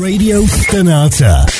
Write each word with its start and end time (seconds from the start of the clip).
Radio 0.00 0.46
Stanata. 0.46 1.59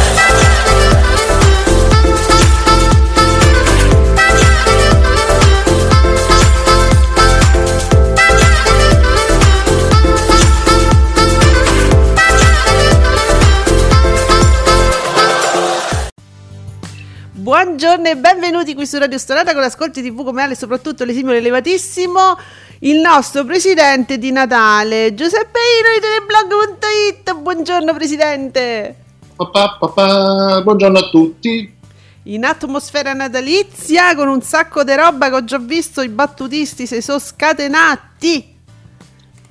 Buongiorno 17.51 18.07
e 18.07 18.15
benvenuti 18.15 18.73
qui 18.73 18.87
su 18.87 18.97
Radio 18.97 19.17
Stonata 19.17 19.51
con 19.51 19.59
l'ascolti 19.59 20.01
TV 20.01 20.23
come 20.23 20.41
Ale, 20.41 20.55
soprattutto 20.55 21.03
l'esimio 21.03 21.33
elevatissimo, 21.33 22.37
il 22.79 23.01
nostro 23.01 23.43
presidente 23.43 24.17
di 24.17 24.31
Natale, 24.31 25.13
Giuseppe 25.13 25.59
Ino 25.59 25.89
di 25.93 25.99
Teleblog.it. 25.99 27.35
Buongiorno 27.35 27.93
presidente. 27.93 28.95
Papà, 29.35 29.75
papà, 29.77 30.61
buongiorno 30.61 30.97
a 30.97 31.09
tutti. 31.09 31.75
In 32.23 32.45
atmosfera 32.45 33.11
natalizia 33.11 34.15
con 34.15 34.29
un 34.29 34.41
sacco 34.41 34.85
di 34.85 34.95
roba 34.95 35.27
che 35.27 35.35
ho 35.35 35.43
già 35.43 35.59
visto, 35.59 36.01
i 36.01 36.07
battutisti 36.07 36.87
si 36.87 37.01
sono 37.01 37.19
scatenati. 37.19 38.59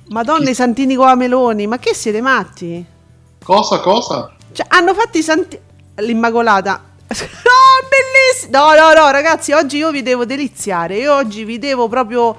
Madonna, 0.07 0.49
i 0.49 0.55
santini 0.55 0.95
con 0.95 1.05
la 1.05 1.13
meloni, 1.13 1.67
ma 1.67 1.77
che 1.77 1.93
siete 1.93 2.19
matti? 2.19 2.83
Cosa, 3.43 3.79
cosa? 3.79 4.33
Cioè, 4.53 4.65
hanno 4.69 4.95
fatto 4.95 5.19
i 5.19 5.21
santini... 5.21 5.69
L'Immacolata 5.97 6.90
No, 7.43 7.87
bellissimo! 7.89 8.57
No, 8.57 8.73
no, 8.73 8.93
no, 8.93 9.11
ragazzi, 9.11 9.51
oggi 9.51 9.77
io 9.77 9.91
vi 9.91 10.01
devo 10.01 10.25
deliziare. 10.25 10.97
Io 10.97 11.13
oggi 11.13 11.43
vi 11.43 11.59
devo 11.59 11.87
proprio. 11.87 12.35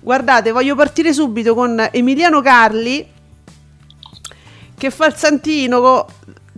Guardate, 0.00 0.50
voglio 0.50 0.74
partire 0.74 1.12
subito 1.12 1.54
con 1.54 1.88
Emiliano 1.90 2.40
Carli 2.40 3.08
che 4.76 4.90
fa 4.90 5.06
il 5.06 5.14
santino 5.14 5.80
con. 5.80 6.04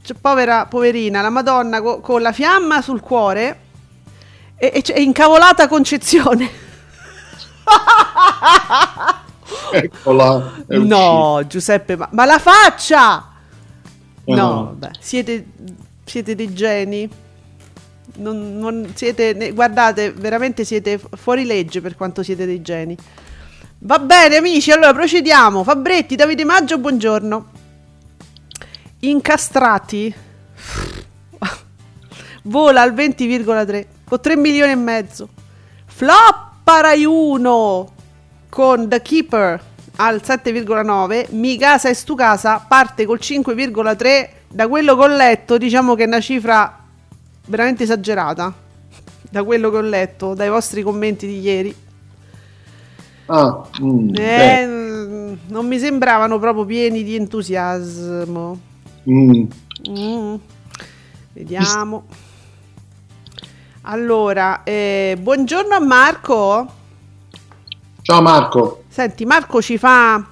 Cioè, 0.03 0.17
povera, 0.21 0.67
poverina, 0.67 1.23
la 1.23 1.31
Madonna 1.31 1.81
co- 1.81 2.01
con 2.01 2.21
la 2.21 2.33
fiamma 2.33 2.83
sul 2.83 3.01
cuore 3.01 3.61
e, 4.57 4.71
e 4.75 4.83
c'è 4.83 4.99
incavolata 4.99 5.69
concezione. 5.69 6.51
Eccola. 9.73 10.53
No, 10.69 11.43
Giuseppe, 11.47 11.97
ma, 11.97 12.09
ma 12.13 12.25
la 12.25 12.39
faccia! 12.39 13.33
No, 14.25 14.35
no. 14.35 14.75
Beh, 14.77 14.91
siete, 15.01 15.47
siete 16.05 16.35
dei 16.35 16.53
geni 16.53 17.09
non, 18.17 18.59
non 18.59 18.93
siete, 18.95 19.53
guardate, 19.53 20.13
veramente 20.13 20.65
siete 20.65 21.01
fuori 21.17 21.45
legge 21.45 21.81
per 21.81 21.97
quanto 21.97 22.23
siete 22.23 22.47
dei 22.47 22.63
geni. 22.63 22.97
Va 23.79 23.99
bene, 23.99 24.37
amici, 24.37 24.71
allora 24.71 24.95
procediamo. 24.95 25.63
Fabretti, 25.63 26.17
Davide 26.17 26.45
Maggio, 26.45 26.79
buongiorno. 26.79 27.47
Incastrati. 29.01 30.15
Vola 32.45 32.83
al 32.83 32.95
20,3 32.95 33.87
con 34.05 34.21
3 34.21 34.37
milioni 34.37 34.73
e 34.73 34.77
mezzo. 34.77 35.29
Flop 35.87 36.53
Rai 36.65 37.05
1 37.05 37.93
con 38.49 38.89
The 38.89 39.03
Keeper 39.03 39.63
al 39.97 40.23
7,9. 40.25 41.27
Mi 41.31 41.59
casa 41.59 41.89
e 41.89 41.95
stu 41.95 42.15
casa 42.15 42.65
parte 42.67 43.05
col 43.05 43.19
5,3. 43.21 44.29
Da 44.49 44.69
quello 44.69 44.97
che 44.97 45.03
ho 45.03 45.09
letto, 45.09 45.59
diciamo 45.59 45.95
che 45.95 46.05
è 46.05 46.07
una 46.07 46.21
cifra 46.21 46.84
veramente 47.47 47.83
esagerata 47.83 48.53
da 49.31 49.43
quello 49.43 49.71
che 49.71 49.77
ho 49.77 49.83
letto, 49.83 50.35
dai 50.35 50.49
vostri 50.49 50.83
commenti 50.83 51.27
di 51.27 51.41
ieri. 51.41 51.75
Ah, 53.27 53.67
mm, 53.83 54.15
eh, 54.15 55.37
non 55.47 55.67
mi 55.67 55.79
sembravano 55.79 56.39
proprio 56.39 56.65
pieni 56.65 57.03
di 57.03 57.17
entusiasmo. 57.17 58.59
Mm. 59.11 59.45
Mm. 59.91 60.35
Vediamo. 61.33 62.05
Allora, 63.83 64.63
eh, 64.63 65.17
buongiorno 65.21 65.75
a 65.75 65.81
Marco. 65.81 66.73
Ciao 68.03 68.23
Marco. 68.23 68.85
Senti, 68.89 69.25
Marco 69.25 69.61
ci 69.61 69.79
fa 69.79 70.25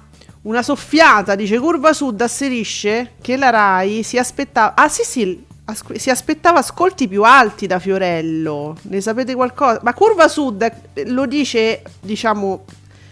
una 0.43 0.63
soffiata, 0.63 1.35
dice 1.35 1.59
Curva 1.59 1.93
Sud 1.93 2.21
asserisce 2.21 3.13
che 3.21 3.37
la 3.37 3.49
RAI 3.49 4.03
si 4.03 4.17
aspettava... 4.17 4.75
Ah 4.75 4.89
sì 4.89 5.03
sì, 5.03 5.45
Asco- 5.65 5.97
si 5.97 6.09
aspettava 6.09 6.59
ascolti 6.59 7.07
più 7.07 7.23
alti 7.23 7.67
da 7.67 7.79
Fiorello, 7.79 8.75
ne 8.83 8.99
sapete 8.99 9.33
qualcosa? 9.33 9.79
Ma 9.81 9.93
Curva 9.93 10.27
Sud 10.27 10.61
eh, 10.93 11.09
lo 11.09 11.25
dice, 11.25 11.81
diciamo, 12.01 12.65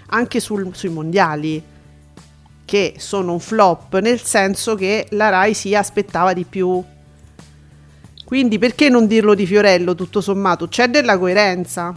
anche 0.08 0.42
sul, 0.42 0.70
sui 0.76 0.90
mondiali, 0.90 1.64
che 2.66 2.96
sono 2.98 3.34
un 3.34 3.40
flop, 3.40 4.00
nel 4.00 4.22
senso 4.22 4.76
che 4.76 5.08
la 5.12 5.30
Rai 5.30 5.54
si 5.54 5.74
aspettava 5.76 6.34
di 6.34 6.44
più. 6.44 6.84
Quindi 8.26 8.58
perché 8.60 8.90
non 8.90 9.08
dirlo 9.08 9.34
di 9.34 9.46
Fiorello, 9.46 9.96
tutto 9.96 10.22
sommato? 10.22 10.68
C'è 10.68 10.90
della 10.90 11.18
coerenza. 11.18 11.94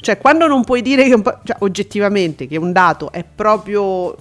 Cioè, 0.00 0.18
quando 0.18 0.48
non 0.48 0.64
puoi 0.64 0.82
dire 0.82 1.04
che 1.04 1.22
cioè, 1.44 1.56
oggettivamente 1.60 2.48
che 2.48 2.56
un 2.56 2.72
dato 2.72 3.12
è 3.12 3.24
proprio 3.24 4.16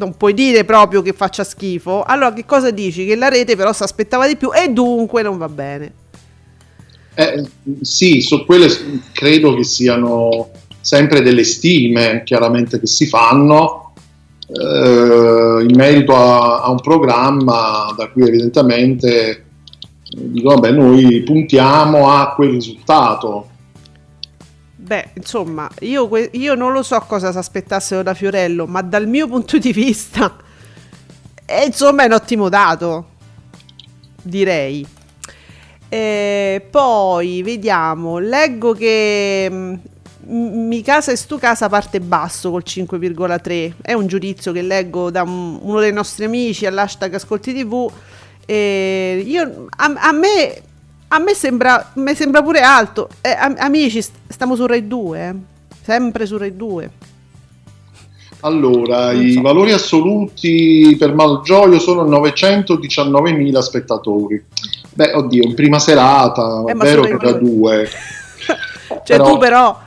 non 0.00 0.16
puoi 0.16 0.32
dire 0.32 0.64
proprio 0.64 1.02
che 1.02 1.12
faccia 1.12 1.44
schifo, 1.44 2.02
allora 2.02 2.32
che 2.32 2.46
cosa 2.46 2.70
dici? 2.70 3.04
Che 3.04 3.14
la 3.16 3.28
rete 3.28 3.54
però 3.54 3.72
si 3.74 3.82
aspettava 3.82 4.26
di 4.26 4.36
più 4.36 4.50
e 4.52 4.70
dunque 4.70 5.20
non 5.22 5.36
va 5.36 5.48
bene. 5.48 5.92
Eh, 7.14 7.46
sì, 7.82 8.22
su 8.22 8.46
quelle 8.46 8.68
credo 9.12 9.54
che 9.54 9.64
siano 9.64 10.48
sempre 10.80 11.20
delle 11.20 11.44
stime 11.44 12.22
chiaramente 12.24 12.80
che 12.80 12.86
si 12.86 13.06
fanno 13.06 13.92
eh, 14.46 15.66
in 15.68 15.76
merito 15.76 16.16
a, 16.16 16.62
a, 16.62 16.70
un 16.70 16.80
programma 16.80 17.92
da 17.94 18.08
cui 18.08 18.26
evidentemente 18.26 19.44
dicono 20.16 20.54
vabbè 20.54 20.70
noi 20.70 21.22
puntiamo 21.22 22.10
a 22.10 22.32
quel 22.32 22.52
risultato 22.52 23.49
Beh, 24.90 25.10
insomma, 25.14 25.70
io, 25.82 26.10
io 26.32 26.56
non 26.56 26.72
lo 26.72 26.82
so 26.82 26.98
cosa 27.06 27.30
si 27.30 27.38
aspettassero 27.38 28.02
da 28.02 28.12
Fiorello, 28.12 28.66
ma 28.66 28.82
dal 28.82 29.06
mio 29.06 29.28
punto 29.28 29.56
di 29.56 29.72
vista, 29.72 30.34
è, 31.44 31.62
insomma, 31.64 32.02
è 32.02 32.06
un 32.06 32.12
ottimo 32.14 32.48
dato, 32.48 33.10
direi. 34.20 34.84
E 35.88 36.66
poi 36.68 37.40
vediamo, 37.44 38.18
leggo 38.18 38.72
che 38.72 39.48
mm, 39.48 39.74
mi 40.26 40.82
casa 40.82 41.12
e 41.12 41.16
stu 41.16 41.38
casa 41.38 41.68
parte 41.68 42.00
basso 42.00 42.50
col 42.50 42.64
5,3 42.66 43.74
è 43.82 43.92
un 43.92 44.08
giudizio 44.08 44.50
che 44.50 44.62
leggo 44.62 45.12
da 45.12 45.22
un, 45.22 45.60
uno 45.62 45.78
dei 45.78 45.92
nostri 45.92 46.24
amici 46.24 46.66
all'hashtag 46.66 47.14
ascolti 47.14 47.54
tv 47.54 47.88
e 48.44 49.22
io, 49.24 49.66
a, 49.76 49.92
a 49.96 50.12
me 50.12 50.62
a 51.12 51.18
me 51.18 51.34
sembra, 51.34 51.90
me 51.94 52.14
sembra 52.14 52.42
pure 52.42 52.60
alto. 52.60 53.08
Eh, 53.20 53.30
am- 53.30 53.56
amici, 53.58 54.00
stiamo 54.28 54.54
su 54.54 54.66
Rai 54.66 54.86
2, 54.86 55.28
eh? 55.28 55.34
sempre 55.82 56.24
su 56.26 56.36
Rai 56.38 56.54
2. 56.56 56.90
Allora, 58.42 59.12
i 59.12 59.32
so. 59.32 59.40
valori 59.42 59.72
assoluti 59.72 60.96
per 60.98 61.12
Malgioglio 61.14 61.78
sono 61.78 62.04
919.000 62.04 63.58
spettatori. 63.58 64.42
Beh, 64.94 65.12
oddio, 65.14 65.42
in 65.42 65.54
prima 65.54 65.78
serata, 65.78 66.62
Eh, 66.66 66.74
vero 66.74 67.02
che 67.02 67.16
da 67.16 67.32
due. 67.32 67.88
Cioè 69.04 69.16
Però- 69.18 69.24
tu 69.32 69.38
però... 69.38 69.78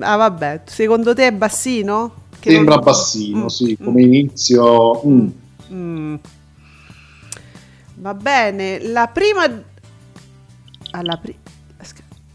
Ah 0.00 0.16
vabbè, 0.16 0.62
secondo 0.64 1.12
te 1.14 1.26
è 1.26 1.32
bassino? 1.32 2.14
Che 2.40 2.50
Sembra 2.50 2.76
non- 2.76 2.84
bassino, 2.84 3.42
Mm, 3.44 3.46
sì, 3.48 3.76
mm, 3.80 3.84
come 3.84 4.02
inizio. 4.02 5.02
mm. 5.06 5.26
mm. 5.72 6.14
Va 7.96 8.14
bene, 8.14 8.80
la 8.88 9.08
prima... 9.12 9.44
Alla 10.92 11.16
pri- 11.16 11.38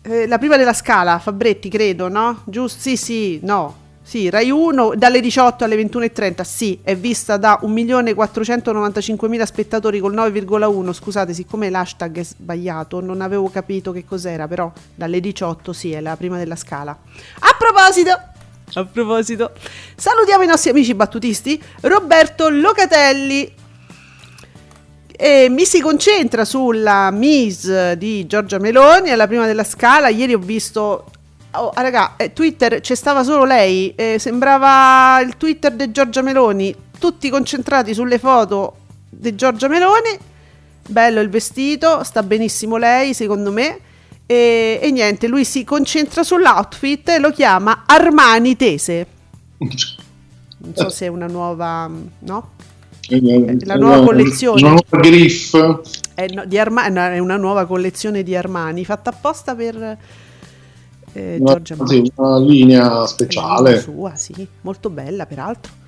eh, 0.03 0.25
la 0.25 0.39
prima 0.39 0.57
della 0.57 0.73
scala, 0.73 1.19
Fabretti, 1.19 1.69
credo, 1.69 2.07
no? 2.07 2.41
Giusto? 2.45 2.79
Sì, 2.79 2.97
sì, 2.97 3.39
no. 3.43 3.77
Sì, 4.03 4.29
Rai 4.29 4.49
1 4.49 4.93
dalle 4.95 5.21
18 5.21 5.63
alle 5.63 5.75
21.30, 5.75 6.41
sì, 6.41 6.79
è 6.81 6.97
vista 6.97 7.37
da 7.37 7.59
1.495.000 7.63 9.43
spettatori 9.43 9.99
col 9.99 10.15
9,1. 10.15 10.91
Scusate, 10.91 11.33
siccome 11.33 11.69
l'hashtag 11.69 12.17
è 12.17 12.23
sbagliato, 12.23 12.99
non 12.99 13.21
avevo 13.21 13.47
capito 13.49 13.91
che 13.91 14.03
cos'era, 14.03 14.47
però 14.47 14.71
dalle 14.95 15.19
18 15.19 15.71
sì, 15.71 15.91
è 15.91 16.01
la 16.01 16.17
prima 16.17 16.37
della 16.37 16.55
scala. 16.55 16.91
A 16.91 17.55
proposito, 17.57 18.19
a 18.73 18.85
proposito, 18.85 19.51
salutiamo 19.95 20.43
i 20.43 20.47
nostri 20.47 20.71
amici 20.71 20.95
battutisti, 20.95 21.61
Roberto 21.81 22.49
Locatelli, 22.49 23.53
e 25.21 25.49
mi 25.49 25.65
si 25.65 25.81
concentra 25.81 26.45
sulla 26.45 27.11
Miss 27.11 27.91
di 27.91 28.25
Giorgia 28.25 28.57
Meloni 28.57 29.11
alla 29.11 29.27
prima 29.27 29.45
della 29.45 29.63
scala. 29.63 30.07
Ieri 30.07 30.33
ho 30.33 30.39
visto. 30.39 31.05
Oh, 31.51 31.69
ah, 31.69 31.81
raga, 31.83 32.15
eh, 32.15 32.33
Twitter 32.33 32.79
c'è 32.79 32.95
stava 32.95 33.23
solo 33.23 33.43
lei. 33.43 33.93
eh, 33.95 34.17
sembrava 34.17 35.21
il 35.21 35.37
Twitter 35.37 35.73
di 35.73 35.91
Giorgia 35.91 36.23
Meloni. 36.23 36.75
Tutti 36.97 37.29
concentrati 37.29 37.93
sulle 37.93 38.17
foto 38.17 38.77
di 39.11 39.35
Giorgia 39.35 39.67
Meloni. 39.67 40.17
Bello 40.87 41.19
il 41.19 41.29
vestito, 41.29 42.03
sta 42.03 42.23
benissimo 42.23 42.77
lei, 42.77 43.13
secondo 43.13 43.51
me. 43.51 43.79
E, 44.25 44.79
e 44.81 44.89
niente, 44.89 45.27
lui 45.27 45.45
si 45.45 45.63
concentra 45.63 46.23
sull'outfit 46.23 47.09
e 47.09 47.19
lo 47.19 47.29
chiama 47.29 47.83
Armani 47.85 48.55
Tese. 48.55 49.07
Non 50.63 50.75
so 50.75 50.89
se 50.89 51.05
è 51.05 51.09
una 51.09 51.25
nuova. 51.25 51.89
No? 52.19 52.49
La 53.65 53.75
nuova 53.75 54.03
collezione. 54.03 54.61
Una 54.61 54.69
nuova 54.71 55.07
griff. 55.07 55.79
È, 56.13 56.25
no- 56.27 56.45
di 56.45 56.57
Arma- 56.57 56.87
no, 56.87 57.01
è 57.01 57.19
una 57.19 57.37
nuova 57.37 57.65
collezione 57.65 58.23
di 58.23 58.35
Armani 58.35 58.85
fatta 58.85 59.09
apposta 59.09 59.55
per 59.55 59.97
eh, 61.13 61.37
Una, 61.39 61.53
Giorgia 61.61 61.85
sì, 61.87 62.11
una 62.15 62.39
linea 62.39 63.05
speciale. 63.05 63.79
sua, 63.79 64.15
sì, 64.15 64.47
molto 64.61 64.89
bella 64.89 65.25
peraltro. 65.25 65.79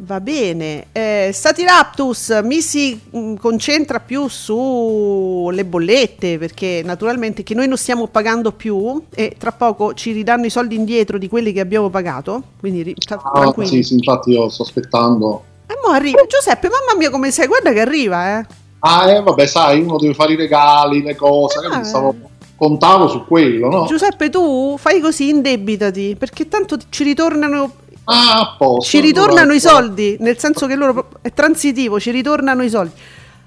Va 0.00 0.20
bene, 0.20 0.86
eh, 0.92 1.30
Satiraptus 1.32 2.38
mi 2.44 2.60
si 2.60 3.00
mm, 3.16 3.34
concentra 3.34 3.98
più 3.98 4.28
sulle 4.28 5.64
bollette 5.64 6.38
perché 6.38 6.82
naturalmente 6.84 7.42
che 7.42 7.54
noi 7.54 7.66
non 7.66 7.76
stiamo 7.76 8.06
pagando 8.06 8.52
più 8.52 9.02
e 9.12 9.34
tra 9.36 9.50
poco 9.50 9.94
ci 9.94 10.12
ridanno 10.12 10.46
i 10.46 10.50
soldi 10.50 10.76
indietro 10.76 11.18
di 11.18 11.28
quelli 11.28 11.52
che 11.52 11.58
abbiamo 11.58 11.90
pagato, 11.90 12.42
quindi 12.60 12.82
ri- 12.82 12.94
sta- 12.96 13.20
Ah, 13.20 13.40
tranquilli. 13.40 13.68
sì, 13.68 13.82
sì, 13.82 13.94
infatti 13.94 14.30
io 14.30 14.48
sto 14.48 14.62
aspettando. 14.62 15.42
E 15.78 15.86
mo 15.86 15.92
arriva, 15.94 16.24
Giuseppe, 16.26 16.68
mamma 16.68 16.98
mia 16.98 17.10
come 17.10 17.30
sei, 17.30 17.46
guarda 17.46 17.72
che 17.72 17.80
arriva, 17.80 18.38
eh. 18.40 18.46
Ah, 18.80 19.10
eh, 19.10 19.22
vabbè, 19.22 19.46
sai, 19.46 19.80
uno 19.80 19.96
deve 19.98 20.14
fare 20.14 20.32
i 20.32 20.36
regali, 20.36 21.02
le 21.02 21.14
cose, 21.16 21.58
Ah? 21.70 21.82
Stavo- 21.84 22.14
contavo 22.56 23.08
su 23.08 23.24
quello, 23.26 23.68
no? 23.68 23.84
Giuseppe, 23.86 24.30
tu 24.30 24.76
fai 24.78 25.00
così, 25.00 25.28
indebitati, 25.28 26.16
perché 26.18 26.48
tanto 26.48 26.76
ci 26.88 27.04
ritornano, 27.04 27.72
Ah, 28.04 28.40
a 28.40 28.54
posto. 28.58 28.88
ci 28.90 29.00
ritornano 29.00 29.40
allora, 29.40 29.54
i 29.54 29.60
soldi, 29.60 30.16
nel 30.20 30.38
senso 30.38 30.66
che 30.66 30.74
loro 30.74 31.08
è 31.22 31.32
transitivo, 31.32 32.00
ci 32.00 32.10
ritornano 32.10 32.62
i 32.62 32.68
soldi. 32.68 32.92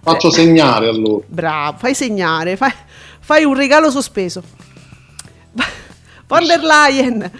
Faccio 0.03 0.27
Eh, 0.29 0.31
segnare 0.31 0.87
allora. 0.87 1.23
Bravo, 1.27 1.77
fai 1.77 1.93
segnare, 1.93 2.55
fai, 2.55 2.71
fai 3.19 3.43
un 3.43 3.53
regalo 3.55 3.89
sospeso. 3.91 4.41
Von 6.27 6.45
der 6.45 6.61
Leyen, 6.63 7.31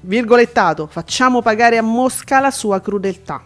virgolettato, 0.00 0.86
facciamo 0.90 1.40
pagare 1.42 1.76
a 1.78 1.82
Mosca 1.82 2.40
la 2.40 2.50
sua 2.50 2.80
crudeltà. 2.80 3.42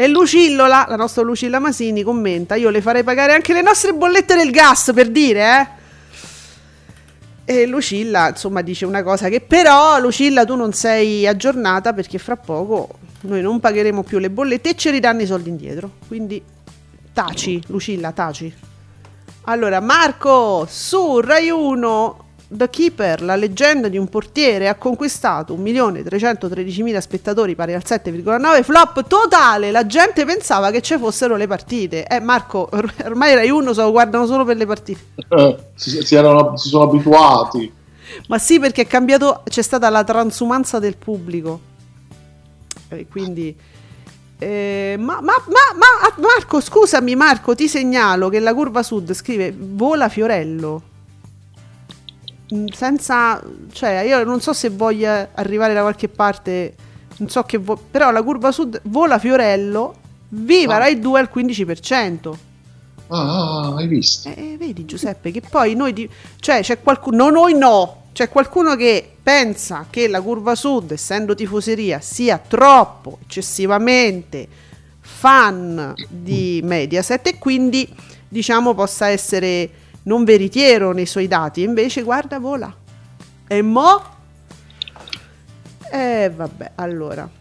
E 0.00 0.08
Lucillola, 0.08 0.86
la 0.88 0.96
nostra 0.96 1.20
Lucilla 1.20 1.58
Masini, 1.58 2.02
commenta, 2.02 2.54
io 2.54 2.70
le 2.70 2.80
farei 2.80 3.04
pagare 3.04 3.34
anche 3.34 3.52
le 3.52 3.60
nostre 3.60 3.92
bollette 3.92 4.34
del 4.34 4.50
gas, 4.50 4.92
per 4.94 5.10
dire, 5.10 5.76
eh. 7.44 7.52
E 7.52 7.66
Lucilla, 7.66 8.30
insomma, 8.30 8.62
dice 8.62 8.86
una 8.86 9.02
cosa 9.02 9.28
che 9.28 9.42
però, 9.42 9.98
Lucilla, 9.98 10.46
tu 10.46 10.56
non 10.56 10.72
sei 10.72 11.26
aggiornata 11.26 11.92
perché 11.92 12.16
fra 12.16 12.36
poco 12.36 12.88
noi 13.24 13.42
non 13.42 13.60
pagheremo 13.60 14.02
più 14.02 14.16
le 14.16 14.30
bollette 14.30 14.70
e 14.70 14.74
ci 14.74 14.88
ridanno 14.88 15.20
i 15.20 15.26
soldi 15.26 15.50
indietro. 15.50 15.90
Quindi 16.08 16.42
taci, 17.12 17.62
Lucilla, 17.66 18.12
taci. 18.12 18.50
Allora, 19.42 19.80
Marco, 19.80 20.66
su 20.66 21.20
Rai 21.20 21.50
1, 21.50 22.29
The 22.52 22.68
Keeper, 22.68 23.22
la 23.22 23.36
leggenda 23.36 23.86
di 23.86 23.96
un 23.96 24.08
portiere, 24.08 24.66
ha 24.66 24.74
conquistato 24.74 25.54
1.313.000 25.56 26.98
spettatori, 26.98 27.54
pari 27.54 27.74
al 27.74 27.82
7,9, 27.86 28.64
flop 28.64 29.06
totale, 29.06 29.70
la 29.70 29.86
gente 29.86 30.24
pensava 30.24 30.72
che 30.72 30.80
ci 30.82 30.98
fossero 30.98 31.36
le 31.36 31.46
partite. 31.46 32.04
Eh 32.06 32.18
Marco, 32.18 32.68
or- 32.72 32.92
ormai 33.04 33.34
Rai 33.36 33.50
1 33.50 33.72
se 33.72 33.80
lo 33.82 33.92
guardano 33.92 34.26
solo 34.26 34.44
per 34.44 34.56
le 34.56 34.66
partite. 34.66 35.00
Eh, 35.28 35.56
si, 35.76 36.02
si 36.02 36.14
erano- 36.16 36.56
si 36.56 36.68
sono 36.68 36.84
abituati. 36.90 37.72
Ma 38.26 38.38
sì, 38.40 38.58
perché 38.58 38.82
è 38.82 38.86
cambiato, 38.88 39.42
c'è 39.48 39.62
stata 39.62 39.88
la 39.88 40.02
transumanza 40.02 40.80
del 40.80 40.96
pubblico. 40.96 41.60
E 42.88 43.06
quindi... 43.08 43.56
eh, 44.40 44.96
ma, 44.98 45.20
ma- 45.20 45.44
ma- 45.46 45.76
ma- 45.78 46.14
Marco, 46.16 46.60
scusami 46.60 47.14
Marco, 47.14 47.54
ti 47.54 47.68
segnalo 47.68 48.28
che 48.28 48.40
la 48.40 48.52
curva 48.52 48.82
sud 48.82 49.12
scrive 49.14 49.54
vola 49.56 50.08
Fiorello. 50.08 50.82
Mm, 52.54 52.66
Senza... 52.68 53.42
Cioè, 53.72 54.00
io 54.00 54.24
non 54.24 54.40
so 54.40 54.52
se 54.52 54.70
voglia 54.70 55.30
arrivare 55.34 55.74
da 55.74 55.80
qualche 55.82 56.08
parte, 56.08 56.74
non 57.18 57.28
so 57.28 57.42
che... 57.44 57.58
vo- 57.58 57.80
però 57.90 58.10
la 58.10 58.22
curva 58.22 58.50
sud 58.52 58.80
vola 58.84 59.18
Fiorello, 59.18 59.94
viva 60.30 60.74
Ah. 60.76 60.78
Rai 60.78 60.98
2 60.98 61.20
al 61.20 61.30
15%. 61.32 62.32
Ah, 63.12 63.16
ah, 63.18 63.74
hai 63.76 63.88
visto? 63.88 64.28
Eh, 64.28 64.56
vedi 64.56 64.84
Giuseppe 64.84 65.32
che 65.32 65.40
poi 65.48 65.74
noi 65.74 65.92
di- 65.92 66.08
cioè 66.38 66.60
c'è 66.62 66.80
qualcuno 66.80 67.24
no 67.24 67.30
noi 67.30 67.54
no 67.58 68.02
c'è 68.12 68.28
qualcuno 68.28 68.76
che 68.76 69.14
pensa 69.20 69.86
che 69.90 70.06
la 70.06 70.20
curva 70.20 70.54
sud 70.54 70.92
essendo 70.92 71.34
tifoseria 71.34 72.00
sia 72.00 72.38
troppo 72.38 73.18
eccessivamente 73.24 74.46
fan 75.00 75.92
di 76.08 76.60
Mediaset 76.62 77.26
e 77.26 77.38
quindi 77.38 77.88
diciamo 78.28 78.74
possa 78.74 79.08
essere 79.08 79.68
non 80.10 80.24
veritiero 80.24 80.92
nei 80.92 81.06
suoi 81.06 81.28
dati 81.28 81.62
invece 81.62 82.02
guarda 82.02 82.38
vola 82.38 82.74
e 83.46 83.62
mo 83.62 84.02
eh 85.90 86.32
vabbè 86.34 86.72
allora 86.74 87.38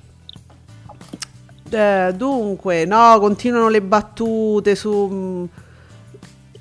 eh, 1.71 2.13
dunque, 2.15 2.85
no, 2.85 3.17
continuano 3.19 3.69
le 3.69 3.81
battute 3.81 4.75
su. 4.75 5.07
mm. 5.11 5.43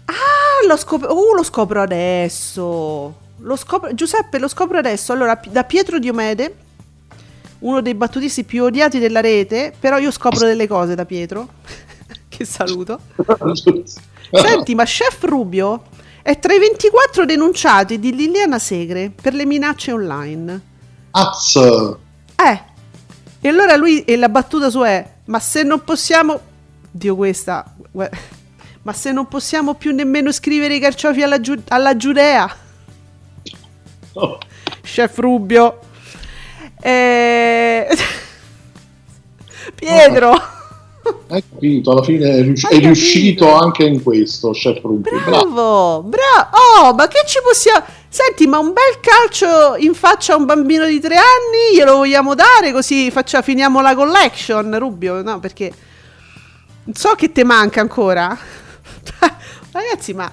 Ah, 0.04 0.66
lo 0.66 0.76
scopro. 0.76 1.14
Uh, 1.14 1.34
lo 1.34 1.42
scopro 1.42 1.80
adesso. 1.80 3.16
Lo 3.38 3.56
scopro, 3.56 3.94
Giuseppe, 3.94 4.38
lo 4.38 4.48
scopro 4.48 4.78
adesso. 4.78 5.12
Allora, 5.12 5.40
da 5.48 5.64
Pietro 5.64 5.98
Diomede, 5.98 6.56
uno 7.60 7.80
dei 7.80 7.94
battutisti 7.94 8.44
più 8.44 8.64
odiati 8.64 8.98
della 8.98 9.20
rete, 9.20 9.72
però 9.78 9.98
io 9.98 10.10
scopro 10.10 10.46
delle 10.46 10.66
cose 10.66 10.94
da 10.94 11.04
Pietro. 11.04 11.48
Che 12.38 12.44
saluto. 12.44 13.00
Senti, 14.30 14.76
ma 14.76 14.84
Chef 14.84 15.24
Rubio 15.24 15.86
è 16.22 16.38
tra 16.38 16.54
i 16.54 16.60
24 16.60 17.24
denunciati 17.24 17.98
di 17.98 18.14
Liliana 18.14 18.60
Segre 18.60 19.10
per 19.10 19.34
le 19.34 19.44
minacce 19.44 19.90
online. 19.90 20.60
Az, 21.10 21.56
Eh, 21.56 22.62
e 23.40 23.48
allora 23.48 23.74
lui, 23.74 24.04
e 24.04 24.16
la 24.16 24.28
battuta 24.28 24.70
sua 24.70 24.86
è, 24.86 25.10
ma 25.24 25.40
se 25.40 25.64
non 25.64 25.82
possiamo, 25.82 26.38
Dio 26.88 27.16
questa, 27.16 27.74
ma 28.82 28.92
se 28.92 29.10
non 29.10 29.26
possiamo 29.26 29.74
più 29.74 29.92
nemmeno 29.92 30.30
scrivere 30.30 30.76
i 30.76 30.80
carciofi 30.80 31.22
alla, 31.22 31.40
Giu- 31.40 31.68
alla 31.70 31.96
Giudea, 31.96 32.56
oh, 34.12 34.38
chef 34.82 35.18
Rubio. 35.18 35.80
Eh... 36.80 37.88
Pietro, 39.74 40.57
hai 41.28 41.42
capito, 41.48 41.90
alla 41.90 42.02
fine 42.02 42.38
è, 42.38 42.42
rius- 42.42 42.68
è 42.68 42.78
riuscito 42.78 43.54
anche 43.54 43.84
in 43.84 44.02
questo, 44.02 44.50
Chef 44.50 44.80
Rubio. 44.82 45.10
Bravo. 45.24 46.02
bravo, 46.02 46.48
oh, 46.80 46.94
ma 46.94 47.06
che 47.08 47.22
ci 47.26 47.38
possiamo... 47.42 47.84
Senti, 48.08 48.46
ma 48.46 48.58
un 48.58 48.72
bel 48.72 49.00
calcio 49.00 49.76
in 49.76 49.92
faccia 49.94 50.32
a 50.32 50.36
un 50.36 50.46
bambino 50.46 50.86
di 50.86 50.98
tre 50.98 51.16
anni 51.16 51.76
glielo 51.76 51.96
vogliamo 51.96 52.34
dare 52.34 52.72
così 52.72 53.10
faccia, 53.10 53.42
finiamo 53.42 53.80
la 53.82 53.94
collection, 53.94 54.78
Rubio, 54.78 55.22
no, 55.22 55.38
perché... 55.40 55.72
So 56.92 57.14
che 57.16 57.32
te 57.32 57.44
manca 57.44 57.82
ancora. 57.82 58.36
Ragazzi, 59.70 60.14
ma 60.14 60.32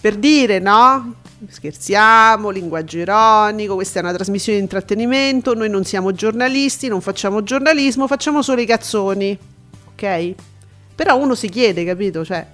per 0.00 0.16
dire, 0.16 0.60
no? 0.60 1.14
Scherziamo, 1.48 2.50
linguaggio 2.50 2.98
ironico, 2.98 3.74
questa 3.74 3.98
è 3.98 4.02
una 4.02 4.12
trasmissione 4.12 4.58
di 4.58 4.64
intrattenimento, 4.64 5.54
noi 5.54 5.68
non 5.68 5.84
siamo 5.84 6.12
giornalisti, 6.12 6.88
non 6.88 7.00
facciamo 7.00 7.42
giornalismo, 7.42 8.06
facciamo 8.06 8.42
solo 8.42 8.60
i 8.60 8.66
cazzoni, 8.66 9.38
ok? 10.00 10.34
Però 10.94 11.16
uno 11.16 11.34
si 11.34 11.48
chiede, 11.48 11.84
capito? 11.84 12.24
Cioè, 12.24 12.46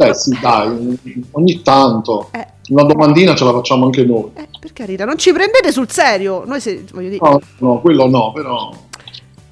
Beh, 0.00 0.14
sì, 0.14 0.38
dai, 0.40 0.98
ogni 1.32 1.60
tanto. 1.60 2.30
Eh. 2.32 2.46
Una 2.70 2.84
domandina 2.84 3.34
ce 3.34 3.44
la 3.44 3.52
facciamo 3.52 3.84
anche 3.84 4.02
noi. 4.02 4.30
Eh, 4.32 4.48
per 4.58 4.72
carità, 4.72 5.04
non 5.04 5.18
ci 5.18 5.30
prendete 5.30 5.72
sul 5.72 5.90
serio. 5.90 6.44
Noi 6.46 6.58
se, 6.58 6.84
voglio 6.90 7.10
dire. 7.10 7.28
No, 7.28 7.38
no, 7.58 7.80
quello 7.80 8.08
no, 8.08 8.32
però. 8.32 8.72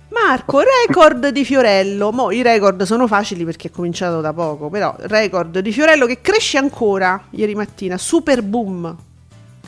Marco, 0.08 0.62
record 0.86 1.28
di 1.28 1.44
Fiorello. 1.44 2.12
Mo, 2.12 2.30
i 2.30 2.40
record 2.40 2.82
sono 2.84 3.06
facili 3.06 3.44
perché 3.44 3.68
è 3.68 3.70
cominciato 3.70 4.22
da 4.22 4.32
poco, 4.32 4.70
però 4.70 4.94
record 5.00 5.58
di 5.58 5.70
Fiorello 5.70 6.06
che 6.06 6.22
cresce 6.22 6.56
ancora 6.56 7.24
ieri 7.30 7.54
mattina, 7.54 7.98
super 7.98 8.42
boom. 8.42 8.96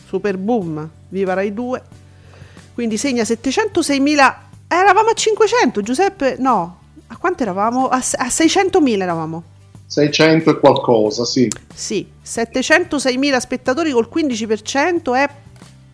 Super 0.06 0.38
boom, 0.38 0.88
viva 1.10 1.34
Rai 1.34 1.52
2. 1.52 1.82
Quindi 2.72 2.96
segna 2.96 3.22
706.000. 3.22 4.34
Eravamo 4.66 5.10
a 5.10 5.12
500, 5.14 5.82
Giuseppe? 5.82 6.36
No. 6.38 6.78
Quanto 7.20 7.42
eravamo? 7.42 7.88
A, 7.88 7.98
a 7.98 8.26
600.000 8.28 9.00
eravamo. 9.02 9.42
600 9.84 10.50
e 10.50 10.58
qualcosa, 10.58 11.26
sì. 11.26 11.48
Sì, 11.74 12.06
706.000 12.24 13.36
spettatori 13.36 13.90
col 13.90 14.08
15% 14.10 15.14
è... 15.14 15.28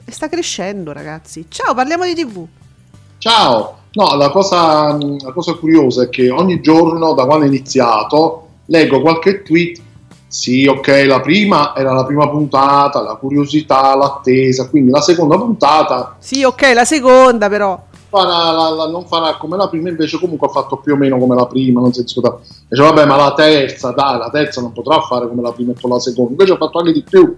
e 0.04 0.12
sta 0.12 0.28
crescendo, 0.28 0.92
ragazzi. 0.92 1.47
Ciao, 1.49 1.75
parliamo 1.75 2.04
di 2.04 2.14
TV. 2.14 2.47
Ciao! 3.18 3.78
No, 3.95 4.14
la 4.14 4.30
cosa, 4.30 4.97
la 4.97 5.33
cosa 5.33 5.54
curiosa 5.54 6.04
è 6.04 6.09
che 6.11 6.30
ogni 6.30 6.61
giorno, 6.61 7.14
da 7.14 7.25
quando 7.25 7.47
è 7.47 7.49
iniziato, 7.49 8.49
leggo 8.66 9.00
qualche 9.00 9.42
tweet. 9.42 9.80
Sì, 10.28 10.66
ok, 10.66 11.04
la 11.09 11.21
prima 11.21 11.75
era 11.75 11.92
la 11.92 12.04
prima 12.04 12.28
puntata, 12.28 13.00
la 13.00 13.14
curiosità, 13.14 13.97
l'attesa, 13.97 14.68
quindi 14.68 14.90
la 14.90 15.00
seconda 15.00 15.37
puntata 15.37 16.16
Sì, 16.21 16.45
ok, 16.45 16.73
la 16.73 16.85
seconda 16.85 17.49
però. 17.49 17.83
Farà 18.16 18.50
la- 18.52 18.70
la- 18.70 18.87
non 18.88 19.06
farà 19.06 19.37
come 19.37 19.56
la 19.56 19.68
prima, 19.68 19.88
invece 19.90 20.18
comunque 20.18 20.46
ha 20.49 20.50
fatto 20.50 20.76
più 20.78 20.94
o 20.94 20.96
meno 20.96 21.18
come 21.18 21.35
la 21.35 21.46
prima, 21.46 21.80
non 21.80 21.92
si 21.92 22.02
discuta. 22.02 22.38
Dice, 22.68 22.82
vabbè, 22.82 23.04
ma 23.04 23.16
la 23.16 23.35
terza, 23.35 23.90
dai, 23.90 24.18
la 24.18 24.30
terza 24.30 24.61
non 24.61 24.73
potrà 24.73 25.00
fare 25.00 25.28
come 25.28 25.42
la 25.42 25.52
prima 25.52 25.73
e 25.73 25.75
poi 25.80 25.90
la 25.90 25.99
seconda, 26.00 26.30
invece 26.30 26.52
ha 26.52 26.56
fatto 26.56 26.78
anche 26.78 26.92
di 26.92 27.02
più. 27.02 27.37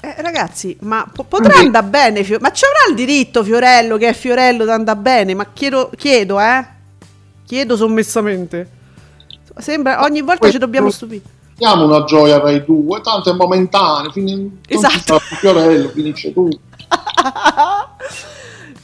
Eh, 0.00 0.14
ragazzi, 0.22 0.76
ma 0.82 1.08
po- 1.12 1.24
potrà 1.24 1.58
andare 1.58 1.86
bene? 1.86 2.22
Fio- 2.22 2.38
ma 2.40 2.52
ci 2.52 2.64
avrà 2.64 2.90
il 2.90 2.94
diritto 2.94 3.42
Fiorello, 3.42 3.96
che 3.96 4.08
è 4.08 4.12
Fiorello, 4.12 4.64
di 4.64 4.70
andare 4.70 4.98
bene? 4.98 5.34
Ma 5.34 5.46
chiedo, 5.52 5.90
chiedo, 5.96 6.38
eh? 6.38 6.64
Chiedo 7.46 7.76
sommessamente. 7.76 8.70
Sembra 9.56 10.02
ogni 10.04 10.20
volta 10.22 10.50
ci 10.50 10.58
dobbiamo 10.58 10.90
stupire. 10.90 11.22
Diamo 11.56 11.84
una 11.86 12.04
gioia 12.04 12.36
a 12.36 12.38
Rai 12.38 12.64
2, 12.64 13.00
tanto 13.00 13.30
è 13.30 13.32
momentaneo, 13.32 14.12
fin- 14.12 14.24
non 14.26 14.58
ci 14.64 14.74
Esatto. 14.74 14.94
sarà 15.04 15.18
più 15.26 15.36
Fiorello, 15.36 15.88
finisce 15.88 16.32
tutto. 16.32 16.60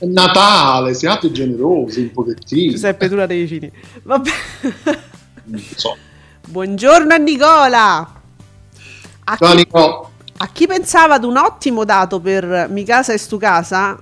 È 0.05 0.07
Natale, 0.07 0.93
siate 0.93 1.33
generosi 1.33 2.01
un 2.03 2.13
pochettino. 2.13 2.73
Giuseppe, 2.73 3.09
tu 3.09 3.15
la 3.15 3.25
devi 3.25 3.47
finire. 3.47 3.73
Vabbè. 4.03 4.31
So. 5.75 5.97
Buongiorno 6.47 7.15
a 7.15 7.17
Nicola. 7.17 8.23
A 9.25 9.37
Ciao, 9.37 9.51
chi, 9.51 9.57
Nico. 9.57 10.11
a 10.37 10.49
chi 10.49 10.67
pensava 10.67 11.15
ad 11.15 11.25
un 11.25 11.39
ottimo 11.39 11.87
dato 11.87 12.21
per 12.21 12.69
Mi 12.71 12.85
casa 12.85 13.15
e 13.15 13.19
stu 13.19 13.39
casa, 13.39 13.99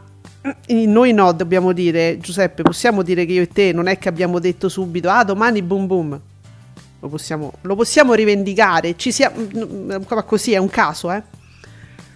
eh, 0.67 0.87
noi 0.87 1.13
no, 1.13 1.31
dobbiamo 1.31 1.71
dire, 1.73 2.19
Giuseppe, 2.19 2.63
possiamo 2.63 3.03
dire 3.03 3.25
che 3.25 3.33
io 3.35 3.43
e 3.43 3.49
te 3.49 3.71
non 3.73 3.87
è 3.87 3.97
che 3.99 4.09
abbiamo 4.09 4.41
detto 4.41 4.69
subito, 4.69 5.09
ah, 5.09 5.23
domani 5.23 5.63
boom 5.63 5.87
boom. 5.87 6.21
Lo 6.99 7.09
possiamo, 7.09 7.53
lo 7.61 7.77
possiamo 7.77 8.15
rivendicare, 8.15 8.97
ci 8.97 9.13
sia, 9.13 9.33
mm, 9.33 10.03
ma 10.09 10.23
così 10.25 10.53
è 10.53 10.59
un 10.59 10.69
caso, 10.69 11.13
eh. 11.13 11.23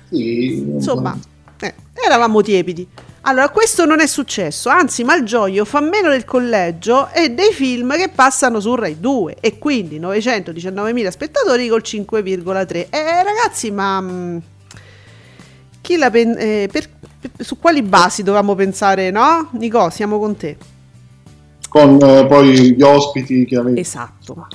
Sì, 0.08 0.56
Insomma, 0.58 1.16
eh, 1.60 1.74
eravamo 1.92 2.42
tiepidi. 2.42 2.88
Allora, 3.28 3.48
questo 3.48 3.84
non 3.86 3.98
è 3.98 4.06
successo, 4.06 4.68
anzi 4.68 5.02
Malgioglio 5.02 5.64
fa 5.64 5.80
meno 5.80 6.10
del 6.10 6.24
collegio 6.24 7.10
e 7.12 7.30
dei 7.30 7.52
film 7.52 7.96
che 7.96 8.08
passano 8.08 8.60
su 8.60 8.72
Rai 8.76 9.00
2 9.00 9.38
e 9.40 9.58
quindi 9.58 9.98
919.000 9.98 11.08
spettatori 11.08 11.66
col 11.66 11.82
5,3. 11.84 12.86
Eh 12.88 13.22
ragazzi, 13.24 13.72
ma 13.72 14.00
mm, 14.00 14.36
chi 15.80 15.96
la 15.96 16.08
pen- 16.08 16.36
eh, 16.38 16.68
per- 16.70 16.88
per- 17.20 17.44
su 17.44 17.58
quali 17.58 17.82
basi 17.82 18.22
dovevamo 18.22 18.54
pensare, 18.54 19.10
no? 19.10 19.48
Nico, 19.52 19.90
siamo 19.90 20.20
con 20.20 20.36
te. 20.36 20.56
con 21.68 21.98
eh, 22.00 22.26
poi 22.28 22.76
gli 22.76 22.82
ospiti 22.82 23.44
che 23.44 23.56
avete. 23.56 23.80
Esatto. 23.80 24.46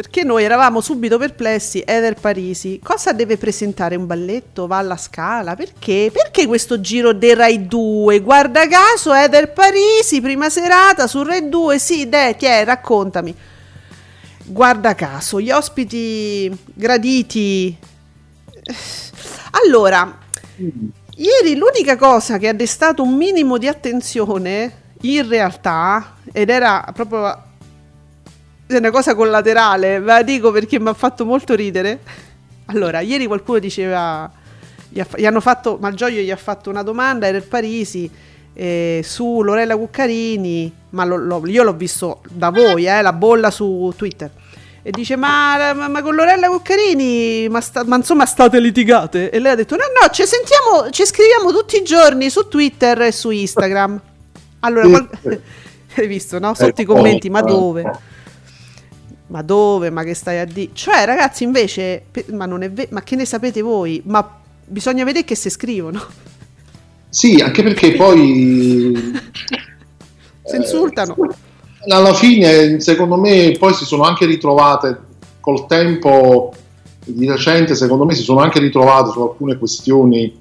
Perché 0.00 0.24
noi 0.24 0.44
eravamo 0.44 0.80
subito 0.80 1.18
perplessi, 1.18 1.82
Eder 1.84 2.14
Parisi, 2.14 2.80
cosa 2.82 3.12
deve 3.12 3.36
presentare 3.36 3.96
un 3.96 4.06
balletto? 4.06 4.66
Va 4.66 4.78
alla 4.78 4.96
scala? 4.96 5.54
Perché? 5.54 6.10
Perché 6.10 6.46
questo 6.46 6.80
giro 6.80 7.12
dei 7.12 7.34
Rai 7.34 7.66
2? 7.66 8.20
Guarda 8.20 8.66
caso, 8.66 9.12
Eder 9.12 9.52
Parisi, 9.52 10.22
prima 10.22 10.48
serata 10.48 11.06
su 11.06 11.22
Rai 11.22 11.50
2, 11.50 11.78
sì, 11.78 12.08
dai, 12.08 12.34
ti 12.34 12.46
è, 12.46 12.64
raccontami. 12.64 13.36
Guarda 14.46 14.94
caso, 14.94 15.38
gli 15.38 15.50
ospiti 15.50 16.50
graditi. 16.72 17.76
Allora, 19.66 20.18
ieri 20.56 21.56
l'unica 21.56 21.96
cosa 21.96 22.38
che 22.38 22.48
ha 22.48 22.54
destato 22.54 23.02
un 23.02 23.16
minimo 23.16 23.58
di 23.58 23.68
attenzione, 23.68 24.94
in 25.02 25.28
realtà, 25.28 26.14
ed 26.32 26.48
era 26.48 26.90
proprio 26.94 27.48
è 28.74 28.78
una 28.78 28.90
cosa 28.90 29.14
collaterale, 29.14 30.00
ve 30.00 30.06
la 30.06 30.22
dico 30.22 30.50
perché 30.50 30.78
mi 30.80 30.88
ha 30.88 30.94
fatto 30.94 31.24
molto 31.24 31.54
ridere. 31.54 32.00
Allora, 32.66 33.00
ieri 33.00 33.26
qualcuno 33.26 33.58
diceva, 33.58 34.30
gli, 34.88 35.00
ha- 35.00 35.06
gli 35.16 35.26
hanno 35.26 35.40
fatto, 35.40 35.76
Malgioglio 35.80 36.20
gli 36.20 36.30
ha 36.30 36.36
fatto 36.36 36.70
una 36.70 36.82
domanda, 36.82 37.26
era 37.26 37.36
il 37.36 37.42
Parisi, 37.44 38.08
eh, 38.52 39.00
su 39.04 39.42
Lorella 39.42 39.76
Cuccarini, 39.76 40.72
ma 40.90 41.04
lo- 41.04 41.16
lo- 41.16 41.42
io 41.46 41.62
l'ho 41.62 41.72
visto 41.74 42.20
da 42.30 42.50
voi, 42.50 42.86
eh, 42.86 43.02
la 43.02 43.12
bolla 43.12 43.50
su 43.50 43.92
Twitter. 43.96 44.30
E 44.82 44.90
dice, 44.92 45.14
ma, 45.16 45.72
ma- 45.74 45.88
ma 45.88 46.00
con 46.02 46.14
Lorella 46.14 46.48
Cuccarini, 46.48 47.48
ma, 47.50 47.60
sta- 47.60 47.84
ma 47.84 47.96
insomma 47.96 48.24
state 48.24 48.58
litigate? 48.60 49.30
E 49.30 49.38
lei 49.38 49.52
ha 49.52 49.54
detto, 49.54 49.76
no, 49.76 49.82
no, 50.00 50.08
ci 50.10 50.24
sentiamo, 50.24 50.90
ci 50.90 51.04
scriviamo 51.04 51.50
tutti 51.52 51.76
i 51.76 51.82
giorni 51.82 52.30
su 52.30 52.48
Twitter 52.48 53.00
e 53.02 53.12
su 53.12 53.30
Instagram. 53.30 54.00
Allora, 54.60 54.88
qual- 54.88 55.08
hai 55.96 56.06
visto, 56.06 56.38
no? 56.38 56.54
Sotto 56.54 56.80
Eh, 56.80 56.82
i 56.82 56.86
commenti, 56.86 57.28
ma 57.30 57.40
eh, 57.40 57.44
dove? 57.44 57.90
Ma 59.30 59.42
dove? 59.42 59.90
Ma 59.90 60.02
che 60.02 60.14
stai 60.14 60.38
a 60.38 60.44
dire? 60.44 60.70
Cioè, 60.72 61.04
ragazzi, 61.04 61.44
invece, 61.44 62.02
pe- 62.10 62.26
ma 62.32 62.46
non 62.46 62.62
è 62.62 62.70
vero, 62.70 62.88
ma 62.92 63.02
che 63.02 63.16
ne 63.16 63.24
sapete 63.24 63.62
voi? 63.62 64.02
Ma 64.06 64.38
bisogna 64.64 65.04
vedere 65.04 65.24
che 65.24 65.34
se 65.34 65.50
scrivono. 65.50 66.00
Sì, 67.08 67.40
anche 67.42 67.62
perché 67.62 67.92
poi 67.92 68.94
Si 70.50 70.56
eh, 70.56 70.58
insultano. 70.58 71.16
alla 71.88 72.12
fine, 72.14 72.80
secondo 72.80 73.16
me, 73.16 73.54
poi 73.58 73.72
si 73.72 73.84
sono 73.84 74.02
anche 74.02 74.26
ritrovate 74.26 75.08
col 75.38 75.66
tempo 75.66 76.52
di 77.04 77.28
recente, 77.28 77.74
secondo 77.74 78.04
me 78.04 78.14
si 78.14 78.22
sono 78.22 78.40
anche 78.40 78.58
ritrovate 78.58 79.10
su 79.10 79.20
alcune 79.20 79.56
questioni, 79.56 80.40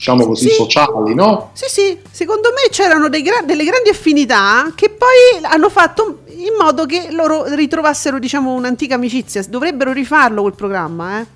diciamo 0.00 0.24
così, 0.24 0.48
Sì. 0.48 0.54
sociali, 0.54 1.14
no? 1.14 1.50
Sì, 1.52 1.66
sì, 1.68 1.98
secondo 2.10 2.48
me 2.54 2.70
c'erano 2.70 3.10
gra- 3.10 3.42
delle 3.44 3.64
grandi 3.64 3.90
affinità 3.90 4.72
che 4.74 4.88
poi 4.88 5.44
hanno 5.44 5.68
fatto 5.68 6.20
in 6.28 6.54
modo 6.58 6.86
che 6.86 7.08
loro 7.10 7.44
ritrovassero, 7.54 8.18
diciamo, 8.18 8.54
un'antica 8.54 8.94
amicizia. 8.94 9.44
Dovrebbero 9.46 9.92
rifarlo 9.92 10.40
quel 10.40 10.54
programma, 10.54 11.20
eh. 11.20 11.26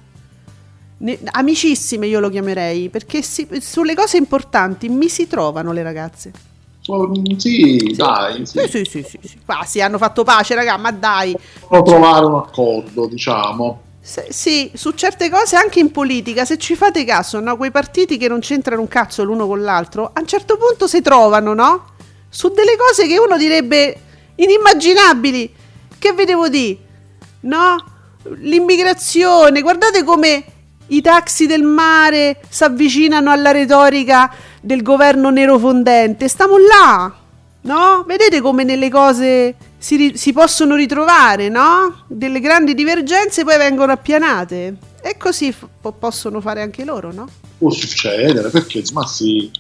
Ne- 0.97 1.18
amicissime 1.33 2.06
io 2.06 2.21
lo 2.21 2.30
chiamerei, 2.30 2.88
perché 2.88 3.21
si- 3.21 3.47
sulle 3.61 3.94
cose 3.94 4.16
importanti 4.16 4.88
mi 4.88 5.11
si 5.11 5.26
trovano 5.26 5.71
le 5.73 5.83
ragazze. 5.83 6.33
So- 6.80 7.11
Sì, 7.37 7.92
dai, 7.94 8.47
sì. 8.47 8.61
Sì, 8.66 8.85
sì, 8.85 9.02
sì, 9.06 9.18
sì. 9.23 9.38
Ah, 9.47 9.64
sì, 9.66 9.83
hanno 9.83 9.99
fatto 9.99 10.23
pace, 10.25 10.54
raga, 10.54 10.78
ma 10.78 10.90
dai. 10.90 11.37
Possono 11.61 11.83
trovare 11.83 12.25
un 12.25 12.35
accordo, 12.37 13.06
diciamo. 13.06 13.80
Se- 14.06 14.26
sì, 14.28 14.70
su 14.75 14.90
certe 14.90 15.30
cose 15.30 15.56
anche 15.56 15.80
in 15.80 15.90
politica, 15.90 16.44
se 16.44 16.58
ci 16.58 16.76
fate 16.76 17.06
caso, 17.06 17.40
no? 17.40 17.56
quei 17.56 17.70
partiti 17.70 18.18
che 18.18 18.28
non 18.28 18.40
c'entrano 18.40 18.82
un 18.82 18.87
cazzo 18.87 19.25
l'uno 19.25 19.46
con 19.46 19.62
l'altro, 19.62 20.11
a 20.12 20.20
un 20.20 20.26
certo 20.26 20.58
punto 20.58 20.87
si 20.87 21.00
trovano, 21.00 21.54
no? 21.54 21.87
Su 22.28 22.50
delle 22.50 22.76
cose 22.76 23.06
che 23.06 23.18
uno 23.18 23.38
direbbe 23.38 23.99
inimmaginabili. 24.34 25.54
Che 25.99 26.12
vedevo 26.12 26.50
di? 26.50 26.78
No? 27.40 27.84
L'immigrazione, 28.40 29.62
guardate 29.62 30.04
come 30.04 30.44
i 30.88 31.00
taxi 31.00 31.46
del 31.46 31.62
mare 31.62 32.42
si 32.50 32.62
avvicinano 32.62 33.30
alla 33.30 33.52
retorica 33.52 34.30
del 34.61 34.82
governo 34.82 35.30
nero 35.30 35.58
fondente. 35.58 36.28
Stiamo 36.28 36.58
là, 36.58 37.11
no? 37.62 38.04
Vedete 38.06 38.42
come 38.42 38.64
nelle 38.64 38.90
cose 38.90 39.54
si, 39.84 39.96
ri- 39.96 40.16
si 40.16 40.32
possono 40.32 40.76
ritrovare, 40.76 41.50
no? 41.50 42.04
Delle 42.06 42.40
grandi 42.40 42.72
divergenze 42.72 43.44
poi 43.44 43.58
vengono 43.58 43.92
appianate. 43.92 44.76
E 45.02 45.16
così 45.18 45.52
f- 45.52 45.66
po- 45.78 45.92
possono 45.92 46.40
fare 46.40 46.62
anche 46.62 46.86
loro, 46.86 47.12
no? 47.12 47.28
Può 47.58 47.68
succedere, 47.70 48.48
perché? 48.48 48.82
Ma 48.94 49.06
sì. 49.06 49.50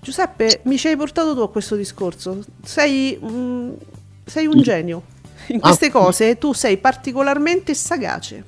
Giuseppe, 0.00 0.60
mi 0.66 0.78
ci 0.78 0.86
hai 0.86 0.96
portato 0.96 1.34
tu 1.34 1.40
a 1.40 1.50
questo 1.50 1.74
discorso. 1.74 2.44
Sei, 2.64 3.18
mm, 3.20 3.70
sei 4.24 4.46
un 4.46 4.62
genio. 4.62 5.02
In 5.48 5.58
queste 5.58 5.86
Ah. 5.86 5.90
cose 5.90 6.38
tu 6.38 6.52
sei 6.52 6.76
particolarmente 6.76 7.74
sagace. 7.74 8.44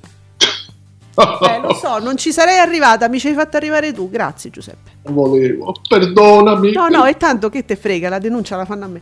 Eh, 1.17 1.59
lo 1.61 1.73
so, 1.73 1.99
non 1.99 2.15
ci 2.17 2.31
sarei 2.31 2.59
arrivata, 2.59 3.09
mi 3.09 3.19
ci 3.19 3.27
hai 3.27 3.33
fatto 3.33 3.57
arrivare 3.57 3.91
tu. 3.91 4.09
Grazie, 4.09 4.49
Giuseppe. 4.51 4.91
Non 5.03 5.13
volevo, 5.15 5.73
perdonami. 5.87 6.71
No, 6.71 6.87
no, 6.87 7.05
e 7.05 7.17
tanto 7.17 7.49
che 7.49 7.65
te 7.65 7.75
frega, 7.75 8.07
la 8.07 8.19
denuncia 8.19 8.55
la 8.55 8.63
fanno 8.65 8.85
a 8.85 8.87
me. 8.87 8.99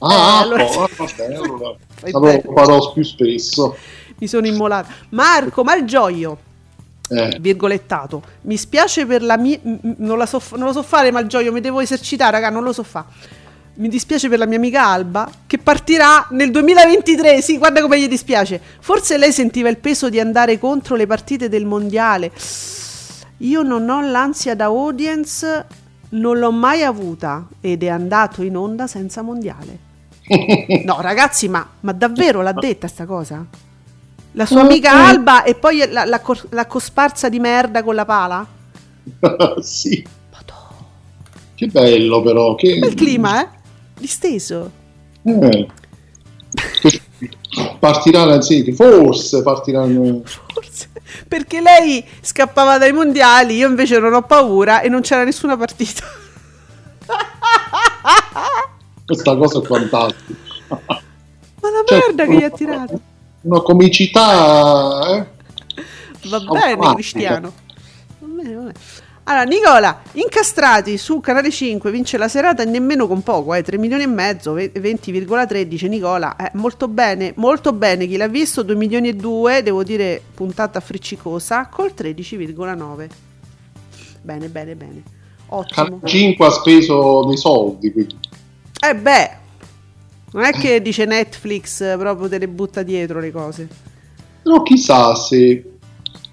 Ah, 0.00 0.40
Eh, 0.40 0.42
allora- 0.42 0.64
oh, 0.64 0.88
vabbè, 0.96 1.24
allora, 1.34 1.76
allora 2.12 2.40
lo 2.44 2.52
farò 2.54 2.92
più 2.92 3.02
spesso. 3.02 3.76
Mi 4.18 4.26
sono 4.26 4.46
immolata. 4.46 4.92
Marco 5.10 5.62
Malgioglio. 5.64 6.38
Eh. 7.12 7.38
virgolettato. 7.40 8.22
Mi 8.42 8.56
spiace 8.56 9.04
per 9.04 9.22
la 9.22 9.36
mia. 9.36 9.58
Non, 9.62 10.16
la 10.16 10.26
so, 10.26 10.40
non 10.52 10.66
lo 10.66 10.72
so 10.72 10.82
fare, 10.84 11.10
Malgioglio, 11.10 11.50
mi 11.50 11.60
devo 11.60 11.80
esercitare, 11.80 12.30
raga, 12.30 12.50
non 12.50 12.62
lo 12.62 12.72
so 12.72 12.84
fare. 12.84 13.06
Mi 13.74 13.88
dispiace 13.88 14.28
per 14.28 14.38
la 14.38 14.46
mia 14.46 14.58
amica 14.58 14.84
Alba, 14.86 15.28
che 15.46 15.58
partirà 15.58 16.26
nel 16.30 16.50
2023. 16.52 17.40
Sì, 17.40 17.58
guarda 17.58 17.80
come 17.80 18.00
gli 18.00 18.06
dispiace. 18.08 18.60
Forse 18.80 19.18
lei 19.18 19.32
sentiva 19.32 19.68
il 19.68 19.78
peso 19.78 20.08
di 20.08 20.20
andare 20.20 20.58
contro 20.60 20.94
le 20.96 21.06
partite 21.06 21.48
del 21.48 21.66
mondiale. 21.66 22.30
Io 23.38 23.62
non 23.62 23.88
ho 23.88 24.00
l'ansia 24.02 24.54
da 24.54 24.66
audience, 24.66 25.66
non 26.10 26.38
l'ho 26.38 26.52
mai 26.52 26.82
avuta 26.84 27.46
ed 27.60 27.82
è 27.82 27.88
andato 27.88 28.42
in 28.42 28.56
onda 28.56 28.86
senza 28.86 29.22
mondiale. 29.22 29.88
No, 30.84 31.00
ragazzi, 31.00 31.48
ma, 31.48 31.68
ma 31.80 31.92
davvero 31.92 32.40
l'ha 32.40 32.52
detta 32.52 32.86
sta 32.86 33.04
cosa? 33.04 33.44
La 34.32 34.46
sua 34.46 34.60
amica 34.60 34.92
Alba 35.08 35.42
e 35.42 35.56
poi 35.56 35.84
la, 35.90 36.04
la 36.04 36.20
la 36.50 36.66
cosparsa 36.66 37.28
di 37.28 37.40
merda 37.40 37.82
con 37.82 37.96
la 37.96 38.04
pala? 38.04 38.46
sì. 39.60 40.06
Che 41.60 41.66
bello 41.66 42.22
però. 42.22 42.54
Che... 42.54 42.78
Bel 42.78 42.94
clima, 42.94 43.42
eh? 43.42 43.48
Disteso. 43.98 44.70
Eh. 45.22 45.68
Partirà, 47.78 48.40
sì, 48.40 48.72
forse 48.72 49.42
partiranno. 49.42 50.22
Forse. 50.24 50.88
Perché 51.28 51.60
lei 51.60 52.02
scappava 52.22 52.78
dai 52.78 52.92
mondiali, 52.92 53.56
io 53.56 53.68
invece 53.68 53.98
non 53.98 54.14
ho 54.14 54.22
paura 54.22 54.80
e 54.80 54.88
non 54.88 55.02
c'era 55.02 55.22
nessuna 55.22 55.58
partita. 55.58 56.02
Questa 59.10 59.36
cosa 59.36 59.58
è 59.58 59.62
fantastica. 59.62 60.34
Ma 60.68 60.78
la 60.88 61.82
Cioè, 61.84 61.98
merda 62.06 62.26
che 62.26 62.36
gli 62.36 62.44
ha 62.44 62.50
tirato. 62.50 63.00
Una 63.40 63.60
comicità. 63.60 65.16
Eh? 65.16 65.26
Va 66.28 66.38
bene. 66.38 66.94
Cristiano. 66.94 67.52
Va 68.20 68.26
bene, 68.28 68.54
va 68.54 68.60
bene. 68.60 68.74
Allora, 69.24 69.42
Nicola, 69.44 70.02
incastrati 70.12 70.96
su 70.96 71.18
Canale 71.18 71.50
5, 71.50 71.90
vince 71.90 72.18
la 72.18 72.28
serata 72.28 72.62
e 72.62 72.66
nemmeno 72.66 73.08
con 73.08 73.22
poco, 73.22 73.52
eh, 73.54 73.62
3 73.62 73.78
milioni 73.78 74.04
e 74.04 74.06
mezzo, 74.06 74.52
ve- 74.52 74.70
20,3 74.72 75.66
dice 75.66 75.88
Nicola. 75.88 76.36
Eh, 76.36 76.50
molto 76.54 76.86
bene, 76.86 77.32
molto 77.36 77.72
bene, 77.72 78.06
chi 78.06 78.16
l'ha 78.16 78.28
visto 78.28 78.62
2 78.62 78.76
milioni 78.76 79.08
e 79.08 79.14
2, 79.14 79.64
devo 79.64 79.82
dire 79.82 80.22
puntata 80.34 80.78
friccicosa, 80.78 81.66
col 81.66 81.94
13,9. 81.96 83.08
Bene, 84.22 84.48
bene, 84.48 84.76
bene. 84.76 85.02
Ottimo. 85.48 85.84
Canale 85.84 86.06
5 86.06 86.46
ha 86.46 86.50
speso 86.50 87.24
dei 87.26 87.36
soldi. 87.36 87.90
Quindi. 87.92 88.28
Eh 88.80 88.94
beh, 88.96 89.30
non 90.32 90.44
è 90.44 90.52
che 90.52 90.80
dice 90.80 91.04
Netflix 91.04 91.80
eh, 91.82 91.96
proprio 91.98 92.28
te 92.28 92.38
le 92.38 92.48
butta 92.48 92.82
dietro 92.82 93.20
le 93.20 93.30
cose. 93.30 93.68
Però 94.42 94.62
chissà 94.62 95.14
se, 95.14 95.72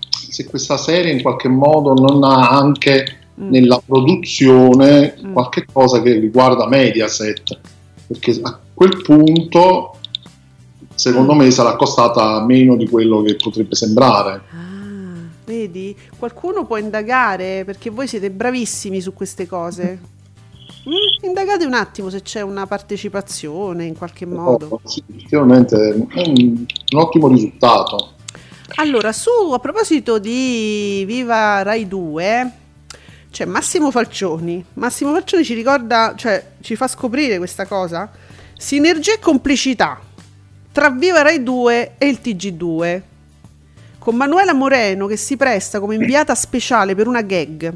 se 0.10 0.46
questa 0.46 0.78
serie 0.78 1.12
in 1.12 1.22
qualche 1.22 1.50
modo 1.50 1.94
non 1.94 2.24
ha 2.24 2.50
anche 2.50 3.16
Mm. 3.40 3.50
nella 3.52 3.80
produzione 3.86 5.16
Mm. 5.24 5.34
qualche 5.34 5.66
cosa 5.72 6.02
che 6.02 6.14
riguarda 6.18 6.68
Mediaset. 6.68 7.60
Perché 8.08 8.40
a 8.42 8.60
quel 8.74 9.00
punto, 9.04 9.96
secondo 10.96 11.34
Mm. 11.36 11.38
me, 11.38 11.52
sarà 11.52 11.76
costata 11.76 12.44
meno 12.44 12.76
di 12.76 12.90
quello 12.90 13.22
che 13.22 13.36
potrebbe 13.36 13.76
sembrare. 13.76 14.42
Ah, 14.52 15.20
vedi? 15.46 15.96
Qualcuno 16.18 16.66
può 16.66 16.78
indagare 16.78 17.64
perché 17.64 17.92
voi 17.92 18.08
siete 18.08 18.32
bravissimi 18.32 19.02
su 19.02 19.14
queste 19.14 19.46
cose. 19.46 20.00
Mm, 20.88 21.26
indagate 21.28 21.66
un 21.66 21.74
attimo 21.74 22.10
se 22.10 22.22
c'è 22.22 22.42
una 22.42 22.66
partecipazione 22.66 23.86
in 23.86 23.98
qualche 23.98 24.26
modo. 24.26 24.68
Oh, 24.70 24.82
sì, 24.84 25.04
effettivamente 25.14 25.76
è 25.76 26.28
un, 26.28 26.66
un 26.92 27.00
ottimo 27.00 27.28
risultato. 27.28 28.14
Allora, 28.76 29.12
su 29.12 29.30
a 29.54 29.60
proposito 29.60 30.20
di 30.20 31.04
Viva 31.06 31.62
Rai 31.64 31.88
2, 31.88 32.52
c'è 33.32 33.46
Massimo 33.46 33.92
Falcioni. 33.92 34.64
Massimo 34.74 35.12
Falcioni 35.12 35.44
ci 35.44 35.54
ricorda, 35.54 36.14
cioè 36.16 36.52
ci 36.62 36.76
fa 36.76 36.88
scoprire 36.88 37.38
questa 37.38 37.66
cosa. 37.66 38.10
Sinergia 38.58 39.14
e 39.14 39.20
complicità 39.20 40.00
tra 40.72 40.90
Viva 40.90 41.22
Rai 41.22 41.42
2 41.42 41.96
e 41.98 42.08
il 42.08 42.20
TG2. 42.24 43.02
Con 43.98 44.16
Manuela 44.16 44.54
Moreno 44.54 45.08
che 45.08 45.18
si 45.18 45.36
presta 45.36 45.80
come 45.80 45.96
inviata 45.96 46.36
speciale 46.36 46.94
per 46.94 47.08
una 47.08 47.22
gag. 47.22 47.74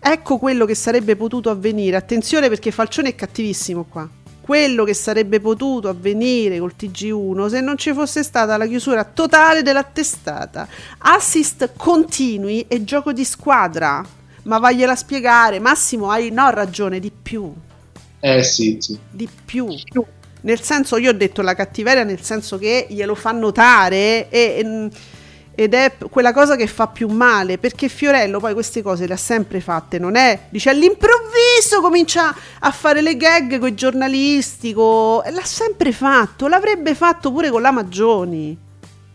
Ecco 0.00 0.38
quello 0.38 0.64
che 0.64 0.74
sarebbe 0.74 1.16
potuto 1.16 1.50
avvenire. 1.50 1.96
Attenzione 1.96 2.48
perché 2.48 2.70
Falcioni 2.70 3.10
è 3.10 3.14
cattivissimo 3.14 3.84
qua. 3.84 4.08
Quello 4.40 4.84
che 4.84 4.94
sarebbe 4.94 5.40
potuto 5.40 5.88
avvenire 5.88 6.58
col 6.58 6.74
TG1 6.78 7.48
se 7.48 7.60
non 7.60 7.76
ci 7.76 7.92
fosse 7.92 8.22
stata 8.22 8.56
la 8.56 8.66
chiusura 8.66 9.02
totale 9.04 9.62
della 9.62 9.82
testata. 9.82 10.68
Assist 10.98 11.72
continui 11.76 12.64
e 12.68 12.84
gioco 12.84 13.12
di 13.12 13.24
squadra. 13.24 14.04
Ma 14.44 14.58
vagliela 14.58 14.94
spiegare, 14.94 15.58
Massimo, 15.58 16.10
hai 16.10 16.30
no 16.30 16.48
ragione 16.50 17.00
di 17.00 17.10
più. 17.10 17.52
Eh 18.20 18.42
sì, 18.44 18.76
sì. 18.78 18.96
Di 19.10 19.28
più. 19.44 19.68
Nel 20.42 20.60
senso, 20.60 20.96
io 20.96 21.10
ho 21.10 21.14
detto 21.14 21.42
la 21.42 21.54
cattiveria, 21.54 22.04
nel 22.04 22.22
senso 22.22 22.56
che 22.56 22.86
glielo 22.88 23.16
fa 23.16 23.32
notare 23.32 24.28
e- 24.30 24.30
e- 24.30 24.90
ed 25.56 25.72
è 25.72 25.96
quella 26.10 26.34
cosa 26.34 26.54
che 26.54 26.66
fa 26.66 26.86
più 26.86 27.08
male 27.08 27.56
perché 27.56 27.88
Fiorello 27.88 28.38
poi 28.38 28.52
queste 28.52 28.82
cose 28.82 29.06
le 29.06 29.14
ha 29.14 29.16
sempre 29.16 29.60
fatte, 29.60 29.98
non 29.98 30.14
è? 30.14 30.38
Dice 30.50 30.68
all'improvviso 30.68 31.80
comincia 31.80 32.32
a 32.60 32.70
fare 32.70 33.00
le 33.00 33.16
gag 33.16 33.58
con 33.58 33.68
i 33.68 33.74
giornalisti, 33.74 34.74
l'ha 34.74 35.44
sempre 35.44 35.92
fatto, 35.92 36.46
l'avrebbe 36.46 36.94
fatto 36.94 37.32
pure 37.32 37.50
con 37.50 37.62
la 37.62 37.70
Maggioni. 37.70 38.56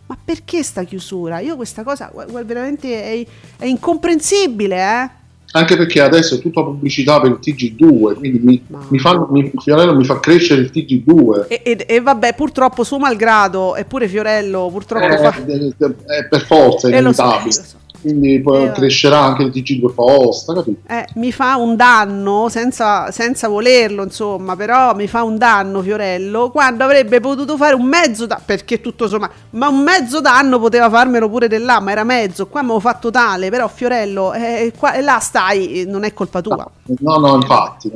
Ma 0.08 0.17
perché 0.25 0.63
sta 0.63 0.84
chiusura? 0.84 1.39
Io 1.39 1.56
questa 1.56 1.84
cosa 1.84 2.12
veramente 2.43 3.04
è, 3.04 3.25
è 3.58 3.65
incomprensibile, 3.65 4.75
eh? 4.75 5.10
Anche 5.54 5.76
perché 5.76 6.00
adesso 6.02 6.36
è 6.36 6.40
tutta 6.40 6.64
pubblicità 6.64 7.20
per 7.20 7.32
il 7.32 7.40
TG2, 7.42 8.16
quindi 8.16 8.40
mi, 8.40 8.64
mi 8.88 9.00
fa, 9.00 9.28
mi, 9.30 9.52
Fiorello 9.62 9.94
mi 9.96 10.06
fa 10.06 10.20
crescere 10.20 10.62
il 10.62 10.72
TG2. 10.74 11.48
E, 11.48 11.62
e- 11.64 11.86
e 11.88 12.00
vabbè, 12.00 12.36
purtroppo 12.36 12.84
suo 12.86 13.00
malgrado, 13.00 13.76
eppure 13.76 14.08
Fiorello 14.08 14.70
purtroppo 14.72 15.06
Eh, 15.06 15.18
fa... 15.18 15.36
eh, 15.46 15.74
eh, 16.18 16.28
per 16.30 16.42
forza, 16.46 16.88
è 16.88 16.92
Eh, 16.92 16.94
so, 16.94 17.00
inevitabile. 17.00 17.44
lo 17.44 17.52
so. 17.52 17.80
Quindi 18.02 18.42
Eh, 18.44 18.72
crescerà 18.72 19.22
anche 19.22 19.44
il 19.44 19.50
TG2 19.52 19.94
posta, 19.94 20.54
capito? 20.54 20.92
Eh, 20.92 21.08
mi 21.16 21.32
fa 21.32 21.56
un 21.58 21.76
danno 21.76 22.50
senza, 22.50 23.12
senza 23.12 23.48
volerlo, 23.48 24.04
insomma, 24.04 24.56
però 24.56 24.96
mi 24.96 25.06
fa 25.08 25.22
un 25.22 25.38
danno 25.38 25.82
Fiorello 25.84 26.50
quando 26.50 26.84
avrebbe 26.84 27.20
potuto 27.20 27.58
fare 27.58 27.76
un 27.76 27.86
mezzo 27.86 28.26
danno, 28.26 28.42
perché 28.44 28.82
tutto 28.82 29.04
insomma, 29.04 29.30
ma 29.52 29.68
un 29.68 29.82
mezzo 29.84 30.20
danno 30.20 30.60
poteva 30.60 30.90
farmelo 30.90 31.30
pure 31.30 31.48
là, 31.60 31.80
ma 31.80 31.92
era 31.92 32.04
mezzo, 32.04 32.48
qua 32.48 32.64
mi 32.64 32.72
ho 32.72 32.80
fatto 32.80 33.12
tale, 33.12 33.50
però 33.52 33.68
Fiorello, 33.68 34.34
eh, 34.34 34.74
qua, 34.76 34.94
e 34.94 35.02
là 35.02 35.20
stai, 35.20 35.86
non 35.88 36.04
è 36.04 36.12
colpa 36.14 36.42
tua. 36.42 36.68
No, 37.00 37.18
no, 37.18 37.36
infatti. 37.36 37.92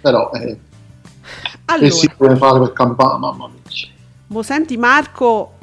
Però, 0.00 0.30
eh, 0.34 0.56
Allora, 1.66 1.88
che 1.88 1.90
si 1.90 2.08
può 2.16 2.34
fare 2.36 2.60
per 2.60 2.72
campare, 2.72 3.18
mamma 3.18 3.48
mia. 3.48 3.88
mo 4.28 4.42
senti 4.42 4.76
Marco, 4.76 5.54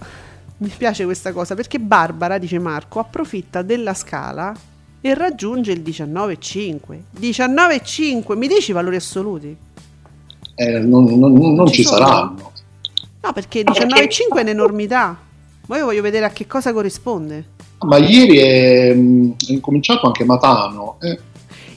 mi 0.61 0.71
piace 0.75 1.05
questa 1.05 1.33
cosa, 1.33 1.55
perché 1.55 1.79
Barbara, 1.79 2.37
dice 2.37 2.59
Marco, 2.59 2.99
approfitta 2.99 3.63
della 3.63 3.93
scala 3.95 4.53
e 5.01 5.13
raggiunge 5.15 5.71
il 5.71 5.81
19,5. 5.81 6.79
19,5, 7.19 8.37
mi 8.37 8.47
dici 8.47 8.69
i 8.69 8.73
valori 8.73 8.95
assoluti? 8.95 9.55
Eh, 10.55 10.79
non, 10.79 11.05
non- 11.05 11.33
non 11.33 11.67
Ci 11.67 11.73
ci 11.73 11.83
saranno. 11.83 12.51
No, 13.21 13.33
perché 13.33 13.63
19,5 13.63 14.37
è 14.37 14.41
un'enormità. 14.41 15.17
Ma 15.67 15.77
io 15.77 15.85
voglio 15.85 16.01
vedere 16.01 16.25
a 16.25 16.29
che 16.29 16.45
cosa 16.45 16.73
corrisponde. 16.73 17.45
Ma 17.79 17.97
ieri 17.97 18.37
è, 18.37 18.89
è 18.91 19.51
incominciato 19.51 20.05
anche 20.05 20.23
Matano, 20.23 20.97
è 20.99 21.17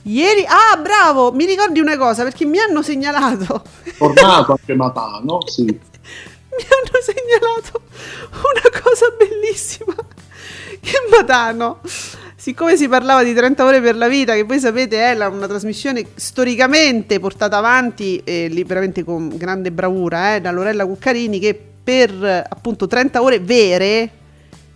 Ieri, 0.06 0.44
ah, 0.44 0.76
bravo, 0.76 1.32
mi 1.32 1.46
ricordi 1.46 1.80
una 1.80 1.96
cosa 1.96 2.24
perché 2.24 2.44
mi 2.44 2.58
hanno 2.58 2.82
segnalato. 2.82 3.62
tornato 3.96 4.52
anche 4.60 4.74
Matano, 4.74 5.46
sì. 5.48 5.80
Mi 6.56 6.64
hanno 6.68 7.02
segnalato 7.02 7.82
una 8.30 8.80
cosa 8.82 9.06
bellissima. 9.16 9.94
Che 10.80 11.06
Matano, 11.08 11.80
siccome 12.36 12.76
si 12.76 12.88
parlava 12.88 13.22
di 13.22 13.32
30 13.32 13.64
ore 13.64 13.80
per 13.80 13.96
la 13.96 14.08
vita, 14.08 14.34
che 14.34 14.42
voi 14.42 14.58
sapete 14.60 14.98
è 14.98 15.14
la- 15.14 15.28
una 15.28 15.46
trasmissione 15.46 16.04
storicamente 16.14 17.18
portata 17.20 17.56
avanti, 17.56 18.20
eh, 18.22 18.48
lì 18.48 18.64
veramente 18.64 19.02
con 19.02 19.34
grande 19.34 19.72
bravura, 19.72 20.34
eh, 20.34 20.40
da 20.40 20.50
Lorella 20.50 20.84
Cuccarini, 20.84 21.38
che 21.38 21.58
per 21.84 22.10
eh, 22.22 22.44
appunto 22.46 22.86
30 22.86 23.22
ore 23.22 23.40
vere, 23.40 24.10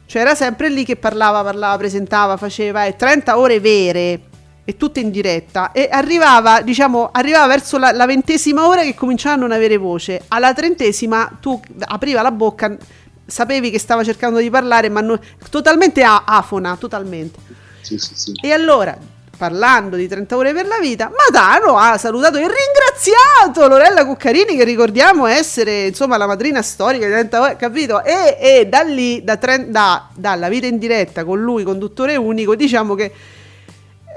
cioè 0.07 0.23
era 0.23 0.35
sempre 0.35 0.71
lì 0.71 0.85
che 0.85 0.97
parlava, 0.97 1.43
parlava, 1.43 1.77
presentava, 1.77 2.37
faceva, 2.39 2.87
e 2.87 2.97
30 2.97 3.39
ore 3.39 3.61
vere 3.61 4.21
e 4.69 4.77
tutte 4.77 5.01
in 5.01 5.11
diretta 5.11 5.73
e 5.73 5.89
arrivava 5.91 6.61
diciamo 6.61 7.09
arrivava 7.11 7.47
verso 7.47 7.79
la, 7.79 7.91
la 7.91 8.05
ventesima 8.05 8.67
ora 8.67 8.83
che 8.83 8.95
cominciava 8.95 9.35
a 9.35 9.39
non 9.39 9.51
avere 9.51 9.79
voce 9.79 10.21
alla 10.29 10.53
trentesima 10.53 11.39
tu 11.41 11.59
apriva 11.79 12.21
la 12.21 12.31
bocca 12.31 12.77
sapevi 13.25 13.71
che 13.71 13.79
stava 13.79 14.05
cercando 14.05 14.41
di 14.41 14.51
parlare 14.51 14.91
ma 14.91 15.01
non- 15.01 15.19
totalmente 15.49 16.03
a- 16.03 16.25
afona 16.27 16.77
totalmente 16.77 17.39
sì, 17.81 17.97
sì, 17.97 18.15
sì. 18.15 18.33
e 18.43 18.53
allora 18.53 18.95
parlando 19.39 19.97
di 19.97 20.07
30 20.07 20.37
ore 20.37 20.53
per 20.53 20.67
la 20.67 20.79
vita, 20.81 21.13
Matano 21.17 21.79
ha 21.79 21.97
salutato 21.97 22.39
e 22.39 22.41
ringraziato 22.41 23.69
Lorella 23.69 24.05
Cuccarini, 24.05 24.57
che 24.57 24.65
ricordiamo 24.65 25.27
essere 25.27 25.87
insomma 25.87 26.17
la 26.17 26.27
madrina 26.27 26.61
storica 26.61 27.07
di 27.07 27.13
30 27.13 27.41
ore, 27.41 27.57
capito? 27.57 28.03
E, 28.03 28.37
e 28.41 28.67
da 28.67 28.81
lì, 28.81 29.23
da, 29.23 29.37
da, 29.37 30.09
dalla 30.13 30.49
vita 30.49 30.67
in 30.67 30.79
diretta 30.79 31.25
con 31.25 31.41
lui, 31.41 31.63
conduttore 31.63 32.17
unico, 32.17 32.57
diciamo 32.57 32.97
che 32.97 33.13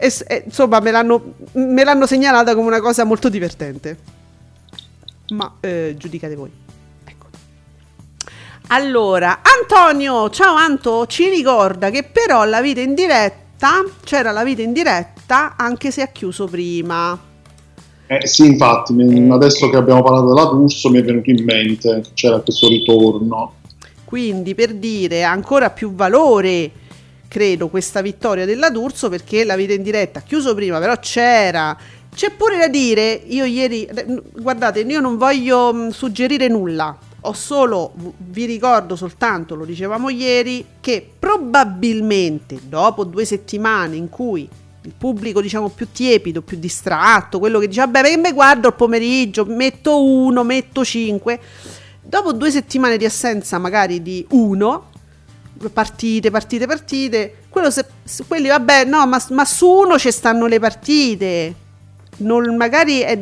e, 0.01 0.11
e, 0.27 0.43
insomma 0.47 0.79
me 0.79 0.89
l'hanno, 0.89 1.33
me 1.51 1.83
l'hanno, 1.83 2.07
segnalata 2.07 2.55
come 2.55 2.67
una 2.67 2.81
cosa 2.81 3.03
molto 3.03 3.29
divertente. 3.29 3.97
Ma 5.29 5.57
eh, 5.59 5.93
giudicate 5.95 6.35
voi. 6.35 6.49
Ecco. 7.05 7.27
Allora, 8.69 9.41
Antonio, 9.43 10.31
ciao 10.31 10.55
Anto, 10.55 11.05
ci 11.05 11.29
ricorda 11.29 11.91
che 11.91 12.01
però 12.03 12.45
la 12.45 12.61
vita 12.61 12.81
in 12.81 12.95
diretta, 12.95 13.83
c'era 14.03 14.31
la 14.31 14.43
vita 14.43 14.63
in 14.63 14.73
diretta 14.73 15.55
anche 15.55 15.91
se 15.91 16.01
ha 16.01 16.07
chiuso 16.07 16.47
prima. 16.47 17.17
Eh, 18.07 18.27
sì, 18.27 18.47
infatti, 18.47 18.95
eh. 18.97 19.31
adesso 19.31 19.69
che 19.69 19.77
abbiamo 19.77 20.01
parlato 20.01 20.33
della 20.33 20.45
D'Urso 20.45 20.89
mi 20.89 20.97
è 20.97 21.03
venuto 21.03 21.29
in 21.29 21.43
mente 21.45 22.01
che 22.01 22.09
c'era 22.15 22.39
questo 22.39 22.67
ritorno. 22.67 23.53
Quindi 24.03 24.55
per 24.55 24.73
dire 24.73 25.23
ancora 25.23 25.69
più 25.69 25.93
valore 25.93 26.71
credo, 27.31 27.69
questa 27.69 28.01
vittoria 28.01 28.43
della 28.43 28.69
D'Urso 28.69 29.07
perché 29.07 29.45
la 29.45 29.55
vita 29.55 29.71
in 29.71 29.83
diretta, 29.83 30.19
chiuso 30.19 30.53
prima, 30.53 30.79
però 30.79 30.99
c'era. 30.99 31.77
C'è 32.13 32.31
pure 32.31 32.57
da 32.57 32.67
dire, 32.67 33.21
io 33.25 33.45
ieri, 33.45 33.89
guardate, 34.33 34.81
io 34.81 34.99
non 34.99 35.15
voglio 35.15 35.73
mm, 35.73 35.89
suggerire 35.91 36.49
nulla, 36.49 36.97
ho 37.21 37.31
solo, 37.31 37.93
vi 38.17 38.43
ricordo 38.43 38.97
soltanto, 38.97 39.55
lo 39.55 39.63
dicevamo 39.63 40.09
ieri, 40.09 40.65
che 40.81 41.07
probabilmente 41.17 42.59
dopo 42.67 43.05
due 43.05 43.23
settimane 43.23 43.95
in 43.95 44.09
cui 44.09 44.49
il 44.83 44.93
pubblico 44.97 45.39
diciamo 45.39 45.69
più 45.69 45.87
tiepido, 45.89 46.41
più 46.41 46.59
distratto, 46.59 47.39
quello 47.39 47.59
che 47.59 47.69
dice 47.69 47.79
vabbè 47.79 48.17
me 48.17 48.33
guardo 48.33 48.67
il 48.67 48.73
pomeriggio, 48.73 49.45
metto 49.45 50.03
uno, 50.03 50.43
metto 50.43 50.83
cinque, 50.83 51.39
dopo 52.01 52.33
due 52.33 52.51
settimane 52.51 52.97
di 52.97 53.05
assenza 53.05 53.57
magari 53.57 54.01
di 54.01 54.25
uno, 54.31 54.89
partite, 55.69 56.32
partite, 56.32 56.65
partite. 56.65 57.36
Quello 57.50 57.69
se, 57.69 57.86
quelli, 58.28 58.47
vabbè, 58.47 58.86
no, 58.86 59.06
ma, 59.06 59.24
ma, 59.30 59.45
su 59.45 59.67
uno 59.67 59.97
ci 59.97 60.12
stanno 60.12 60.47
le 60.47 60.60
partite. 60.60 61.56
Non, 62.17 62.56
magari 62.56 63.00
è, 63.00 63.19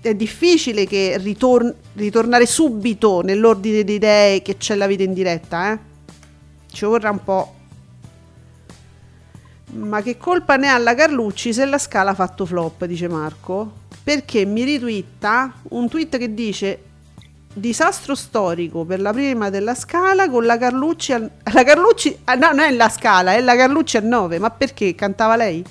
è 0.00 0.14
difficile 0.14 0.86
che 0.86 1.16
ritorn, 1.18 1.72
ritornare 1.94 2.46
subito 2.46 3.22
nell'ordine 3.22 3.84
di 3.84 3.94
idee 3.94 4.42
che 4.42 4.56
c'è 4.56 4.74
la 4.74 4.86
vita 4.86 5.02
in 5.02 5.12
diretta, 5.12 5.72
eh. 5.72 5.78
Ci 6.70 6.84
vorrà 6.84 7.10
un 7.10 7.22
po'. 7.22 7.54
Ma 9.74 10.02
che 10.02 10.16
colpa 10.16 10.56
ne 10.56 10.68
ha 10.68 10.78
la 10.78 10.94
Carlucci 10.94 11.52
se 11.52 11.64
la 11.64 11.78
scala 11.78 12.10
ha 12.10 12.14
fatto 12.14 12.46
flop, 12.46 12.84
dice 12.84 13.08
Marco? 13.08 13.82
Perché 14.02 14.44
mi 14.44 14.62
ritwitta 14.62 15.52
un 15.70 15.88
tweet 15.88 16.16
che 16.18 16.32
dice 16.32 16.78
disastro 17.54 18.14
storico 18.14 18.84
per 18.84 19.00
la 19.00 19.12
prima 19.12 19.48
della 19.48 19.74
scala 19.74 20.28
con 20.28 20.44
la 20.44 20.58
Carlucci 20.58 21.12
al, 21.12 21.30
la 21.52 21.62
Carlucci 21.62 22.18
ah, 22.24 22.34
no 22.34 22.48
non 22.48 22.60
è 22.60 22.70
la 22.72 22.88
scala 22.88 23.34
è 23.34 23.40
la 23.40 23.54
Carlucci 23.54 23.96
a 23.96 24.00
9 24.00 24.38
ma 24.40 24.50
perché 24.50 24.94
cantava 24.96 25.36
lei? 25.36 25.64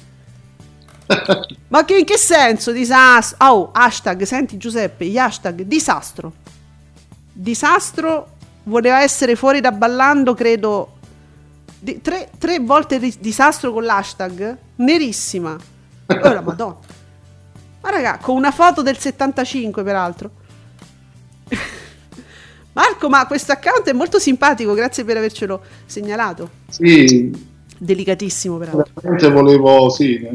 ma 1.68 1.86
che, 1.86 1.98
in 1.98 2.06
che 2.06 2.18
senso 2.18 2.72
disastro? 2.72 3.46
Oh 3.48 3.70
hashtag 3.74 4.24
senti 4.24 4.58
Giuseppe 4.58 5.06
gli 5.06 5.18
hashtag 5.18 5.64
disastro. 5.64 6.34
Disastro 7.32 8.32
voleva 8.64 9.02
essere 9.02 9.36
fuori 9.36 9.60
da 9.60 9.72
ballando 9.72 10.34
credo 10.34 10.98
di, 11.80 12.02
tre, 12.02 12.30
tre, 12.38 12.60
volte 12.60 12.98
ri- 12.98 13.18
disastro 13.20 13.74
con 13.74 13.84
l'hashtag? 13.84 14.58
Nerissima. 14.76 15.58
Oh 16.06 16.32
la 16.32 16.42
madonna. 16.42 16.78
Ma 17.82 17.90
raga 17.90 18.18
con 18.22 18.36
una 18.36 18.52
foto 18.52 18.82
del 18.82 18.98
75 18.98 19.84
peraltro 19.84 20.32
Marco, 22.74 23.08
ma 23.08 23.26
questo 23.28 23.52
account 23.52 23.90
è 23.90 23.94
molto 23.94 24.20
simpatico, 24.20 24.74
grazie 24.74 25.04
per 25.04 25.18
avercelo 25.18 25.62
segnalato. 25.86 26.50
Sì. 26.70 27.32
Delicatissimo, 27.78 28.58
però. 28.58 28.84
Veramente 28.94 29.30
volevo, 29.30 29.90
sì. 29.90 30.28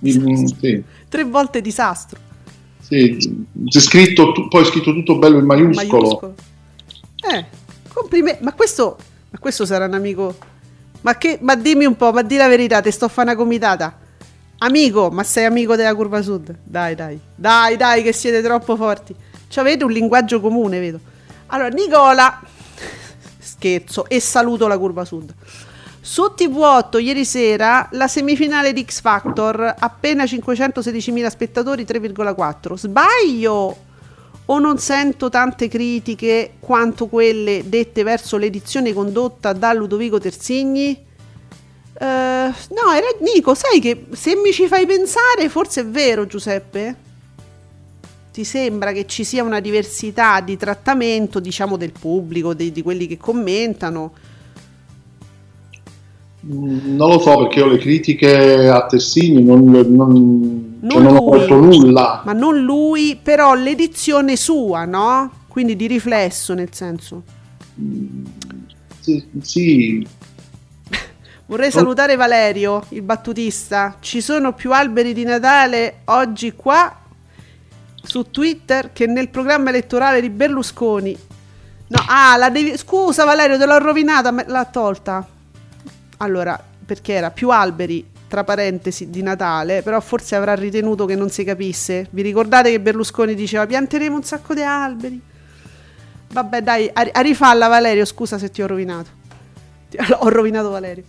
Il, 0.00 0.54
sì. 0.60 0.82
Tre 1.08 1.24
volte 1.24 1.60
disastro. 1.60 2.20
Sì, 2.80 3.46
c'è 3.66 3.80
scritto, 3.80 4.32
poi 4.48 4.64
scritto 4.64 4.92
tutto 4.92 5.16
bello 5.16 5.38
in 5.38 5.46
maiuscolo. 5.46 6.02
maiuscolo. 6.02 6.34
Eh, 7.32 7.44
complimenti. 7.92 8.44
Ma 8.44 8.52
questo, 8.52 8.96
ma 9.30 9.38
questo 9.38 9.64
sarà 9.64 9.86
un 9.86 9.94
amico... 9.94 10.36
Ma, 11.00 11.16
che, 11.16 11.38
ma 11.40 11.54
dimmi 11.54 11.84
un 11.84 11.96
po', 11.96 12.12
ma 12.12 12.22
di 12.22 12.36
la 12.36 12.48
verità, 12.48 12.80
te 12.80 12.90
sto 12.90 13.06
a 13.06 13.08
fare 13.08 13.30
una 13.30 13.38
comitata. 13.38 13.98
Amico, 14.58 15.10
ma 15.10 15.22
sei 15.22 15.44
amico 15.44 15.76
della 15.76 15.94
curva 15.94 16.22
sud? 16.22 16.54
Dai, 16.62 16.94
dai, 16.94 17.18
dai, 17.34 17.76
dai, 17.76 18.02
che 18.02 18.12
siete 18.12 18.40
troppo 18.40 18.76
forti. 18.76 19.14
Ci 19.54 19.60
avete 19.60 19.84
un 19.84 19.92
linguaggio 19.92 20.40
comune, 20.40 20.80
vedo. 20.80 20.98
Allora, 21.46 21.68
Nicola, 21.68 22.40
scherzo, 23.38 24.08
e 24.08 24.18
saluto 24.18 24.66
la 24.66 24.76
curva 24.76 25.04
sud. 25.04 25.32
Su 26.00 26.34
TV8 26.36 27.00
ieri 27.00 27.24
sera 27.24 27.88
la 27.92 28.08
semifinale 28.08 28.72
di 28.72 28.84
X 28.84 29.00
Factor, 29.00 29.76
appena 29.78 30.24
516.000 30.24 31.28
spettatori, 31.28 31.84
3,4. 31.84 32.74
Sbaglio 32.74 33.76
o 34.44 34.58
non 34.58 34.78
sento 34.78 35.28
tante 35.28 35.68
critiche 35.68 36.54
quanto 36.58 37.06
quelle 37.06 37.62
dette 37.66 38.02
verso 38.02 38.36
l'edizione 38.36 38.92
condotta 38.92 39.52
da 39.52 39.72
Ludovico 39.72 40.18
Tersigni? 40.18 41.00
Uh, 42.00 42.04
no, 42.04 42.92
era 42.92 43.06
Nico, 43.20 43.54
sai 43.54 43.78
che 43.78 44.06
se 44.14 44.34
mi 44.34 44.50
ci 44.50 44.66
fai 44.66 44.84
pensare, 44.84 45.48
forse 45.48 45.82
è 45.82 45.86
vero, 45.86 46.26
Giuseppe? 46.26 47.12
Ti 48.34 48.42
sembra 48.42 48.90
che 48.90 49.06
ci 49.06 49.22
sia 49.22 49.44
una 49.44 49.60
diversità 49.60 50.40
di 50.40 50.56
trattamento, 50.56 51.38
diciamo, 51.38 51.76
del 51.76 51.92
pubblico, 51.92 52.52
di, 52.52 52.72
di 52.72 52.82
quelli 52.82 53.06
che 53.06 53.16
commentano? 53.16 54.12
Mm, 56.44 56.96
non 56.96 57.10
lo 57.10 57.20
so 57.20 57.36
perché 57.36 57.60
io 57.60 57.68
le 57.68 57.78
critiche 57.78 58.68
a 58.68 58.86
Tessini 58.86 59.40
non, 59.40 59.70
non, 59.70 60.78
non, 60.80 60.90
cioè 60.90 61.00
non 61.00 61.16
ho 61.16 61.38
detto 61.38 61.54
nulla. 61.54 62.22
Ma 62.24 62.32
non 62.32 62.58
lui, 62.58 63.16
però 63.22 63.54
l'edizione 63.54 64.34
sua, 64.34 64.84
no? 64.84 65.30
Quindi 65.46 65.76
di 65.76 65.86
riflesso 65.86 66.54
nel 66.54 66.70
senso. 66.72 67.22
Mm, 67.80 68.24
sì. 68.98 69.24
sì. 69.42 70.06
Vorrei 71.46 71.70
salutare 71.70 72.16
Valerio, 72.16 72.84
il 72.88 73.02
battutista. 73.02 73.98
Ci 74.00 74.20
sono 74.20 74.54
più 74.54 74.72
alberi 74.72 75.12
di 75.12 75.22
Natale 75.22 76.00
oggi 76.06 76.54
qua 76.56 76.98
su 78.04 78.30
Twitter 78.30 78.92
che 78.92 79.06
nel 79.06 79.28
programma 79.28 79.70
elettorale 79.70 80.20
di 80.20 80.30
Berlusconi. 80.30 81.18
No, 81.86 82.04
ah, 82.08 82.36
la 82.36 82.50
devi... 82.50 82.76
scusa 82.76 83.24
Valerio, 83.24 83.58
te 83.58 83.66
l'ho 83.66 83.78
rovinata, 83.78 84.30
me 84.30 84.44
l'ha 84.46 84.64
tolta. 84.64 85.26
Allora, 86.18 86.62
perché 86.84 87.14
era 87.14 87.30
più 87.30 87.50
alberi, 87.50 88.06
tra 88.28 88.44
parentesi, 88.44 89.10
di 89.10 89.22
Natale, 89.22 89.82
però 89.82 90.00
forse 90.00 90.36
avrà 90.36 90.54
ritenuto 90.54 91.06
che 91.06 91.14
non 91.14 91.30
si 91.30 91.44
capisse. 91.44 92.06
Vi 92.10 92.22
ricordate 92.22 92.70
che 92.70 92.80
Berlusconi 92.80 93.34
diceva 93.34 93.66
pianteremo 93.66 94.16
un 94.16 94.22
sacco 94.22 94.54
di 94.54 94.62
alberi? 94.62 95.20
Vabbè, 96.32 96.62
dai, 96.62 96.90
a 96.92 97.20
rifalla 97.20 97.68
Valerio, 97.68 98.04
scusa 98.04 98.38
se 98.38 98.50
ti 98.50 98.62
ho 98.62 98.66
rovinato. 98.66 99.22
Ho 100.18 100.28
rovinato 100.28 100.70
Valerio. 100.70 101.04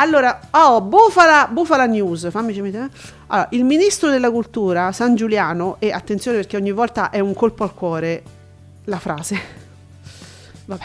Allora, 0.00 0.40
oh, 0.52 0.80
Bufala, 0.80 1.46
Bufala 1.52 1.84
News, 1.84 2.30
fammi 2.30 2.58
vedere. 2.58 2.88
Allora, 3.26 3.48
il 3.50 3.64
ministro 3.64 4.08
della 4.08 4.30
cultura, 4.30 4.92
San 4.92 5.14
Giuliano, 5.14 5.76
e 5.78 5.92
attenzione 5.92 6.38
perché 6.38 6.56
ogni 6.56 6.70
volta 6.70 7.10
è 7.10 7.20
un 7.20 7.34
colpo 7.34 7.64
al 7.64 7.74
cuore 7.74 8.22
la 8.84 8.98
frase. 8.98 9.38
Vabbè. 10.64 10.84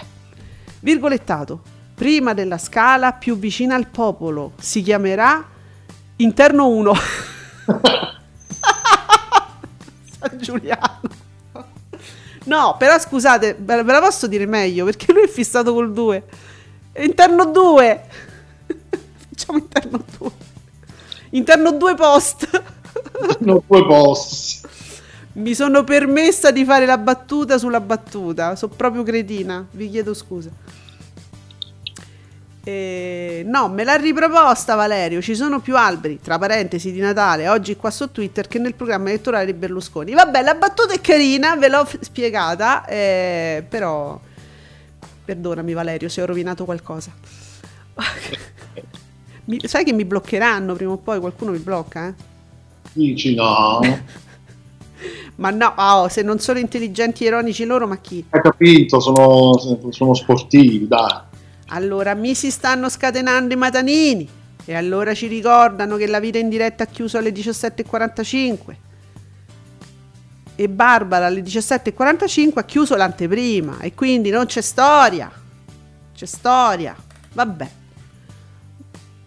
Virgolettato. 0.81 1.61
Prima 1.95 2.33
della 2.33 2.57
scala 2.57 3.13
più 3.13 3.37
vicina 3.37 3.75
al 3.75 3.87
popolo 3.87 4.51
si 4.59 4.81
chiamerà 4.81 5.45
Interno 6.17 6.67
1. 6.67 6.93
San 10.19 10.37
Giuliano. 10.39 10.99
No, 12.43 12.75
però 12.77 12.99
scusate, 12.99 13.55
ve 13.57 13.81
la 13.81 14.01
posso 14.01 14.27
dire 14.27 14.45
meglio 14.45 14.83
perché 14.83 15.13
lui 15.13 15.23
è 15.23 15.29
fissato 15.29 15.73
col 15.73 15.93
2. 15.93 16.23
Interno 16.97 17.45
2. 17.45 18.33
Facciamo 19.35 19.57
interno 19.57 20.01
2. 20.17 20.31
Interno 21.31 21.71
2 21.73 21.95
post. 21.95 22.63
Interno 23.19 23.63
2 23.67 23.85
post. 23.85 24.67
Mi 25.33 25.53
sono 25.53 25.83
permessa 25.83 26.51
di 26.51 26.63
fare 26.63 26.85
la 26.85 26.97
battuta 26.97 27.57
sulla 27.57 27.81
battuta. 27.81 28.55
Sono 28.55 28.73
proprio 28.73 29.03
cretina. 29.03 29.67
Vi 29.71 29.89
chiedo 29.89 30.13
scusa. 30.13 30.49
Eh, 32.63 33.43
no, 33.45 33.67
me 33.67 33.83
l'ha 33.83 33.95
riproposta 33.95 34.75
Valerio. 34.75 35.21
Ci 35.21 35.35
sono 35.35 35.59
più 35.59 35.75
alberi, 35.75 36.21
tra 36.21 36.39
parentesi, 36.39 36.93
di 36.93 36.99
Natale 36.99 37.49
oggi 37.49 37.75
qua 37.75 37.91
su 37.91 38.09
Twitter 38.11 38.47
che 38.47 38.57
nel 38.57 38.73
programma 38.73 39.09
elettorale 39.09 39.45
di 39.45 39.53
Berlusconi. 39.53 40.13
Vabbè, 40.13 40.41
la 40.41 40.55
battuta 40.55 40.93
è 40.93 41.01
carina, 41.01 41.57
ve 41.57 41.67
l'ho 41.67 41.85
spiegata, 41.99 42.85
eh, 42.85 43.65
però 43.67 44.17
perdonami 45.25 45.73
Valerio 45.73 46.07
se 46.07 46.21
ho 46.21 46.25
rovinato 46.25 46.63
qualcosa. 46.63 47.11
Mi- 49.45 49.61
sai 49.63 49.83
che 49.83 49.93
mi 49.93 50.05
bloccheranno 50.05 50.73
prima 50.73 50.91
o 50.91 50.97
poi? 50.97 51.19
Qualcuno 51.19 51.51
mi 51.51 51.59
blocca, 51.59 52.07
eh? 52.07 52.13
Dici 52.93 53.35
no. 53.35 53.79
Ma 55.35 55.49
no, 55.49 55.73
oh, 55.75 56.07
se 56.07 56.21
non 56.21 56.39
sono 56.39 56.59
intelligenti 56.59 57.25
e 57.25 57.27
ironici 57.27 57.65
loro, 57.65 57.87
ma 57.87 57.97
chi? 57.97 58.25
Hai 58.29 58.41
capito, 58.41 58.99
sono, 58.99 59.57
sono 59.89 60.13
sportivi, 60.13 60.87
dai. 60.87 61.33
Allora, 61.67 62.13
mi 62.13 62.33
si 62.35 62.51
stanno 62.51 62.89
scatenando 62.89 63.53
i 63.53 63.57
matanini. 63.57 64.29
E 64.67 64.73
allora 64.73 65.13
ci 65.13 65.27
ricordano 65.27 65.95
che 65.97 66.07
la 66.07 66.19
vita 66.19 66.39
in 66.39 66.49
diretta 66.49 66.83
ha 66.83 66.87
chiuso 66.87 67.17
alle 67.17 67.31
17.45. 67.31 68.75
E 70.55 70.69
Barbara 70.69 71.25
alle 71.25 71.41
17.45 71.41 72.51
ha 72.55 72.63
chiuso 72.63 72.95
l'anteprima. 72.95 73.79
E 73.81 73.93
quindi 73.93 74.29
non 74.29 74.45
c'è 74.45 74.61
storia. 74.61 75.29
C'è 76.15 76.25
storia. 76.25 76.95
Vabbè. 77.33 77.69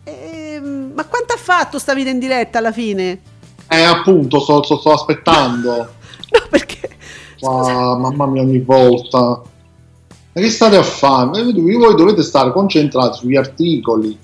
Ehm, 0.09 0.93
ma 0.95 1.05
quanto 1.05 1.35
ha 1.35 1.39
fatto 1.39 1.79
sta 1.79 1.95
vita 1.95 2.11
in 2.11 2.19
diretta 2.19 2.59
alla 2.59 2.73
fine? 2.73 3.21
Eh, 3.69 3.83
appunto, 3.83 4.41
sto, 4.41 4.63
sto- 4.63 4.79
sto 4.79 4.93
aspettando. 4.93 5.97
No, 6.31 6.41
perché... 6.51 6.91
Scusa, 7.39 7.71
Ah, 7.73 7.97
mamma 7.97 8.27
mia, 8.27 8.43
ogni 8.43 8.59
volta. 8.59 9.19
Ma 9.19 10.41
che 10.43 10.51
state 10.51 10.77
a 10.77 10.83
fare? 10.83 11.41
Eh, 11.41 11.53
Voi 11.53 11.95
dovete 11.95 12.23
stare 12.23 12.53
concentrati 12.53 13.17
sugli 13.19 13.37
articoli. 13.37 14.19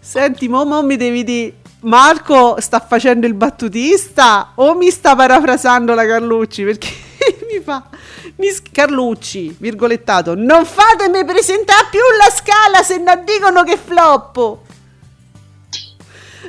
senti, 0.00 0.48
mo, 0.48 0.64
mo 0.64 0.82
mi 0.82 0.96
devi 0.96 1.22
dire... 1.22 1.54
Marco 1.82 2.56
sta 2.60 2.78
facendo 2.80 3.26
il 3.26 3.34
battutista 3.34 4.52
o 4.56 4.74
mi 4.74 4.90
sta 4.90 5.14
parafrasando 5.14 5.94
la 5.94 6.04
Carlucci? 6.04 6.64
Perché 6.64 6.88
mi 7.50 7.60
fa... 7.62 7.88
mi 8.36 8.48
Carlucci, 8.72 9.56
virgolettato, 9.58 10.34
non 10.34 10.64
fatemi 10.66 11.24
presentare 11.24 11.86
più 11.90 12.00
la 12.18 12.30
scala 12.30 12.82
se 12.82 12.98
non 12.98 13.22
dicono 13.24 13.62
che 13.62 13.78
floppo. 13.78 14.62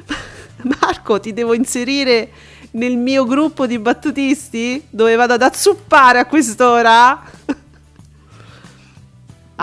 Marco, 0.80 1.20
ti 1.20 1.34
devo 1.34 1.54
inserire 1.54 2.30
nel 2.72 2.98
mio 2.98 3.26
gruppo 3.26 3.66
di 3.68 3.80
battutisti 3.80 4.86
dove 4.90 5.16
vado 5.16 5.34
ad 5.34 5.42
azzuppare 5.42 6.20
a 6.20 6.26
quest'ora? 6.26 7.22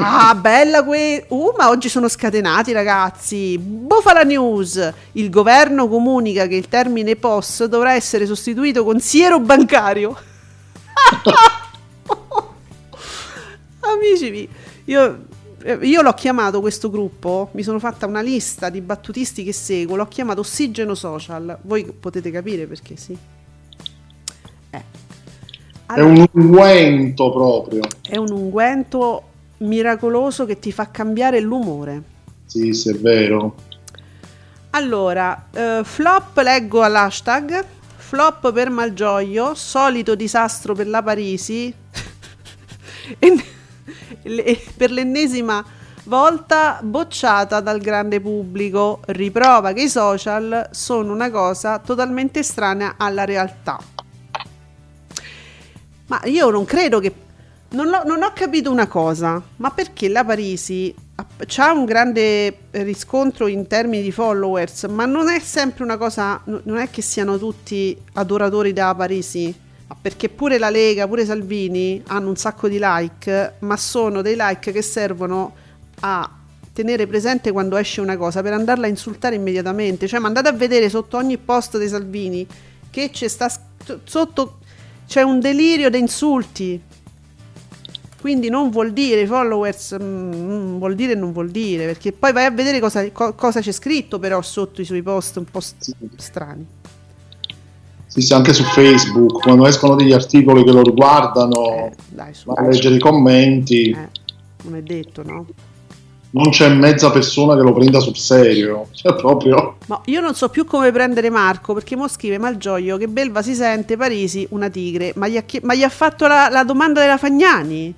Ah, 0.00 0.32
bella 0.36 0.84
que... 0.84 1.24
Uh, 1.26 1.54
ma 1.58 1.70
oggi 1.70 1.88
sono 1.88 2.06
scatenati, 2.06 2.70
ragazzi. 2.70 3.58
Bufala 3.58 4.22
News. 4.22 4.92
Il 5.12 5.28
governo 5.28 5.88
comunica 5.88 6.46
che 6.46 6.54
il 6.54 6.68
termine 6.68 7.16
POS 7.16 7.64
dovrà 7.64 7.94
essere 7.94 8.24
sostituito 8.24 8.84
con 8.84 9.00
siero 9.00 9.40
bancario. 9.40 10.16
Amici, 13.80 14.30
mi- 14.30 14.48
io, 14.84 15.24
io 15.64 16.02
l'ho 16.02 16.14
chiamato 16.14 16.60
questo 16.60 16.88
gruppo, 16.90 17.50
mi 17.52 17.62
sono 17.62 17.78
fatta 17.78 18.06
una 18.06 18.20
lista 18.20 18.68
di 18.68 18.80
battutisti 18.80 19.42
che 19.42 19.52
seguo, 19.52 19.96
l'ho 19.96 20.06
chiamato 20.06 20.40
Ossigeno 20.40 20.94
Social. 20.94 21.58
Voi 21.62 21.84
potete 21.84 22.30
capire 22.30 22.66
perché 22.66 22.96
sì. 22.96 23.16
Eh. 24.70 24.82
È 25.86 26.00
un 26.00 26.26
unguento 26.32 27.32
proprio. 27.32 27.82
è 28.02 28.16
un 28.16 28.30
unguento 28.30 29.22
miracoloso 29.58 30.44
che 30.44 30.58
ti 30.58 30.70
fa 30.70 30.90
cambiare 30.90 31.40
l'umore. 31.40 32.02
Sì, 32.46 32.72
sì, 32.72 32.90
è 32.90 32.94
vero. 32.94 33.56
Allora, 34.70 35.48
eh, 35.50 35.80
flop 35.82 36.38
leggo 36.38 36.82
all'hashtag, 36.82 37.64
flop 37.96 38.52
per 38.52 38.70
Malgioglio, 38.70 39.54
solito 39.54 40.14
disastro 40.14 40.74
per 40.74 40.86
la 40.86 41.02
Parisi, 41.02 41.74
e- 43.18 43.44
per 44.76 44.90
l'ennesima 44.90 45.64
volta 46.04 46.80
bocciata 46.82 47.60
dal 47.60 47.80
grande 47.80 48.20
pubblico, 48.20 49.00
riprova 49.06 49.72
che 49.72 49.82
i 49.82 49.88
social 49.88 50.68
sono 50.72 51.12
una 51.12 51.30
cosa 51.30 51.78
totalmente 51.78 52.40
estranea 52.40 52.94
alla 52.96 53.24
realtà. 53.24 53.78
Ma 56.06 56.20
io 56.24 56.50
non 56.50 56.64
credo 56.64 56.98
che... 57.00 57.26
Non, 57.70 57.88
l'ho- 57.88 58.02
non 58.06 58.22
ho 58.22 58.32
capito 58.34 58.70
una 58.70 58.86
cosa, 58.86 59.42
ma 59.56 59.70
perché 59.70 60.08
la 60.08 60.24
Parisi 60.24 60.94
ha 61.56 61.72
un 61.72 61.84
grande 61.84 62.60
riscontro 62.70 63.46
in 63.46 63.66
termini 63.66 64.02
di 64.02 64.10
followers, 64.10 64.84
ma 64.84 65.04
non 65.04 65.28
è 65.28 65.38
sempre 65.40 65.84
una 65.84 65.98
cosa, 65.98 66.40
non 66.44 66.78
è 66.78 66.88
che 66.88 67.02
siano 67.02 67.36
tutti 67.36 67.94
adoratori 68.14 68.72
della 68.72 68.94
Parisi, 68.94 69.54
perché 70.00 70.28
pure 70.28 70.58
la 70.58 70.70
Lega, 70.70 71.08
pure 71.08 71.24
Salvini 71.24 72.02
hanno 72.06 72.28
un 72.28 72.36
sacco 72.36 72.68
di 72.68 72.78
like, 72.80 73.54
ma 73.60 73.76
sono 73.76 74.22
dei 74.22 74.34
like 74.36 74.70
che 74.72 74.82
servono 74.82 75.54
a 76.00 76.30
tenere 76.72 77.06
presente 77.06 77.50
quando 77.50 77.76
esce 77.76 78.00
una 78.00 78.16
cosa 78.16 78.42
per 78.42 78.52
andarla 78.52 78.86
a 78.86 78.88
insultare 78.88 79.34
immediatamente. 79.34 80.06
Cioè, 80.06 80.20
ma 80.20 80.28
andate 80.28 80.48
a 80.48 80.52
vedere 80.52 80.88
sotto 80.88 81.16
ogni 81.16 81.38
post 81.38 81.78
dei 81.78 81.88
Salvini 81.88 82.46
che 82.90 83.10
c'è 83.10 83.28
sta 83.28 83.50
sotto 84.04 84.58
c'è 85.06 85.22
un 85.22 85.40
delirio 85.40 85.88
di 85.90 85.98
insulti. 85.98 86.80
Quindi 88.20 88.48
non 88.48 88.70
vuol 88.70 88.92
dire 88.92 89.26
followers, 89.26 89.96
mm, 90.00 90.78
vuol 90.78 90.94
dire 90.94 91.14
non 91.14 91.32
vuol 91.32 91.50
dire, 91.50 91.86
perché 91.86 92.12
poi 92.12 92.32
vai 92.32 92.44
a 92.44 92.50
vedere 92.50 92.80
cosa, 92.80 93.10
co- 93.10 93.34
cosa 93.34 93.60
c'è 93.60 93.72
scritto 93.72 94.18
però 94.18 94.42
sotto 94.42 94.80
i 94.80 94.84
suoi 94.84 95.02
post 95.02 95.36
un 95.36 95.44
po' 95.44 95.60
st- 95.60 95.94
strani. 96.16 96.66
Sì, 98.08 98.22
sì, 98.22 98.32
anche 98.32 98.52
su 98.54 98.62
Facebook, 98.64 99.42
quando 99.42 99.66
escono 99.66 99.94
degli 99.94 100.12
articoli 100.12 100.64
che 100.64 100.72
lo 100.72 100.82
riguardano, 100.82 101.62
Eh, 101.74 101.92
dai, 102.08 102.32
su. 102.34 102.50
a 102.50 102.62
leggere 102.66 102.94
i 102.96 102.98
commenti, 102.98 103.90
Eh, 103.90 104.08
non 104.64 104.76
è 104.76 104.82
detto, 104.82 105.22
no? 105.22 105.46
non 106.30 106.50
c'è 106.50 106.68
mezza 106.68 107.10
persona 107.10 107.54
che 107.54 107.62
lo 107.62 107.72
prenda 107.72 108.00
sul 108.00 108.16
serio. 108.16 108.88
Cioè, 108.92 109.14
proprio... 109.14 109.76
Ma 109.86 110.00
io 110.06 110.20
non 110.20 110.34
so 110.34 110.48
più 110.48 110.64
come 110.64 110.90
prendere 110.92 111.30
Marco 111.30 111.72
perché 111.74 111.96
mo 111.96 112.06
scrive 112.08 112.38
Malgioglio 112.38 112.96
che 112.98 113.08
Belva 113.08 113.40
si 113.42 113.54
sente, 113.54 113.96
Parisi 113.96 114.46
una 114.50 114.68
tigre. 114.68 115.12
Ma 115.16 115.26
gli 115.28 115.36
ha, 115.38 115.44
ma 115.62 115.74
gli 115.74 115.82
ha 115.82 115.88
fatto 115.88 116.26
la, 116.26 116.48
la 116.50 116.64
domanda 116.64 117.00
della 117.00 117.16
Fagnani? 117.18 117.94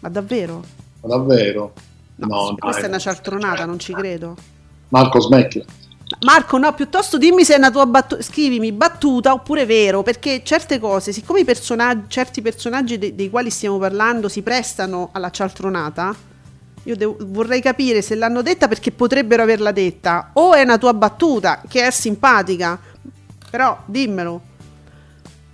Ma 0.00 0.08
davvero? 0.10 0.62
Ma 1.02 1.08
davvero? 1.08 1.72
No, 2.16 2.26
No, 2.26 2.54
questa 2.58 2.80
dai. 2.82 2.84
è 2.84 2.92
una 2.92 2.98
cialtronata, 2.98 3.64
non 3.64 3.78
ci 3.78 3.92
credo. 3.94 4.36
Marco, 4.88 5.20
smetti. 5.20 5.64
Marco, 6.18 6.58
no, 6.58 6.74
piuttosto 6.74 7.18
dimmi 7.18 7.44
se 7.44 7.54
è 7.54 7.56
una 7.56 7.70
tua 7.70 7.86
battuta, 7.86 8.20
scrivimi 8.20 8.72
battuta 8.72 9.32
oppure 9.32 9.64
vero, 9.64 10.02
perché 10.02 10.42
certe 10.44 10.78
cose, 10.78 11.12
siccome 11.12 11.44
personaggi, 11.44 12.04
certi 12.08 12.42
personaggi 12.42 12.98
de- 12.98 13.14
dei 13.14 13.30
quali 13.30 13.48
stiamo 13.48 13.78
parlando 13.78 14.28
si 14.28 14.42
prestano 14.42 15.10
alla 15.12 15.30
cialtronata, 15.30 16.14
io 16.82 16.96
devo- 16.96 17.16
vorrei 17.20 17.62
capire 17.62 18.02
se 18.02 18.16
l'hanno 18.16 18.42
detta 18.42 18.66
perché 18.66 18.90
potrebbero 18.90 19.42
averla 19.42 19.70
detta, 19.70 20.30
o 20.34 20.52
è 20.52 20.62
una 20.62 20.78
tua 20.78 20.92
battuta 20.94 21.62
che 21.66 21.86
è 21.86 21.90
simpatica, 21.90 22.78
però 23.48 23.80
dimmelo, 23.86 24.40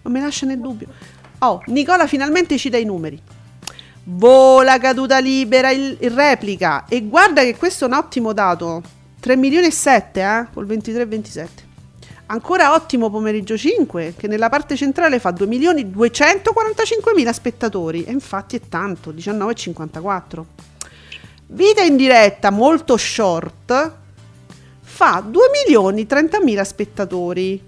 non 0.02 0.12
mi 0.12 0.20
lascia 0.20 0.46
nel 0.46 0.58
dubbio. 0.58 0.88
Oh, 1.40 1.62
Nicola 1.66 2.06
finalmente 2.06 2.56
ci 2.56 2.70
dà 2.70 2.78
i 2.78 2.84
numeri. 2.84 3.20
Vola 4.04 4.78
caduta 4.78 5.18
libera 5.18 5.70
il 5.70 5.96
replica 6.10 6.86
e 6.88 7.02
guarda 7.02 7.42
che 7.42 7.56
questo 7.56 7.84
è 7.84 7.88
un 7.88 7.94
ottimo 7.94 8.32
dato 8.32 8.94
3 9.26 9.34
milioni 9.34 9.66
e 9.66 9.72
7 9.72 10.20
eh, 10.20 10.46
col 10.54 10.66
23 10.66 11.02
e 11.02 11.06
27 11.06 11.64
ancora 12.26 12.74
ottimo 12.74 13.10
pomeriggio 13.10 13.56
5 13.56 14.14
che 14.16 14.28
nella 14.28 14.48
parte 14.48 14.76
centrale 14.76 15.18
fa 15.18 15.32
2 15.32 15.48
milioni 15.48 15.90
245 15.90 17.12
mila 17.12 17.32
spettatori 17.32 18.04
e 18.04 18.12
infatti 18.12 18.54
è 18.54 18.60
tanto 18.68 19.10
19,54 19.10 20.44
vita 21.48 21.82
in 21.82 21.96
diretta 21.96 22.50
molto 22.50 22.96
short 22.96 23.92
fa 24.82 25.24
2 25.26 25.42
milioni 25.64 26.06
30 26.06 26.40
mila 26.42 26.62
spettatori. 26.62 27.60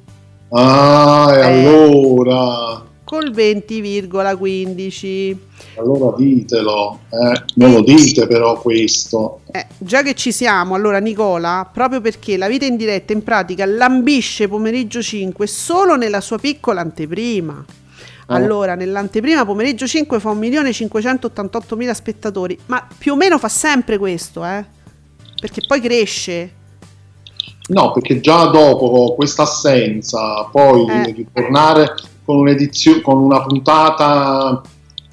Ah, 0.51 1.29
e 1.35 1.38
Eh. 1.40 1.66
allora... 1.66 2.87
col 3.09 3.31
20,15 3.31 5.37
Allora 5.77 6.14
ditelo, 6.14 6.99
eh, 7.09 7.42
me 7.55 7.73
lo 7.73 7.81
dite 7.81 8.27
però 8.27 8.61
questo. 8.61 9.40
Eh, 9.51 9.64
già 9.79 10.03
che 10.03 10.14
ci 10.14 10.31
siamo, 10.31 10.75
allora 10.75 10.99
Nicola, 10.99 11.66
proprio 11.73 12.03
perché 12.03 12.37
la 12.37 12.49
vita 12.49 12.66
in 12.66 12.77
diretta 12.77 13.14
in 13.14 13.23
pratica 13.23 13.64
lambisce 13.64 14.47
pomeriggio 14.47 15.01
5 15.01 15.47
solo 15.47 15.97
nella 15.97 16.21
sua 16.21 16.37
piccola 16.37 16.83
anteprima. 16.83 17.64
Allora, 18.27 18.75
nell'anteprima 18.75 19.47
pomeriggio 19.47 19.87
5 19.87 20.21
fa 20.21 20.33
1.588.000 20.33 21.92
spettatori, 21.92 22.59
ma 22.66 22.87
più 22.99 23.14
o 23.14 23.16
meno 23.16 23.38
fa 23.38 23.49
sempre 23.49 23.97
questo, 23.97 24.44
eh? 24.44 24.62
Perché 25.40 25.62
poi 25.66 25.81
cresce. 25.81 26.53
No, 27.68 27.92
perché 27.92 28.21
già 28.21 28.49
dopo 28.49 29.14
questa 29.14 29.44
assenza, 29.44 30.47
poi 30.53 30.87
Eh. 30.90 31.12
ritornare 31.12 31.94
con 32.29 32.41
un'edizione, 32.41 33.01
con 33.01 33.17
una 33.23 33.41
puntata 33.41 34.61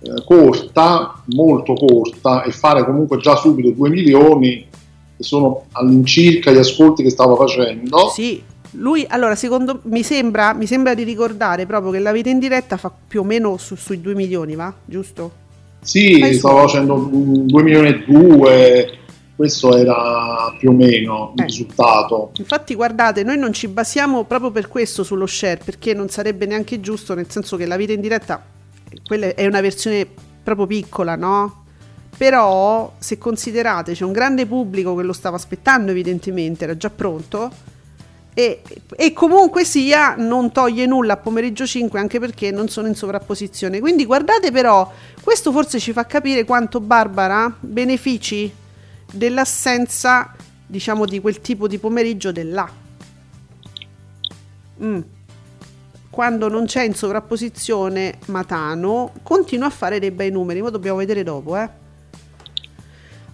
eh, 0.02 0.22
corta, 0.26 1.24
molto 1.28 1.74
corta, 1.74 2.44
e 2.44 2.52
fare 2.52 2.84
comunque 2.84 3.20
già 3.20 3.38
subito 3.38 3.70
2 3.70 3.90
milioni, 3.90 4.68
che 5.16 5.24
sono 5.24 5.64
all'incirca 5.72 6.52
gli 6.52 6.58
ascolti 6.58 7.04
che 7.04 7.10
stava 7.10 7.38
facendo. 7.38 8.10
Sì, 8.10 8.44
lui, 8.72 9.06
allora, 9.08 9.36
secondo 9.36 9.80
mi 9.84 10.04
sembra, 10.04 10.54
mi 10.54 10.66
sembra 10.66 10.94
di 10.94 11.04
ricordare 11.04 11.66
proprio 11.66 11.94
che 11.94 12.00
la 12.00 12.12
vita 12.12 12.30
in 12.30 12.40
diretta 12.40 12.76
fa 12.76 12.92
più 13.08 13.22
o 13.22 13.24
meno 13.24 13.56
su- 13.56 13.76
sui 13.78 14.02
2 14.02 14.14
milioni, 14.14 14.56
va? 14.56 14.74
Giusto? 14.84 15.32
Sì, 15.80 16.20
Fai 16.20 16.34
stava 16.34 16.68
su. 16.68 16.68
facendo 16.68 16.96
2 17.12 17.64
milioni 17.64 17.88
e 17.88 18.04
2, 18.06 18.98
questo 19.36 19.76
era 19.76 20.56
più 20.58 20.70
o 20.70 20.74
meno 20.74 21.34
il 21.36 21.42
Eh. 21.42 21.46
risultato. 21.46 22.32
Infatti, 22.38 22.74
guardate, 22.74 23.24
noi 23.24 23.38
non 23.38 23.52
ci 23.52 23.68
basiamo 23.68 24.24
proprio 24.24 24.52
per 24.52 24.68
questo 24.68 25.04
sullo 25.04 25.26
share, 25.26 25.60
perché 25.64 25.94
non 25.94 26.10
sarebbe 26.10 26.46
neanche 26.46 26.80
giusto, 26.80 27.14
nel 27.14 27.30
senso 27.30 27.58
che 27.58 27.66
la 27.66 27.76
vita 27.76 27.92
in 27.94 28.02
diretta, 28.02 28.42
quella 29.06 29.34
è 29.34 29.46
una 29.46 29.62
versione 29.62 30.08
proprio 30.44 30.66
piccola, 30.68 31.16
no? 31.16 31.64
Però, 32.18 32.94
se 32.98 33.18
considerate, 33.18 33.92
c'è 33.92 34.06
un 34.06 34.14
grande 34.14 34.46
pubblico 34.46 34.96
che 34.96 35.04
lo 35.04 35.12
stava 35.12 35.36
aspettando, 35.36 35.92
evidentemente, 35.92 36.64
era 36.64 36.78
già 36.78 36.90
pronto. 36.90 37.52
E, 38.34 38.62
e 38.96 39.14
comunque 39.14 39.66
sia, 39.66 40.16
non 40.18 40.52
toglie 40.52 40.86
nulla 40.86 41.14
a 41.14 41.18
pomeriggio 41.18 41.66
5, 41.66 42.00
anche 42.00 42.20
perché 42.20 42.52
non 42.52 42.70
sono 42.70 42.88
in 42.88 42.96
sovrapposizione. 42.96 43.82
Quindi, 43.82 44.06
guardate, 44.06 44.52
però, 44.52 44.90
questo 45.22 45.52
forse 45.52 45.80
ci 45.80 45.92
fa 45.92 46.06
capire 46.06 46.46
quanto 46.46 46.80
Barbara 46.80 47.54
benefici 47.60 48.50
dell'assenza, 49.16 50.34
diciamo, 50.66 51.06
di 51.06 51.20
quel 51.20 51.42
tipo 51.42 51.68
di 51.68 51.78
pomeriggio 51.78 52.32
dell'A. 52.32 52.70
Mm. 54.84 55.02
Quando 56.10 56.48
non 56.48 56.66
c'è 56.66 56.84
in 56.84 56.94
sovrapposizione 56.94 58.20
Matano, 58.28 59.12
continua 59.24 59.68
a 59.68 59.72
fare 59.72 60.00
dei 60.00 60.12
bei 60.12 60.32
numeri, 60.32 60.62
ma 60.62 60.70
dobbiamo 60.70 60.98
vedere 60.98 61.24
dopo, 61.24 61.58
eh. 61.58 61.84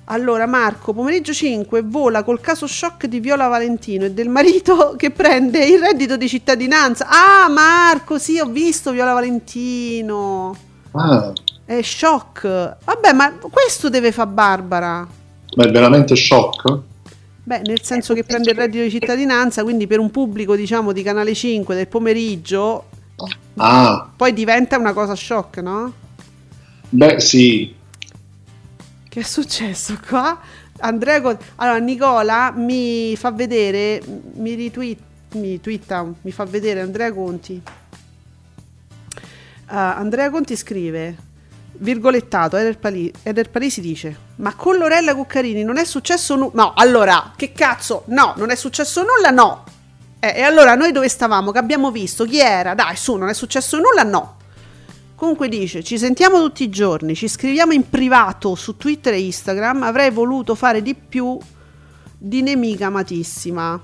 Allora, 0.06 0.46
Marco, 0.46 0.92
pomeriggio 0.92 1.32
5 1.32 1.84
vola 1.84 2.24
col 2.24 2.42
caso 2.42 2.68
shock 2.68 3.06
di 3.06 3.20
Viola 3.20 3.48
Valentino 3.48 4.06
e 4.06 4.12
del 4.12 4.28
marito 4.28 4.96
che 4.98 5.12
prende 5.12 5.64
il 5.64 5.80
reddito 5.80 6.18
di 6.18 6.28
cittadinanza. 6.28 7.08
Ah, 7.08 7.48
Marco, 7.48 8.18
sì, 8.18 8.40
ho 8.40 8.48
visto 8.48 8.92
Viola 8.92 9.14
Valentino. 9.14 10.56
Ah, 10.92 11.32
È 11.64 11.82
shock. 11.82 12.42
Vabbè, 12.84 13.14
ma 13.14 13.32
questo 13.50 13.90
deve 13.90 14.12
fare 14.12 14.30
Barbara. 14.30 15.08
Ma 15.56 15.64
è 15.66 15.72
veramente 15.72 16.16
shock? 16.16 16.80
Beh, 17.44 17.62
nel 17.66 17.82
senso 17.82 18.14
che 18.14 18.24
prende 18.24 18.52
il 18.52 18.56
reddito 18.58 18.84
di 18.84 18.90
cittadinanza, 18.92 19.64
quindi 19.64 19.88
per 19.88 20.00
un 20.00 20.12
pubblico, 20.12 20.56
diciamo, 20.56 20.92
di 20.92 21.02
Canale 21.04 21.34
5 21.34 21.76
del 21.76 21.88
pomeriggio, 21.88 22.86
Ah, 23.58 24.10
poi 24.16 24.34
diventa 24.34 24.78
una 24.78 24.94
cosa 24.94 25.16
shock, 25.16 25.58
no? 25.58 25.94
beh 26.90 27.20
sì, 27.20 27.76
Che 29.10 29.20
è 29.20 29.24
successo 29.24 30.00
qua? 30.08 30.40
Andrea 30.80 31.22
Con- 31.22 31.38
Allora, 31.58 31.78
Nicola 31.80 32.52
mi 32.56 33.16
fa 33.16 33.32
vedere, 33.32 34.02
mi 34.36 34.56
retweet, 34.56 35.00
mi 35.34 35.60
twitta, 35.60 36.04
mi 36.22 36.32
fa 36.32 36.46
vedere 36.46 36.80
Andrea 36.82 37.14
Conti. 37.14 37.62
Ah, 39.68 39.96
Andrea 39.98 40.30
Conti 40.30 40.56
scrive, 40.56 41.16
virgolettato, 41.82 42.58
Eder, 42.58 42.78
Pali- 42.78 43.12
Eder 43.24 43.50
Parisi 43.50 43.82
dice, 43.82 44.16
ma 44.38 44.56
con 44.56 44.78
Lorella 44.78 45.16
Cuccarini 45.16 45.64
non 45.64 45.78
è 45.78 45.84
successo 45.84 46.36
nulla? 46.36 46.52
No, 46.54 46.74
allora, 46.76 47.34
che 47.36 47.52
cazzo? 47.52 48.04
No, 48.08 48.34
non 48.38 48.50
è 48.50 48.56
successo 48.56 49.04
nulla? 49.04 49.30
No. 49.30 49.64
Eh, 50.20 50.34
e 50.38 50.42
allora 50.42 50.76
noi 50.76 50.92
dove 50.92 51.10
stavamo? 51.10 51.52
Che 51.52 51.58
abbiamo 51.58 51.92
visto? 51.92 52.26
Chi 52.26 52.40
era? 52.40 52.74
Dai, 52.74 52.96
su, 52.96 53.16
non 53.16 53.30
è 53.30 53.34
successo 53.34 53.78
nulla? 53.78 54.04
No. 54.04 54.38
Comunque 55.16 55.50
dice, 55.50 55.84
ci 55.84 56.00
sentiamo 56.00 56.40
tutti 56.40 56.64
i 56.64 56.70
giorni, 56.70 57.16
ci 57.16 57.28
scriviamo 57.28 57.74
in 57.74 57.90
privato 57.90 58.56
su 58.56 58.76
Twitter 58.78 59.14
e 59.14 59.22
Instagram, 59.22 59.84
avrei 59.84 60.10
voluto 60.10 60.56
fare 60.56 60.82
di 60.82 60.96
più 60.96 61.38
di 62.18 62.42
nemica 62.42 62.88
amatissima. 62.88 63.80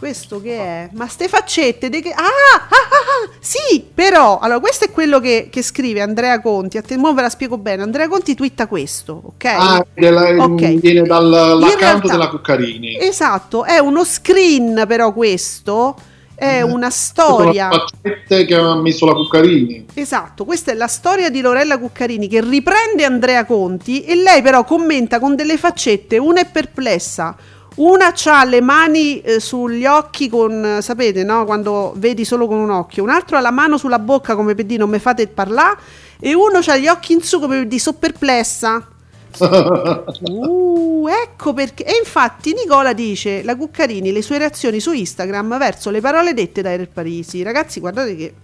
Questo 0.00 0.40
che 0.40 0.56
è? 0.56 0.88
Ma 0.94 1.06
ste 1.08 1.28
faccette? 1.28 1.90
de 1.90 2.00
che... 2.00 2.08
ah, 2.08 2.22
ah, 2.22 2.24
ah, 2.24 2.64
ah, 2.64 3.30
sì, 3.38 3.84
però, 3.92 4.38
allora 4.38 4.58
questo 4.58 4.86
è 4.86 4.90
quello 4.90 5.20
che, 5.20 5.48
che 5.50 5.60
scrive 5.62 6.00
Andrea 6.00 6.40
Conti, 6.40 6.78
a 6.78 6.82
te, 6.82 6.96
mo 6.96 7.12
ve 7.12 7.20
la 7.20 7.28
spiego 7.28 7.58
bene, 7.58 7.82
Andrea 7.82 8.08
Conti 8.08 8.34
twitta 8.34 8.66
questo, 8.66 9.20
ok? 9.22 9.44
ah, 9.44 9.84
della- 9.92 10.42
Ok. 10.42 10.76
viene 10.76 11.02
dall'account 11.02 12.06
della 12.06 12.28
Cuccarini. 12.30 12.98
Esatto, 12.98 13.66
è 13.66 13.76
uno 13.76 14.02
screen 14.02 14.84
però 14.88 15.12
questo, 15.12 15.94
è 16.34 16.62
una 16.62 16.88
storia... 16.88 17.68
Le 17.68 17.84
faccette 18.00 18.46
che 18.46 18.54
ha 18.54 18.74
messo 18.76 19.04
la 19.04 19.12
Cuccarini. 19.12 19.84
Esatto, 19.92 20.46
questa 20.46 20.72
è 20.72 20.74
la 20.76 20.86
storia 20.86 21.28
di 21.28 21.42
Lorella 21.42 21.78
Cuccarini 21.78 22.26
che 22.26 22.40
riprende 22.40 23.04
Andrea 23.04 23.44
Conti 23.44 24.02
e 24.04 24.14
lei 24.14 24.40
però 24.40 24.64
commenta 24.64 25.20
con 25.20 25.36
delle 25.36 25.58
faccette, 25.58 26.16
una 26.16 26.40
è 26.40 26.46
perplessa, 26.46 27.36
una 27.76 28.12
ha 28.24 28.44
le 28.44 28.60
mani 28.60 29.20
eh, 29.20 29.40
sugli 29.40 29.86
occhi 29.86 30.28
con, 30.28 30.64
eh, 30.78 30.82
sapete, 30.82 31.24
no? 31.24 31.44
Quando 31.44 31.92
vedi 31.96 32.24
solo 32.24 32.46
con 32.46 32.58
un 32.58 32.70
occhio, 32.70 33.02
un 33.02 33.10
altro 33.10 33.36
ha 33.36 33.40
la 33.40 33.50
mano 33.50 33.78
sulla 33.78 33.98
bocca 33.98 34.34
come 34.34 34.54
per 34.54 34.64
dire 34.66 34.80
non 34.80 34.90
mi 34.90 34.98
fate 34.98 35.26
parlare 35.28 35.78
e 36.20 36.34
uno 36.34 36.58
ha 36.64 36.76
gli 36.76 36.86
occhi 36.88 37.12
in 37.14 37.22
su 37.22 37.38
come 37.40 37.56
per 37.58 37.66
dire 37.66 37.80
so 37.80 37.92
perplessa. 37.94 38.86
Uh, 40.20 41.06
ecco 41.08 41.52
perché. 41.52 41.84
E 41.84 41.92
infatti 41.98 42.52
Nicola 42.52 42.92
dice, 42.92 43.42
la 43.44 43.56
Cuccarini, 43.56 44.10
le 44.12 44.22
sue 44.22 44.38
reazioni 44.38 44.80
su 44.80 44.92
Instagram 44.92 45.56
verso 45.56 45.90
le 45.90 46.00
parole 46.00 46.34
dette 46.34 46.62
da 46.62 46.72
Eder 46.72 46.88
Parisi. 46.88 47.42
Ragazzi, 47.42 47.78
guardate 47.80 48.16
che... 48.16 48.34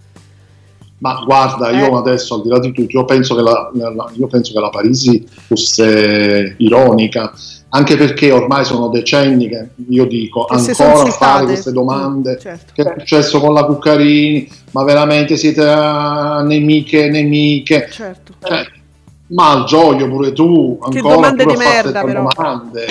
Ma 0.99 1.21
guarda, 1.25 1.69
io 1.71 1.91
Eh. 1.93 1.95
adesso 1.97 2.35
al 2.35 2.41
di 2.41 2.49
là 2.49 2.57
di 2.59 2.71
tutto, 2.71 2.97
io 2.97 3.05
penso 3.05 3.35
che 3.35 3.41
la, 3.41 3.69
la- 3.73 4.09
io 4.13 4.27
penso 4.27 4.53
che 4.53 4.59
la 4.59 4.69
Parisi 4.69 5.27
fosse 5.47 6.55
ironica, 6.57 7.31
anche 7.69 7.97
perché 7.97 8.31
ormai 8.31 8.63
sono 8.63 8.87
decenni 8.87 9.49
che 9.49 9.69
io 9.89 10.05
dico 10.05 10.45
Che 10.45 10.55
ancora 10.55 11.01
a 11.01 11.11
fare 11.11 11.45
queste 11.45 11.71
domande. 11.71 12.35
Mm, 12.35 12.39
certo. 12.39 12.73
Che 12.73 12.81
è 12.81 12.93
successo 12.99 13.39
con 13.39 13.53
la 13.53 13.65
Cuccarini? 13.65 14.49
Ma 14.71 14.83
veramente 14.83 15.35
siete 15.35 15.67
ah, 15.67 16.41
nemiche, 16.41 17.09
nemiche? 17.09 17.89
Certo. 17.91 18.33
Cioè, 18.41 18.65
ma 19.27 19.51
al 19.51 19.65
gioio 19.65 20.07
pure 20.07 20.31
tu, 20.31 20.77
Che 20.79 20.97
ancora 20.97 21.15
domande 21.15 21.43
pure 21.43 21.55
di 21.55 21.59
merda, 21.59 22.03
però. 22.03 22.27
domande. 22.33 22.85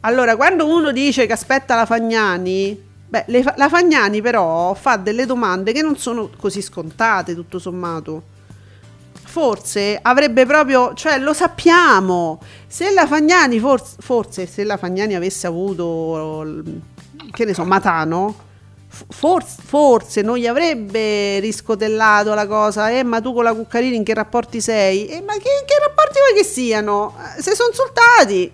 Allora, 0.00 0.36
quando 0.36 0.66
uno 0.66 0.92
dice 0.92 1.26
che 1.26 1.32
aspetta 1.32 1.74
la 1.74 1.86
Fagnani, 1.86 2.78
beh, 3.08 3.24
le 3.28 3.42
la 3.56 3.68
Fagnani 3.68 4.20
però 4.20 4.74
fa 4.74 4.96
delle 4.96 5.26
domande 5.26 5.72
che 5.72 5.82
non 5.82 5.96
sono 5.96 6.30
così 6.36 6.62
scontate, 6.62 7.34
tutto 7.34 7.58
sommato. 7.58 8.32
Forse 9.34 9.98
avrebbe 10.00 10.46
proprio, 10.46 10.94
cioè 10.94 11.18
lo 11.18 11.32
sappiamo, 11.32 12.38
se 12.68 12.92
la 12.92 13.04
Fagnani, 13.04 13.58
forse, 13.58 13.96
forse 13.98 14.46
se 14.46 14.62
la 14.62 14.76
Fagnani 14.76 15.16
avesse 15.16 15.48
avuto, 15.48 16.44
che 17.32 17.44
ne 17.44 17.52
so, 17.52 17.64
Matano, 17.64 18.32
forse, 18.86 19.56
forse 19.66 20.22
non 20.22 20.36
gli 20.36 20.46
avrebbe 20.46 21.40
riscotellato 21.40 22.32
la 22.32 22.46
cosa, 22.46 22.90
eh 22.90 23.02
ma 23.02 23.20
tu 23.20 23.34
con 23.34 23.42
la 23.42 23.52
Cuccarini 23.52 23.96
in 23.96 24.04
che 24.04 24.14
rapporti 24.14 24.60
sei? 24.60 25.08
Eh, 25.08 25.20
ma 25.20 25.32
che, 25.32 25.40
che 25.40 25.78
rapporti 25.84 26.20
vuoi 26.20 26.40
che 26.40 26.44
siano? 26.48 27.16
Eh, 27.36 27.42
Se 27.42 27.56
sono 27.56 27.70
insultati. 27.70 28.52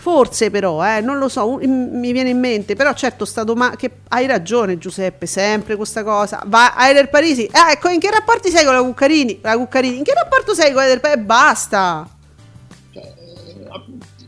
Forse 0.00 0.50
però, 0.50 0.84
eh, 0.86 1.00
non 1.00 1.18
lo 1.18 1.28
so, 1.28 1.58
mi 1.60 2.12
viene 2.12 2.30
in 2.30 2.38
mente, 2.38 2.76
però 2.76 2.94
certo 2.94 3.24
sta 3.24 3.42
domanda, 3.42 3.74
che 3.76 3.90
hai 4.08 4.26
ragione 4.26 4.78
Giuseppe, 4.78 5.26
sempre 5.26 5.74
questa 5.74 6.04
cosa, 6.04 6.40
va 6.46 6.74
a 6.74 6.88
Eder 6.88 7.10
Parisi, 7.10 7.46
eh, 7.46 7.72
ecco, 7.72 7.88
in 7.88 7.98
che 7.98 8.08
rapporti 8.08 8.48
sei 8.48 8.64
con 8.64 8.74
la 8.74 8.82
Cuccarini? 8.82 9.40
La 9.42 9.56
Cuccarini, 9.56 9.98
in 9.98 10.04
che 10.04 10.14
rapporto 10.14 10.54
sei 10.54 10.72
con 10.72 10.84
Eder 10.84 11.00
Parisi? 11.00 11.24
Basta! 11.24 12.08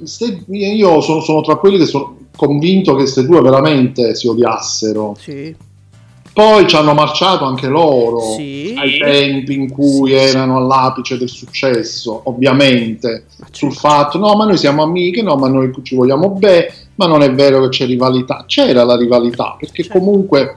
Ste- 0.02 0.44
io 0.48 1.00
sono, 1.00 1.20
sono 1.20 1.40
tra 1.40 1.56
quelli 1.56 1.78
che 1.78 1.86
sono 1.86 2.16
convinto 2.34 2.92
che 2.92 3.02
queste 3.02 3.24
due 3.24 3.40
veramente 3.40 4.14
si 4.16 4.26
odiassero. 4.26 5.14
Sì, 5.18 5.54
Poi 6.40 6.66
ci 6.66 6.74
hanno 6.74 6.94
marciato 6.94 7.44
anche 7.44 7.66
loro 7.66 8.18
Sì. 8.34 8.74
ai 8.74 8.96
tempi 8.98 9.52
in 9.52 9.70
cui 9.70 10.12
erano 10.14 10.56
all'apice 10.56 11.18
del 11.18 11.28
successo, 11.28 12.22
ovviamente, 12.24 13.26
certo. 13.36 13.52
sul 13.52 13.74
fatto 13.74 14.16
no, 14.16 14.34
ma 14.34 14.46
noi 14.46 14.56
siamo 14.56 14.82
amiche, 14.82 15.20
no, 15.20 15.36
ma 15.36 15.48
noi 15.48 15.70
ci 15.82 15.94
vogliamo 15.94 16.30
bene, 16.30 16.72
ma 16.94 17.06
non 17.06 17.20
è 17.20 17.30
vero 17.30 17.60
che 17.60 17.68
c'è 17.68 17.84
rivalità. 17.84 18.44
C'era 18.46 18.84
la 18.84 18.96
rivalità, 18.96 19.54
perché 19.58 19.82
Certo. 19.82 19.98
comunque, 19.98 20.56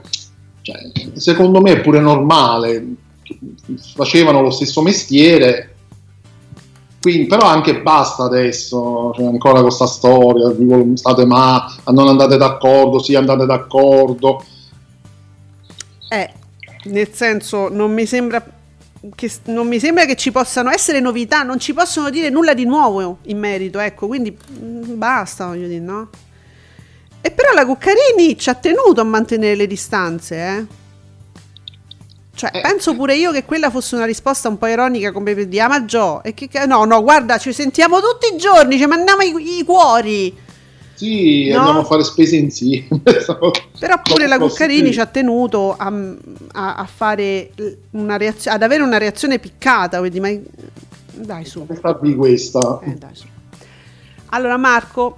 cioè, 0.62 0.76
secondo 1.16 1.60
me 1.60 1.72
è 1.72 1.80
pure 1.82 2.00
normale, 2.00 2.86
facevano 3.94 4.40
lo 4.40 4.50
stesso 4.50 4.80
mestiere. 4.80 5.74
Quindi, 6.98 7.26
però 7.26 7.46
anche 7.46 7.82
basta 7.82 8.22
adesso, 8.24 9.12
cioè, 9.14 9.26
ancora 9.26 9.60
questa 9.60 9.86
storia, 9.86 10.50
state 10.94 11.26
ma 11.26 11.66
non 11.88 12.08
andate 12.08 12.38
d'accordo, 12.38 13.02
sì 13.02 13.14
andate 13.14 13.44
d'accordo. 13.44 14.42
Eh, 16.14 16.32
nel 16.84 17.12
senso, 17.12 17.68
non 17.68 17.92
mi 17.92 18.06
sembra 18.06 18.44
che, 19.14 19.30
non 19.44 19.66
mi 19.66 19.78
sembra 19.78 20.04
che 20.06 20.16
ci 20.16 20.30
possano 20.32 20.70
essere 20.70 21.00
novità, 21.00 21.42
non 21.42 21.58
ci 21.58 21.72
possono 21.74 22.10
dire 22.10 22.30
nulla 22.30 22.54
di 22.54 22.64
nuovo 22.64 23.18
in 23.24 23.38
merito, 23.38 23.78
ecco, 23.78 24.06
quindi 24.06 24.36
mm, 24.60 24.96
basta, 24.96 25.46
voglio 25.46 25.66
dire, 25.68 25.80
no? 25.80 26.08
E 27.20 27.30
però 27.30 27.52
la 27.52 27.64
Cuccarini 27.64 28.38
ci 28.38 28.50
ha 28.50 28.54
tenuto 28.54 29.00
a 29.00 29.04
mantenere 29.04 29.54
le 29.54 29.66
distanze, 29.66 30.36
eh? 30.36 30.66
Cioè, 32.34 32.50
Eh. 32.52 32.60
penso 32.62 32.94
pure 32.94 33.14
io 33.16 33.30
che 33.30 33.44
quella 33.44 33.70
fosse 33.70 33.94
una 33.94 34.04
risposta 34.04 34.48
un 34.48 34.58
po' 34.58 34.66
ironica 34.66 35.12
come 35.12 35.34
per 35.34 35.46
dire, 35.46 35.62
ah, 35.62 35.68
ma 35.68 35.84
Gio, 35.84 36.22
e 36.22 36.34
che, 36.34 36.48
che- 36.48 36.66
no, 36.66 36.84
no, 36.84 37.02
guarda, 37.02 37.38
ci 37.38 37.52
sentiamo 37.52 38.00
tutti 38.00 38.34
i 38.34 38.36
giorni, 38.36 38.76
ci 38.76 38.86
mandiamo 38.86 39.22
i, 39.22 39.58
i 39.58 39.64
cuori. 39.64 40.36
Sì, 41.04 41.48
No. 41.50 41.58
andiamo 41.58 41.80
a 41.80 41.84
fare 41.84 42.02
spese 42.04 42.36
insieme. 42.36 42.86
Però 43.04 44.00
pure 44.02 44.26
la 44.26 44.38
Cuccarini 44.38 44.92
ci 44.92 45.00
ha 45.00 45.06
tenuto 45.06 45.74
a, 45.76 45.92
a- 46.52 46.74
a 46.76 46.84
fare 46.86 47.50
una 47.90 48.16
reazio- 48.16 48.50
ad 48.50 48.62
avere 48.62 48.82
una 48.82 48.98
reazione 48.98 49.38
piccata, 49.38 49.98
quindi, 49.98 50.20
ma 50.20 50.30
Dai 51.16 51.44
su. 51.44 51.64
Questa. 51.66 52.80
Eh, 52.82 52.94
dai, 52.94 53.14
su. 53.14 53.26
Allora 54.30 54.56
Marco, 54.56 55.16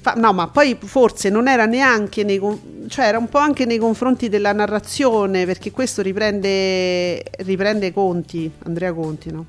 fa- 0.00 0.14
no 0.14 0.32
ma 0.32 0.48
poi 0.48 0.76
forse 0.82 1.28
non 1.30 1.46
era 1.46 1.64
neanche 1.66 2.24
nei, 2.24 2.38
con- 2.38 2.86
cioè 2.88 3.06
era 3.06 3.18
un 3.18 3.28
po' 3.28 3.38
anche 3.38 3.66
nei 3.66 3.78
confronti 3.78 4.28
della 4.28 4.52
narrazione, 4.52 5.46
perché 5.46 5.70
questo 5.70 6.02
riprende, 6.02 7.22
riprende 7.38 7.92
Conti, 7.92 8.50
Andrea 8.64 8.92
Conti, 8.92 9.30
no? 9.30 9.44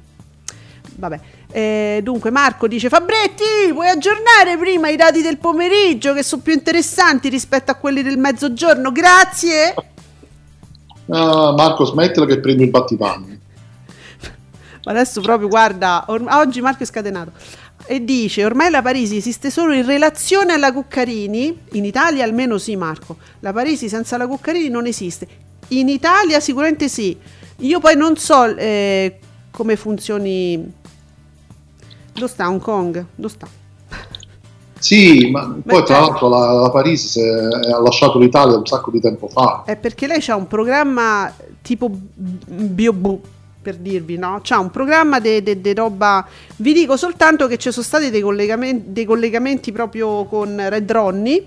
Vabbè, 0.96 1.20
Eh, 1.52 2.00
dunque 2.02 2.32
Marco 2.32 2.68
dice 2.68 2.88
Fabretti, 2.88 3.72
vuoi 3.74 3.90
aggiornare 3.90 4.58
prima 4.58 4.88
i 4.88 4.96
dati 4.96 5.22
del 5.22 5.38
pomeriggio 5.38 6.14
che 6.14 6.24
sono 6.24 6.42
più 6.42 6.54
interessanti 6.54 7.28
rispetto 7.28 7.72
a 7.72 7.76
quelli 7.76 8.02
del 8.04 8.18
mezzogiorno? 8.18 8.92
Grazie. 8.92 9.74
Ah, 11.10 11.52
Marco, 11.52 11.84
smettila 11.84 12.26
che 12.26 12.40
prendo 12.40 12.64
il 12.64 12.70
battipanni. 12.70 13.40
Ma 14.86 14.92
adesso 14.92 15.20
proprio 15.20 15.50
guarda, 15.50 16.06
or- 16.08 16.26
oggi 16.30 16.62
Marco 16.62 16.84
è 16.84 16.86
scatenato. 16.86 17.32
E 17.86 18.04
dice: 18.06 18.46
Ormai 18.46 18.70
la 18.70 18.82
Parisi 18.82 19.18
esiste 19.18 19.50
solo 19.50 19.74
in 19.74 19.86
relazione 19.86 20.54
alla 20.54 20.72
Cuccarini. 20.72 21.64
In 21.74 21.84
Italia 21.84 22.24
almeno 22.24 22.58
sì, 22.58 22.78
Marco. 22.78 23.18
La 23.40 23.52
Parisi 23.52 23.90
senza 23.90 24.16
la 24.16 24.28
Cuccarini 24.28 24.70
non 24.70 24.86
esiste. 24.86 25.28
In 25.70 25.90
Italia 25.90 26.40
sicuramente 26.40 26.88
sì. 26.88 27.18
Io 27.58 27.80
poi 27.80 27.98
non 27.98 28.16
so 28.16 28.56
eh, 28.56 29.20
come 29.52 29.76
funzioni. 29.76 30.80
Dove 32.14 32.28
sta 32.28 32.50
Hong 32.50 32.62
Kong? 32.62 33.06
Dove 33.16 33.34
sta? 33.34 33.48
Sì, 34.82 35.30
ma 35.30 35.56
poi 35.64 35.84
tra 35.84 35.98
eh. 35.98 36.00
l'altro 36.00 36.28
la, 36.28 36.54
la 36.54 36.70
Parisi 36.72 37.08
si 37.08 37.20
è- 37.22 37.72
ha 37.72 37.80
lasciato 37.80 38.18
l'Italia 38.18 38.58
un 38.58 38.66
sacco 38.66 38.90
di 38.90 39.00
tempo 39.00 39.28
fa. 39.28 39.62
È 39.66 39.76
perché 39.76 40.08
lei 40.08 40.24
ha 40.28 40.36
un 40.36 40.48
programma 40.48 41.32
tipo 41.62 41.88
BioBu 41.90 43.22
per 43.62 43.76
dirvi, 43.76 44.18
no? 44.18 44.40
C'ha 44.42 44.58
un 44.58 44.72
programma 44.72 45.20
di 45.20 45.74
roba. 45.76 46.26
Vi 46.56 46.74
dico 46.74 46.98
soltanto 46.98 47.46
che 47.46 47.58
ci 47.58 47.72
sono 47.72 47.86
stati 47.86 48.10
dei 48.10 48.22
collegamenti, 48.22 48.92
dei 48.92 49.06
collegamenti 49.06 49.72
proprio 49.72 50.26
con 50.26 50.60
Red 50.68 50.92
Ronnie, 50.92 51.46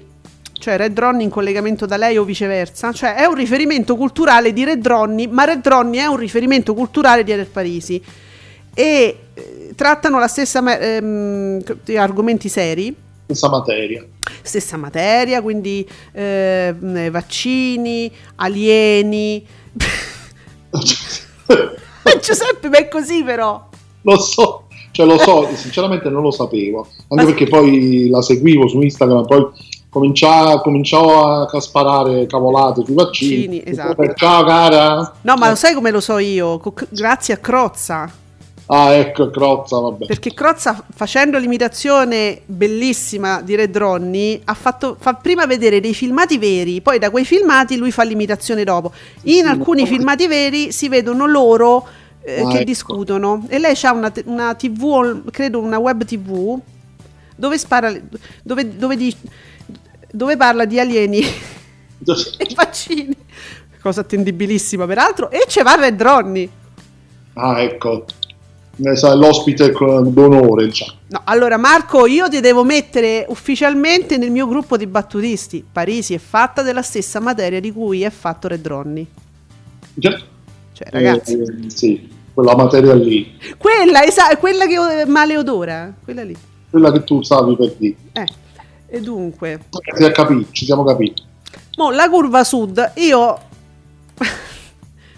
cioè 0.53 0.77
Red 0.77 0.97
Ronnie 0.97 1.25
in 1.25 1.31
collegamento 1.31 1.87
da 1.87 1.97
lei 1.97 2.17
o 2.17 2.23
viceversa. 2.23 2.93
Cioè 2.93 3.17
è 3.17 3.25
un 3.25 3.35
riferimento 3.35 3.97
culturale 3.97 4.53
di 4.53 4.65
Red 4.65 4.87
Ronnie, 4.87 5.27
ma 5.27 5.45
Red 5.45 5.67
Ronnie 5.67 6.03
è 6.03 6.07
un 6.07 6.19
riferimento 6.19 6.73
culturale 6.73 7.25
di 7.25 7.33
Ader 7.33 7.49
Parisi. 7.49 8.01
E 8.75 9.18
eh, 9.35 9.72
trattano 9.77 10.18
la 10.18 10.29
stessa 10.29 10.79
ehm, 10.79 11.62
argomenti 11.97 12.49
seri 12.49 12.95
Questa 13.27 13.49
materia. 13.49 14.05
stessa 14.43 14.77
materia, 14.77 15.41
quindi 15.43 15.89
eh, 16.12 16.75
vaccini, 17.11 18.11
alieni. 18.37 19.47
Giuseppe, 22.20 22.68
ma 22.68 22.79
è 22.79 22.89
così 22.89 23.22
però. 23.22 23.68
lo 24.03 24.18
so, 24.18 24.66
cioè 24.93 25.07
lo 25.07 25.18
so, 25.18 25.49
sinceramente 25.55 26.09
non 26.09 26.22
lo 26.22 26.31
sapevo, 26.31 26.87
anche 27.09 27.25
perché 27.25 27.47
poi 27.47 28.09
la 28.09 28.22
seguivo 28.22 28.68
su 28.68 28.81
Instagram, 28.81 29.27
poi 29.27 29.47
cominciò, 29.89 30.61
cominciò 30.61 31.45
a 31.45 31.61
sparare 31.61 32.27
cavolate 32.27 32.85
sui 32.85 32.95
vaccini. 32.95 33.47
Vaccini, 33.47 33.62
esatto. 33.64 34.14
Ciao 34.14 34.45
cara! 34.45 35.14
No, 35.22 35.37
ma 35.37 35.49
lo 35.49 35.55
sai 35.55 35.75
come 35.75 35.91
lo 35.91 36.01
so 36.01 36.18
io? 36.18 36.61
Grazie 36.91 37.35
a 37.35 37.37
Crozza. 37.39 38.22
Ah, 38.67 38.93
ecco, 38.93 39.29
Crozza, 39.31 39.79
vabbè. 39.79 40.07
Perché 40.07 40.33
Crozza, 40.33 40.85
facendo 40.95 41.37
l'imitazione 41.39 42.41
bellissima 42.47 43.43
di 43.43 43.55
Red 43.57 43.77
Ronnie, 43.77 44.41
ha 44.45 44.55
fatto, 44.55 44.97
fa 44.99 45.12
prima 45.15 45.45
vedere 45.45 45.81
dei 45.81 45.93
filmati 45.93 46.39
veri, 46.39 46.81
poi 46.81 46.99
da 46.99 47.11
quei 47.11 47.27
filmati 47.27 47.77
lui 47.77 47.91
fa 47.91 48.05
l'imitazione 48.05 48.65
dopo. 48.65 48.93
In 49.25 49.47
alcuni 49.47 49.83
ma- 49.83 49.89
filmati 49.89 50.27
veri 50.27 50.73
si 50.73 50.89
vedono 50.89 51.27
loro 51.27 51.87
eh, 52.23 52.41
Ah, 52.41 52.49
che 52.49 52.55
ecco. 52.57 52.65
discutono 52.65 53.45
e 53.49 53.59
lei 53.59 53.77
ha 53.83 53.93
una, 53.93 54.11
una 54.25 54.55
tv, 54.55 55.29
credo 55.31 55.61
una 55.61 55.79
web 55.79 56.03
tv, 56.05 56.59
dove 57.37 57.59
spara, 57.59 57.93
dove, 58.43 58.77
dove, 58.77 58.97
di- 58.97 59.15
dove 60.11 60.37
parla 60.39 60.65
di 60.65 60.81
alieni 60.81 61.19
e 61.21 62.55
vaccini, 62.55 63.15
cosa 63.83 64.01
attendibilissima 64.01 64.87
peraltro, 64.87 65.31
e 65.31 65.45
c'è 65.47 65.62
va 65.62 65.75
Red 65.75 66.01
Ronnie. 66.01 66.49
Ah, 67.35 67.61
ecco. 67.61 68.07
Sa, 68.95 69.14
l'ospite 69.14 69.70
d'onore, 69.70 70.64
diciamo. 70.66 70.93
No, 71.09 71.20
allora 71.25 71.57
Marco, 71.57 72.07
io 72.07 72.29
ti 72.29 72.41
devo 72.41 72.64
mettere 72.64 73.25
ufficialmente 73.29 74.16
nel 74.18 74.31
mio 74.33 74.49
gruppo 74.49 74.77
di 74.77 74.87
battutisti. 74.87 75.64
Parisi 75.70 76.14
è 76.14 76.18
fatta 76.18 76.62
della 76.62 76.83
stessa 76.83 77.20
materia 77.20 77.61
di 77.61 77.72
cui 77.72 78.03
è 78.03 78.11
fatto 78.11 78.49
Red 78.49 78.66
Ronnie. 78.66 79.07
Già. 79.95 80.18
Cioè, 80.72 80.89
ragazzi, 80.91 81.35
Eh, 81.39 81.70
sì, 81.70 82.09
quella 82.35 82.57
materia 82.57 82.95
lì, 82.95 83.39
quella, 83.59 84.03
esa- 84.03 84.37
quella 84.39 84.66
che 84.66 85.03
eh, 85.03 85.07
male 85.07 85.37
odora, 85.39 85.95
quella 86.03 86.25
lì. 86.25 86.37
quella 86.68 86.91
che 86.91 87.05
tu 87.05 87.22
stavi 87.22 87.55
per 87.57 87.75
dire. 87.79 87.95
Eh, 88.12 88.27
e 88.89 89.01
dunque, 89.01 89.61
Si 89.97 90.03
è 90.03 90.11
capito, 90.11 90.49
ci 90.51 90.64
siamo 90.64 90.83
capiti. 90.83 91.22
mo, 91.77 91.91
la 91.93 92.09
curva 92.09 92.43
sud, 92.43 92.91
io... 92.97 93.39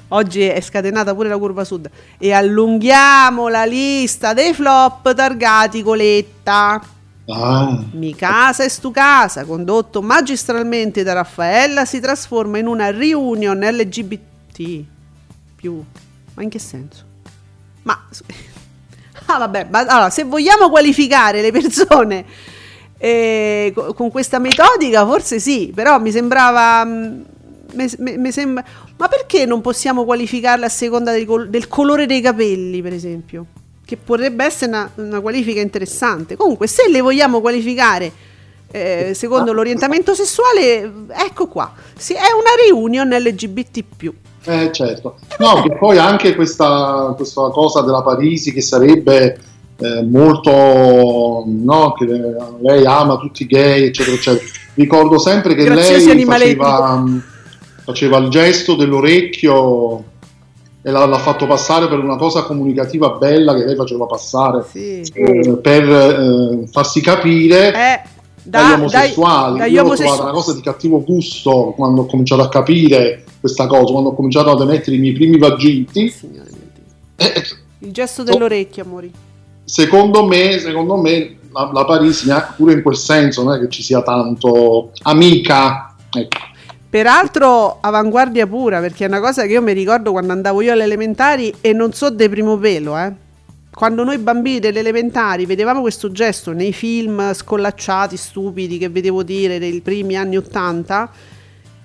Oggi 0.09 0.43
è 0.43 0.61
scatenata 0.61 1.15
pure 1.15 1.29
la 1.29 1.39
curva 1.39 1.65
sud. 1.65 1.91
E 2.19 2.33
allunghiamo 2.33 3.49
la 3.49 3.65
lista 3.65 4.33
dei 4.35 4.55
flop 4.55 5.15
targati 5.15 5.83
Coletta. 5.83 6.81
Ah, 7.29 7.83
Mi 7.93 8.15
casa 8.15 8.63
e 8.63 8.69
stu 8.69 8.93
casa, 8.93 9.45
condotto 9.45 10.01
magistralmente 10.01 11.03
da 11.03 11.13
Raffaella, 11.15 11.85
si 11.85 11.99
trasforma 11.99 12.59
in 12.59 12.69
una 12.69 12.91
reunion 12.93 13.59
LGBT 13.59 14.85
più. 15.57 15.83
Ma 16.35 16.43
in 16.43 16.49
che 16.49 16.61
senso? 16.61 17.03
Ma 17.83 18.01
Ah, 19.29 19.39
vabbè, 19.39 19.67
ma 19.71 19.81
allora, 19.81 20.11
se 20.11 20.23
vogliamo 20.23 20.69
qualificare 20.71 21.41
le 21.41 21.51
persone 21.51 22.25
eh, 22.97 23.73
co- 23.75 23.93
con 23.93 24.09
questa 24.11 24.39
metodica, 24.39 25.05
forse 25.05 25.41
sì, 25.41 25.73
però 25.75 25.99
mi 25.99 26.13
sembrava 26.13 26.85
mm, 26.85 27.21
me 27.77 28.33
sembra 28.33 28.65
ma 28.97 29.09
perché 29.09 29.45
non 29.45 29.61
possiamo 29.61 30.05
qualificarle 30.05 30.65
a 30.65 30.71
seconda 30.71 31.13
del, 31.13 31.27
col- 31.27 31.49
del 31.49 31.69
colore 31.69 32.07
dei 32.07 32.21
capelli, 32.21 32.83
per 32.83 32.93
esempio? 32.93 33.47
Che 33.85 33.97
potrebbe 33.97 34.45
essere 34.45 34.71
una, 34.71 34.91
una 34.97 35.21
qualifica 35.21 35.61
interessante. 35.61 36.37
Comunque, 36.37 36.67
se 36.67 36.89
le 36.89 37.01
vogliamo 37.01 37.41
qualificare 37.41 38.13
eh, 38.71 39.13
secondo 39.15 39.53
l'orientamento 39.53 40.15
sessuale, 40.15 40.93
ecco 41.09 41.47
qua. 41.47 41.73
Sì, 41.97 42.15
è 42.15 42.33
una 42.33 42.51
reunion 42.67 43.09
LGBT. 43.09 43.85
eh, 44.45 44.71
certo. 44.73 45.17
No, 45.39 45.63
che 45.63 45.77
poi 45.77 45.99
anche 45.99 46.35
questa, 46.35 47.13
questa 47.17 47.49
cosa 47.51 47.83
della 47.83 48.03
Parisi 48.03 48.53
che 48.53 48.61
sarebbe 48.61 49.39
eh, 49.79 50.03
molto, 50.03 51.45
no, 51.47 51.93
che 51.93 52.07
lei 52.61 52.85
ama 52.85 53.19
tutti 53.19 53.43
i 53.43 53.47
gay, 53.47 53.85
eccetera, 53.85 54.17
eccetera. 54.17 54.45
Ricordo 54.75 55.19
sempre 55.19 55.55
che 55.55 55.65
Graziosi 55.65 56.15
lei 56.15 56.25
faceva, 56.25 57.05
faceva 57.87 58.19
il 58.19 58.29
gesto 58.31 58.75
dell'orecchio 58.75 60.03
e 60.83 60.91
l'ha, 60.91 61.07
l'ha 61.07 61.19
fatto 61.19 61.47
passare 61.47 61.87
per 61.89 62.01
una 62.01 62.17
cosa 62.17 62.43
comunicativa 62.43 63.11
bella 63.11 63.55
che 63.55 63.65
lei 63.65 63.77
faceva 63.77 64.07
passare 64.07 64.65
Sì. 64.69 65.01
eh, 65.15 65.57
per 65.63 65.89
eh, 65.89 66.67
farsi 66.71 67.01
capire 67.01 67.69
Eh, 67.73 68.01
dagli 68.43 68.69
da- 68.71 68.75
omosessuali. 68.75 69.59
dai- 69.59 69.59
dagli 69.69 69.75
Io 69.75 69.81
omosessuali. 69.83 70.17
trovata 70.17 70.23
una 70.23 70.33
cosa 70.33 70.53
di 70.55 70.61
cattivo 70.63 71.03
gusto 71.05 71.73
quando 71.77 72.03
ho 72.03 72.07
cominciato 72.07 72.43
a 72.43 72.49
capire 72.49 73.25
questa 73.41 73.67
cosa, 73.69 73.93
quando 73.93 74.11
ho 74.11 74.15
cominciato 74.15 74.51
ad 74.51 74.61
emettere 74.61 74.97
i 74.97 74.99
miei 74.99 75.13
primi 75.13 75.39
vagiti. 75.39 76.13
Dio. 76.23 76.43
Eh, 77.17 77.33
Il 77.81 77.93
gesto 77.93 78.23
dell'orecchio, 78.25 78.83
amori. 78.83 79.13
secondo 79.65 80.25
me, 80.27 80.59
secondo 80.59 80.97
me 80.97 81.37
la, 81.53 81.71
la 81.73 81.85
Parisi 81.85 82.29
pure 82.57 82.73
in 82.75 82.83
quel 82.83 82.97
senso 82.97 83.43
non 83.45 83.55
è 83.55 83.59
che 83.61 83.69
ci 83.69 83.83
sia 83.83 84.03
tanto 84.03 84.91
amica. 85.03 85.95
Ecco. 86.13 86.39
Peraltro 86.97 87.77
avanguardia 87.83 88.47
pura, 88.47 88.81
perché 88.81 89.05
è 89.05 89.09
una 89.09 89.21
cosa 89.21 89.43
che 89.43 89.53
io 89.53 89.61
mi 89.61 89.75
ricordo 89.75 90.13
quando 90.13 90.33
andavo 90.33 90.63
io 90.63 90.73
alle 90.73 90.85
elementari 90.85 91.53
e 91.61 91.75
non 91.75 91.93
so 91.93 92.09
de 92.09 92.27
primo 92.31 92.57
pelo, 92.57 92.97
eh. 92.97 93.13
Quando 93.71 94.03
noi 94.03 94.17
bambini 94.17 94.61
delle 94.61 94.79
elementari 94.79 95.45
vedevamo 95.45 95.83
questo 95.83 96.11
gesto 96.11 96.53
nei 96.53 96.73
film 96.73 97.35
scollacciati, 97.35 98.17
stupidi, 98.17 98.79
che 98.79 98.89
vedevo 98.89 99.23
dire 99.23 99.59
dei 99.59 99.79
primi 99.83 100.17
anni 100.17 100.39
Ottanta 100.39 101.11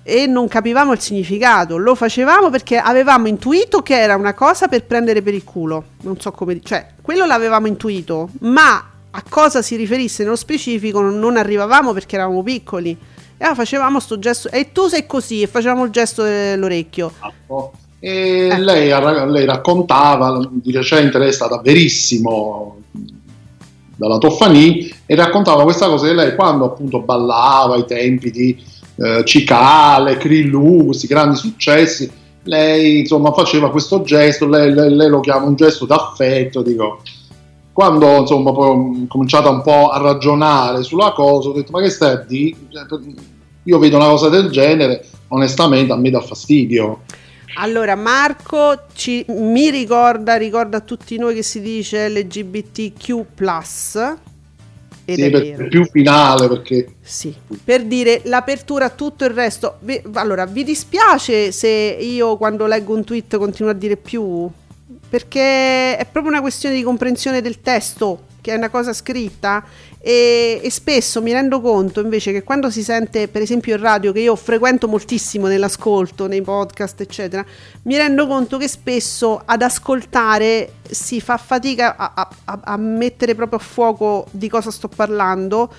e 0.02 0.26
non 0.26 0.48
capivamo 0.48 0.92
il 0.92 1.00
significato, 1.00 1.76
lo 1.76 1.94
facevamo 1.94 2.48
perché 2.48 2.78
avevamo 2.78 3.28
intuito 3.28 3.82
che 3.82 4.00
era 4.00 4.16
una 4.16 4.32
cosa 4.32 4.66
per 4.66 4.86
prendere 4.86 5.20
per 5.20 5.34
il 5.34 5.44
culo, 5.44 5.84
non 6.04 6.18
so 6.18 6.30
come, 6.30 6.58
cioè, 6.62 6.86
quello 7.02 7.26
l'avevamo 7.26 7.66
intuito, 7.66 8.30
ma 8.40 8.82
a 9.10 9.22
cosa 9.28 9.60
si 9.60 9.76
riferisse 9.76 10.22
nello 10.22 10.36
specifico 10.36 11.02
non, 11.02 11.18
non 11.18 11.36
arrivavamo 11.36 11.92
perché 11.92 12.14
eravamo 12.14 12.42
piccoli. 12.42 12.96
Allora 13.42 13.56
facevamo 13.56 13.98
sto 13.98 14.18
gesto, 14.20 14.48
e 14.50 14.70
tu 14.72 14.86
sei 14.86 15.04
così, 15.04 15.42
e 15.42 15.46
facevamo 15.48 15.84
il 15.84 15.90
gesto 15.90 16.22
dell'orecchio. 16.22 17.12
E 17.98 18.48
Eh. 18.52 18.58
lei, 18.58 18.88
lei 19.30 19.44
raccontava, 19.44 20.48
di 20.50 20.72
recente 20.72 21.18
lei 21.18 21.28
è 21.28 21.32
stata 21.32 21.60
verissimo 21.60 22.78
dalla 23.96 24.18
Toffani 24.18 24.92
e 25.06 25.14
raccontava 25.14 25.62
questa 25.64 25.86
cosa 25.88 26.06
che 26.06 26.14
lei 26.14 26.34
quando 26.34 26.64
appunto 26.64 27.00
ballava 27.00 27.74
ai 27.74 27.84
tempi 27.84 28.30
di 28.30 28.56
eh, 28.96 29.22
Cicale, 29.24 30.16
Crillu, 30.16 30.86
questi 30.86 31.06
grandi 31.06 31.36
successi, 31.36 32.10
lei 32.44 33.00
insomma 33.00 33.32
faceva 33.32 33.70
questo 33.70 34.02
gesto, 34.02 34.46
lei, 34.48 34.72
lei, 34.72 34.94
lei 34.94 35.08
lo 35.08 35.20
chiama 35.20 35.46
un 35.46 35.54
gesto 35.54 35.84
d'affetto, 35.84 36.62
dico 36.62 37.02
quando 37.72 38.18
insomma 38.18 38.52
poi 38.52 38.68
ho 38.68 39.06
cominciato 39.08 39.50
un 39.50 39.62
po' 39.62 39.88
a 39.88 39.98
ragionare 39.98 40.82
sulla 40.82 41.12
cosa, 41.12 41.48
ho 41.48 41.52
detto 41.52 41.72
ma 41.72 41.80
che 41.80 41.90
stai 41.90 42.12
a 42.12 42.16
dire? 42.16 42.56
Io 43.64 43.78
vedo 43.78 43.96
una 43.96 44.08
cosa 44.08 44.28
del 44.28 44.50
genere, 44.50 45.06
onestamente 45.28 45.92
a 45.92 45.96
me 45.96 46.10
dà 46.10 46.20
fastidio. 46.20 47.00
Allora 47.56 47.94
Marco 47.94 48.84
ci, 48.94 49.24
mi 49.28 49.70
ricorda, 49.70 50.36
ricorda 50.36 50.78
a 50.78 50.80
tutti 50.80 51.16
noi 51.18 51.34
che 51.34 51.42
si 51.42 51.60
dice 51.60 52.08
LGBTQ 52.08 53.24
sì, 55.04 55.22
è 55.22 55.30
per, 55.30 55.42
vero. 55.42 55.68
più 55.68 55.84
finale 55.84 56.48
perché 56.48 56.94
Sì, 57.00 57.34
per 57.62 57.84
dire 57.84 58.22
l'apertura 58.24 58.86
a 58.86 58.90
tutto 58.90 59.24
il 59.24 59.30
resto. 59.30 59.78
Allora, 60.14 60.46
vi 60.46 60.64
dispiace 60.64 61.52
se 61.52 61.68
io 61.68 62.36
quando 62.36 62.66
leggo 62.66 62.94
un 62.94 63.04
tweet 63.04 63.36
continuo 63.36 63.70
a 63.70 63.74
dire 63.74 63.96
più? 63.96 64.50
Perché 65.12 65.94
è 65.98 66.06
proprio 66.10 66.32
una 66.32 66.40
questione 66.40 66.74
di 66.74 66.82
comprensione 66.82 67.42
del 67.42 67.60
testo, 67.60 68.28
che 68.40 68.54
è 68.54 68.56
una 68.56 68.70
cosa 68.70 68.94
scritta, 68.94 69.62
e, 70.00 70.58
e 70.62 70.70
spesso 70.70 71.20
mi 71.20 71.32
rendo 71.32 71.60
conto 71.60 72.00
invece 72.00 72.32
che 72.32 72.42
quando 72.42 72.70
si 72.70 72.82
sente, 72.82 73.28
per 73.28 73.42
esempio, 73.42 73.74
il 73.74 73.80
radio, 73.82 74.10
che 74.10 74.20
io 74.20 74.34
frequento 74.36 74.88
moltissimo 74.88 75.48
nell'ascolto, 75.48 76.26
nei 76.28 76.40
podcast, 76.40 76.98
eccetera, 77.02 77.44
mi 77.82 77.98
rendo 77.98 78.26
conto 78.26 78.56
che 78.56 78.68
spesso 78.68 79.42
ad 79.44 79.60
ascoltare 79.60 80.76
si 80.88 81.20
fa 81.20 81.36
fatica 81.36 81.94
a, 81.94 82.12
a- 82.46 82.60
a- 82.62 82.76
mettere 82.78 83.34
proprio 83.34 83.58
a 83.58 83.62
fuoco 83.62 84.26
di 84.30 84.48
cosa 84.48 84.70
sto 84.70 84.88
parlando 84.88 85.70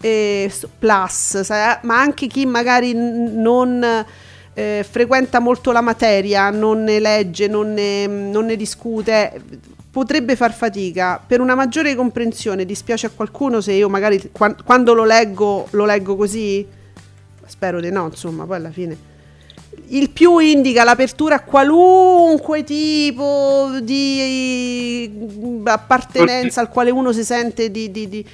plus, 0.00 1.48
ma 1.82 2.00
anche 2.00 2.26
chi 2.26 2.44
magari 2.44 2.92
non 2.92 4.04
eh, 4.60 4.84
frequenta 4.88 5.38
molto 5.40 5.72
la 5.72 5.80
materia, 5.80 6.50
non 6.50 6.84
ne 6.84 6.98
legge, 7.00 7.46
non 7.48 7.72
ne, 7.72 8.06
non 8.06 8.44
ne 8.46 8.56
discute, 8.56 9.40
potrebbe 9.90 10.36
far 10.36 10.52
fatica. 10.52 11.22
Per 11.24 11.40
una 11.40 11.54
maggiore 11.54 11.94
comprensione, 11.94 12.64
dispiace 12.64 13.06
a 13.06 13.10
qualcuno 13.10 13.60
se 13.60 13.72
io 13.72 13.88
magari 13.88 14.20
quan- 14.30 14.56
quando 14.64 14.92
lo 14.94 15.04
leggo 15.04 15.66
lo 15.70 15.84
leggo 15.84 16.14
così? 16.16 16.66
Spero 17.46 17.80
di 17.80 17.90
no, 17.90 18.06
insomma, 18.06 18.44
poi 18.44 18.56
alla 18.56 18.70
fine. 18.70 19.08
Il 19.88 20.10
più 20.10 20.38
indica 20.38 20.84
l'apertura 20.84 21.36
a 21.36 21.40
qualunque 21.40 22.62
tipo 22.62 23.70
di 23.82 25.10
appartenenza 25.64 26.60
al 26.60 26.68
quale 26.68 26.90
uno 26.90 27.12
si 27.12 27.24
sente 27.24 27.70
di, 27.70 27.90
di- 27.90 28.08
di- 28.08 28.24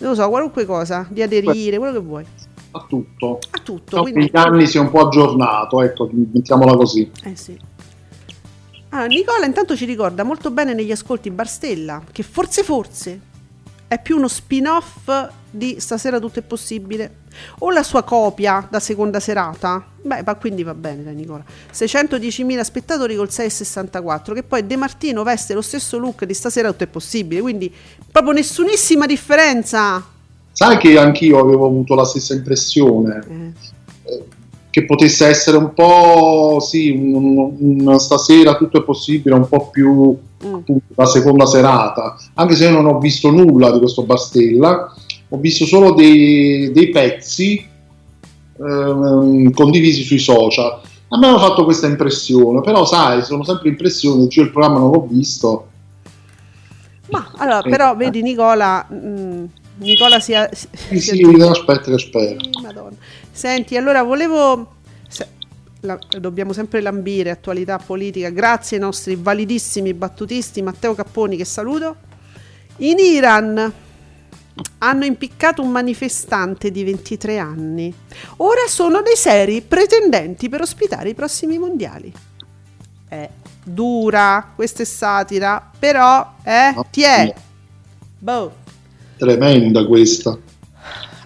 non 0.00 0.10
lo 0.10 0.14
so, 0.16 0.28
qualunque 0.28 0.66
cosa, 0.66 1.06
di 1.08 1.22
aderire, 1.22 1.78
quello 1.78 1.92
che 1.94 1.98
vuoi. 2.04 2.24
A 2.76 2.84
tutto. 2.88 3.38
A 3.50 3.58
tutto. 3.62 4.02
Quindi- 4.02 4.20
negli 4.20 4.30
anni 4.36 4.66
si 4.66 4.76
è 4.76 4.80
un 4.80 4.90
po' 4.90 5.06
aggiornato, 5.06 5.82
ecco, 5.82 6.08
mettiamola 6.12 6.76
così. 6.76 7.10
Eh 7.24 7.36
sì. 7.36 7.58
Ah, 8.90 9.06
Nicola 9.06 9.44
intanto 9.44 9.76
ci 9.76 9.84
ricorda 9.84 10.22
molto 10.22 10.50
bene 10.50 10.72
negli 10.72 10.92
ascolti 10.92 11.30
Barstella 11.30 12.02
che 12.12 12.22
forse 12.22 12.62
forse 12.62 13.20
è 13.88 14.00
più 14.00 14.16
uno 14.16 14.26
spin-off 14.28 15.10
di 15.50 15.76
Stasera 15.78 16.18
tutto 16.18 16.38
è 16.38 16.42
possibile 16.42 17.24
o 17.58 17.70
la 17.70 17.82
sua 17.82 18.02
copia 18.02 18.66
da 18.68 18.80
seconda 18.80 19.20
serata. 19.20 19.84
Beh, 20.00 20.22
ma 20.24 20.34
quindi 20.36 20.62
va 20.62 20.74
bene, 20.74 21.02
dai 21.02 21.14
Nicola. 21.14 21.44
610.000 21.72 22.60
spettatori 22.62 23.16
col 23.16 23.28
6,64 23.28 24.32
che 24.32 24.42
poi 24.42 24.66
De 24.66 24.76
Martino 24.76 25.22
veste 25.22 25.54
lo 25.54 25.62
stesso 25.62 25.98
look 25.98 26.24
di 26.24 26.34
Stasera 26.34 26.70
tutto 26.70 26.84
è 26.84 26.88
possibile, 26.88 27.40
quindi 27.40 27.72
proprio 28.10 28.32
nessunissima 28.32 29.06
differenza. 29.06 30.14
Sai 30.58 30.78
che 30.78 30.96
anch'io 30.96 31.38
avevo 31.38 31.66
avuto 31.66 31.94
la 31.94 32.06
stessa 32.06 32.32
impressione, 32.32 33.22
Eh, 33.28 33.52
eh, 34.10 34.24
che 34.70 34.86
potesse 34.86 35.26
essere 35.26 35.58
un 35.58 35.74
po', 35.74 36.60
sì, 36.60 36.88
un- 36.90 37.56
un- 37.58 37.98
stasera 37.98 38.56
tutto 38.56 38.78
è 38.78 38.82
possibile, 38.82 39.34
un 39.34 39.46
po' 39.46 39.68
più 39.68 40.16
mm. 40.46 40.76
la 40.94 41.04
seconda 41.04 41.44
serata, 41.44 42.16
anche 42.32 42.54
se 42.54 42.64
io 42.64 42.70
non 42.70 42.86
ho 42.86 42.98
visto 42.98 43.30
nulla 43.30 43.70
di 43.70 43.80
questo 43.80 44.04
Bastella, 44.04 44.94
ho 45.28 45.36
visto 45.36 45.66
solo 45.66 45.92
dei, 45.92 46.72
dei 46.72 46.88
pezzi 46.88 47.62
ehm, 48.58 49.50
condivisi 49.50 50.04
sui 50.04 50.18
social. 50.18 50.80
A 51.08 51.18
me 51.18 51.26
hanno 51.26 51.38
fatto 51.38 51.64
questa 51.64 51.86
impressione, 51.86 52.62
però 52.62 52.86
sai, 52.86 53.22
sono 53.22 53.44
sempre 53.44 53.68
impressioni, 53.68 54.26
io 54.30 54.42
il 54.42 54.50
programma 54.50 54.78
non 54.78 54.90
l'ho 54.90 55.06
visto. 55.06 55.66
Ma 57.10 57.30
allora, 57.36 57.60
però 57.60 57.94
vedi 57.94 58.22
Nicola, 58.22 58.86
mm, 58.90 59.44
Nicola 59.78 60.20
sia... 60.20 60.48
Sì, 60.52 60.68
sia- 61.00 61.14
sì, 61.14 61.22
aspetta 61.42 61.90
che 61.90 61.98
spero. 61.98 62.40
Sì, 62.42 62.50
Madonna. 62.62 62.96
Senti, 63.30 63.76
allora 63.76 64.02
volevo. 64.02 64.76
se- 65.08 65.28
la- 65.80 65.98
dobbiamo 66.18 66.52
sempre 66.52 66.80
lambire 66.80 67.30
attualità 67.30 67.78
politica. 67.78 68.30
Grazie 68.30 68.76
ai 68.78 68.82
nostri 68.82 69.16
validissimi 69.16 69.92
battutisti 69.94 70.62
Matteo 70.62 70.94
Capponi, 70.94 71.36
che 71.36 71.44
saluto. 71.44 71.96
In 72.78 72.98
Iran 72.98 73.72
hanno 74.78 75.04
impiccato 75.04 75.62
un 75.62 75.70
manifestante 75.70 76.70
di 76.70 76.82
23 76.82 77.38
anni. 77.38 77.92
Ora 78.38 78.62
sono 78.68 79.02
dei 79.02 79.16
seri 79.16 79.60
pretendenti 79.60 80.48
per 80.48 80.62
ospitare 80.62 81.10
i 81.10 81.14
prossimi 81.14 81.58
mondiali. 81.58 82.10
È 83.08 83.28
dura, 83.62 84.52
questa 84.54 84.82
è 84.82 84.86
satira, 84.86 85.70
però, 85.78 86.34
eh, 86.42 86.74
ti 86.90 87.02
è. 87.02 87.34
Boh. 88.18 88.64
Tremenda 89.16 89.86
questa. 89.86 90.38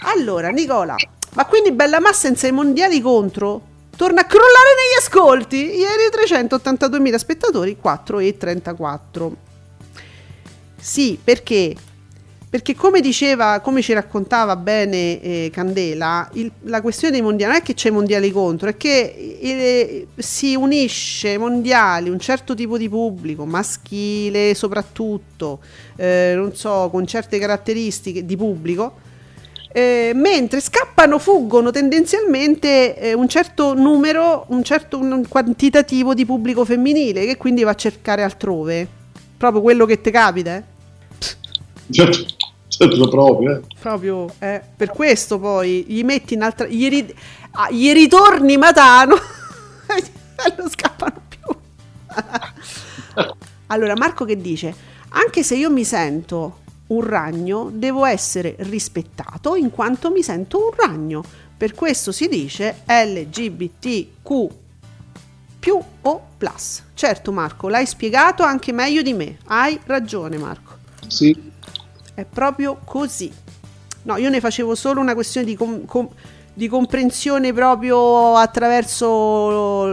Allora, 0.03 0.49
Nicola, 0.51 0.95
ma 1.35 1.45
quindi 1.47 1.73
Bella 1.73 2.01
Massa 2.01 2.21
senza 2.21 2.47
i 2.47 2.53
mondiali 2.53 3.01
contro 3.01 3.69
torna 3.97 4.23
a 4.23 4.25
crollare 4.25 4.75
negli 4.77 4.99
ascolti. 4.99 5.57
Ieri 5.57 6.09
382.000 6.11 7.15
spettatori, 7.17 7.77
4,34. 7.83 9.33
Sì, 10.81 11.19
perché? 11.23 11.75
Perché 12.51 12.75
come 12.75 13.01
diceva, 13.01 13.61
come 13.61 13.81
ci 13.81 13.93
raccontava 13.93 14.57
bene 14.57 15.21
eh, 15.21 15.51
Candela, 15.53 16.29
il- 16.33 16.51
la 16.63 16.81
questione 16.81 17.13
dei 17.13 17.23
mondiali 17.23 17.53
non 17.53 17.61
è 17.61 17.65
che 17.65 17.75
c'è 17.75 17.91
i 17.91 17.93
mondiali 17.93 18.33
contro, 18.33 18.69
è 18.69 18.77
che 18.77 19.39
eh, 19.41 20.09
si 20.17 20.57
unisce 20.57 21.29
ai 21.29 21.39
mondiali 21.39 22.09
un 22.09 22.19
certo 22.19 22.57
tipo 22.57 22.77
di 22.77 22.89
pubblico, 22.89 23.47
maschile 23.47 24.57
soprattutto, 24.57 25.61
eh, 25.95 26.33
non 26.35 26.53
so, 26.57 26.89
con 26.91 27.07
certe 27.07 27.39
caratteristiche 27.39 28.27
di 28.27 28.37
pubblico, 28.37 28.95
eh, 29.73 30.11
mentre 30.17 30.59
scappano, 30.59 31.21
fuggono 31.21 31.71
tendenzialmente 31.71 32.99
eh, 32.99 33.13
un 33.13 33.29
certo 33.29 33.75
numero, 33.75 34.47
un 34.49 34.65
certo 34.65 34.99
un 34.99 35.25
quantitativo 35.29 36.15
di 36.15 36.27
pubblico 36.27 36.65
femminile 36.65 37.27
che 37.27 37.37
quindi 37.37 37.63
va 37.63 37.71
a 37.71 37.77
cercare 37.77 38.25
altrove. 38.25 38.89
Proprio 39.37 39.63
quello 39.63 39.87
che 39.87 40.01
ti 40.01 40.11
capita, 40.11 40.57
eh? 40.57 40.63
Certo, 41.93 42.25
certo 42.71 43.09
proprio. 43.09 43.57
eh. 43.57 43.61
Proprio 43.79 44.33
eh, 44.39 44.63
per 44.77 44.91
questo 44.91 45.39
poi 45.39 45.85
gli 45.87 46.03
metti 46.05 46.35
in 46.35 46.43
altra. 46.43 46.67
Gli, 46.67 46.89
ri- 46.89 47.15
ah, 47.53 47.71
gli 47.71 47.93
ritorni 47.93 48.57
Matano 48.57 49.15
e 49.87 50.55
non 50.57 50.71
scappano 50.71 51.21
più. 51.29 51.55
allora, 53.69 53.95
Marco 53.97 54.25
che 54.25 54.41
dice: 54.41 54.75
Anche 55.11 55.43
se 55.43 55.57
io 55.57 55.71
mi 55.71 55.85
sento 55.85 56.59
un 56.89 57.03
ragno, 57.03 57.71
devo 57.73 58.05
essere 58.05 58.57
rispettato 58.61 59.55
in 59.55 59.71
quanto 59.71 60.11
mi 60.11 60.23
sento 60.23 60.59
un 60.59 60.71
ragno. 60.75 61.23
Per 61.57 61.75
questo 61.75 62.11
si 62.11 62.27
dice 62.27 62.83
LGBTQ 62.87 64.49
più 65.59 65.79
o 66.03 66.23
plus. 66.39 66.83
Certo, 66.95 67.33
Marco, 67.33 67.69
l'hai 67.69 67.85
spiegato 67.87 68.43
anche 68.43 68.73
meglio 68.73 69.03
di 69.03 69.13
me. 69.13 69.37
Hai 69.47 69.79
ragione, 69.85 70.39
Marco. 70.39 70.79
Sì, 71.07 71.50
È 72.21 72.27
proprio 72.29 72.79
così. 72.85 73.33
No, 74.03 74.17
io 74.19 74.29
ne 74.29 74.41
facevo 74.41 74.75
solo 74.75 75.01
una 75.01 75.15
questione 75.15 75.47
di, 75.47 75.57
com- 75.57 75.87
com- 75.87 76.09
di 76.53 76.69
comprensione 76.69 77.55
proprio 77.55 78.35
attraverso 78.37 79.87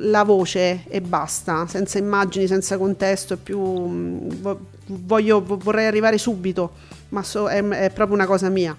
la 0.00 0.24
voce 0.24 0.82
e 0.88 1.00
basta, 1.00 1.68
senza 1.68 1.98
immagini, 1.98 2.48
senza 2.48 2.76
contesto. 2.76 3.36
Più. 3.36 3.60
mm, 3.60 4.28
vo- 4.40 4.60
voglio, 4.86 5.40
vo- 5.40 5.56
vorrei 5.56 5.86
arrivare 5.86 6.18
subito, 6.18 6.72
ma 7.10 7.22
so- 7.22 7.46
è, 7.48 7.62
è 7.62 7.90
proprio 7.90 8.16
una 8.16 8.26
cosa 8.26 8.48
mia. 8.48 8.76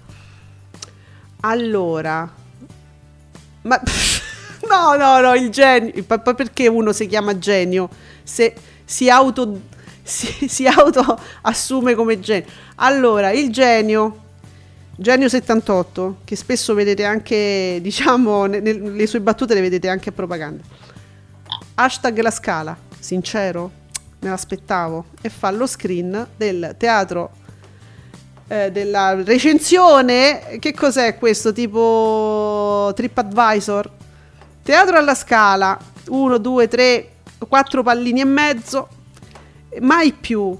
Allora, 1.40 2.30
ma 3.62 3.80
no, 4.68 4.94
no, 4.96 5.20
no, 5.20 5.34
il 5.36 5.48
genio. 5.48 6.04
Perché 6.04 6.68
uno 6.68 6.92
si 6.92 7.06
chiama 7.06 7.38
genio? 7.38 7.88
Se 8.22 8.54
si 8.84 9.08
auto, 9.08 9.58
si, 10.10 10.48
si 10.48 10.66
auto 10.66 11.18
assume 11.42 11.94
come 11.94 12.20
genio. 12.20 12.48
Allora, 12.76 13.30
il 13.30 13.50
genio, 13.50 14.18
genio 14.96 15.28
78, 15.28 16.18
che 16.24 16.36
spesso 16.36 16.74
vedete 16.74 17.04
anche, 17.04 17.78
diciamo, 17.82 18.46
ne- 18.46 18.60
nel- 18.60 18.94
le 18.94 19.06
sue 19.06 19.20
battute 19.20 19.54
le 19.54 19.60
vedete 19.60 19.88
anche 19.88 20.10
a 20.10 20.12
propaganda. 20.12 20.62
Hashtag 21.74 22.18
la 22.20 22.30
scala, 22.30 22.76
sincero, 22.98 23.70
me 24.20 24.28
l'aspettavo. 24.28 25.06
E 25.20 25.30
fa 25.30 25.50
lo 25.50 25.66
screen 25.66 26.26
del 26.36 26.74
teatro 26.76 27.30
eh, 28.48 28.70
della 28.70 29.14
recensione. 29.22 30.58
Che 30.58 30.74
cos'è 30.74 31.16
questo? 31.16 31.52
Tipo 31.52 32.92
TripAdvisor? 32.94 33.90
Teatro 34.62 34.98
alla 34.98 35.14
Scala. 35.14 35.78
uno, 36.08 36.38
due, 36.38 36.68
tre, 36.68 37.12
quattro 37.48 37.82
pallini 37.82 38.20
e 38.20 38.24
mezzo, 38.24 38.88
mai 39.80 40.12
più. 40.12 40.56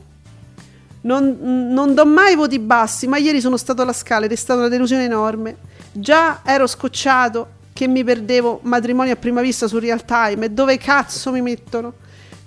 Non, 1.03 1.39
non 1.41 1.95
do 1.95 2.05
mai 2.05 2.37
voti 2.37 2.59
bassi, 2.59 3.07
ma 3.07 3.17
ieri 3.17 3.41
sono 3.41 3.57
stato 3.57 3.83
alla 3.83 3.93
scala 3.93 4.27
ed 4.27 4.33
è 4.33 4.37
stata 4.37 4.61
una 4.61 4.69
delusione 4.69 5.05
enorme. 5.05 5.57
Già 5.93 6.41
ero 6.45 6.67
scocciato 6.67 7.59
che 7.73 7.89
mi 7.89 8.05
perdevo 8.05 8.61
matrimonio 8.65 9.15
a 9.15 9.17
prima 9.17 9.41
vista 9.41 9.67
su 9.67 9.79
real 9.79 10.05
time 10.05 10.47
e 10.47 10.51
dove 10.51 10.77
cazzo 10.77 11.33
mi 11.33 11.41
mettono? 11.41 11.95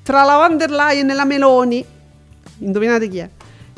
Tra 0.03 0.24
la 0.24 0.36
von 0.36 0.57
der 0.57 0.70
Leyen 0.70 1.09
e 1.09 1.14
la 1.14 1.26
Meloni, 1.26 1.84
indovinate 2.59 3.07
chi 3.07 3.18
è? 3.18 3.30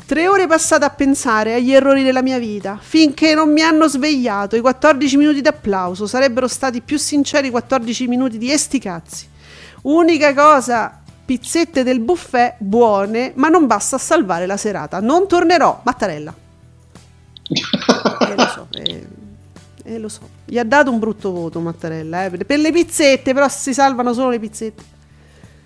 Tre 0.06 0.28
ore 0.28 0.46
passate 0.46 0.84
a 0.84 0.90
pensare 0.90 1.54
agli 1.54 1.72
errori 1.72 2.04
della 2.04 2.22
mia 2.22 2.38
vita, 2.38 2.78
finché 2.80 3.34
non 3.34 3.50
mi 3.50 3.62
hanno 3.62 3.88
svegliato. 3.88 4.54
I 4.54 4.60
14 4.60 5.16
minuti 5.16 5.40
d'applauso 5.40 6.06
sarebbero 6.06 6.46
stati 6.46 6.80
più 6.80 6.96
sinceri 6.96 7.50
14 7.50 8.06
minuti 8.06 8.38
di 8.38 8.52
esti 8.52 8.78
cazzi. 8.78 9.26
Unica 9.82 10.32
cosa, 10.32 11.00
pizzette 11.26 11.82
del 11.82 11.98
buffet 11.98 12.54
buone, 12.58 13.32
ma 13.34 13.48
non 13.48 13.66
basta 13.66 13.96
a 13.96 13.98
salvare 13.98 14.46
la 14.46 14.56
serata. 14.56 15.00
Non 15.00 15.26
tornerò, 15.26 15.80
Mattarella. 15.84 16.32
eh, 17.48 18.34
lo 18.36 18.46
so, 18.46 18.68
eh, 18.70 19.06
eh, 19.82 19.98
lo 19.98 20.08
so. 20.08 20.20
Gli 20.44 20.56
ha 20.56 20.64
dato 20.64 20.90
un 20.90 21.00
brutto 21.00 21.32
voto 21.32 21.58
Mattarella, 21.60 22.26
eh, 22.26 22.30
per 22.30 22.58
le 22.58 22.70
pizzette, 22.70 23.34
però 23.34 23.48
si 23.48 23.74
salvano 23.74 24.12
solo 24.14 24.30
le 24.30 24.38
pizzette. 24.38 24.94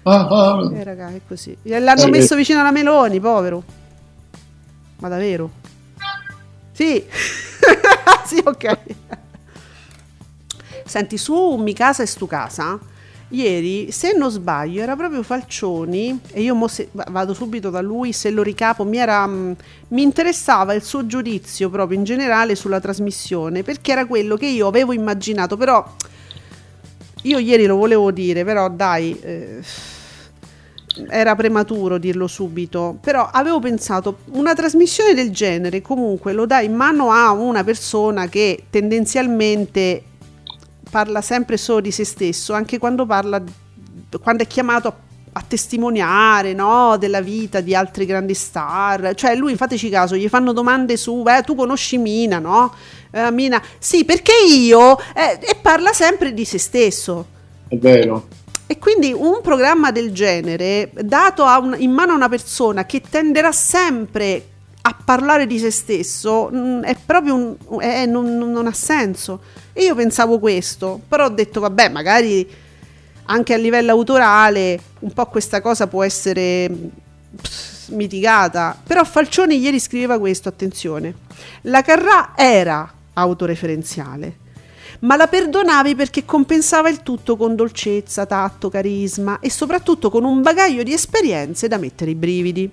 Ah, 0.02 0.26
ah. 0.26 0.70
Eh, 0.74 0.82
raga, 0.82 1.08
è 1.10 1.20
così. 1.28 1.54
L'hanno 1.62 2.08
messo 2.08 2.34
vicino 2.34 2.60
alla 2.60 2.70
Meloni, 2.70 3.20
povero. 3.20 3.62
Ma 4.98 5.08
davvero? 5.08 5.50
Sì. 6.72 7.04
sì, 8.24 8.42
ok. 8.42 8.78
Senti, 10.84 11.18
su 11.18 11.56
Mi 11.56 11.74
casa 11.74 12.02
e 12.02 12.06
stu 12.06 12.26
casa, 12.26 12.78
ieri, 13.30 13.90
se 13.92 14.12
non 14.16 14.30
sbaglio, 14.30 14.82
era 14.82 14.96
proprio 14.96 15.22
Falcioni, 15.22 16.18
e 16.32 16.42
io 16.42 16.68
se, 16.68 16.88
vado 16.92 17.34
subito 17.34 17.70
da 17.70 17.80
lui, 17.80 18.12
se 18.12 18.30
lo 18.30 18.42
ricapo, 18.42 18.84
mi, 18.84 18.98
era, 18.98 19.26
mm, 19.26 19.52
mi 19.88 20.02
interessava 20.02 20.74
il 20.74 20.82
suo 20.82 21.06
giudizio 21.06 21.70
proprio 21.70 21.98
in 21.98 22.04
generale 22.04 22.54
sulla 22.54 22.80
trasmissione, 22.80 23.62
perché 23.62 23.92
era 23.92 24.06
quello 24.06 24.36
che 24.36 24.46
io 24.46 24.66
avevo 24.66 24.92
immaginato, 24.92 25.56
però 25.56 25.84
io 27.22 27.38
ieri 27.38 27.66
lo 27.66 27.76
volevo 27.76 28.10
dire, 28.10 28.44
però 28.44 28.68
dai... 28.68 29.18
Eh, 29.20 29.62
era 31.08 31.36
prematuro 31.36 31.98
dirlo 31.98 32.26
subito, 32.26 32.98
però 33.00 33.28
avevo 33.30 33.60
pensato 33.60 34.18
una 34.32 34.54
trasmissione 34.54 35.14
del 35.14 35.30
genere 35.30 35.80
comunque 35.80 36.32
lo 36.32 36.46
dai 36.46 36.66
in 36.66 36.74
mano 36.74 37.12
a 37.12 37.30
una 37.30 37.62
persona 37.62 38.28
che 38.28 38.64
tendenzialmente 38.68 40.02
parla 40.90 41.20
sempre 41.20 41.56
solo 41.56 41.80
di 41.80 41.90
se 41.90 42.04
stesso, 42.04 42.52
anche 42.52 42.78
quando 42.78 43.06
parla 43.06 43.42
quando 44.20 44.42
è 44.42 44.46
chiamato 44.46 44.88
a, 44.88 44.94
a 45.32 45.44
testimoniare 45.46 46.52
no, 46.52 46.96
della 46.98 47.20
vita 47.20 47.60
di 47.60 47.74
altri 47.74 48.04
grandi 48.04 48.34
star, 48.34 49.14
cioè 49.14 49.36
lui 49.36 49.54
fateci 49.54 49.88
caso, 49.88 50.16
gli 50.16 50.28
fanno 50.28 50.52
domande 50.52 50.96
su, 50.96 51.24
eh, 51.26 51.42
tu 51.42 51.54
conosci 51.54 51.96
Mina, 51.96 52.38
no? 52.40 52.74
Eh, 53.10 53.30
Mina, 53.30 53.62
sì, 53.78 54.04
perché 54.04 54.32
io? 54.48 54.98
Eh, 55.14 55.38
e 55.40 55.56
parla 55.62 55.92
sempre 55.92 56.34
di 56.34 56.44
se 56.44 56.58
stesso. 56.58 57.26
È 57.68 57.76
vero 57.76 58.38
e 58.70 58.78
quindi 58.78 59.12
un 59.12 59.40
programma 59.42 59.90
del 59.90 60.12
genere, 60.12 60.92
dato 61.00 61.42
un, 61.42 61.74
in 61.76 61.90
mano 61.90 62.12
a 62.12 62.14
una 62.14 62.28
persona 62.28 62.86
che 62.86 63.00
tenderà 63.00 63.50
sempre 63.50 64.44
a 64.82 64.96
parlare 65.04 65.48
di 65.48 65.58
se 65.58 65.72
stesso, 65.72 66.48
mh, 66.48 66.56
mm, 66.56 66.82
è 66.82 66.96
proprio 67.04 67.34
un, 67.34 67.80
è, 67.80 68.06
non, 68.06 68.38
non, 68.38 68.68
ha 68.68 68.72
senso. 68.72 69.40
E 69.72 69.84
io 69.84 69.94
pensavo 69.94 70.38
questo, 70.38 71.00
però 71.08 71.26
ho 71.26 71.30
detto, 71.30 71.60
vabbè, 71.60 71.88
magari 71.88 72.48
anche 73.24 73.54
a 73.54 73.56
livello 73.56 73.92
autorale 73.92 74.80
un 75.00 75.12
po' 75.12 75.26
questa 75.26 75.60
cosa 75.60 75.86
può 75.86 76.02
essere 76.02 76.70
pss, 77.40 77.88
mitigata. 77.88 78.76
Però 78.84 79.04
Falcioni 79.04 79.58
ieri 79.58 79.78
scriveva 79.78 80.18
questo, 80.18 80.48
attenzione. 80.48 81.14
La 81.62 81.82
Carrà 81.82 82.32
era 82.36 82.92
autoreferenziale 83.14 84.48
ma 85.00 85.16
la 85.16 85.28
perdonavi 85.28 85.94
perché 85.94 86.24
compensava 86.24 86.88
il 86.88 87.02
tutto 87.02 87.36
con 87.36 87.54
dolcezza, 87.54 88.26
tatto, 88.26 88.68
carisma 88.68 89.38
e 89.40 89.50
soprattutto 89.50 90.10
con 90.10 90.24
un 90.24 90.42
bagaglio 90.42 90.82
di 90.82 90.92
esperienze 90.92 91.68
da 91.68 91.78
mettere 91.78 92.10
i 92.10 92.14
brividi. 92.14 92.70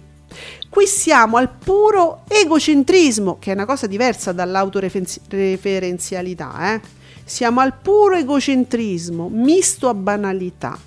Qui 0.69 0.85
siamo 0.85 1.37
al 1.37 1.49
puro 1.49 2.23
egocentrismo, 2.27 3.37
che 3.39 3.51
è 3.51 3.53
una 3.53 3.65
cosa 3.65 3.87
diversa 3.87 4.31
dall'autoreferenzialità, 4.31 6.73
eh? 6.73 6.81
Siamo 7.23 7.61
al 7.61 7.73
puro 7.73 8.15
egocentrismo, 8.15 9.29
misto 9.29 9.89
a 9.89 9.93
banalità. 9.93 10.77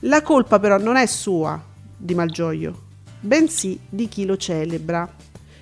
La 0.00 0.22
colpa 0.22 0.58
però 0.58 0.78
non 0.78 0.96
è 0.96 1.06
sua, 1.06 1.62
di 1.96 2.14
Malgioglio, 2.14 2.88
bensì 3.20 3.78
di 3.88 4.08
chi 4.08 4.24
lo 4.24 4.36
celebra, 4.36 5.08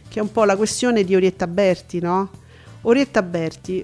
che 0.08 0.18
è 0.18 0.22
un 0.22 0.30
po' 0.30 0.44
la 0.44 0.56
questione 0.56 1.04
di 1.04 1.14
Orietta 1.14 1.46
Berti, 1.46 2.00
no? 2.00 2.30
Orietta 2.82 3.22
Berti 3.22 3.82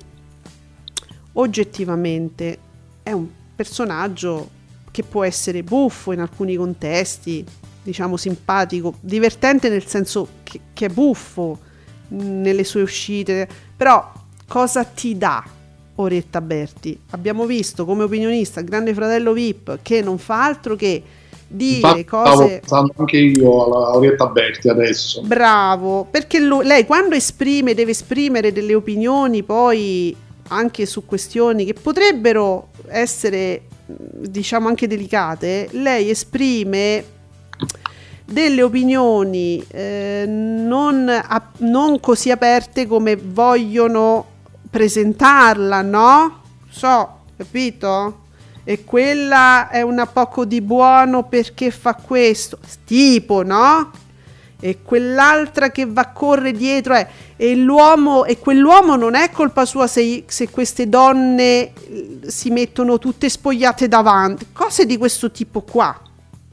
oggettivamente 1.32 2.58
è 3.02 3.12
un 3.12 3.26
personaggio 3.56 4.50
che 4.90 5.02
può 5.02 5.24
essere 5.24 5.64
buffo 5.64 6.12
in 6.12 6.20
alcuni 6.20 6.54
contesti, 6.54 7.44
diciamo 7.84 8.16
simpatico, 8.16 8.94
divertente 9.00 9.68
nel 9.68 9.84
senso 9.84 10.28
che, 10.42 10.60
che 10.72 10.86
è 10.86 10.88
buffo 10.88 11.58
nelle 12.08 12.64
sue 12.64 12.82
uscite, 12.82 13.46
però 13.76 14.10
cosa 14.48 14.84
ti 14.84 15.16
dà 15.16 15.44
Oretta 15.96 16.40
Berti? 16.40 16.98
Abbiamo 17.10 17.46
visto 17.46 17.84
come 17.84 18.04
opinionista 18.04 18.62
Grande 18.62 18.94
Fratello 18.94 19.32
VIP 19.32 19.78
che 19.82 20.02
non 20.02 20.18
fa 20.18 20.44
altro 20.44 20.74
che 20.74 21.02
dire 21.46 21.76
Infatti, 21.76 22.04
cose. 22.04 22.62
Stavo 22.64 22.90
anche 22.96 23.18
io 23.18 23.64
alla 23.64 23.96
Orietta 23.96 24.26
Berti 24.28 24.68
adesso. 24.68 25.20
Bravo, 25.22 26.06
perché 26.10 26.40
lo, 26.40 26.62
lei 26.62 26.86
quando 26.86 27.14
esprime, 27.14 27.74
deve 27.74 27.90
esprimere 27.92 28.50
delle 28.50 28.74
opinioni 28.74 29.42
poi 29.42 30.16
anche 30.48 30.86
su 30.86 31.04
questioni 31.04 31.64
che 31.64 31.74
potrebbero 31.74 32.68
essere 32.88 33.62
diciamo 33.86 34.68
anche 34.68 34.86
delicate, 34.86 35.68
lei 35.72 36.08
esprime 36.08 37.04
delle 38.24 38.62
opinioni 38.62 39.62
eh, 39.68 40.24
non, 40.26 41.08
a, 41.08 41.50
non, 41.58 42.00
così 42.00 42.30
aperte 42.30 42.86
come 42.86 43.16
vogliono 43.16 44.26
presentarla, 44.70 45.82
no? 45.82 46.42
So, 46.68 47.20
capito? 47.36 48.22
E 48.64 48.84
quella 48.84 49.68
è 49.68 49.82
una 49.82 50.06
poco 50.06 50.44
di 50.44 50.62
buono 50.62 51.24
perché 51.24 51.70
fa 51.70 51.94
questo, 51.94 52.58
tipo, 52.84 53.42
no? 53.42 53.90
e 54.64 54.78
quell'altra 54.82 55.70
che 55.70 55.84
va 55.84 56.00
a 56.00 56.12
correre 56.12 56.52
dietro 56.52 56.94
è, 56.94 57.06
e 57.36 57.54
l'uomo 57.54 58.24
e 58.24 58.38
quell'uomo 58.38 58.96
non 58.96 59.14
è 59.14 59.28
colpa 59.30 59.66
sua 59.66 59.86
se, 59.86 60.24
se 60.26 60.48
queste 60.48 60.88
donne 60.88 61.72
eh, 61.74 62.20
si 62.28 62.48
mettono 62.48 62.98
tutte 62.98 63.28
spogliate 63.28 63.88
davanti 63.88 64.46
cose 64.52 64.86
di 64.86 64.96
questo 64.96 65.30
tipo 65.30 65.60
qua 65.60 66.00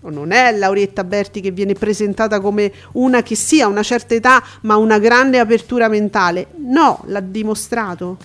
non 0.09 0.31
è 0.31 0.51
Laurietta 0.57 1.03
Berti 1.03 1.41
che 1.41 1.51
viene 1.51 1.73
presentata 1.73 2.39
come 2.39 2.71
una 2.93 3.21
che 3.21 3.35
sia 3.35 3.65
a 3.65 3.69
una 3.69 3.83
certa 3.83 4.15
età 4.15 4.43
ma 4.61 4.77
una 4.77 4.99
grande 4.99 5.39
apertura 5.39 5.87
mentale 5.87 6.47
no 6.67 7.03
l'ha 7.05 7.21
dimostrato 7.21 8.17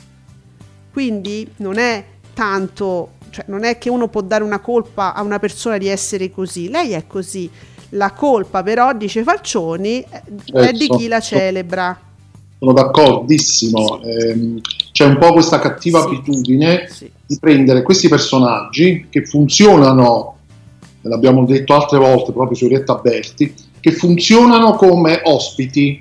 quindi 0.93 1.49
non 1.57 1.79
è 1.79 2.05
tanto 2.33 3.11
cioè 3.31 3.45
non 3.49 3.65
è 3.65 3.77
che 3.77 3.91
uno 3.91 4.09
può 4.09 4.23
dare 4.23 4.43
una 4.43 4.61
colpa 4.61 5.13
a 5.13 5.23
una 5.23 5.39
persona 5.39 5.77
di 5.77 5.89
essere 5.89 6.31
così 6.31 6.71
lei 6.71 6.93
è 6.93 7.07
così 7.07 7.51
la 7.91 8.13
colpa 8.13 8.63
però, 8.63 8.95
dice 8.95 9.23
Falcioni, 9.23 10.01
è 10.01 10.23
eh, 10.53 10.73
di 10.73 10.89
chi 10.89 11.09
la 11.09 11.21
celebra. 11.21 11.99
Sono 12.59 12.73
d'accordissimo. 12.73 14.01
Eh, 14.03 14.61
c'è 14.93 15.05
un 15.05 15.19
po' 15.19 15.33
questa 15.33 15.59
cattiva 15.59 16.01
sì, 16.01 16.07
abitudine 16.07 16.89
sì. 16.91 17.11
di 17.27 17.37
prendere 17.39 17.83
questi 17.83 18.09
personaggi 18.09 19.07
che 19.11 19.25
funzionano, 19.25 20.36
l'abbiamo 21.09 21.45
detto 21.45 21.75
altre 21.75 21.99
volte 21.99 22.33
proprio 22.33 22.57
su 22.57 22.69
Rietta 22.69 22.97
Berti, 22.97 23.55
che 23.81 23.93
funzionano 23.93 24.75
come 24.75 25.21
ospiti 25.25 26.01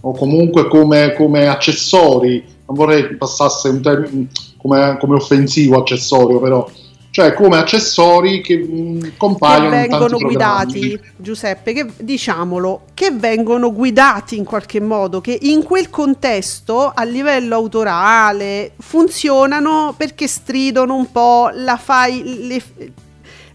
o 0.00 0.12
comunque 0.12 0.68
come, 0.68 1.14
come 1.14 1.46
accessori. 1.46 2.44
Non 2.66 2.76
vorrei 2.76 3.16
passasse 3.16 3.68
un 3.68 3.80
termine 3.80 4.28
come, 4.56 4.96
come 4.98 5.16
offensivo 5.16 5.78
accessorio, 5.78 6.40
però 6.40 6.68
cioè 7.16 7.32
come 7.32 7.56
accessori 7.56 8.42
che 8.42 8.58
mh, 8.58 8.74
mm, 8.74 9.00
compaiono 9.16 9.70
che 9.70 9.88
vengono 9.88 10.18
guidati 10.18 11.00
Giuseppe 11.16 11.72
che 11.72 11.86
diciamolo 11.96 12.82
che 12.92 13.10
vengono 13.10 13.72
guidati 13.72 14.36
in 14.36 14.44
qualche 14.44 14.82
modo 14.82 15.22
che 15.22 15.38
in 15.40 15.62
quel 15.62 15.88
contesto 15.88 16.92
a 16.94 17.04
livello 17.04 17.54
autorale 17.54 18.72
funzionano 18.78 19.94
perché 19.96 20.26
stridono 20.26 20.94
un 20.94 21.10
po' 21.10 21.48
la 21.54 21.78
fai 21.78 22.46
le, 22.46 22.62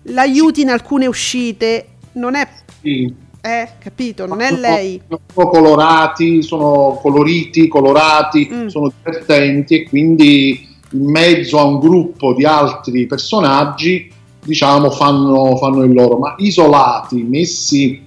l'aiuti 0.04 0.62
in 0.62 0.70
alcune 0.70 1.06
uscite 1.06 1.88
non 2.14 2.36
è 2.36 2.48
sì. 2.82 3.14
eh, 3.42 3.70
capito 3.80 4.26
non 4.26 4.42
è 4.42 4.52
lei 4.52 5.02
sono 5.08 5.50
colorati 5.50 6.42
sono 6.42 7.00
coloriti 7.02 7.68
colorati 7.68 8.50
mm. 8.52 8.68
sono 8.68 8.92
divertenti 8.96 9.76
e 9.76 9.90
quindi 9.90 10.68
in 10.92 11.10
mezzo 11.10 11.60
a 11.60 11.64
un 11.64 11.80
gruppo 11.80 12.34
di 12.34 12.46
altri 12.46 13.06
personaggi 13.06 14.20
diciamo, 14.44 14.90
fanno, 14.90 15.56
fanno 15.58 15.84
il 15.84 15.94
loro, 15.94 16.18
ma 16.18 16.36
isolati, 16.38 17.22
messi 17.24 18.02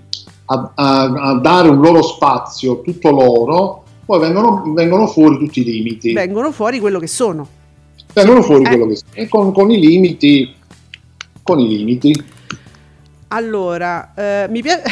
a, 0.46 0.72
a, 0.74 1.02
a, 1.02 1.34
dare 1.34 1.68
un 1.68 1.80
loro 1.80 2.02
spazio, 2.02 2.80
tutto 2.82 3.10
loro, 3.10 3.82
poi 4.04 4.20
vengono, 4.20 4.62
vengono, 4.74 5.06
fuori 5.06 5.38
tutti 5.38 5.60
i 5.60 5.64
limiti. 5.64 6.12
Vengono 6.12 6.52
fuori 6.52 6.80
quello 6.80 6.98
che 6.98 7.06
sono. 7.06 7.46
Vengono 8.12 8.42
fuori 8.42 8.64
eh. 8.64 8.68
quello 8.68 8.86
che 8.86 8.96
sono. 8.96 9.10
E 9.12 9.28
con, 9.28 9.52
con, 9.52 9.70
i 9.70 9.78
limiti, 9.78 10.52
con 11.44 11.60
i 11.60 11.68
limiti. 11.68 12.12
Allora, 13.28 14.14
eh, 14.16 14.46
mi 14.48 14.62
piace... 14.62 14.82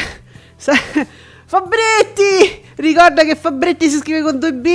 Fabretti! 1.46 2.62
Ricorda 2.76 3.24
che 3.24 3.34
Fabretti 3.34 3.88
si 3.88 3.98
scrive 3.98 4.22
con 4.22 4.38
due 4.38 4.52
B. 4.52 4.66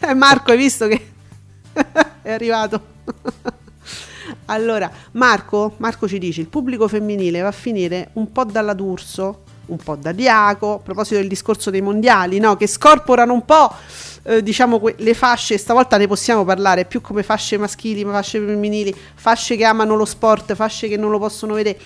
Eh, 0.00 0.14
Marco, 0.14 0.50
hai 0.50 0.56
visto 0.56 0.88
che 0.88 1.06
è 2.22 2.32
arrivato? 2.32 2.80
allora, 4.46 4.90
Marco, 5.12 5.74
Marco 5.76 6.08
ci 6.08 6.18
dice, 6.18 6.40
il 6.40 6.48
pubblico 6.48 6.88
femminile 6.88 7.40
va 7.40 7.48
a 7.48 7.52
finire 7.52 8.10
un 8.14 8.32
po' 8.32 8.44
dalla 8.44 8.72
D'Urso, 8.72 9.42
un 9.66 9.78
po' 9.78 9.96
da 9.96 10.12
Diaco, 10.12 10.74
a 10.74 10.78
proposito 10.78 11.16
del 11.16 11.28
discorso 11.28 11.70
dei 11.70 11.82
mondiali, 11.82 12.38
no? 12.38 12.56
che 12.56 12.66
scorporano 12.66 13.32
un 13.32 13.44
po' 13.44 13.74
eh, 14.26 14.42
diciamo 14.42 14.80
que- 14.80 14.96
le 14.98 15.14
fasce, 15.14 15.56
stavolta 15.56 15.96
ne 15.96 16.06
possiamo 16.06 16.44
parlare 16.44 16.84
più 16.84 17.00
come 17.00 17.22
fasce 17.22 17.56
maschili, 17.58 18.04
fasce 18.04 18.38
femminili, 18.40 18.94
fasce 19.14 19.56
che 19.56 19.64
amano 19.64 19.94
lo 19.94 20.04
sport, 20.04 20.54
fasce 20.54 20.88
che 20.88 20.96
non 20.96 21.10
lo 21.10 21.18
possono 21.18 21.54
vedere 21.54 21.78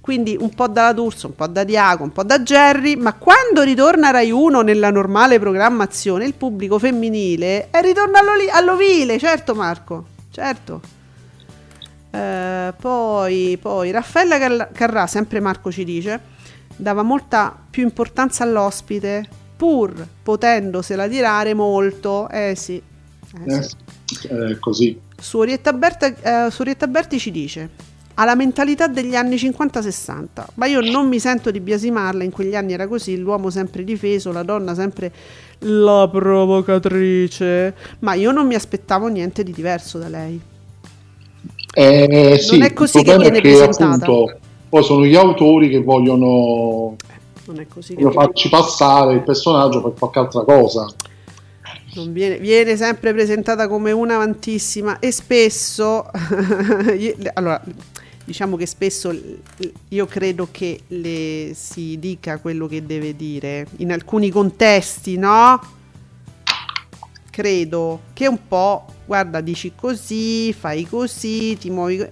quindi 0.00 0.36
un 0.38 0.52
po' 0.52 0.66
dalla 0.66 0.92
D'Urso, 0.92 1.28
un 1.28 1.36
po' 1.36 1.46
da 1.46 1.62
Diaco, 1.62 2.02
un 2.02 2.10
po' 2.10 2.24
da 2.24 2.40
Jerry, 2.40 2.96
ma 2.96 3.14
quando 3.14 3.62
ritorna 3.62 4.10
Rai 4.10 4.32
1 4.32 4.60
nella 4.60 4.90
normale 4.90 5.38
programmazione, 5.38 6.24
il 6.24 6.34
pubblico 6.34 6.76
femminile 6.80 7.68
eh, 7.70 7.80
ritorna 7.82 8.18
all'oli- 8.18 8.50
all'ovile, 8.50 9.16
certo 9.20 9.54
Marco, 9.54 10.06
certo. 10.32 10.80
Eh, 12.10 12.74
poi, 12.78 13.56
poi 13.62 13.90
Raffaella 13.92 14.38
Car- 14.38 14.68
Carrà, 14.72 15.06
sempre 15.06 15.38
Marco 15.38 15.70
ci 15.70 15.84
dice, 15.84 16.20
dava 16.74 17.02
molta 17.02 17.56
più 17.70 17.84
importanza 17.84 18.42
all'ospite, 18.42 19.28
pur 19.62 20.04
potendosela 20.24 21.06
tirare 21.06 21.54
molto. 21.54 22.28
Eh 22.28 22.54
sì. 22.56 22.82
Eh, 23.46 23.54
eh 23.54 23.62
sì. 23.62 24.26
Eh, 24.26 24.58
così. 24.58 25.00
Su 25.16 25.38
Orietta, 25.38 25.72
Berta, 25.72 26.46
eh, 26.46 26.50
su 26.50 26.62
Orietta 26.62 26.88
Berti 26.88 27.20
ci 27.20 27.30
dice 27.30 27.90
ha 28.14 28.24
la 28.24 28.34
mentalità 28.34 28.88
degli 28.88 29.14
anni 29.14 29.36
50-60, 29.36 30.24
ma 30.56 30.66
io 30.66 30.80
non 30.80 31.08
mi 31.08 31.18
sento 31.18 31.50
di 31.50 31.60
biasimarla, 31.60 32.24
in 32.24 32.30
quegli 32.30 32.54
anni 32.54 32.74
era 32.74 32.86
così, 32.86 33.16
l'uomo 33.16 33.48
sempre 33.48 33.84
difeso, 33.84 34.32
la 34.32 34.42
donna 34.42 34.74
sempre 34.74 35.10
la 35.60 36.06
provocatrice, 36.12 37.74
ma 38.00 38.12
io 38.12 38.30
non 38.32 38.46
mi 38.46 38.54
aspettavo 38.54 39.06
niente 39.06 39.42
di 39.42 39.52
diverso 39.52 39.96
da 39.96 40.08
lei. 40.08 40.38
Eh, 41.72 42.38
sì, 42.38 42.58
non 42.58 42.66
è 42.66 42.72
così 42.74 43.02
che 43.02 43.16
viene 43.16 43.40
che, 43.40 43.48
presentata. 43.48 44.04
Appunto, 44.04 44.38
poi 44.68 44.82
sono 44.82 45.06
gli 45.06 45.16
autori 45.16 45.68
che 45.70 45.82
vogliono, 45.82 46.96
eh, 47.06 47.11
non 47.46 47.60
è 47.60 47.66
così 47.66 47.94
che 47.94 48.10
farci 48.10 48.48
passare 48.48 49.14
il 49.14 49.22
personaggio 49.22 49.82
per 49.82 49.94
qualche 49.98 50.18
altra 50.18 50.42
cosa. 50.42 50.86
Viene, 51.94 52.38
viene, 52.38 52.76
sempre 52.76 53.12
presentata 53.12 53.68
come 53.68 53.92
una 53.92 54.14
avantissima 54.14 54.98
e 54.98 55.12
spesso 55.12 56.06
allora 57.34 57.62
diciamo 58.24 58.56
che 58.56 58.66
spesso 58.66 59.14
io 59.88 60.06
credo 60.06 60.48
che 60.50 60.80
le 60.88 61.52
si 61.54 61.98
dica 61.98 62.38
quello 62.38 62.66
che 62.66 62.86
deve 62.86 63.14
dire 63.14 63.66
in 63.76 63.92
alcuni 63.92 64.30
contesti, 64.30 65.18
no? 65.18 65.60
Credo 67.30 68.00
che 68.12 68.26
un 68.26 68.38
po', 68.46 68.84
guarda, 69.06 69.40
dici 69.40 69.72
così, 69.74 70.52
fai 70.52 70.86
così, 70.86 71.56
ti 71.56 71.70
muovi. 71.70 72.06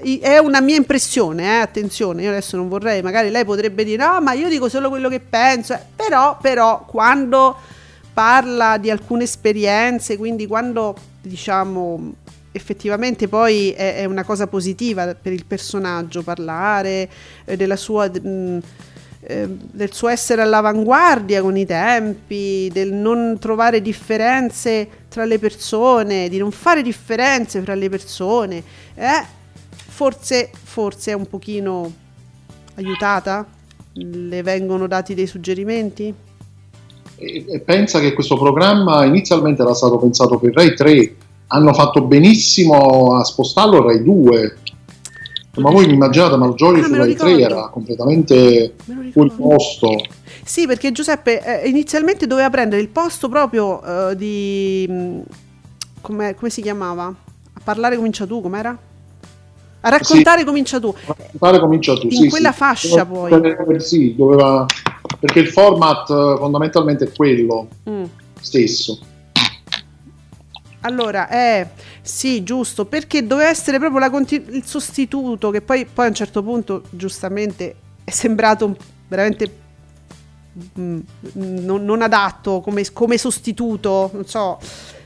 È 0.00 0.38
una 0.38 0.60
mia 0.60 0.76
impressione, 0.76 1.44
eh? 1.44 1.60
attenzione, 1.60 2.22
io 2.22 2.30
adesso 2.30 2.56
non 2.56 2.68
vorrei, 2.68 3.02
magari 3.02 3.30
lei 3.30 3.44
potrebbe 3.44 3.84
dire 3.84 4.04
no, 4.04 4.20
ma 4.20 4.32
io 4.32 4.48
dico 4.48 4.68
solo 4.68 4.88
quello 4.88 5.08
che 5.08 5.20
penso, 5.20 5.74
eh. 5.74 5.80
però, 5.94 6.38
però, 6.40 6.84
quando 6.86 7.56
parla 8.12 8.78
di 8.78 8.90
alcune 8.90 9.24
esperienze, 9.24 10.16
quindi 10.16 10.46
quando 10.46 10.96
diciamo 11.20 12.14
effettivamente 12.52 13.28
poi 13.28 13.70
è, 13.70 13.96
è, 13.96 14.04
una 14.06 14.24
cosa 14.24 14.46
positiva 14.46 15.14
per 15.14 15.32
il 15.32 15.44
personaggio 15.46 16.22
parlare 16.22 17.08
eh, 17.44 17.56
della 17.56 17.76
sua, 17.76 18.08
mh, 18.08 18.28
mm, 18.28 18.58
eh, 19.22 19.46
del 19.48 19.92
suo 19.92 20.08
essere 20.08 20.42
all'avanguardia 20.42 21.42
con 21.42 21.56
i 21.56 21.66
tempi, 21.66 22.68
del 22.72 22.92
non 22.92 23.36
trovare 23.38 23.80
differenze 23.82 24.88
tra 25.08 25.24
le 25.24 25.38
persone, 25.38 26.28
di 26.28 26.38
non 26.38 26.50
fare 26.50 26.82
differenze 26.82 27.62
tra 27.62 27.74
le 27.74 27.88
persone. 27.88 28.62
Eh, 28.94 29.38
forse, 30.00 30.50
forse 30.50 31.10
è 31.10 31.14
un 31.14 31.26
pochino 31.26 31.92
aiutata? 32.76 33.46
Le 33.92 34.42
vengono 34.42 34.86
dati 34.86 35.12
dei 35.12 35.26
suggerimenti? 35.26 36.14
E 37.16 37.62
pensa 37.62 38.00
che 38.00 38.14
questo 38.14 38.38
programma 38.38 39.04
inizialmente 39.04 39.60
era 39.60 39.74
stato 39.74 39.98
pensato 39.98 40.38
per 40.38 40.54
Rai 40.54 40.74
3 40.74 41.16
hanno 41.48 41.74
fatto 41.74 42.04
benissimo 42.04 43.14
a 43.16 43.24
spostarlo 43.24 43.82
a 43.82 43.86
Rai 43.88 44.02
2 44.02 44.56
ma 45.56 45.70
voi 45.70 45.86
mi 45.86 45.92
immaginate 45.92 46.36
Malgioglio 46.36 46.80
ah, 46.80 46.86
su 46.86 46.94
Rai 46.94 47.14
3 47.14 47.40
era 47.40 47.68
completamente 47.68 48.76
fuori 49.10 49.30
posto 49.36 50.02
sì 50.44 50.66
perché 50.66 50.92
Giuseppe 50.92 51.62
eh, 51.62 51.68
inizialmente 51.68 52.26
doveva 52.26 52.48
prendere 52.48 52.80
il 52.80 52.88
posto 52.88 53.28
proprio 53.28 53.82
eh, 53.82 54.16
di 54.16 54.86
mm, 54.88 55.20
come 56.00 56.34
si 56.46 56.62
chiamava? 56.62 57.04
a 57.06 57.60
parlare 57.62 57.96
comincia 57.96 58.24
tu 58.24 58.40
com'era? 58.40 58.88
A 59.80 59.88
raccontare 59.88 60.40
sì. 60.40 60.44
comincia 60.44 60.78
tu 60.78 60.94
a 61.06 61.14
raccontare 61.16 61.60
comincia 61.60 61.94
tu 61.94 62.06
in 62.06 62.12
sì, 62.12 62.28
quella 62.28 62.52
sì. 62.52 62.56
fascia 62.58 63.06
poi 63.06 63.80
sì 63.80 64.14
doveva 64.14 64.66
perché 65.18 65.40
il 65.40 65.48
format 65.48 66.10
eh, 66.10 66.36
fondamentalmente 66.38 67.04
è 67.04 67.12
quello 67.12 67.68
mm. 67.88 68.04
stesso 68.40 68.98
allora, 70.82 71.28
eh, 71.28 71.68
sì, 72.00 72.42
giusto, 72.42 72.86
perché 72.86 73.26
doveva 73.26 73.50
essere 73.50 73.78
proprio 73.78 74.08
continu- 74.08 74.54
il 74.54 74.64
sostituto, 74.64 75.50
che 75.50 75.60
poi, 75.60 75.84
poi, 75.84 76.06
a 76.06 76.08
un 76.08 76.14
certo 76.14 76.42
punto, 76.42 76.84
giustamente, 76.88 77.74
è 78.02 78.10
sembrato 78.10 78.74
veramente 79.06 79.58
mh, 80.52 80.80
mm, 80.80 81.00
non, 81.64 81.84
non, 81.84 82.00
adatto 82.00 82.60
come, 82.60 82.84
come, 82.92 83.18
sostituto, 83.18 84.10
non 84.14 84.24
so, 84.24 84.58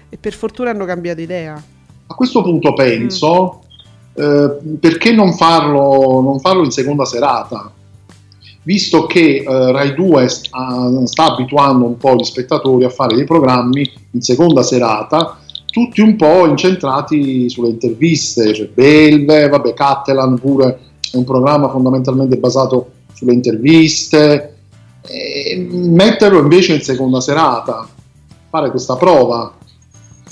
e 0.09 0.17
per 0.17 0.33
fortuna 0.33 0.71
hanno 0.71 0.85
cambiato 0.85 1.21
idea. 1.21 1.61
A 2.07 2.15
questo 2.15 2.43
punto 2.43 2.73
penso, 2.73 3.63
mm. 3.64 3.64
Eh, 4.15 4.51
perché 4.79 5.13
non 5.13 5.35
farlo, 5.35 6.21
non 6.21 6.41
farlo 6.41 6.65
in 6.65 6.71
seconda 6.71 7.05
serata? 7.05 7.73
Visto 8.63 9.07
che 9.07 9.45
eh, 9.47 9.73
Rai 9.73 9.95
2 9.95 10.29
sta, 10.29 11.07
sta 11.07 11.33
abituando 11.33 11.85
un 11.85 11.97
po' 11.97 12.15
gli 12.15 12.25
spettatori 12.25 12.85
a 12.85 12.91
fare 12.91 13.15
dei 13.15 13.25
programmi 13.25 13.91
in 14.13 14.23
seconda 14.23 14.63
serata, 14.63 15.39
tutti 15.67 16.01
un 16.01 16.17
po' 16.17 16.47
incentrati 16.47 17.51
sulle 17.51 17.69
interviste, 17.69 18.55
cioè 18.55 18.69
Belve, 18.69 19.49
vabbè, 19.49 19.75
Cattelan 19.75 20.39
pure 20.39 20.79
è 21.11 21.17
un 21.17 21.25
programma 21.25 21.69
fondamentalmente 21.69 22.37
basato 22.37 22.91
sulle 23.13 23.33
interviste, 23.33 24.55
metterlo 25.59 26.39
invece 26.39 26.75
in 26.75 26.81
seconda 26.81 27.21
serata, 27.21 27.87
fare 28.49 28.71
questa 28.71 28.97
prova 28.97 29.53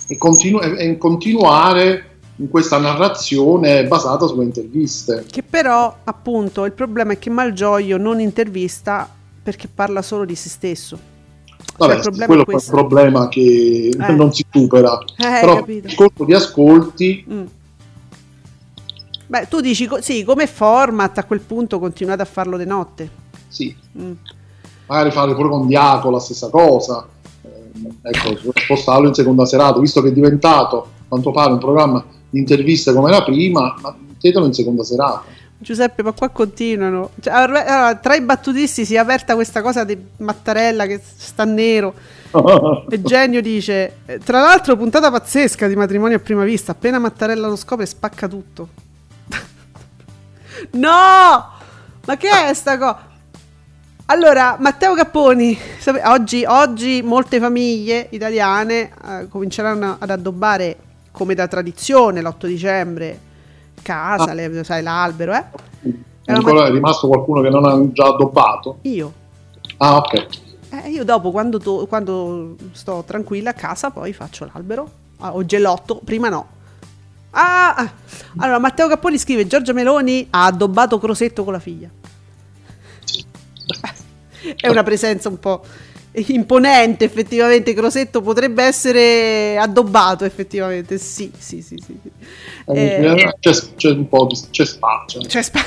e, 0.06 0.16
continu- 0.16 0.62
e 0.78 0.96
continuare 0.96 2.11
in 2.36 2.48
questa 2.48 2.78
narrazione 2.78 3.86
basata 3.86 4.26
sulle 4.26 4.44
interviste. 4.44 5.24
Che 5.30 5.42
però, 5.42 5.94
appunto, 6.04 6.64
il 6.64 6.72
problema 6.72 7.12
è 7.12 7.18
che 7.18 7.30
Malgioglio 7.30 7.98
non 7.98 8.20
intervista 8.20 9.08
perché 9.42 9.68
parla 9.72 10.02
solo 10.02 10.24
di 10.24 10.34
se 10.34 10.48
stesso. 10.48 11.10
Vabbè, 11.76 12.00
cioè, 12.00 12.26
quello 12.26 12.44
è, 12.46 12.50
è, 12.50 12.54
un 12.54 12.64
problema 12.66 13.28
che 13.28 13.90
eh. 13.98 14.12
non 14.12 14.32
si 14.32 14.44
supera. 14.50 14.98
Eh, 15.16 15.40
Però 15.40 15.64
il 15.66 15.94
colpo 15.94 16.24
di 16.24 16.34
ascolti... 16.34 17.24
Mm. 17.30 17.44
Beh, 19.26 19.48
tu 19.48 19.60
dici 19.60 19.88
sì, 20.00 20.24
come 20.24 20.46
format 20.46 21.16
a 21.16 21.24
quel 21.24 21.40
punto 21.40 21.78
continuate 21.78 22.22
a 22.22 22.26
farlo 22.26 22.58
di 22.58 22.66
notte. 22.66 23.10
Sì. 23.48 23.74
Mm. 23.98 24.12
Magari 24.86 25.10
fare 25.10 25.34
pure 25.34 25.48
con 25.48 25.66
Diaco 25.66 26.10
la 26.10 26.18
stessa 26.18 26.50
cosa. 26.50 27.06
Eh, 27.42 28.10
ecco, 28.10 28.52
spostarlo 28.54 29.08
in 29.08 29.14
seconda 29.14 29.46
serata, 29.46 29.78
visto 29.78 30.02
che 30.02 30.08
è 30.08 30.12
diventato, 30.12 30.82
a 30.82 31.04
quanto 31.08 31.30
pare, 31.30 31.52
un 31.52 31.58
programma 31.58 32.04
di 32.32 32.38
interviste 32.38 32.94
come 32.94 33.10
la 33.10 33.22
prima, 33.22 33.74
ma 33.82 33.94
mettetelo 34.08 34.46
in 34.46 34.54
seconda 34.54 34.82
serata. 34.82 35.22
Giuseppe, 35.58 36.02
ma 36.02 36.12
qua 36.12 36.30
continuano. 36.30 37.10
Cioè, 37.20 37.32
allora, 37.32 37.94
tra 37.96 38.16
i 38.16 38.22
battutisti 38.22 38.84
si 38.86 38.94
è 38.94 38.98
aperta 38.98 39.34
questa 39.34 39.60
cosa 39.60 39.84
di 39.84 39.96
Mattarella 40.16 40.86
che 40.86 41.00
sta 41.00 41.44
nero. 41.44 41.94
e 42.88 43.02
Genio 43.02 43.42
dice: 43.42 43.98
eh, 44.06 44.18
Tra 44.18 44.40
l'altro, 44.40 44.76
puntata 44.76 45.10
pazzesca 45.10 45.68
di 45.68 45.76
matrimonio 45.76 46.16
a 46.16 46.20
prima 46.20 46.42
vista. 46.42 46.72
Appena 46.72 46.98
Mattarella 46.98 47.46
lo 47.46 47.56
scopre, 47.56 47.84
spacca 47.84 48.26
tutto. 48.26 48.68
no! 50.72 51.50
Ma 52.04 52.16
che 52.16 52.28
è 52.48 52.54
sta 52.54 52.78
cosa? 52.78 53.10
Allora, 54.06 54.56
Matteo 54.58 54.94
Capponi, 54.94 55.56
oggi, 56.04 56.44
oggi 56.44 57.02
molte 57.02 57.38
famiglie 57.38 58.08
italiane 58.10 58.90
eh, 59.06 59.28
cominceranno 59.28 59.96
ad 59.98 60.10
addobbare 60.10 60.76
come 61.12 61.34
da 61.34 61.46
tradizione 61.46 62.20
l'8 62.22 62.46
dicembre 62.46 63.20
casa, 63.82 64.30
Ah. 64.30 64.34
le- 64.34 64.64
sai, 64.64 64.82
l'albero, 64.82 65.32
eh? 65.34 65.44
È 66.24 66.32
ancora 66.32 66.66
è 66.66 66.70
rimasto 66.70 67.08
qualcuno 67.08 67.40
che 67.40 67.48
non 67.50 67.64
ha 67.64 67.92
già 67.92 68.06
addobbato? 68.06 68.78
Io. 68.82 69.12
Ah, 69.78 69.96
ok. 69.96 70.26
Eh, 70.70 70.88
io 70.90 71.04
dopo, 71.04 71.30
quando, 71.30 71.58
to- 71.58 71.86
quando 71.86 72.56
sto 72.72 73.02
tranquilla 73.06 73.50
a 73.50 73.54
casa, 73.54 73.90
poi 73.90 74.12
faccio 74.12 74.48
l'albero. 74.52 74.90
Ah, 75.18 75.34
o 75.34 75.44
gelotto, 75.44 76.00
prima 76.04 76.28
no. 76.28 76.46
Ah, 77.30 77.74
ah. 77.74 77.92
allora 78.38 78.58
Matteo 78.58 78.88
Capponi 78.88 79.18
scrive: 79.18 79.46
Giorgia 79.46 79.72
Meloni 79.72 80.26
ha 80.30 80.44
addobbato 80.46 80.98
Crosetto 80.98 81.44
con 81.44 81.52
la 81.52 81.58
figlia. 81.58 81.88
È 84.56 84.68
una 84.68 84.82
presenza 84.82 85.28
un 85.28 85.38
po' 85.38 85.64
imponente, 86.14 87.04
effettivamente. 87.04 87.74
Crosetto 87.74 88.20
potrebbe 88.20 88.62
essere 88.64 89.56
addobbato, 89.58 90.24
effettivamente. 90.24 90.98
Sì, 90.98 91.30
sì, 91.38 91.62
sì. 91.62 91.76
sì. 91.84 91.98
Eh, 92.66 93.34
C'è, 93.40 93.52
c'è 93.76 93.90
un 93.90 94.08
po' 94.08 94.26
di 94.26 94.38
c'è 94.50 94.64
spazio. 94.64 95.20
cioè, 95.22 95.42
spa- 95.42 95.64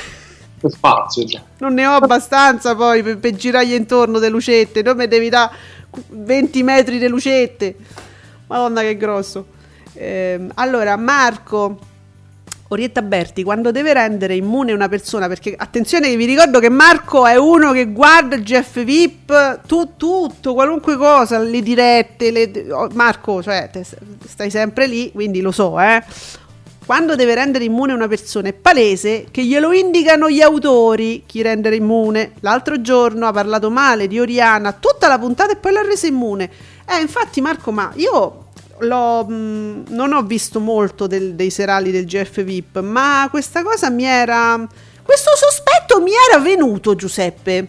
C'è 0.60 0.70
spazio 0.70 1.24
già. 1.24 1.42
non 1.58 1.74
ne 1.74 1.86
ho 1.86 1.92
abbastanza 1.96 2.74
poi 2.74 3.02
per, 3.02 3.18
per 3.18 3.34
girargli 3.34 3.72
intorno 3.74 4.18
delle 4.18 4.32
lucette. 4.32 4.82
Non 4.82 4.96
mi 4.96 5.06
devi 5.08 5.28
dare 5.28 5.52
20 6.08 6.62
metri 6.62 6.98
di 6.98 7.08
lucette. 7.08 7.74
Madonna, 8.46 8.80
che 8.82 8.96
grosso. 8.96 9.46
Ehm, 9.94 10.50
allora, 10.54 10.96
Marco. 10.96 11.78
Orietta 12.68 13.00
Berti, 13.02 13.44
quando 13.44 13.70
deve 13.70 13.92
rendere 13.92 14.34
immune 14.34 14.72
una 14.72 14.88
persona, 14.88 15.28
perché 15.28 15.54
attenzione 15.56 16.08
che 16.08 16.16
vi 16.16 16.24
ricordo 16.24 16.58
che 16.58 16.68
Marco 16.68 17.24
è 17.24 17.36
uno 17.36 17.70
che 17.72 17.86
guarda 17.92 18.36
GF 18.36 18.82
VIP, 18.82 19.60
tu, 19.66 19.90
tutto, 19.96 20.54
qualunque 20.54 20.96
cosa, 20.96 21.38
le 21.38 21.62
dirette, 21.62 22.30
le- 22.32 22.66
oh, 22.72 22.88
Marco, 22.94 23.40
cioè, 23.40 23.68
te- 23.70 23.84
stai 24.26 24.50
sempre 24.50 24.88
lì, 24.88 25.12
quindi 25.12 25.40
lo 25.40 25.52
so, 25.52 25.78
eh. 25.80 26.02
Quando 26.84 27.16
deve 27.16 27.34
rendere 27.34 27.64
immune 27.64 27.92
una 27.92 28.06
persona 28.06 28.48
è 28.48 28.52
palese 28.52 29.26
che 29.32 29.44
glielo 29.44 29.72
indicano 29.72 30.30
gli 30.30 30.40
autori 30.40 31.24
chi 31.26 31.42
rendere 31.42 31.74
immune. 31.74 32.34
L'altro 32.40 32.80
giorno 32.80 33.26
ha 33.26 33.32
parlato 33.32 33.70
male 33.70 34.06
di 34.06 34.20
Oriana 34.20 34.72
tutta 34.72 35.08
la 35.08 35.18
puntata 35.18 35.52
e 35.52 35.56
poi 35.56 35.72
l'ha 35.72 35.82
resa 35.82 36.06
immune. 36.06 36.48
Eh, 36.88 37.00
infatti 37.00 37.40
Marco, 37.40 37.72
ma 37.72 37.90
io 37.96 38.45
mh, 38.80 39.84
non 39.88 40.12
ho 40.12 40.22
visto 40.22 40.60
molto 40.60 41.06
del- 41.06 41.34
dei 41.34 41.50
serali 41.50 41.90
del 41.90 42.04
GF 42.04 42.42
VIP, 42.42 42.80
ma 42.80 43.26
questa 43.30 43.62
cosa 43.62 43.90
mi 43.90 44.04
era... 44.04 44.66
Questo 45.02 45.30
sospetto 45.36 46.02
mi 46.02 46.10
era 46.30 46.42
venuto, 46.42 46.94
Giuseppe. 46.96 47.66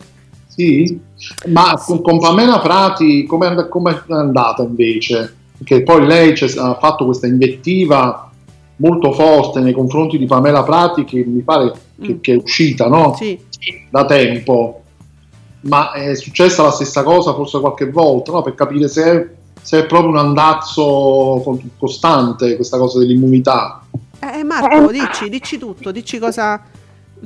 Sì, 0.47 0.99
ma 1.47 1.79
con, 1.85 2.01
con 2.01 2.19
Pamela 2.19 2.59
Prati 2.59 3.25
come 3.27 3.47
è 3.47 4.13
andata 4.13 4.63
invece? 4.63 5.35
Perché 5.57 5.83
poi 5.83 6.05
lei 6.07 6.33
ha 6.57 6.77
fatto 6.79 7.05
questa 7.05 7.27
invettiva 7.27 8.31
molto 8.77 9.11
forte 9.11 9.59
nei 9.59 9.73
confronti 9.73 10.17
di 10.17 10.25
Pamela 10.25 10.63
Prati 10.63 11.03
che 11.03 11.23
mi 11.25 11.41
pare 11.41 11.71
che, 12.01 12.13
Mm. 12.13 12.19
che 12.21 12.33
è 12.33 12.35
uscita 12.35 12.87
no? 12.87 13.15
Sì. 13.15 13.39
da 13.89 14.05
tempo. 14.05 14.81
Ma 15.61 15.91
è 15.93 16.15
successa 16.15 16.63
la 16.63 16.71
stessa 16.71 17.03
cosa 17.03 17.33
forse 17.33 17.59
qualche 17.59 17.89
volta, 17.89 18.31
no? 18.31 18.41
per 18.41 18.53
capire 18.55 18.87
se 18.87 19.03
è, 19.03 19.27
se 19.67 19.79
è 19.79 19.85
proprio 19.85 20.11
un 20.11 20.17
andazzo 20.17 21.43
costante 21.77 22.55
questa 22.55 22.77
cosa 22.77 22.99
dell'immunità. 22.99 23.83
Eh, 24.21 24.41
Marco, 24.45 24.89
dici, 24.89 25.27
dici 25.27 25.57
tutto, 25.57 25.91
dici 25.91 26.19
cosa... 26.19 26.63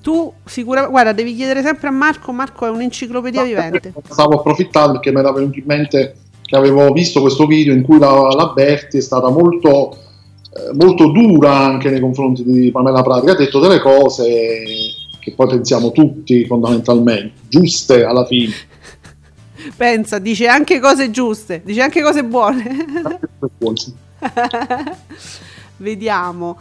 Tu 0.01 0.33
sicuramente... 0.43 0.91
Guarda, 0.91 1.11
devi 1.11 1.35
chiedere 1.35 1.61
sempre 1.61 1.89
a 1.89 1.91
Marco, 1.91 2.31
Marco 2.31 2.65
è 2.65 2.71
un'enciclopedia 2.71 3.43
vivente. 3.43 3.93
Stavo 4.09 4.39
approfittando 4.39 4.93
perché 4.93 5.11
mi 5.11 5.19
era 5.19 5.31
venuto 5.31 5.59
in 5.59 5.65
mente 5.67 6.15
che 6.41 6.55
avevo 6.55 6.91
visto 6.91 7.21
questo 7.21 7.45
video 7.45 7.75
in 7.75 7.83
cui 7.83 7.99
la, 7.99 8.29
la 8.35 8.47
Berti 8.47 8.97
è 8.97 9.01
stata 9.01 9.29
molto, 9.29 9.95
eh, 10.51 10.73
molto 10.73 11.11
dura 11.11 11.55
anche 11.55 11.91
nei 11.91 11.99
confronti 11.99 12.43
di 12.43 12.71
Pamela 12.71 13.03
Prati, 13.03 13.25
che 13.27 13.31
ha 13.33 13.35
detto 13.35 13.59
delle 13.59 13.79
cose 13.79 14.63
che 15.19 15.33
poi 15.35 15.47
pensiamo 15.47 15.91
tutti 15.91 16.43
fondamentalmente, 16.47 17.33
giuste 17.49 18.03
alla 18.03 18.25
fine. 18.25 18.53
Pensa, 19.75 20.19
dice 20.19 20.47
anche 20.47 20.79
cose 20.79 21.11
giuste, 21.11 21.61
dice 21.63 21.81
anche 21.81 22.01
cose 22.01 22.23
buone. 22.23 22.85
vediamo. 25.77 26.57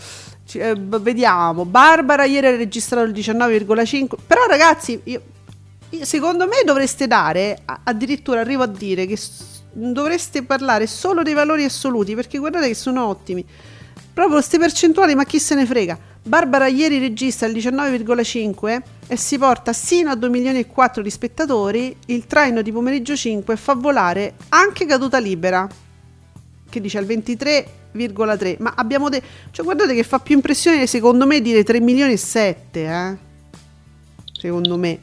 Eh, 0.52 0.74
vediamo. 0.76 1.64
Barbara 1.64 2.24
ieri 2.24 2.46
ha 2.48 2.56
registrato 2.56 3.06
il 3.06 3.12
19,5. 3.12 4.14
Però 4.26 4.46
ragazzi, 4.48 5.00
io- 5.04 5.22
io- 5.90 6.04
secondo 6.04 6.46
me 6.46 6.62
dovreste 6.64 7.06
dare, 7.06 7.62
addirittura 7.84 8.40
arrivo 8.40 8.64
a 8.64 8.66
dire 8.66 9.06
che 9.06 9.18
dovreste 9.72 10.42
parlare 10.42 10.86
solo 10.86 11.22
dei 11.22 11.34
valori 11.34 11.64
assoluti, 11.64 12.14
perché 12.14 12.38
guardate 12.38 12.68
che 12.68 12.74
sono 12.74 13.06
ottimi. 13.06 13.44
Proprio 14.12 14.36
queste 14.36 14.58
percentuali, 14.58 15.14
ma 15.14 15.24
chi 15.24 15.38
se 15.38 15.54
ne 15.54 15.66
frega. 15.66 15.98
Barbara 16.22 16.66
ieri 16.66 16.98
registra 16.98 17.46
il 17.46 17.54
19,5 17.54 18.82
e 19.06 19.16
si 19.16 19.38
porta 19.38 19.72
sino 19.72 20.10
a 20.10 20.14
2 20.14 20.28
milioni 20.28 20.58
e 20.58 20.66
4 20.66 21.02
di 21.02 21.10
spettatori. 21.10 21.96
Il 22.06 22.26
traino 22.26 22.60
di 22.60 22.72
pomeriggio 22.72 23.16
5 23.16 23.56
fa 23.56 23.74
volare 23.74 24.34
anche 24.50 24.84
caduta 24.84 25.18
libera, 25.18 25.66
che 26.68 26.80
dice 26.80 26.98
al 26.98 27.06
23,3. 27.06 28.56
Ma 28.58 28.74
abbiamo 28.76 29.08
detto, 29.08 29.26
cioè 29.50 29.64
guardate 29.64 29.94
che 29.94 30.02
fa 30.02 30.18
più 30.18 30.34
impressione 30.34 30.86
secondo 30.86 31.26
me 31.26 31.40
dire 31.40 31.64
3 31.64 31.80
milioni 31.80 32.12
e 32.12 32.18
7, 32.18 32.84
eh? 32.84 33.16
Secondo 34.32 34.76
me. 34.76 35.00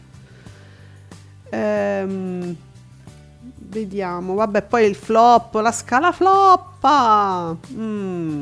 Ehm, 1.49 2.55
vediamo, 3.55 4.35
vabbè, 4.35 4.61
poi 4.63 4.85
il 4.85 4.95
flop, 4.95 5.55
la 5.55 5.71
scala 5.71 6.11
floppa. 6.11 7.55
Mm. 7.73 8.41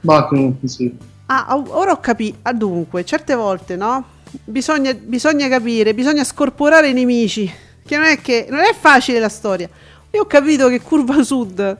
Ma 0.00 0.28
eh, 0.28 0.54
sì. 0.64 0.96
Ah, 1.26 1.62
ora 1.68 1.92
ho 1.92 2.00
capito. 2.00 2.38
Ah, 2.42 2.52
dunque, 2.52 3.04
certe 3.04 3.34
volte, 3.34 3.76
no? 3.76 4.16
Bisogna, 4.44 4.92
bisogna 4.94 5.48
capire, 5.48 5.94
bisogna 5.94 6.24
scorporare 6.24 6.88
i 6.88 6.92
nemici. 6.92 7.50
Che 7.84 7.96
non 7.96 8.06
è 8.06 8.20
che 8.20 8.46
non 8.50 8.60
è 8.60 8.74
facile 8.78 9.18
la 9.18 9.28
storia. 9.28 9.68
Io 10.10 10.22
ho 10.22 10.26
capito 10.26 10.68
che 10.68 10.80
Curva 10.80 11.22
Sud 11.22 11.78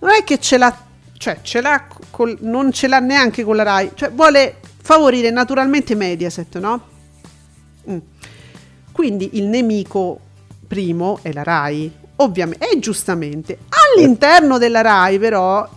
non 0.00 0.10
è 0.10 0.24
che 0.24 0.38
ce 0.38 0.58
l'ha, 0.58 0.74
cioè 1.16 1.38
ce 1.42 1.60
l'ha 1.60 1.86
col- 2.10 2.38
non 2.40 2.72
ce 2.72 2.86
l'ha 2.86 2.98
neanche 2.98 3.44
con 3.44 3.56
la 3.56 3.62
Rai, 3.62 3.90
cioè 3.94 4.10
vuole 4.10 4.56
favorire 4.82 5.30
naturalmente 5.30 5.94
Mediaset, 5.94 6.58
no? 6.58 6.82
Mm. 7.90 7.98
Quindi 8.92 9.30
il 9.34 9.44
nemico 9.44 10.20
primo 10.66 11.18
è 11.22 11.32
la 11.32 11.42
Rai, 11.42 11.90
ovviamente, 12.16 12.68
e 12.68 12.78
giustamente. 12.78 13.58
All'interno 13.68 14.58
della 14.58 14.80
Rai, 14.80 15.18
però, 15.18 15.68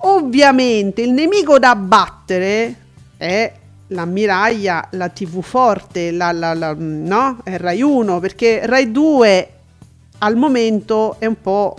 ovviamente 0.00 1.02
il 1.02 1.10
nemico 1.12 1.58
da 1.58 1.74
battere 1.76 2.74
è 3.16 3.52
l'ammiraglia, 3.88 4.88
la 4.92 5.08
TV 5.08 5.42
forte, 5.42 6.10
la, 6.10 6.32
la- 6.32 6.54
la- 6.54 6.74
no? 6.76 7.38
È 7.42 7.56
Rai 7.56 7.82
1, 7.82 8.18
perché 8.20 8.66
Rai 8.66 8.90
2 8.90 9.50
al 10.18 10.36
momento 10.36 11.16
è 11.18 11.26
un 11.26 11.40
po' 11.40 11.76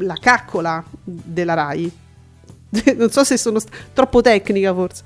la 0.00 0.14
caccola 0.20 0.82
della 1.02 1.54
Rai. 1.54 1.90
non 2.96 3.10
so 3.10 3.24
se 3.24 3.36
sono 3.36 3.58
st- 3.58 3.70
troppo 3.92 4.20
tecnica 4.20 4.72
forse. 4.74 5.02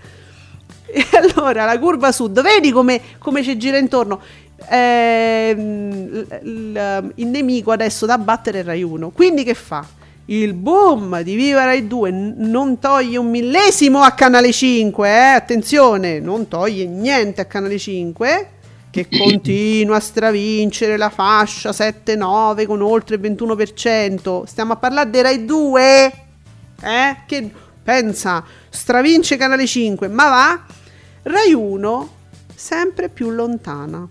E 0.86 1.04
allora 1.16 1.64
la 1.64 1.78
curva 1.78 2.12
sud, 2.12 2.40
vedi 2.42 2.70
come, 2.70 3.00
come 3.18 3.42
ci 3.42 3.56
gira 3.58 3.78
intorno? 3.78 4.20
Ehm, 4.68 6.08
l- 6.42 6.72
l- 6.72 7.12
il 7.16 7.26
nemico 7.26 7.70
adesso 7.72 8.06
da 8.06 8.18
battere 8.18 8.60
è 8.60 8.64
Rai 8.64 8.82
1. 8.82 9.10
Quindi 9.10 9.44
che 9.44 9.54
fa? 9.54 9.84
Il 10.28 10.54
boom 10.54 11.22
di 11.22 11.36
Viva 11.36 11.64
Rai 11.64 11.86
2 11.86 12.10
n- 12.10 12.34
non 12.38 12.80
toglie 12.80 13.16
un 13.16 13.30
millesimo 13.30 14.00
a 14.00 14.10
Canale 14.10 14.50
5, 14.50 15.08
eh? 15.08 15.12
attenzione, 15.12 16.18
non 16.18 16.48
toglie 16.48 16.84
niente 16.84 17.40
a 17.40 17.44
Canale 17.44 17.78
5 17.78 18.48
che 18.90 19.06
continua 19.16 19.96
a 19.96 20.00
stravincere 20.00 20.96
la 20.96 21.10
fascia 21.10 21.70
7-9 21.70 22.66
con 22.66 22.82
oltre 22.82 23.14
il 23.14 23.20
21%. 23.20 24.42
Stiamo 24.44 24.72
a 24.72 24.76
parlare 24.76 25.10
di 25.10 25.20
Rai 25.20 25.44
2, 25.44 26.12
eh? 26.82 27.16
Che 27.24 27.50
pensa, 27.84 28.42
stravince 28.68 29.36
Canale 29.36 29.66
5, 29.66 30.08
ma 30.08 30.28
va 30.28 30.64
Rai 31.22 31.52
1 31.52 32.10
sempre 32.52 33.10
più 33.10 33.30
lontana. 33.30 34.08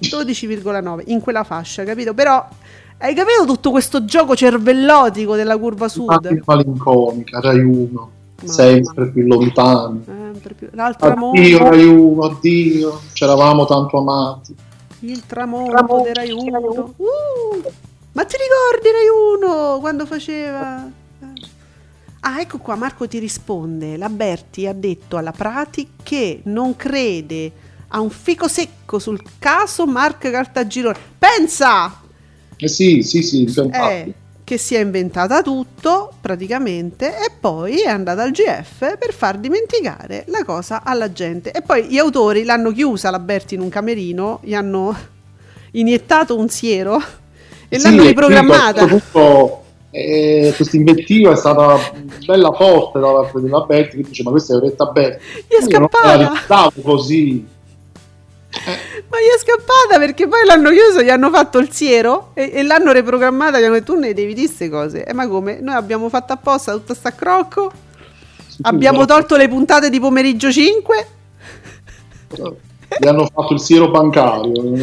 12,9 0.00 1.02
in 1.06 1.20
quella 1.20 1.44
fascia, 1.44 1.84
capito? 1.84 2.14
Però 2.14 2.48
hai 2.98 3.14
capito 3.14 3.44
tutto 3.46 3.70
questo 3.70 4.04
gioco 4.04 4.34
cervellotico 4.34 5.36
della 5.36 5.56
curva 5.56 5.88
sud? 5.88 6.40
malinconica, 6.44 7.40
Rai 7.40 7.60
1, 7.60 7.88
Mamma. 7.92 8.52
sempre 8.52 9.10
più 9.10 9.26
lontani. 9.26 10.02
Sempre 10.04 10.54
più. 10.54 10.68
L'altra 10.72 11.10
Addio 11.10 11.20
mondo, 11.20 11.58
Rai 11.70 11.84
1, 11.86 12.22
addio, 12.24 13.00
ci 13.12 13.24
eravamo 13.24 13.64
tanto 13.66 13.98
amati. 13.98 14.54
il 15.00 15.24
tramonto 15.26 16.02
di 16.04 16.12
Rai 16.12 16.30
1. 16.30 16.94
Uh, 16.96 17.62
ma 18.12 18.24
ti 18.24 18.36
ricordi 18.36 18.90
Rai 18.90 19.48
1 19.48 19.78
quando 19.80 20.06
faceva? 20.06 20.90
Ah, 22.20 22.40
ecco 22.40 22.58
qua, 22.58 22.74
Marco 22.74 23.06
ti 23.06 23.18
risponde. 23.20 23.96
La 23.96 24.08
Berti 24.08 24.66
ha 24.66 24.72
detto 24.72 25.16
alla 25.16 25.30
Prati 25.30 25.90
che 26.02 26.40
non 26.44 26.74
crede 26.74 27.52
a 27.88 28.00
un 28.00 28.10
fico 28.10 28.48
secco 28.48 28.98
sul 28.98 29.22
caso 29.38 29.86
Mark 29.86 30.28
Cartagirone. 30.28 30.98
Pensa! 31.16 32.06
Eh 32.58 32.68
sì, 32.68 33.02
sì, 33.02 33.22
sì, 33.22 33.42
infatti. 33.42 33.76
Eh, 33.76 34.14
che 34.44 34.56
si 34.58 34.74
è 34.74 34.80
inventata 34.80 35.42
tutto 35.42 36.10
praticamente 36.22 37.08
e 37.08 37.30
poi 37.38 37.80
è 37.82 37.88
andata 37.88 38.22
al 38.22 38.30
GF 38.30 38.96
per 38.98 39.12
far 39.12 39.36
dimenticare 39.38 40.24
la 40.28 40.42
cosa 40.44 40.82
alla 40.84 41.12
gente. 41.12 41.50
E 41.52 41.60
poi 41.60 41.84
gli 41.86 41.98
autori 41.98 42.44
l'hanno 42.44 42.72
chiusa 42.72 43.10
la 43.10 43.18
Berti 43.18 43.54
in 43.56 43.60
un 43.60 43.68
camerino, 43.68 44.40
gli 44.42 44.54
hanno 44.54 44.96
iniettato 45.72 46.36
un 46.36 46.48
siero 46.48 46.96
e 47.68 47.78
Sì, 47.78 47.82
l'hanno 47.82 48.02
riprogrammata. 48.04 48.88
soprattutto, 48.88 49.62
eh, 49.90 50.52
questa 50.56 50.76
invettiva 50.76 51.32
è 51.32 51.36
stata 51.36 51.76
bella 52.24 52.50
forte 52.52 52.98
da 53.00 53.06
parte 53.12 53.40
della 53.40 53.60
Berti 53.66 53.96
che 53.98 54.02
dice 54.08 54.22
ma 54.22 54.30
questa 54.30 54.54
è 54.54 54.56
Oretta 54.56 54.86
Berti 54.86 55.22
Gli 55.46 55.52
è 55.54 55.62
Io 55.66 55.78
non 55.78 55.88
me 55.92 55.98
la 56.02 56.08
scappata. 56.08 56.16
ricordavo 56.16 56.72
così 56.82 57.46
Ma 58.50 59.18
gli 59.18 59.34
è 59.34 59.38
scappata 59.38 59.98
perché 59.98 60.26
poi 60.26 60.44
l'hanno 60.46 60.70
chiuso, 60.70 61.02
gli 61.02 61.10
hanno 61.10 61.30
fatto 61.30 61.58
il 61.58 61.70
siero 61.70 62.30
e, 62.34 62.50
e 62.52 62.62
l'hanno 62.62 62.92
riprogrammata. 62.92 63.60
Gli 63.60 63.64
hanno 63.64 63.74
detto: 63.74 63.92
Tu 63.92 63.98
ne 63.98 64.14
devi 64.14 64.32
dire 64.34 64.46
queste 64.46 64.68
cose. 64.68 65.04
E 65.04 65.12
ma 65.12 65.28
come? 65.28 65.60
Noi 65.60 65.74
abbiamo 65.74 66.08
fatto 66.08 66.32
apposta 66.32 66.72
tutta 66.72 66.94
sta 66.94 67.12
crocco. 67.12 67.70
Abbiamo 68.62 69.04
tolto 69.04 69.36
le 69.36 69.48
puntate 69.48 69.88
di 69.90 70.00
pomeriggio 70.00 70.50
5. 70.50 71.06
gli 72.98 73.06
hanno 73.06 73.28
fatto 73.32 73.52
il 73.52 73.60
siero 73.60 73.90
bancario 73.90 74.52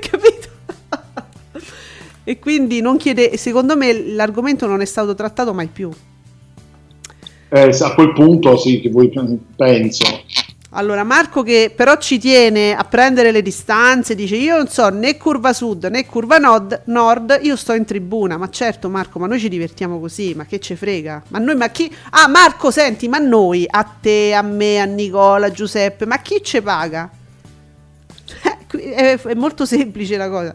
Capito? 0.00 0.48
e 2.24 2.38
quindi 2.38 2.80
non 2.80 2.96
chiede. 2.96 3.36
Secondo 3.36 3.76
me 3.76 4.14
l'argomento 4.14 4.66
non 4.66 4.80
è 4.80 4.86
stato 4.86 5.14
trattato 5.14 5.52
mai 5.52 5.66
più. 5.66 5.90
Eh, 7.48 7.76
a 7.78 7.94
quel 7.94 8.12
punto 8.12 8.56
sì 8.56 8.80
che 8.80 8.88
voi 8.90 9.12
penso 9.54 10.04
Allora, 10.76 11.04
Marco 11.04 11.42
che 11.42 11.72
però 11.74 11.96
ci 11.96 12.18
tiene 12.18 12.74
a 12.74 12.84
prendere 12.84 13.30
le 13.32 13.40
distanze, 13.40 14.14
dice 14.14 14.36
io 14.36 14.56
non 14.58 14.68
so 14.68 14.88
né 14.90 15.16
curva 15.16 15.54
sud 15.54 15.86
né 15.86 16.04
curva 16.04 16.36
nord, 16.36 16.82
nord, 16.86 17.38
io 17.42 17.56
sto 17.56 17.72
in 17.72 17.84
tribuna. 17.86 18.36
Ma 18.36 18.50
certo 18.50 18.88
Marco, 18.90 19.18
ma 19.18 19.26
noi 19.26 19.40
ci 19.40 19.48
divertiamo 19.48 19.98
così, 19.98 20.34
ma 20.34 20.44
che 20.44 20.60
ce 20.60 20.76
frega? 20.76 21.22
Ma 21.28 21.38
noi, 21.38 21.56
ma 21.56 21.68
chi... 21.70 21.90
Ah 22.10 22.28
Marco, 22.28 22.70
senti, 22.70 23.08
ma 23.08 23.18
noi, 23.18 23.66
a 23.68 23.84
te, 23.84 24.34
a 24.34 24.42
me, 24.42 24.78
a 24.78 24.84
Nicola, 24.84 25.46
a 25.46 25.50
Giuseppe, 25.50 26.04
ma 26.04 26.18
chi 26.20 26.40
ce 26.42 26.60
paga? 26.62 27.10
Eh, 28.68 29.14
È, 29.14 29.18
è 29.18 29.34
molto 29.34 29.64
semplice 29.64 30.16
la 30.18 30.28
cosa. 30.28 30.54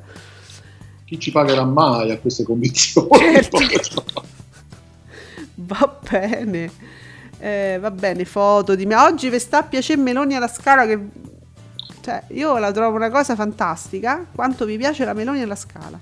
chi 1.05 1.17
ci 1.19 1.32
pagherà 1.32 1.63
mai 1.63 2.11
a 2.11 2.17
queste 2.19 2.43
condizioni 2.43 3.07
Certo. 3.17 4.03
Va 5.55 5.99
bene. 6.09 6.72
Eh, 7.42 7.80
va 7.82 7.89
bene, 7.89 8.24
foto 8.26 8.76
di 8.76 8.86
me. 8.86 8.96
Oggi 8.96 9.30
vi 9.30 9.39
sta 9.39 9.60
a 9.60 9.64
piacere 9.64 10.00
Meloni 10.00 10.36
alla 10.36 10.48
scala 10.48 10.86
che... 10.86 11.00
Cioè, 12.02 12.24
io 12.30 12.58
la 12.60 12.72
trovo 12.72 12.96
una 12.96 13.10
cosa 13.10 13.36
fantastica. 13.36 14.26
Quanto 14.34 14.66
vi 14.66 14.78
piace 14.78 15.06
la 15.06 15.14
Meloni 15.14 15.42
alla 15.42 15.56
scala. 15.56 16.00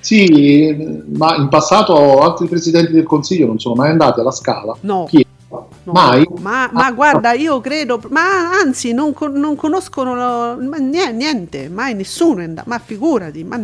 sì 0.00 1.02
ma 1.14 1.34
in 1.36 1.48
passato 1.48 2.20
altri 2.20 2.46
presidenti 2.46 2.92
del 2.92 3.04
consiglio 3.04 3.46
non 3.46 3.58
sono 3.58 3.74
mai 3.74 3.90
andati 3.90 4.20
alla 4.20 4.30
scala 4.32 4.76
No. 4.80 5.04
Chi? 5.08 5.24
No, 5.50 5.68
mai 5.92 6.26
Ma, 6.40 6.68
ma 6.72 6.86
Ah, 6.86 6.92
guarda, 6.92 7.32
io 7.32 7.60
credo, 7.60 8.00
ma 8.10 8.50
anzi, 8.58 8.92
non, 8.92 9.12
con- 9.12 9.32
non 9.34 9.54
conoscono 9.56 10.14
lo- 10.14 10.56
ma 10.68 10.78
nie- 10.78 11.12
niente, 11.12 11.68
mai 11.68 11.94
nessuno 11.94 12.40
è 12.40 12.44
andato, 12.44 12.68
ma 12.68 12.78
figurati. 12.78 13.44
ma- 13.44 13.60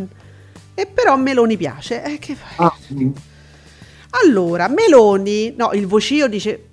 e 0.75 0.87
però 0.87 1.17
Meloni 1.17 1.57
piace. 1.57 2.03
eh, 2.03 2.19
che 2.19 2.35
fai? 2.37 2.67
ah. 2.67 2.75
Allora, 4.11 4.69
Meloni, 4.69 5.55
no, 5.57 5.73
il 5.73 5.87
vocio 5.87 6.27
dice. 6.27 6.71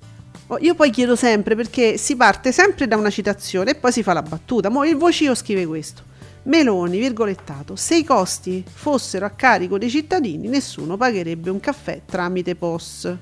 oh, 0.47 0.57
Io 0.59 0.73
poi 0.75 0.89
chiedo 0.89 1.15
sempre 1.15 1.55
perché 1.55 1.97
si 1.97 2.15
parte 2.15 2.51
sempre 2.51 2.87
da 2.87 2.95
una 2.97 3.09
citazione 3.09 3.71
e 3.71 3.75
poi 3.75 3.91
si 3.91 4.03
fa 4.03 4.13
la 4.13 4.23
battuta. 4.23 4.69
Mo 4.69 4.83
il 4.85 4.95
vocio 4.95 5.35
scrive 5.35 5.65
questo. 5.65 6.15
Meloni, 6.43 6.97
virgolettato, 6.97 7.75
se 7.75 7.97
i 7.97 8.05
costi 8.05 8.63
fossero 8.65 9.25
a 9.25 9.31
carico 9.31 9.77
dei 9.77 9.89
cittadini, 9.89 10.47
nessuno 10.47 10.95
pagherebbe 10.95 11.49
un 11.49 11.59
caffè 11.59 12.01
tramite 12.05 12.55
POS. 12.55 13.15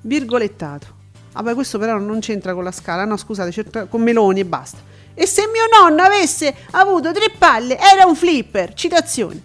Virgolettato. 0.00 1.02
Vabbè, 1.32 1.54
questo 1.54 1.78
però 1.78 1.98
non 1.98 2.18
c'entra 2.18 2.52
con 2.52 2.64
la 2.64 2.72
scala, 2.72 3.04
no, 3.04 3.16
scusate, 3.16 3.50
c'entra 3.50 3.84
con 3.86 4.02
Meloni 4.02 4.40
e 4.40 4.44
basta. 4.44 4.78
E 5.14 5.26
se 5.26 5.42
mio 5.46 5.64
nonno 5.70 6.02
avesse 6.02 6.52
avuto 6.72 7.12
tre 7.12 7.32
palle, 7.38 7.78
era 7.78 8.04
un 8.04 8.16
flipper. 8.16 8.74
Citazione. 8.74 9.40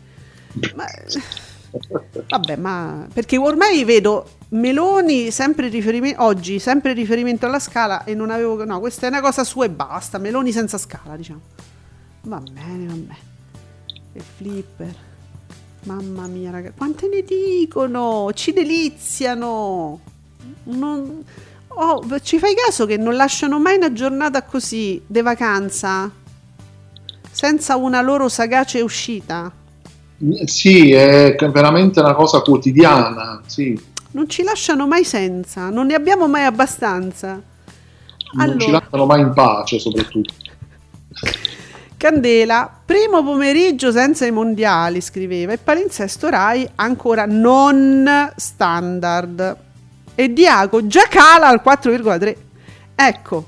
Ma... 0.76 0.86
Vabbè, 2.28 2.56
ma 2.56 3.08
perché 3.14 3.38
ormai 3.38 3.84
vedo 3.84 4.28
Meloni 4.50 5.32
sempre 5.32 5.68
riferimento 5.68 6.24
oggi, 6.24 6.60
sempre 6.60 6.94
riferimento 6.94 7.46
alla 7.46 7.60
scala 7.60 8.04
e 8.04 8.16
non 8.16 8.32
avevo 8.32 8.64
no, 8.66 8.80
questa 8.80 9.06
è 9.06 9.10
una 9.10 9.22
cosa 9.22 9.44
sua 9.44 9.66
e 9.66 9.70
basta, 9.70 10.18
Meloni 10.18 10.52
senza 10.52 10.78
scala, 10.78 11.16
diciamo. 11.16 11.42
Va 12.22 12.40
bene, 12.40 12.86
va 12.86 12.94
bene. 12.94 13.18
Il 14.14 14.24
flipper. 14.38 14.96
Mamma 15.84 16.28
mia, 16.28 16.52
ragazzi, 16.52 16.76
quante 16.78 17.08
ne 17.08 17.24
dicono? 17.24 18.32
Ci 18.34 18.52
deliziano. 18.52 20.00
Non... 20.64 21.24
Oh, 21.68 22.20
ci 22.22 22.40
fai 22.40 22.56
caso 22.56 22.86
che 22.86 22.98
non 22.98 23.16
lasciano 23.16 23.60
mai 23.60 23.78
una 23.78 23.94
giornata 23.94 24.42
così 24.44 25.02
di 25.06 25.22
vacanza 25.22 26.12
senza 27.32 27.78
una 27.78 28.02
loro 28.02 28.28
sagace 28.28 28.82
uscita? 28.82 29.50
Sì 30.46 30.92
è 30.92 31.36
veramente 31.52 32.00
una 32.00 32.14
cosa 32.14 32.42
quotidiana 32.42 33.42
sì. 33.46 33.80
Non 34.12 34.28
ci 34.28 34.44
lasciano 34.44 34.88
mai 34.88 35.06
senza, 35.06 35.70
non 35.70 35.86
ne 35.88 35.94
abbiamo 35.94 36.28
mai 36.28 36.46
abbastanza. 36.46 37.42
non 38.34 38.60
ci 38.60 38.68
Allora. 38.68 38.80
lasciano 38.80 39.06
mai 39.06 39.22
in 39.22 39.34
pace 39.34 39.80
soprattutto 39.80 40.34
Candela, 42.00 42.72
primo 42.86 43.22
pomeriggio 43.22 43.92
senza 43.92 44.26
i 44.26 44.32
mondiali, 44.32 45.02
scriveva, 45.02 45.52
e 45.52 45.58
palinsesto 45.58 46.30
Rai 46.30 46.66
ancora 46.76 47.26
non 47.26 48.32
standard. 48.38 49.58
E 50.16 50.32
Diaco 50.32 50.88
già 50.88 51.08
cala 51.10 51.48
al 51.48 51.62
4,3. 51.62 52.36
Ecco, 52.96 53.48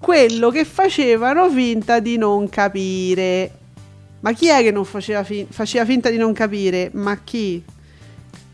quello 0.00 0.50
che 0.50 0.64
facevano 0.64 1.48
finta 1.48 2.00
di 2.00 2.16
non 2.16 2.48
capire. 2.48 3.50
Ma 4.26 4.32
chi 4.32 4.48
è 4.48 4.60
che 4.60 4.72
non 4.72 4.84
faceva, 4.84 5.22
fin- 5.22 5.46
faceva 5.48 5.84
finta 5.84 6.10
di 6.10 6.16
non 6.16 6.32
capire? 6.32 6.90
Ma 6.94 7.16
chi? 7.22 7.62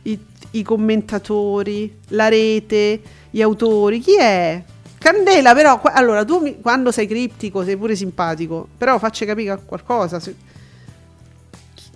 I, 0.03 0.19
i 0.51 0.63
commentatori, 0.63 1.97
la 2.09 2.29
rete, 2.29 3.01
gli 3.31 3.41
autori, 3.41 3.99
chi 4.01 4.19
è? 4.19 4.63
Candela, 4.99 5.55
però, 5.55 5.81
qua- 5.81 5.95
allora 5.95 6.27
tu 6.27 6.41
mi- 6.41 6.61
quando 6.61 6.93
sei 6.93 7.07
criptico 7.07 7.65
sei 7.65 7.79
pure 7.79 7.97
simpatico, 7.97 8.69
però 8.77 8.99
facci 8.99 9.25
capire 9.25 9.59
qualcosa. 9.65 10.21
se- 10.21 10.37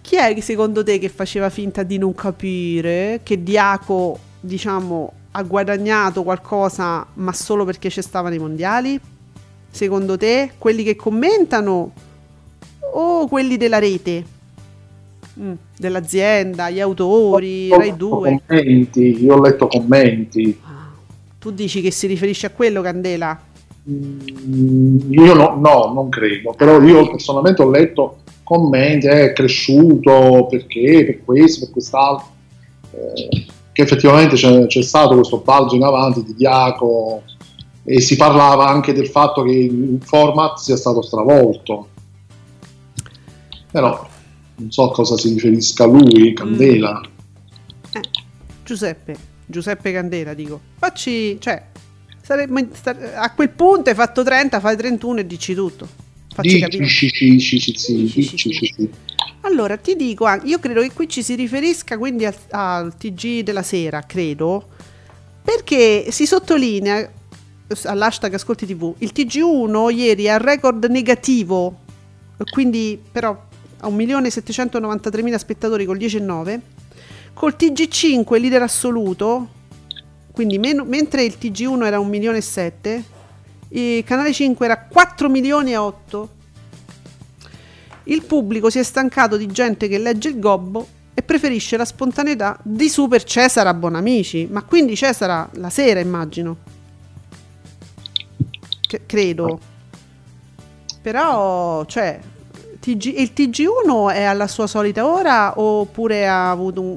Chi 0.00 0.16
è 0.16 0.32
che 0.32 0.40
secondo 0.40 0.82
te 0.82 0.98
che 0.98 1.10
faceva 1.10 1.50
finta 1.50 1.82
di 1.82 1.98
non 1.98 2.14
capire 2.14 3.20
che 3.22 3.42
Diaco, 3.42 4.18
diciamo, 4.40 5.12
ha 5.32 5.42
guadagnato 5.42 6.22
qualcosa 6.22 7.06
ma 7.12 7.32
solo 7.34 7.66
perché 7.66 7.90
ci 7.90 8.00
stavano 8.00 8.34
i 8.34 8.38
mondiali? 8.38 8.98
Secondo 9.70 10.16
te? 10.16 10.52
Quelli 10.56 10.82
che 10.82 10.96
commentano 10.96 11.92
o 12.98 13.26
quelli 13.28 13.56
della 13.56 13.78
rete? 13.78 14.24
Mm, 15.38 15.52
dell'azienda, 15.76 16.70
gli 16.70 16.80
autori, 16.80 17.68
Ho 17.70 17.76
Rai 17.76 17.90
letto 17.90 18.06
2. 18.06 18.42
commenti 18.46 19.22
io 19.22 19.34
ho 19.34 19.40
letto 19.40 19.66
commenti 19.66 20.58
Ah, 20.62 20.92
Tu 21.38 21.50
dici 21.50 21.82
che 21.82 21.90
si 21.90 22.06
riferisce 22.06 22.46
a 22.46 22.50
quello, 22.50 22.80
Candela? 22.80 23.38
Mm, 23.88 25.12
io 25.12 25.34
no, 25.34 25.56
no, 25.60 25.92
non 25.92 26.08
credo, 26.08 26.54
però 26.56 26.80
io 26.80 27.08
personalmente 27.10 27.62
ho 27.62 27.70
letto 27.70 28.18
commenti, 28.42 29.06
eh, 29.06 29.24
è 29.26 29.32
cresciuto 29.34 30.46
perché, 30.48 31.04
per 31.04 31.24
questo, 31.24 31.66
per 31.66 31.72
quest'altro, 31.72 32.26
eh, 32.92 33.44
che 33.72 33.82
effettivamente 33.82 34.36
c'è, 34.36 34.66
c'è 34.66 34.82
stato 34.82 35.16
questo 35.16 35.38
balzo 35.38 35.74
in 35.76 35.82
avanti 35.82 36.24
di 36.24 36.34
Diaco 36.34 37.22
e 37.84 38.00
si 38.00 38.16
parlava 38.16 38.66
anche 38.68 38.94
del 38.94 39.08
fatto 39.08 39.42
che 39.42 39.52
il 39.52 39.98
format 40.02 40.56
sia 40.56 40.76
stato 40.76 41.02
stravolto. 41.02 41.88
Però 43.76 44.08
non 44.54 44.70
so 44.70 44.90
a 44.90 44.90
cosa 44.90 45.18
si 45.18 45.34
riferisca 45.34 45.84
lui, 45.84 46.32
Candela. 46.32 46.98
Eh, 47.92 48.00
Giuseppe, 48.64 49.14
Giuseppe 49.44 49.92
Candela, 49.92 50.32
dico. 50.32 50.58
Facci, 50.78 51.38
cioè, 51.38 51.62
sarebbe- 52.22 52.70
a 53.14 53.30
quel 53.34 53.50
punto 53.50 53.90
hai 53.90 53.94
fatto 53.94 54.24
30, 54.24 54.60
fai 54.60 54.78
31 54.78 55.20
e 55.20 55.26
dici 55.26 55.52
tutto. 55.52 55.86
Facci 56.32 56.58
capire. 56.58 56.84
Allora, 59.42 59.76
ti 59.76 59.94
dico, 59.94 60.26
io 60.44 60.58
credo 60.58 60.80
che 60.80 60.92
qui 60.94 61.06
ci 61.06 61.22
si 61.22 61.34
riferisca 61.34 61.98
quindi 61.98 62.24
al, 62.24 62.34
al 62.52 62.96
TG 62.96 63.42
della 63.42 63.62
sera, 63.62 64.00
credo, 64.06 64.68
perché 65.42 66.10
si 66.12 66.24
sottolinea 66.24 67.12
all'hashtag 67.84 68.32
Ascolti 68.32 68.64
TV, 68.64 68.94
il 69.00 69.12
TG1 69.14 69.94
ieri 69.94 70.30
ha 70.30 70.38
record 70.38 70.82
negativo, 70.86 71.80
quindi 72.50 72.98
però 73.12 73.44
a 73.80 73.88
1.793.000 73.88 75.36
spettatori 75.36 75.84
col 75.84 75.98
10,9, 75.98 76.60
col 77.34 77.54
TG5 77.58 78.40
leader 78.40 78.62
assoluto, 78.62 79.48
quindi 80.32 80.58
meno- 80.58 80.84
mentre 80.84 81.24
il 81.24 81.36
TG1 81.40 81.84
era 81.84 81.98
1 81.98 82.08
milione 82.08 82.38
e 82.38 82.42
7, 82.42 83.04
il 83.70 84.04
canale 84.04 84.32
5 84.32 84.64
era 84.64 84.78
4 84.78 85.28
milioni 85.28 85.72
e 85.72 85.76
8 85.76 86.30
Il 88.04 88.22
pubblico 88.24 88.70
si 88.70 88.78
è 88.78 88.84
stancato 88.84 89.36
di 89.36 89.46
gente 89.48 89.88
che 89.88 89.98
legge 89.98 90.28
il 90.28 90.38
gobbo 90.38 90.86
e 91.12 91.22
preferisce 91.22 91.76
la 91.76 91.84
spontaneità 91.84 92.56
di 92.62 92.88
Super 92.88 93.24
Cesara 93.24 93.74
Bonamici. 93.74 94.46
Ma 94.48 94.62
quindi 94.62 94.94
Cesara 94.94 95.48
la 95.54 95.70
sera, 95.70 95.98
immagino. 95.98 96.56
C- 98.86 99.00
credo. 99.06 99.58
Però, 101.02 101.84
cioè, 101.86 102.20
TG- 102.86 103.18
il 103.18 103.32
TG1 103.34 104.12
è 104.12 104.22
alla 104.22 104.46
sua 104.46 104.68
solita 104.68 105.04
ora 105.04 105.58
oppure 105.58 106.28
ha 106.28 106.50
avuto 106.52 106.80
un, 106.80 106.96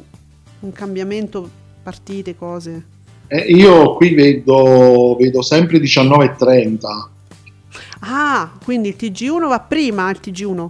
un 0.59 0.71
cambiamento, 0.71 1.49
partite, 1.81 2.35
cose? 2.35 2.85
Eh, 3.27 3.51
io 3.51 3.95
qui 3.95 4.13
vedo, 4.13 5.15
vedo 5.19 5.41
sempre 5.41 5.79
19.30. 5.79 6.77
Ah, 8.01 8.51
quindi 8.63 8.89
il 8.89 8.95
TG1 8.99 9.47
va 9.47 9.59
prima 9.61 10.11
il 10.11 10.19
TG1? 10.23 10.69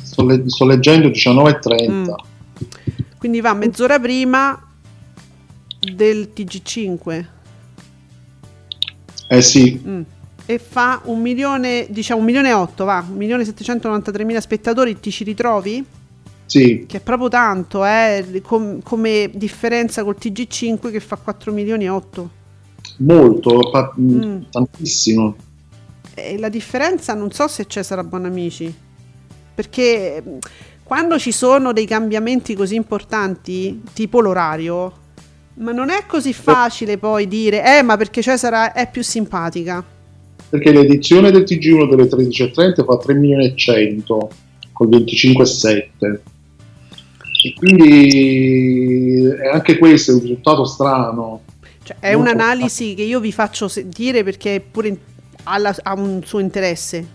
Sto, 0.00 0.24
le- 0.24 0.44
sto 0.46 0.64
leggendo 0.64 1.08
19.30. 1.08 1.90
Mm. 1.90 2.08
Quindi 3.18 3.40
va 3.40 3.54
mezz'ora 3.54 3.98
prima 3.98 4.60
del 5.80 6.30
TG5 6.34 7.24
Eh 9.28 9.42
sì, 9.42 9.82
Mm. 9.84 10.02
E 10.54 10.58
fa 10.58 11.00
un 11.04 11.20
milione, 11.20 11.86
diciamo 11.90 12.20
un 12.20 12.26
milione 12.26 12.48
e 12.50 12.52
otto, 12.52 12.84
va, 12.84 13.04
un 13.08 13.16
milione 13.16 13.42
e 13.42 13.46
793 13.46 14.24
mila 14.24 14.40
spettatori, 14.40 14.98
ti 15.00 15.10
ci 15.10 15.24
ritrovi? 15.24 15.84
sì, 16.44 16.84
Che 16.86 16.96
è 16.98 17.00
proprio 17.00 17.28
tanto, 17.28 17.84
eh, 17.84 18.42
com- 18.44 18.82
come 18.82 19.30
differenza 19.32 20.04
col 20.04 20.16
TG5 20.20 20.90
che 20.90 21.00
fa 21.00 21.16
4 21.16 21.50
milioni 21.52 21.84
e 21.84 21.88
8. 21.88 22.30
molto, 22.98 23.70
pa- 23.70 23.92
Mm. 23.98 24.42
tantissimo. 24.50 25.34
E 26.14 26.38
la 26.38 26.50
differenza 26.50 27.14
non 27.14 27.30
so 27.32 27.48
se 27.48 27.66
c'è 27.66 27.82
sarà 27.82 28.04
Bonamici, 28.04 28.72
perché 29.54 30.22
mh, 30.24 30.38
quando 30.82 31.18
ci 31.18 31.32
sono 31.32 31.72
dei 31.72 31.86
cambiamenti 31.86 32.54
così 32.54 32.74
importanti, 32.74 33.80
tipo 33.94 34.20
l'orario, 34.20 34.92
ma 35.54 35.72
non 35.72 35.88
è 35.88 36.04
così 36.06 36.32
facile 36.34 36.98
poi 36.98 37.26
dire, 37.28 37.78
eh, 37.78 37.82
ma 37.82 37.96
perché 37.96 38.20
Cesara 38.22 38.72
è 38.72 38.90
più 38.90 39.02
simpatica. 39.02 39.82
Perché 40.52 40.70
l'edizione 40.70 41.30
del 41.30 41.44
TG1 41.44 41.88
delle 41.88 42.04
13.30 42.04 42.84
fa 42.84 42.98
3 42.98 43.14
milioni 43.14 43.46
e 43.46 43.56
100 43.56 44.30
col 44.72 44.88
25,7. 44.90 46.18
E 47.44 47.54
quindi 47.56 49.24
è 49.24 49.48
anche 49.48 49.78
questo 49.78 50.10
è 50.10 50.14
un 50.14 50.20
risultato 50.20 50.66
strano. 50.66 51.40
Cioè, 51.82 51.96
è 52.00 52.14
Molto 52.14 52.32
un'analisi 52.32 52.92
che 52.92 53.00
io 53.00 53.18
vi 53.18 53.32
faccio 53.32 53.66
sentire 53.66 54.22
perché 54.24 54.62
pure 54.70 54.88
in- 54.88 54.98
ha, 55.44 55.92
un 55.94 56.20
suo 56.22 56.38
interesse. 56.38 57.08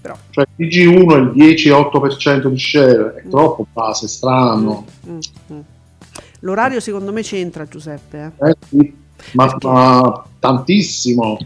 Però. 0.00 0.16
Cioè 0.30 0.44
il 0.56 0.66
TG1 0.66 1.14
è 1.14 1.18
il 1.18 1.54
10,8% 1.54 2.48
di 2.48 2.58
share, 2.58 3.14
è 3.14 3.28
troppo 3.28 3.64
base, 3.72 4.08
strano. 4.08 4.86
Mm, 5.08 5.18
mm. 5.52 5.60
L'orario 6.40 6.80
secondo 6.80 7.12
me 7.12 7.22
c'entra 7.22 7.64
Giuseppe. 7.68 8.32
eh. 8.40 8.48
Eh 8.48 8.56
sì, 8.68 8.94
ma, 9.34 9.56
ma 9.62 10.26
tantissimo. 10.40 11.38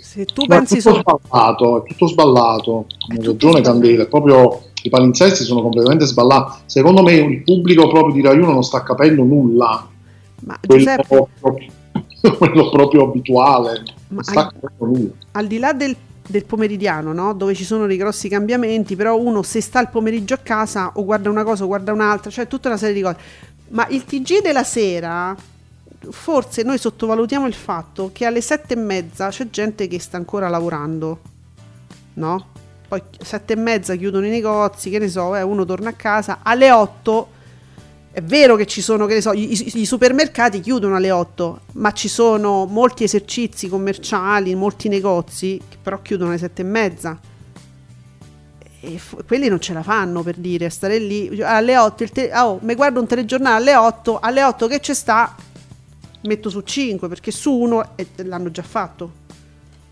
Se 0.00 0.24
tu 0.24 0.44
Ma 0.46 0.54
è 0.54 0.58
pensi 0.58 0.76
tutto 0.78 1.02
solo... 1.04 1.20
sballato, 1.24 1.84
è 1.84 1.88
tutto 1.88 2.06
sballato. 2.06 2.86
Tutto 3.08 3.30
ragione. 3.30 3.60
Candela, 3.60 4.02
è 4.04 4.08
proprio 4.08 4.62
i 4.82 4.88
palinsesti 4.88 5.44
sono 5.44 5.62
completamente 5.62 6.06
sballati. 6.06 6.60
Secondo 6.66 7.02
me 7.02 7.12
il 7.14 7.42
pubblico 7.42 7.88
proprio 7.88 8.14
di 8.14 8.22
Rai 8.22 8.38
1 8.38 8.50
non 8.50 8.62
sta 8.62 8.82
capendo 8.82 9.22
nulla. 9.22 9.88
Ma 10.40 10.58
Quello, 10.66 10.80
Giuseppe, 10.80 11.28
proprio, 11.38 11.68
quello 12.36 12.70
proprio 12.70 13.04
abituale. 13.04 13.82
ma 14.08 14.22
sta 14.22 14.40
al, 14.40 14.52
capendo 14.52 14.98
nulla. 14.98 15.12
al 15.32 15.46
di 15.46 15.58
là 15.58 15.72
del, 15.72 15.94
del 16.26 16.44
pomeridiano, 16.44 17.12
no? 17.12 17.32
dove 17.34 17.54
ci 17.54 17.64
sono 17.64 17.86
dei 17.86 17.96
grossi 17.96 18.28
cambiamenti, 18.28 18.96
però 18.96 19.16
uno 19.16 19.42
se 19.42 19.60
sta 19.60 19.80
il 19.80 19.88
pomeriggio 19.88 20.34
a 20.34 20.38
casa 20.42 20.92
o 20.94 21.04
guarda 21.04 21.30
una 21.30 21.44
cosa 21.44 21.64
o 21.64 21.68
guarda 21.68 21.92
un'altra, 21.92 22.30
cioè 22.30 22.48
tutta 22.48 22.68
una 22.68 22.76
serie 22.76 22.94
di 22.94 23.02
cose. 23.02 23.16
Ma 23.68 23.86
il 23.88 24.04
TG 24.04 24.42
della 24.42 24.64
sera, 24.64 25.34
forse 26.10 26.62
noi 26.62 26.78
sottovalutiamo 26.78 27.46
il 27.46 27.54
fatto 27.54 28.10
che 28.12 28.24
alle 28.26 28.40
sette 28.40 28.74
e 28.74 28.76
mezza 28.76 29.28
c'è 29.28 29.48
gente 29.50 29.86
che 29.88 30.00
sta 30.00 30.16
ancora 30.16 30.48
lavorando, 30.48 31.20
no? 32.14 32.46
Poi 32.88 33.02
sette 33.20 33.54
e 33.54 33.56
mezza 33.56 33.94
chiudono 33.94 34.26
i 34.26 34.30
negozi, 34.30 34.90
che 34.90 34.98
ne 34.98 35.08
so, 35.08 35.34
eh, 35.34 35.42
uno 35.42 35.64
torna 35.64 35.90
a 35.90 35.94
casa, 35.94 36.40
alle 36.42 36.70
8 36.70 37.28
è 38.12 38.20
vero 38.20 38.56
che 38.56 38.66
ci 38.66 38.82
sono, 38.82 39.06
che 39.06 39.14
ne 39.14 39.20
so, 39.22 39.32
i, 39.32 39.78
i- 39.78 39.86
supermercati 39.86 40.60
chiudono 40.60 40.96
alle 40.96 41.10
8, 41.10 41.60
ma 41.74 41.92
ci 41.92 42.08
sono 42.08 42.66
molti 42.66 43.04
esercizi 43.04 43.68
commerciali, 43.68 44.54
molti 44.54 44.88
negozi 44.88 45.58
che 45.66 45.78
però 45.80 46.02
chiudono 46.02 46.28
alle 46.30 46.38
7 46.38 46.60
e 46.60 46.64
mezza. 46.66 47.18
E 48.84 48.98
f- 48.98 49.24
quelli 49.26 49.48
non 49.48 49.60
ce 49.60 49.72
la 49.72 49.82
fanno 49.82 50.22
per 50.22 50.36
dire, 50.36 50.68
stare 50.68 50.98
lì 50.98 51.40
alle 51.42 51.78
8, 51.78 52.02
il 52.02 52.10
te- 52.10 52.30
oh, 52.34 52.58
mi 52.62 52.74
guardo 52.74 53.00
un 53.00 53.06
telegiornale 53.06 53.56
alle 53.72 53.76
8, 53.76 54.18
alle 54.20 54.42
8 54.44 54.66
che 54.66 54.80
c'è 54.80 54.92
sta, 54.92 55.34
metto 56.22 56.50
su 56.50 56.60
5 56.60 57.08
perché 57.08 57.30
su 57.30 57.52
uno 57.52 57.96
e 57.96 58.06
l'hanno 58.24 58.50
già 58.50 58.62
fatto. 58.62 59.20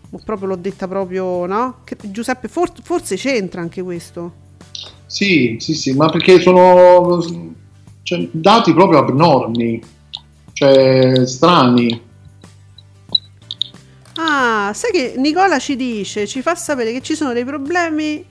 Ma 0.09 0.19
proprio 0.23 0.49
l'ho 0.49 0.55
detta 0.55 0.87
proprio, 0.87 1.45
no? 1.45 1.79
Che- 1.83 1.97
Giuseppe, 2.01 2.47
for- 2.47 2.71
forse 2.81 3.15
c'entra 3.15 3.61
anche 3.61 3.81
questo. 3.81 4.39
Sì, 5.05 5.57
sì, 5.59 5.73
sì, 5.73 5.93
ma 5.93 6.09
perché 6.09 6.39
sono 6.39 7.19
cioè, 8.03 8.27
dati 8.31 8.73
proprio 8.73 8.99
abnormi, 8.99 9.81
cioè 10.53 11.25
strani. 11.25 12.01
Ah, 14.15 14.71
sai 14.73 14.91
che 14.91 15.13
Nicola 15.17 15.59
ci 15.59 15.75
dice, 15.75 16.27
ci 16.27 16.41
fa 16.41 16.55
sapere 16.55 16.91
che 16.91 17.01
ci 17.01 17.15
sono 17.15 17.33
dei 17.33 17.45
problemi. 17.45 18.25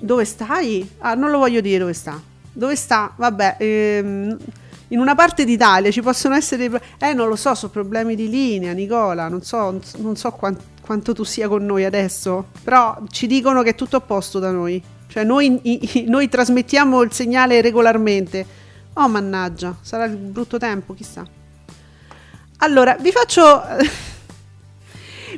Dove 0.00 0.24
stai? 0.24 0.88
Ah, 0.98 1.14
non 1.14 1.30
lo 1.30 1.38
voglio 1.38 1.60
dire 1.60 1.78
dove 1.78 1.92
sta. 1.94 2.20
Dove 2.52 2.76
sta? 2.76 3.12
Vabbè, 3.16 3.56
ehm, 3.58 4.36
in 4.88 4.98
una 4.98 5.14
parte 5.14 5.44
d'Italia 5.44 5.90
ci 5.90 6.00
possono 6.02 6.34
essere 6.34 6.70
Eh, 6.98 7.12
non 7.12 7.28
lo 7.28 7.36
so, 7.36 7.54
sono 7.54 7.72
problemi 7.72 8.14
di 8.14 8.28
linea, 8.28 8.72
Nicola. 8.72 9.28
Non 9.28 9.42
so, 9.42 9.80
non 9.98 10.16
so 10.16 10.30
quan- 10.32 10.56
quanto 10.80 11.12
tu 11.12 11.24
sia 11.24 11.48
con 11.48 11.64
noi 11.64 11.84
adesso. 11.84 12.46
Però 12.62 12.96
ci 13.10 13.26
dicono 13.26 13.62
che 13.62 13.70
è 13.70 13.74
tutto 13.74 13.96
a 13.96 14.00
posto 14.00 14.38
da 14.38 14.50
noi. 14.50 14.80
Cioè, 15.08 15.24
noi, 15.24 15.58
i- 15.62 16.04
noi 16.06 16.28
trasmettiamo 16.28 17.02
il 17.02 17.12
segnale 17.12 17.60
regolarmente. 17.60 18.46
Oh, 18.94 19.08
mannaggia, 19.08 19.76
sarà 19.80 20.04
il 20.04 20.16
brutto 20.16 20.58
tempo, 20.58 20.94
chissà. 20.94 21.24
Allora, 22.58 22.96
vi 23.00 23.10
faccio. 23.12 23.62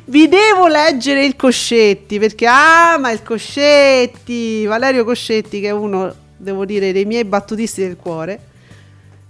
Vi 0.05 0.29
devo 0.29 0.67
leggere 0.67 1.25
il 1.25 1.35
Coscetti 1.35 2.19
perché 2.19 2.47
ah, 2.47 2.97
ma 2.97 3.11
il 3.11 3.21
Coscetti, 3.21 4.65
Valerio 4.65 5.03
Coscetti, 5.03 5.59
che 5.59 5.67
è 5.67 5.71
uno, 5.71 6.13
devo 6.37 6.63
dire, 6.65 6.91
dei 6.93 7.05
miei 7.05 7.25
battutisti 7.25 7.81
del 7.81 7.97
cuore. 7.97 8.48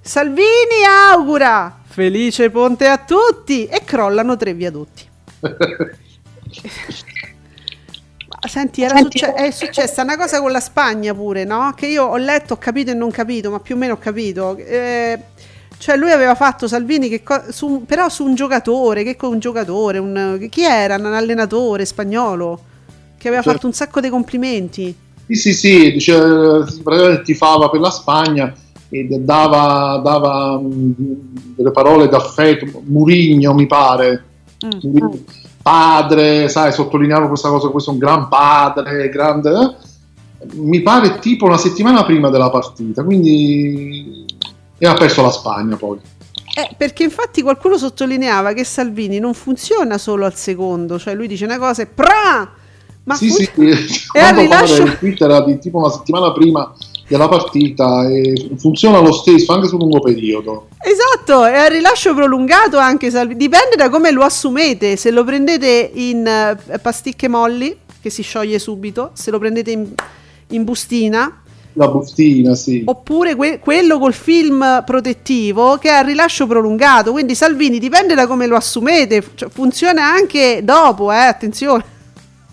Salvini 0.09 0.83
augura 1.11 1.81
felice 1.85 2.49
ponte 2.49 2.87
a 2.87 2.97
tutti 2.97 3.67
e 3.67 3.83
crollano 3.85 4.35
tre 4.37 4.55
viadotti. 4.55 5.07
Ma 8.27 8.47
Senti, 8.47 8.81
era 8.81 8.97
succe- 8.97 9.33
è 9.33 9.51
successa 9.51 10.01
una 10.01 10.17
cosa 10.17 10.41
con 10.41 10.51
la 10.51 10.59
Spagna 10.59 11.13
pure, 11.13 11.43
no? 11.43 11.73
Che 11.75 11.85
io 11.85 12.05
ho 12.05 12.17
letto, 12.17 12.53
ho 12.53 12.57
capito 12.57 12.89
e 12.89 12.95
non 12.95 13.11
capito, 13.11 13.51
ma 13.51 13.59
più 13.59 13.75
o 13.75 13.77
meno 13.77 13.93
ho 13.93 13.97
capito. 13.97 14.57
Eh, 14.57 15.19
cioè 15.77 15.95
lui 15.95 16.09
aveva 16.09 16.33
fatto 16.33 16.67
Salvini 16.67 17.07
che 17.07 17.21
co- 17.21 17.51
su- 17.51 17.83
però 17.85 18.09
su 18.09 18.25
un 18.25 18.33
giocatore, 18.33 19.03
che 19.03 19.15
con 19.15 19.33
un 19.33 19.39
giocatore, 19.39 19.99
un, 19.99 20.47
chi 20.49 20.63
era? 20.63 20.95
Un 20.95 21.05
allenatore 21.05 21.85
spagnolo 21.85 22.59
che 23.15 23.27
aveva 23.27 23.43
Certo. 23.43 23.57
fatto 23.57 23.67
un 23.67 23.73
sacco 23.73 23.99
di 23.99 24.09
complimenti. 24.09 24.95
Sì, 25.27 25.35
sì, 25.35 25.53
sì, 25.53 25.91
dice, 25.91 26.17
praticamente 26.83 27.21
tifava 27.21 27.69
per 27.69 27.79
la 27.79 27.91
Spagna 27.91 28.51
e 28.89 29.07
dava, 29.19 30.01
dava 30.03 30.59
mh, 30.59 30.95
delle 31.55 31.71
parole 31.71 32.07
d'affetto, 32.07 32.81
Murigno 32.85 33.53
mi 33.53 33.67
pare, 33.67 34.23
Mm. 34.65 34.69
Mourinho, 34.81 35.17
padre, 35.61 36.49
sai, 36.49 36.73
sottolineavo 36.73 37.29
questa 37.29 37.47
cosa, 37.47 37.69
questo 37.69 37.91
è 37.91 37.93
un 37.93 37.99
gran 37.99 38.27
padre, 38.27 39.07
grande, 39.07 39.49
eh. 39.51 40.47
mi 40.55 40.81
pare 40.81 41.19
tipo 41.19 41.45
una 41.45 41.55
settimana 41.55 42.03
prima 42.03 42.29
della 42.29 42.49
partita, 42.49 43.03
quindi 43.05 44.25
e 44.77 44.85
ha 44.85 44.93
perso 44.95 45.21
la 45.21 45.31
Spagna 45.31 45.77
poi. 45.77 45.97
Eh, 46.57 46.75
perché 46.75 47.03
infatti 47.03 47.41
qualcuno 47.41 47.77
sottolineava 47.77 48.51
che 48.51 48.65
Salvini 48.65 49.19
non 49.19 49.33
funziona 49.33 49.97
solo 49.97 50.25
al 50.25 50.35
secondo, 50.35 50.99
cioè 50.99 51.15
lui 51.15 51.27
dice 51.27 51.45
una 51.45 51.57
cosa 51.57 51.83
e 51.83 51.85
pra! 51.85 52.51
Ma 53.03 53.15
sì, 53.15 53.29
fun- 53.29 53.73
sì, 53.75 54.07
E 54.11 54.19
al 54.19 54.33
quando 54.33 54.41
rilascio- 54.41 55.23
era 55.23 55.41
di 55.41 55.57
tipo 55.59 55.77
una 55.77 55.89
settimana 55.89 56.33
prima 56.33 56.73
della 57.09 57.27
partita 57.27 58.07
e 58.07 58.51
funziona 58.57 58.99
lo 58.99 59.11
stesso 59.11 59.51
anche 59.51 59.67
sul 59.67 59.79
lungo 59.79 59.99
periodo. 59.99 60.67
Esatto, 60.79 61.43
è 61.43 61.57
a 61.57 61.67
rilascio 61.67 62.13
prolungato 62.13 62.77
anche 62.77 63.09
Salvini. 63.09 63.39
Dipende 63.39 63.75
da 63.75 63.89
come 63.89 64.11
lo 64.11 64.21
assumete. 64.21 64.95
Se 64.95 65.09
lo 65.09 65.23
prendete 65.23 65.89
in 65.95 66.25
eh, 66.25 66.79
pasticche 66.79 67.27
molli, 67.27 67.75
che 67.99 68.11
si 68.11 68.21
scioglie 68.21 68.59
subito, 68.59 69.09
se 69.13 69.31
lo 69.31 69.39
prendete 69.39 69.71
in, 69.71 69.87
in 70.49 70.63
bustina, 70.63 71.41
La 71.73 71.87
bustina, 71.87 72.53
sì. 72.53 72.83
oppure 72.85 73.35
que- 73.35 73.59
quello 73.59 73.97
col 73.97 74.13
film 74.13 74.83
protettivo 74.85 75.77
che 75.77 75.89
è 75.89 75.93
a 75.93 76.01
rilascio 76.01 76.45
prolungato. 76.45 77.11
Quindi 77.11 77.33
Salvini 77.33 77.79
dipende 77.79 78.13
da 78.13 78.27
come 78.27 78.45
lo 78.45 78.55
assumete. 78.55 79.23
Cioè, 79.33 79.49
funziona 79.49 80.05
anche 80.05 80.61
dopo, 80.63 81.11
eh, 81.11 81.15
attenzione. 81.15 81.83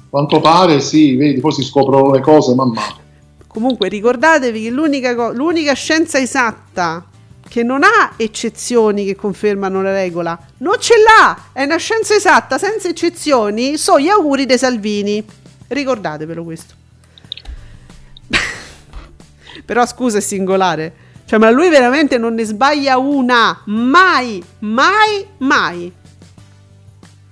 Quanto 0.08 0.40
pare, 0.40 0.80
sì, 0.80 1.14
vedi, 1.14 1.40
poi 1.40 1.52
si 1.52 1.62
scoprono 1.62 2.10
le 2.10 2.20
cose 2.20 2.54
man 2.54 2.70
mano. 2.70 3.04
Comunque 3.56 3.88
ricordatevi 3.88 4.64
che 4.64 4.68
l'unica, 4.68 5.14
co- 5.14 5.32
l'unica 5.32 5.72
scienza 5.72 6.18
esatta 6.18 7.02
che 7.48 7.62
non 7.62 7.84
ha 7.84 8.12
eccezioni 8.18 9.06
che 9.06 9.16
confermano 9.16 9.80
la 9.80 9.92
regola, 9.92 10.38
non 10.58 10.76
ce 10.78 10.92
l'ha, 11.02 11.52
è 11.54 11.62
una 11.62 11.78
scienza 11.78 12.14
esatta 12.14 12.58
senza 12.58 12.88
eccezioni, 12.88 13.78
sono 13.78 13.98
gli 13.98 14.08
auguri 14.08 14.44
dei 14.44 14.58
Salvini. 14.58 15.24
Ricordatevelo 15.68 16.44
questo. 16.44 16.74
Però 19.64 19.86
scusa, 19.86 20.18
è 20.18 20.20
singolare. 20.20 20.94
Cioè, 21.24 21.38
ma 21.38 21.48
lui 21.48 21.70
veramente 21.70 22.18
non 22.18 22.34
ne 22.34 22.44
sbaglia 22.44 22.98
una. 22.98 23.62
Mai, 23.64 24.44
mai, 24.58 25.26
mai. 25.38 25.90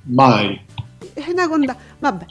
Mai. 0.05 0.64
È 1.12 1.26
una 1.28 1.48
conda- 1.48 1.76
Vabbè. 1.98 2.24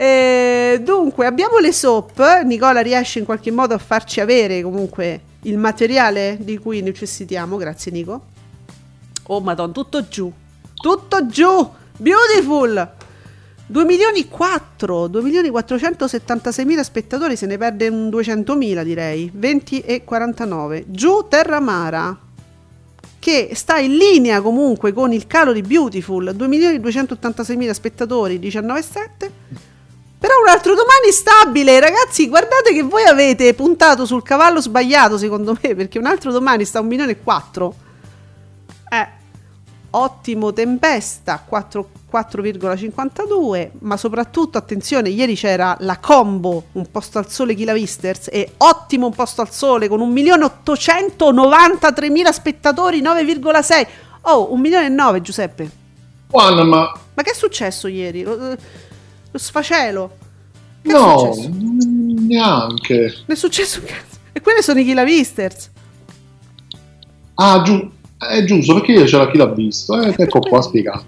Eh, 0.00 0.80
dunque, 0.80 1.26
abbiamo 1.26 1.58
le 1.58 1.72
soap. 1.72 2.42
Nicola 2.44 2.78
riesce 2.82 3.18
in 3.18 3.24
qualche 3.24 3.50
modo 3.50 3.74
a 3.74 3.78
farci 3.78 4.20
avere 4.20 4.62
comunque 4.62 5.22
il 5.42 5.58
materiale 5.58 6.36
di 6.40 6.56
cui 6.56 6.82
necessitiamo. 6.82 7.56
Grazie, 7.56 7.90
Nico. 7.90 8.20
Oh, 9.26 9.40
madonna, 9.40 9.72
tutto 9.72 10.06
giù. 10.06 10.32
Tutto 10.72 11.26
giù. 11.26 11.68
Beautiful. 11.96 12.90
2 13.66 13.84
milioni 13.84 14.28
4, 14.28 15.08
2 15.08 15.20
milioni 15.20 15.50
476 15.50 16.64
mila 16.64 16.84
spettatori, 16.84 17.34
se 17.34 17.46
ne 17.46 17.58
perde 17.58 17.88
un 17.88 18.08
200 18.08 18.54
mila 18.54 18.84
direi, 18.84 19.28
20 19.34 19.80
e 19.80 20.04
49. 20.04 20.84
Giù 20.86 21.26
Terramara, 21.28 22.16
che 23.18 23.50
sta 23.54 23.78
in 23.78 23.96
linea 23.96 24.40
comunque 24.42 24.92
con 24.92 25.12
il 25.12 25.26
calo 25.26 25.52
di 25.52 25.62
Beautiful, 25.62 26.32
2 26.36 26.46
milioni 26.46 26.78
286 26.80 27.56
mila 27.56 27.74
spettatori, 27.74 28.38
19 28.38 28.78
e 28.78 28.82
7. 28.82 29.32
Però 30.18 30.34
un 30.40 30.48
altro 30.48 30.74
domani 30.74 31.12
stabile, 31.12 31.78
ragazzi, 31.78 32.28
guardate 32.28 32.72
che 32.72 32.82
voi 32.82 33.04
avete 33.04 33.54
puntato 33.54 34.04
sul 34.04 34.24
cavallo 34.24 34.60
sbagliato 34.60 35.16
secondo 35.16 35.56
me, 35.62 35.76
perché 35.76 35.98
un 35.98 36.06
altro 36.06 36.32
domani 36.32 36.64
sta 36.64 36.78
a 36.78 36.80
1 36.80 36.90
milione 36.90 37.12
e 37.12 37.22
4. 37.22 37.74
Eh, 38.90 39.08
ottimo 39.90 40.52
Tempesta 40.52 41.42
4, 41.46 41.90
4,52 42.10 43.70
ma 43.80 43.96
soprattutto 43.96 44.58
attenzione 44.58 45.08
ieri 45.08 45.34
c'era 45.34 45.76
la 45.80 45.98
combo 45.98 46.64
un 46.72 46.90
posto 46.90 47.18
al 47.18 47.30
sole 47.30 47.54
Kila 47.54 47.72
Visters 47.72 48.28
e 48.30 48.52
ottimo 48.58 49.06
un 49.06 49.14
posto 49.14 49.40
al 49.40 49.50
sole 49.50 49.88
con 49.88 50.00
1.893.000 50.00 52.32
spettatori 52.32 53.00
9,6 53.00 53.86
oh 54.22 54.52
1 54.52 54.60
milione 54.60 54.86
e 54.86 54.90
9 54.90 55.22
Giuseppe 55.22 55.70
Juan, 56.30 56.68
ma 56.68 56.92
ma 57.14 57.22
che 57.22 57.30
è 57.30 57.34
successo 57.34 57.86
ieri? 57.88 58.26
Lo, 59.30 59.32
lo 59.32 59.38
sfacelo 59.38 60.16
che 60.82 60.92
no, 60.92 61.34
neanche. 62.26 62.94
non 62.94 63.24
è 63.26 63.34
successo 63.34 63.80
un 63.80 63.86
cazzo 63.86 64.16
e 64.32 64.40
quelle 64.40 64.62
sono 64.62 64.80
i 64.80 64.84
Kila 64.84 65.04
Visters 65.04 65.70
Ah, 67.40 67.62
giù, 67.62 67.88
è 68.18 68.42
giusto 68.44 68.74
perché 68.74 68.92
io 68.92 69.04
c'era 69.04 69.30
chi 69.30 69.36
l'ha 69.36 69.46
visto. 69.46 70.00
Eh, 70.02 70.12
ecco 70.16 70.40
qua 70.40 70.60
spiegato. 70.62 71.04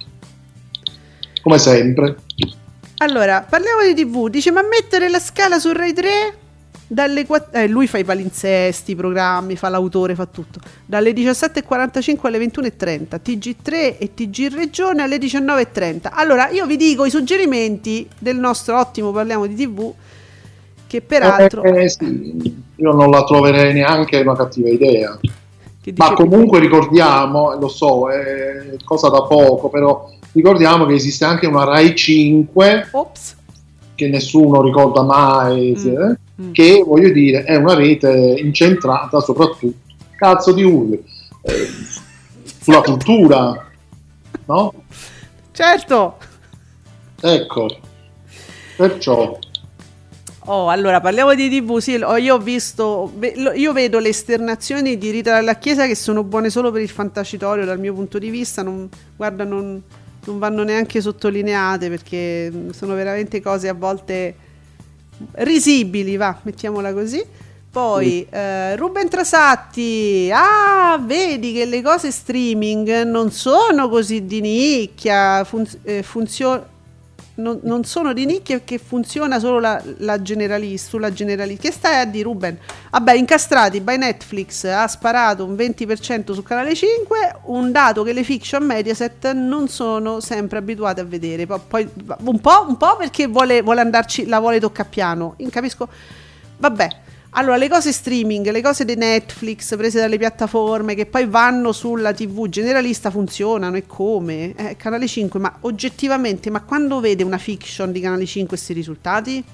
Come 1.42 1.58
sempre. 1.58 2.18
Allora, 2.98 3.44
parliamo 3.48 3.82
di 3.82 4.00
TV. 4.00 4.28
Dice, 4.28 4.52
ma 4.52 4.62
mettere 4.62 5.08
la 5.08 5.18
scala 5.18 5.58
su 5.58 5.72
Rai 5.72 5.92
3? 5.92 6.38
Dalle 6.92 7.24
eh, 7.52 7.68
lui 7.68 7.86
fa 7.86 7.98
i 7.98 8.04
palinsesti, 8.04 8.90
i 8.90 8.94
programmi, 8.96 9.54
fa 9.54 9.68
l'autore, 9.68 10.16
fa 10.16 10.26
tutto. 10.26 10.58
Dalle 10.84 11.12
17.45 11.12 12.18
alle 12.26 12.38
21.30, 12.38 13.20
TG3 13.24 13.96
e 13.96 14.10
TG 14.12 14.52
Regione 14.52 15.02
alle 15.02 15.18
19.30. 15.18 16.08
Allora, 16.10 16.48
io 16.48 16.66
vi 16.66 16.76
dico 16.76 17.04
i 17.04 17.10
suggerimenti 17.10 18.08
del 18.18 18.38
nostro 18.38 18.76
ottimo 18.76 19.12
Parliamo 19.12 19.46
di 19.46 19.54
TV, 19.54 19.92
che 20.88 21.00
peraltro... 21.00 21.62
Eh, 21.62 21.84
eh, 21.84 21.88
sì, 21.88 22.60
io 22.74 22.92
non 22.92 23.08
la 23.08 23.22
troverei 23.22 23.72
neanche 23.72 24.18
una 24.18 24.34
cattiva 24.34 24.68
idea. 24.68 25.16
Ma 25.94 26.12
comunque 26.14 26.58
ricordiamo, 26.58 27.56
lo 27.56 27.68
so, 27.68 28.10
è 28.10 28.74
cosa 28.82 29.08
da 29.10 29.22
poco, 29.22 29.68
però 29.68 30.10
ricordiamo 30.32 30.86
che 30.86 30.94
esiste 30.94 31.24
anche 31.24 31.46
una 31.46 31.62
Rai 31.62 31.94
5 31.94 32.88
Ops. 32.90 33.36
Che 34.00 34.08
nessuno 34.08 34.62
ricorda 34.62 35.02
mai, 35.02 35.76
Mm. 35.78 35.86
eh, 35.86 36.18
Mm. 36.40 36.52
che 36.52 36.82
voglio 36.86 37.10
dire 37.12 37.44
è 37.44 37.56
una 37.56 37.74
rete 37.74 38.08
incentrata 38.38 39.20
soprattutto, 39.20 39.76
cazzo 40.16 40.52
di 40.52 40.62
urli, 40.62 41.02
eh, 41.42 41.68
sulla 42.62 42.80
cultura, 42.80 43.68
no? 44.46 44.72
Certo. 45.52 46.16
Ecco, 47.20 47.68
perciò 48.76 49.38
Oh, 50.46 50.68
allora 50.68 51.00
parliamo 51.00 51.34
di 51.34 51.48
TV. 51.50 51.78
Sì, 51.78 51.98
lo- 51.98 52.16
io 52.16 52.34
ho 52.36 52.38
visto, 52.38 53.12
io 53.54 53.72
vedo 53.72 53.98
le 54.00 54.08
esternazioni 54.08 54.96
di 54.96 55.10
Rita 55.10 55.32
dalla 55.32 55.56
Chiesa 55.58 55.86
che 55.86 55.94
sono 55.94 56.24
buone 56.24 56.48
solo 56.50 56.72
per 56.72 56.80
il 56.80 56.88
fantacitorio 56.88 57.64
dal 57.66 57.78
mio 57.78 57.92
punto 57.92 58.18
di 58.18 58.30
vista. 58.30 58.62
Non, 58.62 58.88
guarda, 59.14 59.44
non, 59.44 59.80
non 60.26 60.38
vanno 60.38 60.62
neanche 60.62 61.00
sottolineate 61.00 61.88
perché 61.88 62.50
mm, 62.52 62.70
sono 62.70 62.94
veramente 62.94 63.40
cose 63.40 63.68
a 63.68 63.74
volte 63.74 64.34
risibili, 65.32 66.16
va, 66.16 66.38
mettiamola 66.42 66.92
così. 66.92 67.22
Poi 67.70 68.26
eh, 68.28 68.74
Ruben 68.74 69.08
Trasatti, 69.08 70.28
ah, 70.32 71.00
vedi 71.00 71.52
che 71.52 71.66
le 71.66 71.82
cose 71.82 72.10
streaming 72.10 73.02
non 73.02 73.30
sono 73.30 73.88
così 73.88 74.26
di 74.26 74.40
nicchia, 74.40 75.44
fun- 75.44 75.68
eh, 75.84 76.02
funzio- 76.02 76.66
non, 77.40 77.60
non 77.62 77.84
sono 77.84 78.12
di 78.12 78.24
nicchia 78.26 78.60
che 78.60 78.78
funziona 78.78 79.38
solo 79.38 79.58
la, 79.58 79.82
la 79.98 80.22
generalista, 80.22 80.88
sulla 80.88 81.12
generalista. 81.12 81.68
Che 81.68 81.72
stai 81.72 82.00
a 82.00 82.04
dire 82.04 82.24
Ruben? 82.24 82.58
Vabbè, 82.90 83.14
incastrati 83.14 83.80
by 83.80 83.96
Netflix 83.96 84.64
ha 84.64 84.86
sparato 84.86 85.44
un 85.44 85.54
20% 85.54 86.32
su 86.32 86.42
canale 86.42 86.74
5, 86.74 87.40
un 87.44 87.72
dato 87.72 88.02
che 88.02 88.12
le 88.12 88.22
fiction 88.22 88.64
Mediaset 88.64 89.32
non 89.32 89.68
sono 89.68 90.20
sempre 90.20 90.58
abituate 90.58 91.00
a 91.00 91.04
vedere. 91.04 91.46
Poi, 91.46 91.88
un, 92.24 92.40
po', 92.40 92.64
un 92.68 92.76
po' 92.76 92.96
perché 92.96 93.26
vuole, 93.26 93.62
vuole 93.62 93.80
andarci, 93.80 94.26
la 94.26 94.38
vuole 94.38 94.60
tocca 94.60 94.84
piano. 94.84 95.36
Capisco. 95.50 95.88
Vabbè. 96.58 97.08
Allora, 97.32 97.56
le 97.56 97.68
cose 97.68 97.92
streaming, 97.92 98.50
le 98.50 98.60
cose 98.60 98.84
di 98.84 98.96
Netflix 98.96 99.76
prese 99.76 100.00
dalle 100.00 100.18
piattaforme 100.18 100.94
che 100.94 101.06
poi 101.06 101.26
vanno 101.26 101.70
sulla 101.72 102.12
TV 102.12 102.48
generalista 102.48 103.10
funzionano 103.10 103.76
e 103.76 103.86
come? 103.86 104.54
Eh, 104.56 104.76
Canale 104.76 105.06
5, 105.06 105.38
ma 105.38 105.56
oggettivamente, 105.60 106.50
ma 106.50 106.62
quando 106.62 106.98
vede 106.98 107.22
una 107.22 107.38
fiction 107.38 107.92
di 107.92 108.00
Canale 108.00 108.26
5 108.26 108.48
questi 108.48 108.72
risultati? 108.72 109.44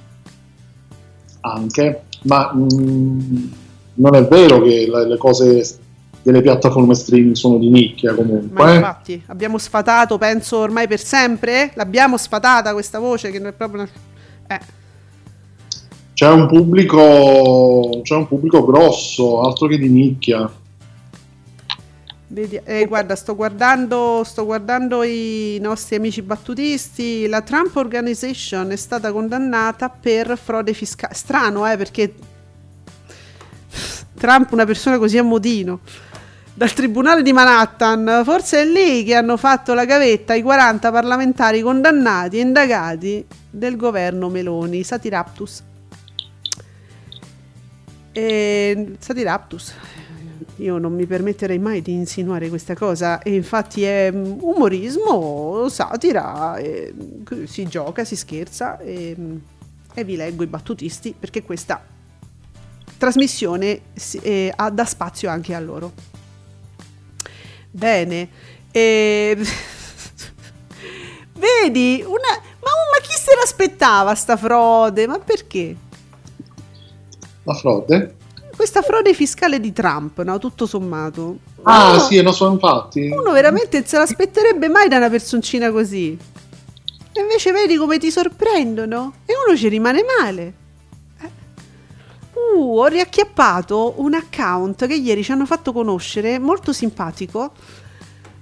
anche, 1.47 2.03
ma 2.23 2.53
mh, 2.53 3.53
non 3.95 4.15
è 4.17 4.25
vero 4.27 4.61
che 4.63 4.89
le, 4.91 5.07
le 5.07 5.17
cose 5.17 5.79
delle 6.23 6.43
piattaforme 6.43 6.95
streaming 6.95 7.37
sono 7.37 7.59
di 7.59 7.69
nicchia 7.71 8.11
Ma 8.11 8.17
comunque. 8.17 8.73
eh. 8.73 8.75
infatti, 8.75 9.23
abbiamo 9.27 9.59
sfatato, 9.59 10.19
penso 10.19 10.57
ormai 10.59 10.89
per 10.89 10.99
sempre? 10.99 11.71
L'abbiamo 11.75 12.17
sfatata 12.17 12.73
questa 12.73 12.99
voce 12.99 13.31
che 13.31 13.39
non 13.39 13.49
è 13.49 13.53
proprio 13.53 13.83
una... 13.83 13.91
Eh, 14.49 14.61
C'è 16.17 16.31
un 16.31 16.47
pubblico, 16.47 18.01
c'è 18.03 18.15
un 18.15 18.27
pubblico 18.27 18.65
grosso, 18.65 19.43
altro 19.43 19.67
che 19.67 19.77
di 19.77 19.91
nicchia. 19.91 20.51
vedi, 22.29 22.59
eh, 22.65 22.87
guarda, 22.87 23.15
sto 23.15 23.37
guardando, 23.37 24.23
sto 24.25 24.47
guardando 24.47 25.03
i 25.03 25.59
nostri 25.61 25.97
amici 25.97 26.23
battutisti. 26.23 27.27
La 27.27 27.43
Trump 27.43 27.77
Organization 27.77 28.71
è 28.71 28.77
stata 28.77 29.13
condannata 29.13 29.91
per 29.91 30.39
frode 30.43 30.73
fiscale. 30.73 31.13
Strano, 31.13 31.71
eh, 31.71 31.77
perché 31.77 32.15
Trump, 34.19 34.53
una 34.53 34.65
persona 34.65 34.97
così 34.97 35.19
a 35.19 35.23
modino. 35.23 35.81
Dal 36.55 36.73
tribunale 36.73 37.21
di 37.21 37.35
Manhattan, 37.35 38.23
forse 38.25 38.63
è 38.63 38.65
lì 38.65 39.05
che 39.05 39.15
hanno 39.15 39.37
fatto 39.37 39.75
la 39.75 39.85
gavetta 39.85 40.33
ai 40.33 40.41
40 40.41 40.91
parlamentari 40.91 41.61
condannati 41.61 42.39
e 42.39 42.41
indagati 42.41 43.27
del 43.51 43.77
governo 43.77 44.31
Meloni. 44.31 44.83
Satiraptus. 44.83 45.75
E 48.19 48.95
Satiraptus. 48.99 49.75
Io 50.57 50.79
non 50.79 50.95
mi 50.95 51.05
permetterei 51.05 51.59
mai 51.59 51.83
di 51.83 51.93
insinuare 51.93 52.49
questa 52.49 52.75
cosa 52.75 53.21
e 53.21 53.35
infatti 53.35 53.83
è 53.83 54.11
mm, 54.11 54.39
umorismo, 54.41 55.69
satira, 55.69 56.57
e 56.57 56.95
si 57.45 57.67
gioca, 57.67 58.07
si 58.07 58.17
scherza 58.17 58.79
e, 58.79 59.15
e 59.93 60.05
vi 60.05 60.17
leggo 60.17 60.43
i 60.43 60.47
battutisti 60.47 61.15
perché 61.19 61.43
questa 61.43 61.85
trasmissione 62.97 63.83
si- 63.93 64.17
eh, 64.23 64.51
ha 64.57 64.85
spazio 64.87 65.29
anche 65.29 65.53
a 65.53 65.61
loro. 65.61 65.93
Bene, 67.71 68.29
e... 68.71 69.37
vedi, 71.37 72.03
una... 72.03 72.31
ma, 72.63 72.71
ma 72.71 73.03
chi 73.03 73.13
se 73.13 73.35
l'aspettava 73.39 74.15
sta 74.15 74.39
frode? 74.39 75.07
Ma 75.07 75.19
perché? 75.19 75.85
La 77.47 77.55
frode? 77.55 78.15
Questa 78.57 78.83
frode 78.83 79.15
fiscale 79.15 79.61
di 79.61 79.73
Trump, 79.73 80.21
no? 80.23 80.39
Tutto 80.39 80.67
sommato. 80.67 81.39
Ah, 81.63 81.91
Uno- 81.93 81.99
sì, 82.01 82.21
non 82.23 82.33
so, 82.35 82.51
infatti. 82.51 83.09
Uno 83.09 83.31
veramente 83.33 83.79
non 83.79 83.87
se 83.87 83.99
l'aspetterebbe 83.99 84.69
mai 84.69 84.89
da 84.89 84.97
una 84.97 85.11
personcina 85.11 85.71
così. 85.71 86.19
E 87.13 87.21
invece 87.21 87.53
vedi 87.53 87.77
come 87.77 87.99
ti 87.99 88.11
sorprendono 88.11 89.15
e 89.27 89.33
uno 89.47 89.57
ci 89.57 89.69
rimane 89.69 90.01
male. 90.21 90.55
Eh. 91.21 91.31
ho 92.59 92.87
riacchiappato 92.87 93.95
un 93.99 94.15
account 94.15 94.87
che 94.87 94.95
ieri 94.95 95.23
ci 95.23 95.33
hanno 95.33 95.47
fatto 95.47 95.73
conoscere, 95.73 96.39
molto 96.39 96.73
simpatico. 96.73 97.53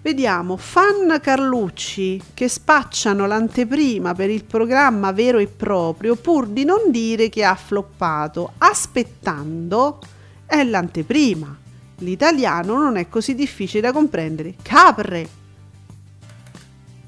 Vediamo, 0.05 0.59
fan 0.59 1.19
Carlucci 1.19 2.21
che 2.35 2.47
spacciano 2.47 3.27
l'anteprima 3.27 4.13
per 4.15 4.29
il 4.29 4.45
programma 4.45 5.13
vero 5.13 5.39
e 5.39 5.47
proprio 5.47 6.15
pur 6.15 6.47
di 6.47 6.67
non 6.67 6.91
dire 6.91 7.31
che 7.31 7.43
ha 7.43 7.55
floppato, 7.55 8.53
aspettando 8.59 9.99
è 10.45 10.63
l'anteprima. 10.63 11.57
L'italiano 12.01 12.77
non 12.77 12.99
è 12.99 13.09
così 13.09 13.35
difficile 13.35 13.81
da 13.81 13.93
comprendere. 13.93 14.57
Capre! 14.61 15.29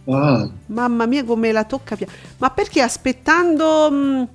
Ah, 0.09 0.49
Mamma 0.69 1.05
mia 1.05 1.23
come 1.23 1.53
la 1.53 1.65
tocca 1.65 1.97
pia- 1.97 2.07
Ma 2.39 2.49
perché 2.49 2.81
aspettando... 2.81 3.91
mh, 3.91 4.29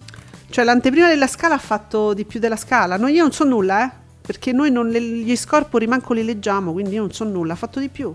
cioè 0.51 0.63
l'anteprima 0.63 1.07
della 1.07 1.25
scala 1.25 1.55
ha 1.55 1.57
fatto 1.57 2.13
di 2.13 2.25
più 2.25 2.39
della 2.39 2.57
scala? 2.57 2.95
No, 2.97 3.07
io 3.07 3.23
non 3.23 3.31
so 3.31 3.43
nulla, 3.43 3.85
eh. 3.88 3.91
Perché 4.21 4.51
noi 4.51 4.69
non 4.69 4.88
le- 4.89 5.01
gli 5.01 5.35
scorpori 5.35 5.88
manco 5.88 6.13
li 6.13 6.23
leggiamo, 6.23 6.73
quindi 6.73 6.93
io 6.93 7.01
non 7.01 7.11
so 7.11 7.23
nulla. 7.23 7.53
Ha 7.53 7.55
fatto 7.55 7.79
di 7.79 7.89
più. 7.89 8.13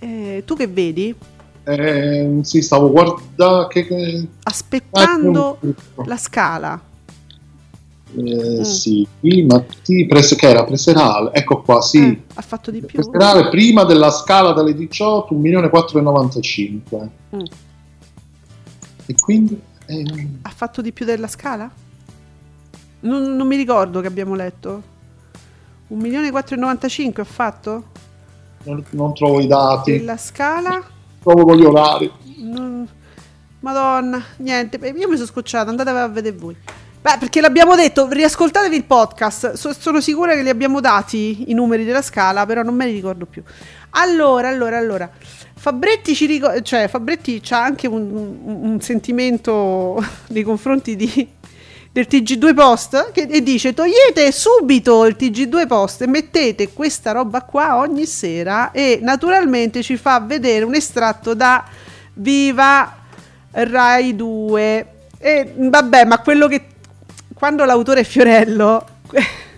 Eh, 0.00 0.42
tu 0.46 0.54
che 0.56 0.66
vedi? 0.66 1.14
eh, 1.64 2.38
sì, 2.42 2.62
stavo 2.62 2.90
guardando. 2.90 3.66
Che, 3.68 4.26
Aspettando 4.42 5.58
Ah, 5.96 6.04
la 6.04 6.16
scala. 6.16 6.80
eh, 8.16 8.64
Sì, 8.64 9.06
ma 9.46 9.62
ti 9.84 10.06
pres- 10.06 10.34
che 10.34 10.48
era 10.48 10.64
preserale, 10.64 11.30
ecco 11.32 11.62
qua, 11.62 11.80
sì. 11.80 11.98
Eh, 11.98 12.22
ha 12.34 12.42
fatto 12.42 12.70
di 12.70 12.80
più. 12.80 13.00
Preserale 13.02 13.48
prima 13.50 13.84
della 13.84 14.10
scala 14.10 14.52
dalle 14.52 14.74
18, 14.74 15.34
1.495. 15.34 17.08
Mm. 17.36 17.40
E 19.06 19.14
quindi 19.20 19.60
eh, 19.86 20.28
Ha 20.42 20.50
fatto 20.50 20.80
di 20.82 20.92
più 20.92 21.04
della 21.04 21.28
scala? 21.28 21.70
Non, 23.00 23.34
non 23.36 23.46
mi 23.46 23.56
ricordo 23.56 24.00
che 24.00 24.06
abbiamo 24.06 24.34
letto. 24.34 24.82
1.495 25.92 27.20
ha 27.20 27.24
fatto? 27.24 27.84
Non, 28.64 28.84
non 28.90 29.14
trovo 29.14 29.40
i 29.40 29.46
dati, 29.46 29.98
Della 29.98 30.16
scala? 30.16 30.82
trovo 31.22 31.44
con 31.44 31.56
gli 31.56 31.64
orari. 31.64 32.10
Non- 32.38 32.88
Madonna, 33.60 34.22
niente, 34.38 34.78
beh, 34.78 34.88
io 34.96 35.08
mi 35.08 35.16
sono 35.16 35.26
scocciata, 35.26 35.68
andate 35.68 35.90
a 35.90 36.08
vedere 36.08 36.34
voi. 36.36 36.56
Beh, 37.02 37.16
perché 37.18 37.40
l'abbiamo 37.42 37.76
detto, 37.76 38.08
riascoltatevi 38.10 38.74
il 38.76 38.84
podcast, 38.84 39.52
so- 39.52 39.72
sono 39.74 40.00
sicura 40.00 40.34
che 40.34 40.42
li 40.42 40.48
abbiamo 40.48 40.80
dati 40.80 41.50
i 41.50 41.54
numeri 41.54 41.84
della 41.84 42.02
scala, 42.02 42.46
però 42.46 42.62
non 42.62 42.74
me 42.74 42.86
li 42.86 42.92
ricordo 42.92 43.26
più. 43.26 43.42
Allora, 43.90 44.48
allora, 44.48 44.78
allora, 44.78 45.10
Fabretti 45.54 46.14
ci 46.14 46.24
ricorda, 46.26 46.62
cioè 46.62 46.88
Fabretti 46.88 47.42
ha 47.50 47.62
anche 47.62 47.86
un, 47.86 48.00
un- 48.44 48.58
un 48.70 48.80
sentimento 48.80 50.02
nei 50.28 50.42
confronti 50.42 50.96
di, 50.96 51.28
del 51.92 52.06
TG2 52.08 52.54
Post 52.54 53.10
che, 53.12 53.22
e 53.22 53.42
dice 53.42 53.74
togliete 53.74 54.30
subito 54.30 55.04
il 55.06 55.16
TG2 55.18 55.66
Post 55.66 56.02
e 56.02 56.06
mettete 56.06 56.72
questa 56.72 57.10
roba 57.10 57.42
qua 57.42 57.78
ogni 57.78 58.06
sera 58.06 58.70
e 58.70 59.00
naturalmente 59.02 59.82
ci 59.82 59.96
fa 59.96 60.20
vedere 60.20 60.64
un 60.64 60.74
estratto 60.74 61.34
da 61.34 61.64
Viva 62.14 62.96
Rai 63.50 64.14
2 64.14 64.86
e 65.18 65.52
vabbè 65.56 66.04
ma 66.04 66.18
quello 66.20 66.46
che 66.46 66.64
quando 67.34 67.64
l'autore 67.64 68.00
è 68.00 68.04
Fiorello 68.04 68.86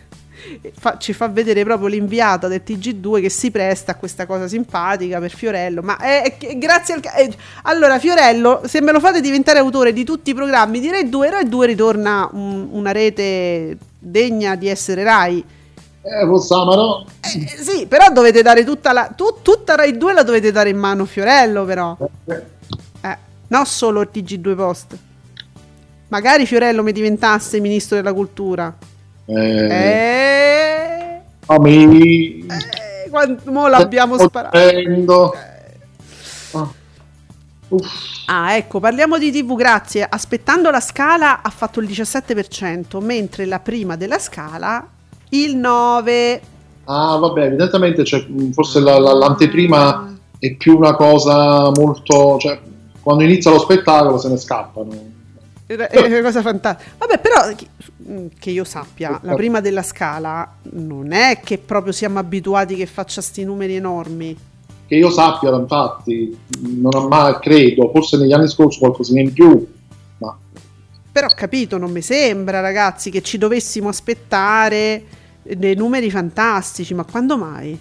fa- 0.78 0.96
ci 0.98 1.12
fa 1.12 1.28
vedere 1.28 1.62
proprio 1.64 1.88
l'inviata 1.88 2.48
del 2.48 2.62
TG2 2.66 3.20
che 3.20 3.28
si 3.28 3.50
presta 3.50 3.92
a 3.92 3.94
questa 3.96 4.26
cosa 4.26 4.48
simpatica 4.48 5.18
per 5.20 5.30
Fiorello 5.30 5.82
ma 5.82 5.96
è, 5.98 6.22
è 6.22 6.36
che- 6.36 6.58
grazie 6.58 6.94
al 6.94 7.00
ca- 7.00 7.14
eh, 7.14 7.30
allora 7.62 7.98
Fiorello 7.98 8.62
se 8.66 8.80
me 8.80 8.92
lo 8.92 9.00
fate 9.00 9.20
diventare 9.20 9.58
autore 9.58 9.92
di 9.92 10.04
tutti 10.04 10.30
i 10.30 10.34
programmi 10.34 10.80
di 10.80 10.90
Rai 10.90 11.08
2 11.08 11.30
Rai 11.30 11.48
2 11.48 11.66
ritorna 11.66 12.28
un- 12.32 12.68
una 12.72 12.92
rete 12.92 13.76
degna 13.98 14.54
di 14.56 14.68
essere 14.68 15.02
Rai 15.04 15.44
Eh, 16.04 16.24
Rossamaro, 16.24 17.04
Eh, 17.20 17.62
sì 17.62 17.86
però 17.86 18.06
dovete 18.12 18.42
dare 18.42 18.64
tutta 18.64 18.92
la 18.92 19.12
tu- 19.14 19.36
tutta 19.42 19.76
Rai 19.76 19.96
2 19.96 20.12
la 20.12 20.22
dovete 20.24 20.50
dare 20.50 20.68
in 20.70 20.76
mano 20.78 21.04
a 21.04 21.06
Fiorello 21.06 21.64
però 21.64 21.96
eh, 22.26 22.42
eh, 23.02 23.16
non 23.48 23.64
solo 23.66 24.00
il 24.00 24.08
TG2 24.12 24.54
Post. 24.56 24.96
Magari 26.08 26.44
Fiorello 26.44 26.82
mi 26.82 26.92
diventasse 26.92 27.58
ministro 27.60 27.96
della 27.96 28.12
cultura. 28.12 28.74
Eh, 29.26 29.66
Eh, 29.66 31.20
ami- 31.46 32.46
eh, 32.46 33.08
quando 33.10 33.40
mo 33.46 33.66
l'abbiamo 33.68 34.18
sparato. 34.18 34.56
Prendo. 34.58 35.34
Ah. 36.52 36.68
Ah, 38.26 38.56
ecco, 38.56 38.80
parliamo 38.80 39.16
di 39.18 39.30
TV, 39.32 39.54
grazie. 39.56 40.06
Aspettando 40.08 40.70
la 40.70 40.80
scala 40.80 41.40
ha 41.42 41.50
fatto 41.50 41.80
il 41.80 41.86
17%, 41.88 43.00
mentre 43.00 43.46
la 43.46 43.60
prima 43.60 43.96
della 43.96 44.18
scala 44.18 44.86
il 45.30 45.56
9%. 45.56 46.40
Ah, 46.84 47.16
vabbè, 47.16 47.44
evidentemente 47.44 48.02
mh, 48.02 48.50
forse 48.52 48.80
la- 48.80 48.98
la- 48.98 49.14
l'anteprima 49.14 50.14
è 50.38 50.54
più 50.56 50.76
una 50.76 50.94
cosa 50.94 51.70
molto. 51.70 52.38
Cioè, 52.38 52.58
quando 53.00 53.22
inizia 53.24 53.50
lo 53.50 53.58
spettacolo 53.60 54.18
se 54.18 54.28
ne 54.28 54.36
scappano. 54.36 54.90
È 55.66 56.06
una 56.06 56.20
cosa 56.22 56.43
fantastica. 56.43 56.90
Vabbè, 56.98 57.18
però 57.18 57.55
che, 57.55 57.66
mm, 58.09 58.26
che 58.39 58.51
io 58.51 58.64
sappia, 58.64 59.18
la 59.22 59.34
prima 59.34 59.60
della 59.60 59.82
scala 59.82 60.56
non 60.72 61.12
è 61.12 61.40
che 61.43 61.59
proprio 61.59 61.93
siamo 61.93 62.18
abituati 62.18 62.74
che 62.74 62.86
faccia 62.86 63.20
sti 63.20 63.44
numeri 63.44 63.76
enormi. 63.76 64.36
Che 64.86 64.94
io 64.94 65.10
sappia, 65.10 65.55
infatti, 65.55 66.36
non 66.60 66.94
ha 66.94 67.06
mai, 67.06 67.39
credo, 67.40 67.90
forse 67.90 68.18
negli 68.18 68.32
anni 68.32 68.48
scorsi 68.48 68.78
qualcosina 68.78 69.20
in 69.20 69.32
più, 69.32 69.66
ma 70.18 70.36
Però 71.10 71.26
ho 71.26 71.34
capito, 71.34 71.78
non 71.78 71.90
mi 71.90 72.02
sembra, 72.02 72.60
ragazzi, 72.60 73.10
che 73.10 73.22
ci 73.22 73.39
dovessimo 73.39 73.89
aspettare 73.89 75.05
dei 75.43 75.74
numeri 75.74 76.10
fantastici, 76.10 76.93
ma 76.93 77.05
quando 77.05 77.39
mai? 77.39 77.78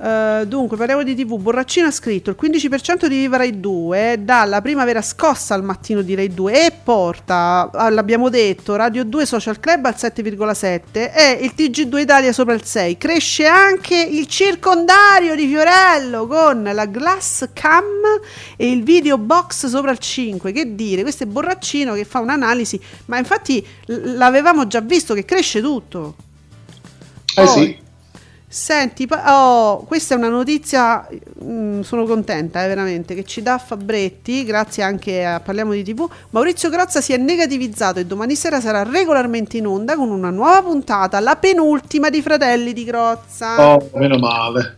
Eh, 0.00 0.44
dunque, 0.46 0.76
parliamo 0.76 1.02
di 1.02 1.16
TV. 1.16 1.36
Borraccino 1.38 1.88
ha 1.88 1.90
scritto 1.90 2.30
il 2.30 2.36
15% 2.40 3.06
di 3.06 3.16
Viva 3.16 3.36
Rai 3.38 3.58
2 3.58 4.18
dà 4.20 4.44
la 4.44 4.60
prima 4.62 4.84
vera 4.84 5.02
scossa 5.02 5.54
al 5.54 5.64
mattino 5.64 6.02
di 6.02 6.14
Rai 6.14 6.32
2 6.32 6.66
e 6.66 6.72
porta, 6.84 7.68
ah, 7.72 7.90
l'abbiamo 7.90 8.28
detto, 8.28 8.76
Radio 8.76 9.04
2 9.04 9.26
Social 9.26 9.58
Club 9.58 9.86
al 9.86 9.94
7,7 9.96 11.12
e 11.12 11.38
il 11.42 11.52
TG2 11.56 11.98
Italia 11.98 12.32
sopra 12.32 12.54
il 12.54 12.64
6. 12.64 12.96
Cresce 12.96 13.46
anche 13.46 13.96
il 14.00 14.26
circondario 14.28 15.34
di 15.34 15.46
Fiorello 15.48 16.26
con 16.28 16.62
la 16.62 16.86
Glass 16.86 17.48
Cam 17.52 17.84
e 18.56 18.70
il 18.70 18.84
video 18.84 19.18
box 19.18 19.66
sopra 19.66 19.90
il 19.90 19.98
5. 19.98 20.52
Che 20.52 20.76
dire, 20.76 21.02
questo 21.02 21.24
è 21.24 21.26
Borraccino 21.26 21.94
che 21.94 22.04
fa 22.04 22.20
un'analisi, 22.20 22.80
ma 23.06 23.18
infatti 23.18 23.66
l- 23.86 24.14
l'avevamo 24.16 24.68
già 24.68 24.80
visto 24.80 25.12
che 25.14 25.24
cresce 25.24 25.60
tutto. 25.60 26.14
eh 27.34 27.44
Poi- 27.44 27.48
sì, 27.48 27.78
Senti, 28.50 29.06
oh, 29.26 29.84
questa 29.84 30.14
è 30.14 30.16
una 30.16 30.30
notizia, 30.30 31.06
mm, 31.44 31.82
sono 31.82 32.06
contenta 32.06 32.64
eh, 32.64 32.68
veramente, 32.68 33.14
che 33.14 33.24
ci 33.24 33.42
dà 33.42 33.58
Fabretti, 33.58 34.42
grazie 34.44 34.82
anche 34.82 35.22
a 35.22 35.38
Parliamo 35.38 35.72
di 35.72 35.84
TV. 35.84 36.08
Maurizio 36.30 36.70
Grozza 36.70 37.02
si 37.02 37.12
è 37.12 37.18
negativizzato 37.18 37.98
e 37.98 38.06
domani 38.06 38.34
sera 38.36 38.58
sarà 38.62 38.84
regolarmente 38.84 39.58
in 39.58 39.66
onda 39.66 39.96
con 39.96 40.08
una 40.08 40.30
nuova 40.30 40.62
puntata, 40.62 41.20
la 41.20 41.36
penultima 41.36 42.08
di 42.08 42.22
Fratelli 42.22 42.72
di 42.72 42.84
Grozza. 42.84 43.74
oh, 43.74 43.90
meno 43.92 44.16
male. 44.16 44.76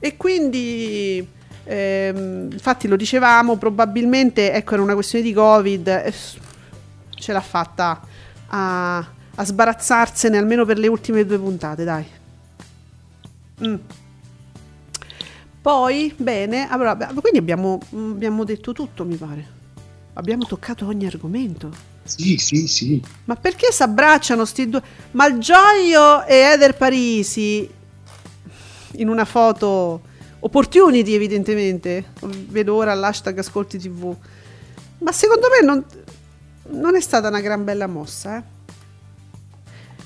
E 0.00 0.16
quindi, 0.16 1.24
ehm, 1.62 2.48
infatti 2.50 2.88
lo 2.88 2.96
dicevamo, 2.96 3.56
probabilmente, 3.56 4.52
ecco, 4.52 4.74
era 4.74 4.82
una 4.82 4.94
questione 4.94 5.22
di 5.22 5.32
Covid, 5.32 5.86
eh, 5.86 6.12
ce 7.14 7.32
l'ha 7.32 7.40
fatta 7.40 8.00
a, 8.48 9.06
a 9.34 9.44
sbarazzarsene 9.44 10.36
almeno 10.36 10.64
per 10.64 10.78
le 10.78 10.88
ultime 10.88 11.24
due 11.24 11.38
puntate, 11.38 11.84
dai. 11.84 12.06
Mm. 13.64 13.74
Poi, 15.62 16.12
bene, 16.16 16.68
allora, 16.68 16.96
quindi 16.96 17.38
abbiamo, 17.38 17.78
mm, 17.94 18.10
abbiamo 18.10 18.44
detto 18.44 18.72
tutto, 18.72 19.04
mi 19.04 19.16
pare. 19.16 19.60
Abbiamo 20.14 20.44
toccato 20.44 20.86
ogni 20.86 21.06
argomento. 21.06 21.70
Sì, 22.04 22.36
sì, 22.36 22.66
sì. 22.66 23.02
Ma 23.24 23.36
perché 23.36 23.70
si 23.70 23.82
abbracciano 23.82 24.44
sti 24.44 24.68
due? 24.68 24.82
Malgioglio 25.12 26.24
e 26.24 26.34
Eder 26.34 26.76
Parisi 26.76 27.68
in 28.96 29.08
una 29.08 29.24
foto 29.24 30.02
opportunity 30.40 31.14
evidentemente. 31.14 32.06
Vedo 32.48 32.74
ora 32.74 32.92
l'hashtag 32.94 33.38
ascolti 33.38 33.78
tv. 33.78 34.14
Ma 34.98 35.12
secondo 35.12 35.46
me 35.48 35.64
non, 35.64 35.84
non 36.80 36.96
è 36.96 37.00
stata 37.00 37.28
una 37.28 37.40
gran 37.40 37.64
bella 37.64 37.86
mossa, 37.86 38.38
eh. 38.38 38.51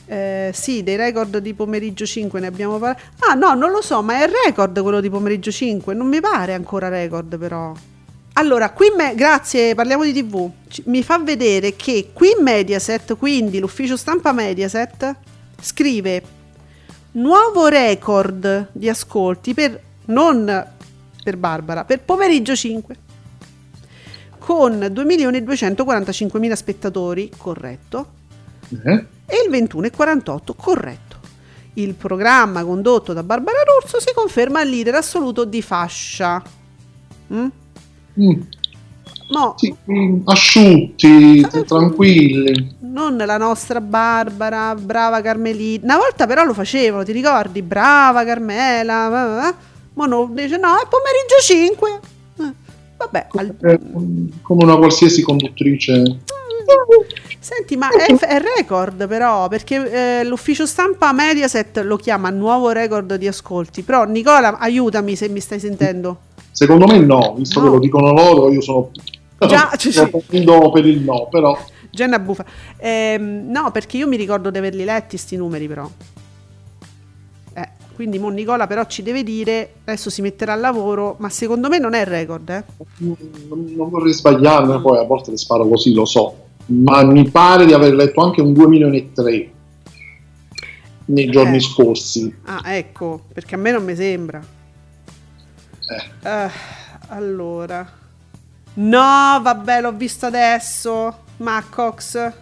Eh, 0.09 0.51
sì, 0.55 0.83
dei 0.83 0.97
record 0.97 1.39
di 1.39 1.53
pomeriggio 1.55 2.07
5 2.07 2.39
ne 2.41 2.47
abbiamo 2.47 2.79
parlato. 2.79 3.03
Ah, 3.29 3.35
no, 3.35 3.55
non 3.55 3.71
lo 3.71 3.83
so, 3.83 4.03
ma 4.03 4.23
è 4.23 4.31
record 4.45 4.81
quello 4.81 5.01
di 5.01 5.11
pomeriggio 5.11 5.51
5. 5.51 5.95
Non 5.95 6.07
mi 6.07 6.21
pare 6.21 6.55
ancora 6.55 6.89
record, 6.89 7.37
però. 7.39 7.73
Allora, 8.35 8.71
qui 8.71 8.93
me- 8.97 9.15
grazie, 9.15 9.75
parliamo 9.75 10.05
di 10.05 10.13
TV. 10.13 10.51
Ci- 10.69 10.83
mi 10.87 11.03
fa 11.03 11.19
vedere 11.19 11.75
che 11.75 12.11
qui 12.13 12.37
Mediaset, 12.41 13.17
quindi 13.17 13.59
l'ufficio 13.59 13.97
stampa 13.97 14.33
Mediaset, 14.33 15.17
scrive 15.61 16.23
nuovo 17.13 17.67
record 17.69 18.69
di 18.73 18.89
ascolti 18.89 19.55
per 19.55 19.81
non 20.07 20.67
per 21.25 21.37
Barbara, 21.37 21.85
per 21.85 22.03
pomeriggio 22.03 22.55
5. 22.55 22.97
con 24.39 24.79
2.245.000 24.79 26.53
spettatori, 26.53 27.33
corretto, 27.37 28.07
Eh? 28.71 29.05
e 29.27 29.37
il 29.45 29.51
21,48, 29.51 30.55
corretto. 30.57 31.17
Il 31.75 31.95
programma 31.95 32.65
condotto 32.65 33.13
da 33.13 33.23
Barbara 33.23 33.59
D'Urso 33.65 34.01
si 34.01 34.13
conferma 34.15 34.63
leader 34.65 34.95
assoluto 34.95 35.45
di 35.45 35.61
fascia. 35.61 36.43
Mm? 37.33 37.47
Mm, 38.19 38.41
Mo, 39.29 39.55
sì, 39.57 39.75
mm, 39.91 40.21
asciutti, 40.25 41.47
tranquilli. 41.67 42.77
non 42.81 43.17
la 43.17 43.37
nostra 43.37 43.81
Barbara, 43.81 44.75
brava 44.75 45.21
Carmelina. 45.21 45.85
Una 45.85 45.97
volta 45.97 46.27
però 46.27 46.45
lo 46.45 46.55
facevano, 46.55 47.05
ti 47.05 47.13
ricordi? 47.13 47.61
Brava 47.61 48.25
Carmela. 48.25 49.55
Mo 49.95 50.07
no, 50.07 50.31
dice 50.33 50.57
no, 50.57 50.69
è 50.77 50.87
pomeriggio 50.89 51.41
5. 51.41 52.01
Eh, 52.39 52.65
Vabbè, 52.97 53.27
al- 53.33 53.81
come 54.43 54.65
una 54.65 54.77
qualsiasi 54.77 55.21
conduttrice. 55.23 56.21
Senti, 57.39 57.77
ma 57.77 57.89
è, 57.91 58.13
è 58.13 58.41
record 58.41 59.07
però, 59.07 59.47
perché 59.49 60.21
eh, 60.21 60.25
l'ufficio 60.25 60.67
stampa 60.67 61.13
Mediaset 61.13 61.79
lo 61.85 61.97
chiama 61.97 62.31
nuovo 62.31 62.71
record 62.71 63.15
di 63.17 63.29
ascolti. 63.29 63.83
Però 63.83 64.05
Nicola, 64.05 64.59
aiutami 64.59 65.15
se 65.17 65.29
mi 65.29 65.41
stai 65.41 65.61
sentendo. 65.61 66.19
Secondo 66.51 66.87
me 66.87 66.99
no, 66.99 67.35
visto 67.37 67.61
No. 67.61 67.67
che 67.67 67.73
lo 67.73 67.79
dicono 67.79 68.13
loro, 68.13 68.51
io 68.51 68.61
sono... 68.61 68.91
Già, 69.39 69.71
ci- 69.77 69.93
sono 69.93 70.09
propendo 70.09 70.71
per 70.71 70.87
il 70.87 71.01
no, 71.01 71.29
però... 71.31 71.57
Jenna 71.91 72.19
Buffa. 72.19 72.45
Ehm, 72.79 73.45
no, 73.51 73.71
perché 73.71 73.97
io 73.99 74.07
mi 74.09 74.17
ricordo 74.17 74.51
di 74.51 74.59
averli 74.59 74.85
letti 74.85 75.17
sti 75.17 75.37
numeri 75.37 75.67
però. 75.69 75.89
Eh, 77.55 77.69
quindi 77.95 78.19
mo 78.19 78.29
Nicola 78.29 78.67
però 78.67 78.85
ci 78.87 79.03
deve 79.03 79.23
dire, 79.23 79.75
adesso 79.85 80.11
si 80.11 80.21
metterà 80.21 80.53
al 80.55 80.61
lavoro, 80.61 81.17
ma 81.19 81.29
secondo 81.31 81.69
me 81.69 81.79
non 81.79 81.95
è 81.95 82.05
record, 82.05 82.49
eh. 82.51 82.65
Non, 82.99 83.17
non 83.77 83.89
vorrei 83.89 84.13
sbagliarmi, 84.13 84.81
poi 84.81 84.99
a 84.99 85.05
volte 85.05 85.31
le 85.31 85.37
sparo 85.39 85.67
così, 85.69 85.93
lo 85.95 86.05
so. 86.05 86.45
Ma 86.67 87.05
mi 87.05 87.29
pare 87.31 87.65
di 87.65 87.73
aver 87.73 87.95
letto 87.95 88.21
anche 88.23 88.41
un 88.41 88.53
2 88.53 88.67
milioni 88.67 88.97
e 88.99 89.13
3 89.13 89.51
nei 91.07 91.31
giorni 91.31 91.57
Eh. 91.57 91.61
scorsi. 91.61 92.35
Ah, 92.45 92.63
ecco, 92.75 93.23
perché 93.33 93.55
a 93.55 93.59
me 93.59 93.71
non 93.71 93.85
mi 93.85 93.95
sembra. 93.95 94.41
Eh. 95.89 96.29
Eh, 96.29 96.51
allora. 97.09 97.89
No, 98.75 99.41
vabbè, 99.43 99.81
l'ho 99.81 99.93
visto 99.93 100.27
adesso. 100.27 101.19
Macox. 101.39 102.33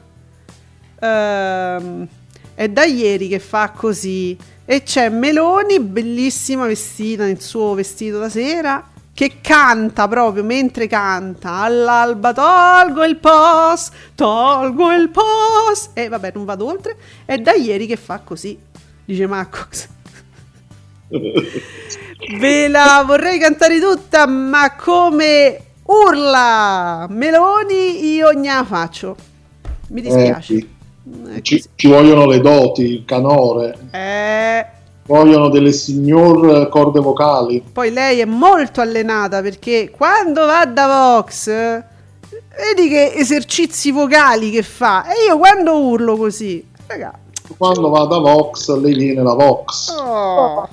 Ehm, 1.01 2.09
è 2.55 2.69
da 2.69 2.85
ieri 2.85 3.29
che 3.29 3.39
fa 3.39 3.71
così. 3.71 4.37
E 4.65 4.83
c'è 4.83 5.11
Meloni, 5.11 5.79
bellissima 5.81 6.67
vestita 6.67 7.25
nel 7.27 7.43
suo 7.43 7.75
vestito 7.75 8.19
da 8.19 8.31
sera. 8.31 8.83
Che 9.15 9.37
canta 9.41 10.09
proprio 10.09 10.43
mentre 10.43 10.89
canta. 10.89 11.59
All'alba 11.61 12.33
tolgo 12.33 13.05
il 13.05 13.17
post, 13.17 13.93
tolgo 14.17 14.93
il 14.93 15.09
post. 15.09 15.91
E 15.95 16.09
vabbè, 16.09 16.33
non 16.35 16.45
vado 16.45 16.67
oltre. 16.67 16.97
È 17.25 17.39
da 17.39 17.53
ieri 17.53 17.87
che 17.87 17.97
fa 17.97 18.19
così. 18.25 18.59
Dice 19.05 19.27
Macox. 19.29 19.89
Ve 22.39 22.69
la 22.69 23.05
vorrei 23.07 23.39
cantare 23.39 23.79
tutta, 23.79 24.27
ma 24.27 24.75
come 24.75 25.61
urla 25.85 27.07
Meloni 27.09 28.15
io 28.15 28.31
ne 28.33 28.49
la 28.49 28.65
faccio. 28.65 29.17
Mi 29.89 30.01
dispiace. 30.01 30.55
Eh, 30.55 30.59
sì. 30.59 30.73
È 31.35 31.41
Ci, 31.43 31.63
ci 31.75 31.87
vogliono 31.87 32.27
le 32.27 32.41
doti, 32.41 32.83
il 32.83 33.05
canore, 33.05 33.77
Eh, 33.91 34.67
vogliono 35.07 35.49
delle 35.49 35.73
signor 35.73 36.69
corde 36.69 37.01
vocali. 37.01 37.63
poi 37.73 37.91
lei 37.91 38.21
è 38.21 38.25
molto 38.25 38.81
allenata 38.81 39.43
perché 39.43 39.91
quando 39.91 40.47
va 40.47 40.65
da 40.65 40.87
Vox, 40.87 41.47
eh, 41.49 41.85
vedi 42.57 42.89
che 42.89 43.13
esercizi 43.15 43.91
vocali 43.91 44.51
che 44.51 44.63
fa. 44.63 45.05
E 45.07 45.27
io 45.29 45.39
quando 45.39 45.79
urlo 45.79 46.17
così, 46.17 46.67
raga, 46.87 47.13
Quando 47.57 47.89
va 47.91 48.05
da 48.05 48.19
Vox, 48.19 48.75
lei 48.77 48.95
viene 48.95 49.23
la 49.23 49.35
Vox. 49.35 49.91
Oh, 49.91 50.69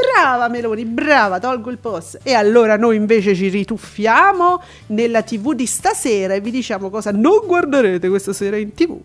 brava 0.00 0.48
Meloni, 0.48 0.84
brava, 0.84 1.38
tolgo 1.38 1.70
il 1.70 1.78
post. 1.78 2.20
E 2.22 2.32
allora 2.32 2.76
noi 2.76 2.96
invece 2.96 3.34
ci 3.34 3.48
rituffiamo 3.48 4.60
nella 4.88 5.22
TV 5.22 5.52
di 5.52 5.66
stasera 5.66 6.34
e 6.34 6.40
vi 6.40 6.50
diciamo 6.50 6.90
cosa 6.90 7.10
non 7.10 7.40
guarderete 7.46 8.08
questa 8.08 8.32
sera 8.32 8.56
in 8.56 8.72
TV. 8.72 8.98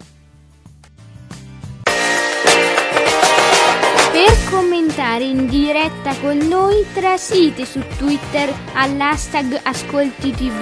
Commentare 4.50 5.24
in 5.24 5.48
diretta 5.48 6.16
con 6.20 6.38
noi 6.38 6.86
trasite 6.94 7.66
su 7.66 7.82
Twitter 7.98 8.54
all'hashtag 8.74 9.60
Ascolti 9.64 10.32
TV. 10.32 10.54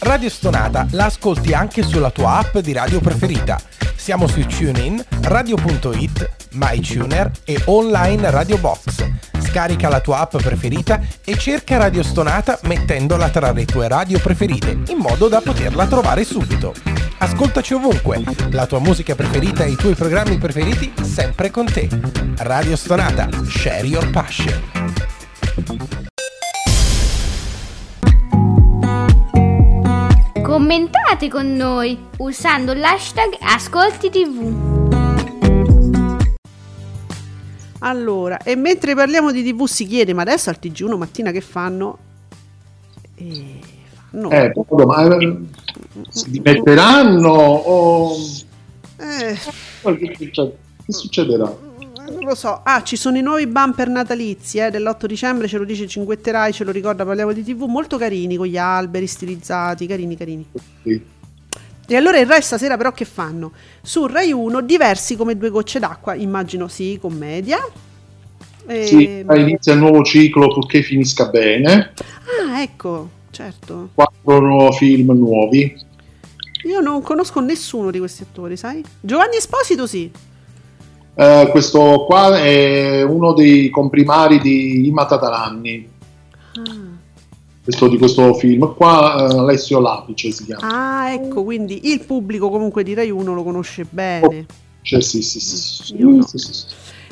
Radio 0.00 0.30
Stonata 0.30 0.86
la 0.92 1.06
ascolti 1.06 1.52
anche 1.52 1.82
sulla 1.82 2.10
tua 2.10 2.38
app 2.38 2.58
di 2.58 2.72
radio 2.72 3.00
preferita. 3.00 3.60
Siamo 3.96 4.28
su 4.28 4.44
TuneIn, 4.46 5.04
Radio.it, 5.22 6.30
MyTuner 6.52 7.30
e 7.44 7.60
online 7.64 8.30
Radio 8.30 8.58
Box. 8.58 9.04
Scarica 9.40 9.88
la 9.88 10.00
tua 10.00 10.20
app 10.20 10.36
preferita 10.36 11.00
e 11.24 11.36
cerca 11.36 11.78
Radio 11.78 12.02
Stonata 12.02 12.58
mettendola 12.64 13.30
tra 13.30 13.50
le 13.52 13.64
tue 13.64 13.88
radio 13.88 14.20
preferite, 14.20 14.78
in 14.88 14.98
modo 14.98 15.28
da 15.28 15.40
poterla 15.40 15.86
trovare 15.86 16.24
subito. 16.24 16.95
Ascoltaci 17.18 17.72
ovunque, 17.72 18.22
la 18.50 18.66
tua 18.66 18.78
musica 18.78 19.14
preferita 19.14 19.64
e 19.64 19.70
i 19.70 19.74
tuoi 19.74 19.94
programmi 19.94 20.36
preferiti 20.36 20.92
sempre 21.02 21.50
con 21.50 21.64
te. 21.64 21.88
Radio 22.38 22.76
Stonata, 22.76 23.28
share 23.46 23.86
your 23.86 24.10
passion. 24.10 24.52
Commentate 30.42 31.28
con 31.30 31.56
noi 31.56 31.98
usando 32.18 32.74
l'hashtag 32.74 33.38
Ascolti 33.40 34.10
TV. 34.10 34.74
Allora, 37.78 38.42
e 38.42 38.56
mentre 38.56 38.94
parliamo 38.94 39.32
di 39.32 39.42
TV 39.42 39.64
si 39.64 39.86
chiede, 39.86 40.12
ma 40.12 40.20
adesso 40.20 40.50
al 40.50 40.58
TG1 40.60 40.96
mattina 40.98 41.30
che 41.30 41.40
fanno? 41.40 41.98
E 43.14 43.60
fanno... 44.16 44.30
Eh, 44.30 44.44
eh, 44.44 44.52
si 46.10 46.30
dimetteranno 46.30 47.28
o 47.28 48.16
Eh, 48.98 49.36
che 49.82 50.14
succede- 50.18 50.56
che 50.84 50.92
succederà? 50.92 51.64
non 52.08 52.24
lo 52.24 52.34
so. 52.36 52.60
Ah, 52.64 52.82
ci 52.84 52.96
sono 52.96 53.18
i 53.18 53.22
nuovi 53.22 53.46
bumper 53.46 53.88
natalizi 53.88 54.58
eh, 54.58 54.70
dell'8 54.70 55.06
dicembre, 55.06 55.48
ce 55.48 55.58
lo 55.58 55.64
dice 55.64 55.86
Cinguetterai, 55.88 56.52
ce 56.52 56.62
lo 56.64 56.70
ricorda, 56.70 57.04
parliamo 57.04 57.32
di 57.32 57.42
TV, 57.42 57.64
molto 57.64 57.96
carini, 57.98 58.36
con 58.36 58.46
gli 58.46 58.56
alberi 58.56 59.06
stilizzati, 59.06 59.86
carini, 59.86 60.16
carini. 60.16 60.46
Sì. 60.82 61.14
E 61.88 61.94
allora 61.96 62.18
il 62.18 62.26
Rai 62.26 62.42
stasera 62.42 62.76
però 62.76 62.92
che 62.92 63.04
fanno? 63.04 63.52
Su 63.82 64.06
Rai 64.06 64.32
1 64.32 64.60
diversi 64.60 65.14
come 65.16 65.36
due 65.36 65.50
gocce 65.50 65.78
d'acqua, 65.78 66.14
immagino 66.14 66.68
sì, 66.68 66.98
commedia. 67.00 67.58
E- 68.68 68.86
Sì, 68.86 69.24
inizia 69.34 69.72
il 69.74 69.78
nuovo 69.78 70.02
ciclo 70.02 70.48
purché 70.48 70.82
finisca 70.82 71.28
bene. 71.28 71.92
Ah, 72.48 72.60
ecco, 72.60 73.10
certo. 73.36 73.90
Quattro 73.94 74.72
film 74.72 75.12
nuovi. 75.12 75.84
Io 76.64 76.80
non 76.80 77.02
conosco 77.02 77.40
nessuno 77.40 77.90
di 77.90 77.98
questi 77.98 78.22
attori, 78.22 78.56
sai? 78.56 78.82
Giovanni 79.00 79.36
Esposito 79.36 79.86
sì. 79.86 80.10
Eh, 81.18 81.48
questo 81.50 82.04
qua 82.06 82.36
è 82.38 83.02
uno 83.02 83.34
dei 83.34 83.68
comprimari 83.68 84.40
di 84.40 84.86
Ima 84.86 85.04
Tataranni. 85.04 85.88
Ah. 86.54 86.94
Questo, 87.62 87.88
di 87.88 87.98
questo 87.98 88.32
film 88.34 88.74
qua, 88.74 89.28
eh, 89.28 89.38
Alessio 89.38 89.80
Lapice 89.80 90.30
si 90.30 90.44
chiama. 90.44 91.02
Ah, 91.02 91.12
ecco, 91.12 91.44
quindi 91.44 91.90
il 91.90 92.04
pubblico 92.04 92.48
comunque 92.48 92.82
di 92.82 92.94
Rai 92.94 93.10
1 93.10 93.34
lo 93.34 93.42
conosce 93.42 93.86
bene. 93.88 94.46
Cioè, 94.82 95.00
sì, 95.00 95.20
sì, 95.20 95.40
sì, 95.40 95.56
sì, 95.56 95.96
Io 95.96 96.08
no. 96.08 96.26
sì, 96.26 96.38
sì, 96.38 96.52
sì. 96.52 96.64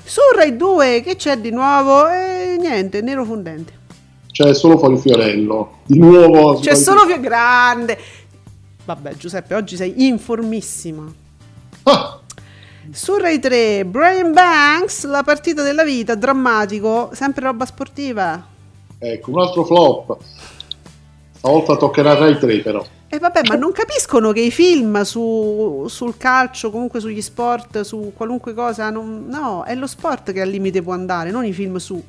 Su 0.05 0.21
Rai 0.35 0.57
2 0.57 1.03
che 1.05 1.17
c'è 1.17 1.37
di 1.39 1.51
nuovo? 1.51 2.09
Eh, 2.09 2.57
niente, 2.59 3.01
nero 3.03 3.25
fondente. 3.25 3.83
C'è 4.35 4.53
solo 4.53 4.79
fuori 4.79 4.99
Fiorello. 4.99 5.79
Di 5.87 5.97
nuovo. 5.97 6.59
C'è 6.59 6.75
solo 6.75 7.07
più 7.07 7.21
grande. 7.21 7.97
Vabbè, 8.85 9.15
Giuseppe, 9.15 9.55
oggi 9.55 9.77
sei 9.77 10.07
informissima. 10.09 11.05
Ah, 11.85 12.19
Su 12.91 13.17
Rai 13.17 13.39
3, 13.39 13.85
Brian 13.85 14.33
Banks, 14.33 15.05
la 15.07 15.23
partita 15.23 15.63
della 15.63 15.85
vita, 15.85 16.17
drammatico, 16.17 17.11
sempre 17.13 17.45
roba 17.45 17.65
sportiva. 17.65 18.45
ecco, 18.99 19.31
un 19.31 19.39
altro 19.39 19.65
flop. 19.65 20.17
Stavolta 21.37 21.77
toccherà 21.77 22.15
Rai 22.15 22.37
3 22.37 22.59
però. 22.61 22.85
E 23.07 23.19
vabbè, 23.21 23.43
ma 23.47 23.55
non 23.55 23.71
capiscono 23.71 24.33
che 24.33 24.41
i 24.41 24.51
film 24.51 25.01
su- 25.03 25.85
sul 25.89 26.17
calcio, 26.17 26.71
comunque 26.73 26.99
sugli 26.99 27.23
sport, 27.23 27.83
su 27.83 28.11
qualunque 28.17 28.53
cosa, 28.53 28.91
non- 28.91 29.27
no, 29.29 29.63
è 29.63 29.77
lo 29.77 29.87
sport 29.87 30.33
che 30.33 30.41
al 30.41 30.49
limite 30.49 30.83
può 30.83 30.93
andare, 30.93 31.31
non 31.31 31.45
i 31.45 31.53
film 31.53 31.77
su. 31.77 32.03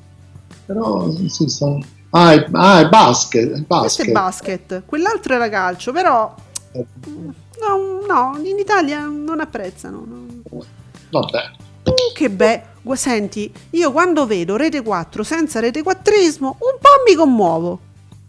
Però 0.65 1.07
sì, 1.27 1.47
sta- 1.47 1.77
Ah, 2.17 2.31
è, 2.31 2.47
ah, 2.53 2.79
è 2.79 2.87
basket. 2.87 3.43
È 3.43 3.49
Questo 3.49 3.65
basket. 3.67 4.07
è 4.07 4.11
basket, 4.11 4.83
quell'altro 4.85 5.33
era 5.33 5.49
calcio, 5.49 5.91
però 5.91 6.33
no, 6.71 7.99
no, 8.07 8.39
in 8.41 8.57
Italia 8.57 9.05
non 9.05 9.41
apprezzano. 9.41 10.05
no. 10.07 10.63
Vabbè. 11.09 11.51
Uh, 11.83 11.91
che, 12.13 12.29
be- 12.29 12.63
Gu- 12.81 12.95
Senti, 12.95 13.51
io 13.71 13.91
quando 13.91 14.25
vedo 14.25 14.55
Rete 14.55 14.81
4 14.81 15.23
senza 15.23 15.59
Rete 15.59 15.81
4ismo 15.83 16.43
un 16.45 16.77
po' 16.79 17.03
mi 17.05 17.15
commuovo. 17.15 17.79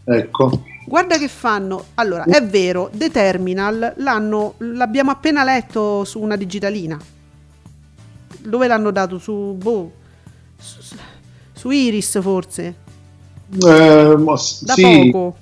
Ecco. 0.05 0.65
Guarda 0.85 1.17
che 1.17 1.29
fanno. 1.29 1.85
Allora, 1.95 2.25
è 2.25 2.45
vero, 2.45 2.91
The 2.93 3.11
Terminal 3.11 3.95
l'hanno, 3.99 4.55
l'abbiamo 4.59 5.13
appena 5.13 5.45
letto 5.45 6.05
su 6.05 6.21
una 6.21 6.35
digitalina. 6.35 6.99
Dove 8.41 8.67
l'hanno 8.67 8.91
dato? 8.91 9.19
Su, 9.19 9.55
boh, 9.57 9.93
su, 10.59 10.97
su 11.53 11.71
Iris 11.71 12.21
forse. 12.21 12.85
Eh, 13.53 14.17
ma 14.17 14.33
Da 14.61 14.75
sì, 14.75 15.11
poco. 15.11 15.37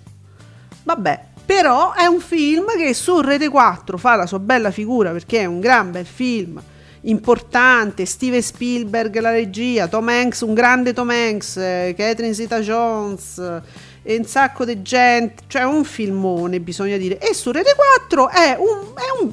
Vabbè, 0.84 1.20
però 1.44 1.92
è 1.92 2.06
un 2.06 2.20
film 2.20 2.66
che 2.76 2.94
su 2.94 3.20
Rete 3.20 3.48
4 3.48 3.98
fa 3.98 4.16
la 4.16 4.26
sua 4.26 4.38
bella 4.38 4.70
figura 4.70 5.10
perché 5.10 5.40
è 5.40 5.44
un 5.44 5.60
gran 5.60 5.90
bel 5.90 6.06
film. 6.06 6.60
Importante, 7.02 8.06
Steven 8.06 8.42
Spielberg 8.42 9.18
la 9.18 9.30
regia, 9.30 9.88
Tom 9.88 10.08
Hanks, 10.08 10.40
un 10.40 10.54
grande 10.54 10.94
Tom 10.94 11.10
Hanks, 11.10 11.56
eh, 11.58 11.94
Catherine 11.94 12.32
Zeta-Jones 12.32 13.38
eh, 13.38 13.62
e 14.02 14.16
un 14.16 14.24
sacco 14.24 14.64
di 14.64 14.80
gente, 14.80 15.42
cioè 15.46 15.64
un 15.64 15.84
filmone 15.84 16.60
bisogna 16.60 16.96
dire. 16.96 17.18
E 17.18 17.34
su 17.34 17.50
Rete 17.50 17.74
4 17.74 18.30
è 18.30 18.56
un, 18.58 18.94
è 18.94 19.22
un, 19.22 19.32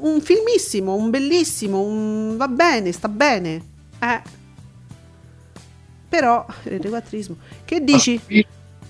un 0.00 0.20
filmissimo, 0.20 0.94
un 0.94 1.10
bellissimo, 1.10 1.80
un, 1.80 2.36
va 2.36 2.46
bene, 2.46 2.92
sta 2.92 3.08
bene. 3.08 3.62
Eh. 4.00 4.38
Però, 6.10 6.44
Rete 6.64 6.90
4ismo. 6.90 7.34
Che 7.64 7.82
dici? 7.82 8.20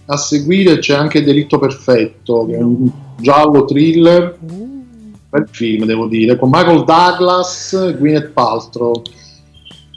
a 0.06 0.16
seguire 0.16 0.78
c'è 0.78 0.94
anche 0.94 1.22
Delitto 1.22 1.60
Perfetto, 1.60 2.44
che 2.46 2.56
è 2.56 2.62
un 2.62 2.90
giallo 3.18 3.64
thriller, 3.64 4.36
bel 4.40 5.48
film 5.48 5.84
devo 5.84 6.06
dire, 6.06 6.36
con 6.36 6.48
Michael 6.50 6.84
Douglas 6.84 7.72
e 7.74 7.96
Gwyneth 7.96 8.30
Paltrow. 8.30 9.02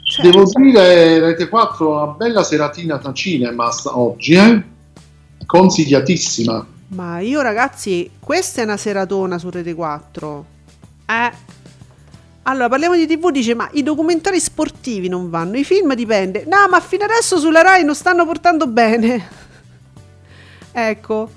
Cioè, 0.04 0.30
Devo 0.30 0.44
dire, 0.54 1.18
Rete 1.18 1.48
4 1.48 1.90
una 1.90 2.12
bella 2.12 2.44
seratina 2.44 2.96
da 2.96 3.12
cinema 3.12 3.68
oggi, 3.86 4.34
eh? 4.34 4.62
consigliatissima. 5.44 6.66
Ma 6.88 7.18
io 7.18 7.40
ragazzi, 7.40 8.08
questa 8.20 8.60
è 8.60 8.64
una 8.64 8.76
seratona 8.76 9.38
su 9.38 9.50
Rete 9.50 9.74
4. 9.74 10.44
Eh. 11.06 11.32
Allora, 12.46 12.68
parliamo 12.68 12.94
di 12.94 13.06
TV, 13.06 13.30
dice, 13.30 13.54
ma 13.54 13.68
i 13.72 13.82
documentari 13.82 14.38
sportivi 14.38 15.08
non 15.08 15.30
vanno, 15.30 15.56
i 15.56 15.64
film 15.64 15.94
dipende. 15.94 16.44
No, 16.46 16.66
ma 16.68 16.78
fino 16.80 17.04
adesso 17.04 17.38
sulla 17.38 17.62
Rai 17.62 17.84
non 17.84 17.94
stanno 17.94 18.26
portando 18.26 18.66
bene. 18.66 19.28
ecco. 20.72 21.30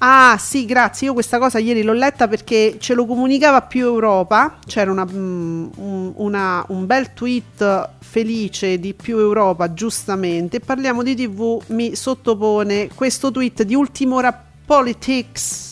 Ah, 0.00 0.36
sì, 0.38 0.64
grazie. 0.64 1.08
Io 1.08 1.12
questa 1.12 1.38
cosa 1.40 1.58
ieri 1.58 1.82
l'ho 1.82 1.92
letta 1.92 2.28
perché 2.28 2.76
ce 2.78 2.94
lo 2.94 3.04
comunicava 3.04 3.62
più 3.62 3.84
Europa. 3.86 4.58
C'era 4.64 4.92
una, 4.92 5.04
mm, 5.04 5.68
un, 5.74 6.12
una- 6.14 6.64
un 6.68 6.86
bel 6.86 7.12
tweet 7.14 7.88
felice 7.98 8.78
di 8.78 8.94
più 8.94 9.18
Europa, 9.18 9.72
giustamente. 9.72 10.60
Parliamo 10.60 11.02
di 11.02 11.16
TV, 11.16 11.60
mi 11.68 11.96
sottopone 11.96 12.90
questo 12.94 13.32
tweet 13.32 13.64
di 13.64 13.74
Ultima 13.74 14.14
Ora 14.14 14.44
Politics. 14.64 15.67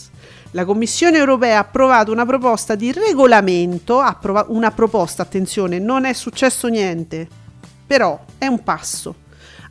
La 0.57 0.65
Commissione 0.65 1.17
europea 1.19 1.57
ha 1.57 1.59
approvato 1.59 2.11
una 2.11 2.25
proposta 2.25 2.73
di 2.73 2.91
regolamento, 2.91 3.99
approva- 3.99 4.47
una 4.47 4.71
proposta, 4.71 5.21
attenzione, 5.21 5.77
non 5.77 6.03
è 6.03 6.13
successo 6.13 6.67
niente, 6.67 7.27
però 7.85 8.19
è 8.39 8.47
un 8.47 8.63
passo. 8.63 9.13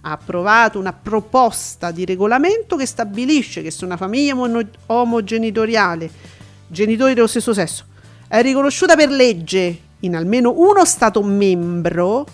Ha 0.03 0.13
approvato 0.13 0.79
una 0.79 0.93
proposta 0.93 1.91
di 1.91 2.05
regolamento 2.05 2.77
che 2.77 2.87
stabilisce 2.87 3.63
che 3.63 3.73
se 3.73 3.85
una 3.85 3.97
famiglia 3.97 4.37
mono- 4.37 4.63
omogenitoriale, 4.87 6.09
genitori 6.69 7.15
dello 7.15 7.27
stesso 7.27 7.53
sesso, 7.53 7.85
è 8.29 8.41
riconosciuta 8.41 8.95
per 8.95 9.11
legge 9.11 9.81
in 10.01 10.15
almeno 10.15 10.53
uno 10.55 10.85
Stato 10.85 11.21
membro, 11.21 12.25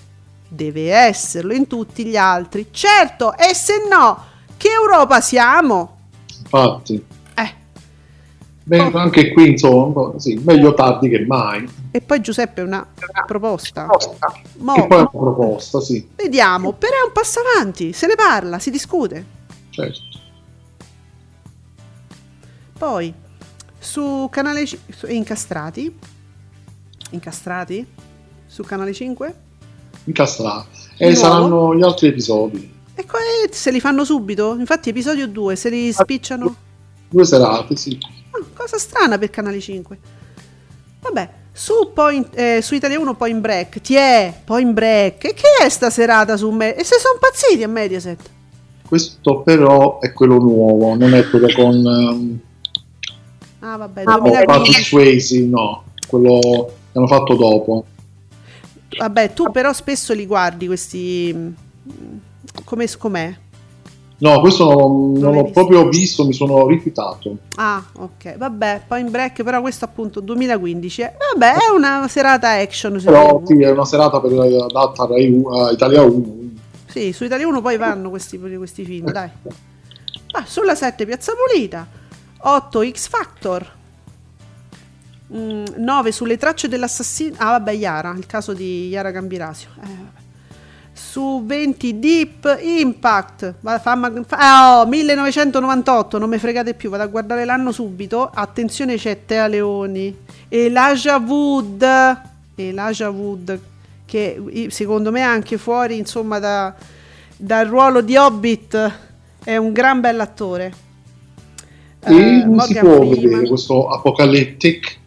deve 0.46 0.92
esserlo 0.92 1.54
in 1.54 1.66
tutti 1.66 2.04
gli 2.04 2.16
altri. 2.16 2.66
Certo, 2.70 3.34
e 3.34 3.54
se 3.54 3.86
no, 3.88 4.24
che 4.58 4.68
Europa 4.68 5.22
siamo? 5.22 5.96
Infatti, 6.38 7.02
Eh, 8.64 8.68
Beh, 8.68 8.80
Oh. 8.80 8.96
anche 8.98 9.32
qui 9.32 9.50
insomma, 9.50 10.12
sì, 10.18 10.40
meglio 10.44 10.72
tardi 10.74 11.08
che 11.08 11.24
mai. 11.26 11.68
E 11.90 12.00
poi 12.00 12.20
Giuseppe 12.20 12.60
una 12.62 12.86
proposta. 13.26 13.88
Mo, 14.58 14.74
Che 14.74 14.86
poi 14.86 14.98
è 14.98 15.00
una 15.00 15.08
proposta, 15.10 15.80
sì, 15.80 16.08
vediamo, 16.14 16.72
però 16.72 16.92
è 17.02 17.06
un 17.06 17.12
passo 17.12 17.40
avanti, 17.40 17.92
se 17.92 18.06
ne 18.06 18.14
parla, 18.14 18.58
si 18.60 18.70
discute. 18.70 19.24
certo. 19.70 20.00
Poi 22.78 23.12
su 23.78 24.28
canale 24.30 24.66
ci- 24.66 24.78
su- 24.90 25.06
incastrati 25.08 25.96
incastrati 27.10 27.86
su 28.46 28.62
canale 28.62 28.92
5 28.92 29.34
Incastrati. 30.04 30.68
E 30.98 31.04
nuovo? 31.10 31.18
saranno 31.20 31.74
gli 31.76 31.82
altri 31.82 32.08
episodi. 32.08 32.70
e 32.94 33.06
qua- 33.06 33.18
e 33.18 33.52
se 33.52 33.70
li 33.70 33.80
fanno 33.80 34.04
subito 34.04 34.54
infatti 34.58 34.90
episodio 34.90 35.26
2 35.28 35.56
se 35.56 35.68
li 35.70 35.92
spicciano 35.92 36.54
Due 37.12 37.24
serate, 37.24 37.76
sì. 37.76 37.98
Ah, 38.30 38.42
cosa 38.54 38.78
strana 38.78 39.18
per 39.18 39.30
canale 39.30 39.60
5 39.60 39.98
vabbè 41.02 41.30
su, 41.52 41.90
point, 41.92 42.28
eh, 42.34 42.60
su 42.62 42.74
Italia 42.74 42.98
1 42.98 43.14
Point 43.14 43.40
Break 43.40 43.80
ti 43.82 43.94
è 43.94 44.32
Point 44.44 44.72
Break 44.72 45.24
e 45.24 45.34
che 45.34 45.64
è 45.64 45.68
sta 45.68 45.90
serata 45.90 46.36
su 46.36 46.48
me 46.50 46.74
e 46.74 46.82
se 46.82 46.96
sono 46.98 47.18
pazziti 47.20 47.62
a 47.62 47.68
Mediaset 47.68 48.20
Questo 48.88 49.40
però 49.42 49.98
è 50.00 50.12
quello 50.12 50.38
nuovo, 50.38 50.94
non 50.94 51.14
è 51.14 51.28
quello 51.28 51.48
con 51.54 51.74
um, 51.84 52.38
ah 53.58 53.76
vabbè 53.76 54.04
con 54.04 54.22
2015 54.22 54.46
Patrick 54.46 54.86
Swayze, 54.86 55.40
no, 55.40 55.84
quello 56.08 56.72
che 56.92 56.98
hanno 56.98 57.06
fatto 57.06 57.34
dopo. 57.34 57.84
Vabbè, 58.98 59.32
tu 59.32 59.50
però 59.50 59.72
spesso 59.72 60.12
li 60.12 60.26
guardi 60.26 60.66
questi. 60.66 61.32
mm, 61.34 62.16
Come, 62.64 62.86
com'è? 62.98 63.34
No, 64.22 64.38
questo 64.38 64.64
non, 64.72 65.12
Non 65.14 65.32
l'ho 65.34 65.42
visto? 65.42 65.50
proprio 65.52 65.88
visto, 65.88 66.24
mi 66.24 66.32
sono 66.32 66.64
rifiutato. 66.68 67.38
Ah, 67.56 67.82
ok. 67.92 68.36
Vabbè, 68.36 68.82
poi 68.86 69.00
in 69.00 69.10
break, 69.10 69.42
però 69.42 69.60
questo 69.60 69.84
appunto 69.84 70.20
2015. 70.20 71.02
eh. 71.02 71.12
Vabbè, 71.34 71.54
è 71.54 71.70
una 71.74 72.06
serata 72.08 72.50
action. 72.52 73.00
se 73.00 73.06
Però 73.06 73.20
vogliamo. 73.40 73.46
sì, 73.46 73.60
è 73.62 73.70
una 73.70 73.84
serata 73.84 74.20
per 74.20 74.32
adatta 74.32 75.02
a 75.02 75.06
U- 75.08 75.48
a 75.48 75.72
Italia 75.72 76.02
1. 76.02 76.40
Sì, 76.86 77.12
su 77.12 77.24
Italia 77.24 77.48
1 77.48 77.60
poi 77.60 77.76
vanno 77.76 78.10
questi, 78.10 78.38
questi 78.38 78.84
film, 78.84 79.10
dai. 79.10 79.28
Ah, 80.34 80.44
sulla 80.46 80.74
7 80.74 81.04
Piazza 81.04 81.32
Pulita, 81.34 81.86
8 82.38 82.90
X 82.90 83.08
Factor, 83.08 83.70
9 85.28 86.12
sulle 86.12 86.36
tracce 86.38 86.68
dell'assassino. 86.68 87.34
Ah, 87.38 87.50
vabbè, 87.50 87.72
Yara, 87.72 88.14
il 88.16 88.24
caso 88.26 88.54
di 88.54 88.88
Yara 88.88 89.10
Gambirasio. 89.10 89.68
Eh, 89.82 89.86
vabbè. 89.86 90.20
Su 90.94 91.42
20 91.46 91.98
Deep 91.98 92.58
Impact, 92.60 93.54
fa- 93.80 94.80
oh, 94.82 94.86
1998, 94.86 96.18
non 96.18 96.28
mi 96.28 96.38
fregate 96.38 96.74
più, 96.74 96.90
vado 96.90 97.02
a 97.02 97.06
guardare 97.06 97.44
l'anno 97.44 97.72
subito. 97.72 98.30
Attenzione, 98.32 98.96
c'è 98.96 99.24
Tea 99.24 99.46
Leoni, 99.46 100.14
Elijah 100.48 101.16
Wood, 101.18 102.20
Elijah 102.56 103.08
Wood, 103.10 103.60
che 104.04 104.66
secondo 104.68 105.10
me 105.10 105.22
anche 105.22 105.56
fuori, 105.56 105.96
insomma, 105.96 106.38
da- 106.38 106.74
dal 107.36 107.66
ruolo 107.66 108.02
di 108.02 108.16
Hobbit 108.16 108.92
è 109.42 109.56
un 109.56 109.72
gran 109.72 110.00
bell'attore. 110.00 110.72
E 112.04 112.14
Eh, 112.14 112.44
non 112.44 112.60
si 112.60 112.74
può 112.78 112.96
Freeman. 112.96 113.08
vedere 113.08 113.48
questo 113.48 113.88
Apocalyptic. 113.88 115.00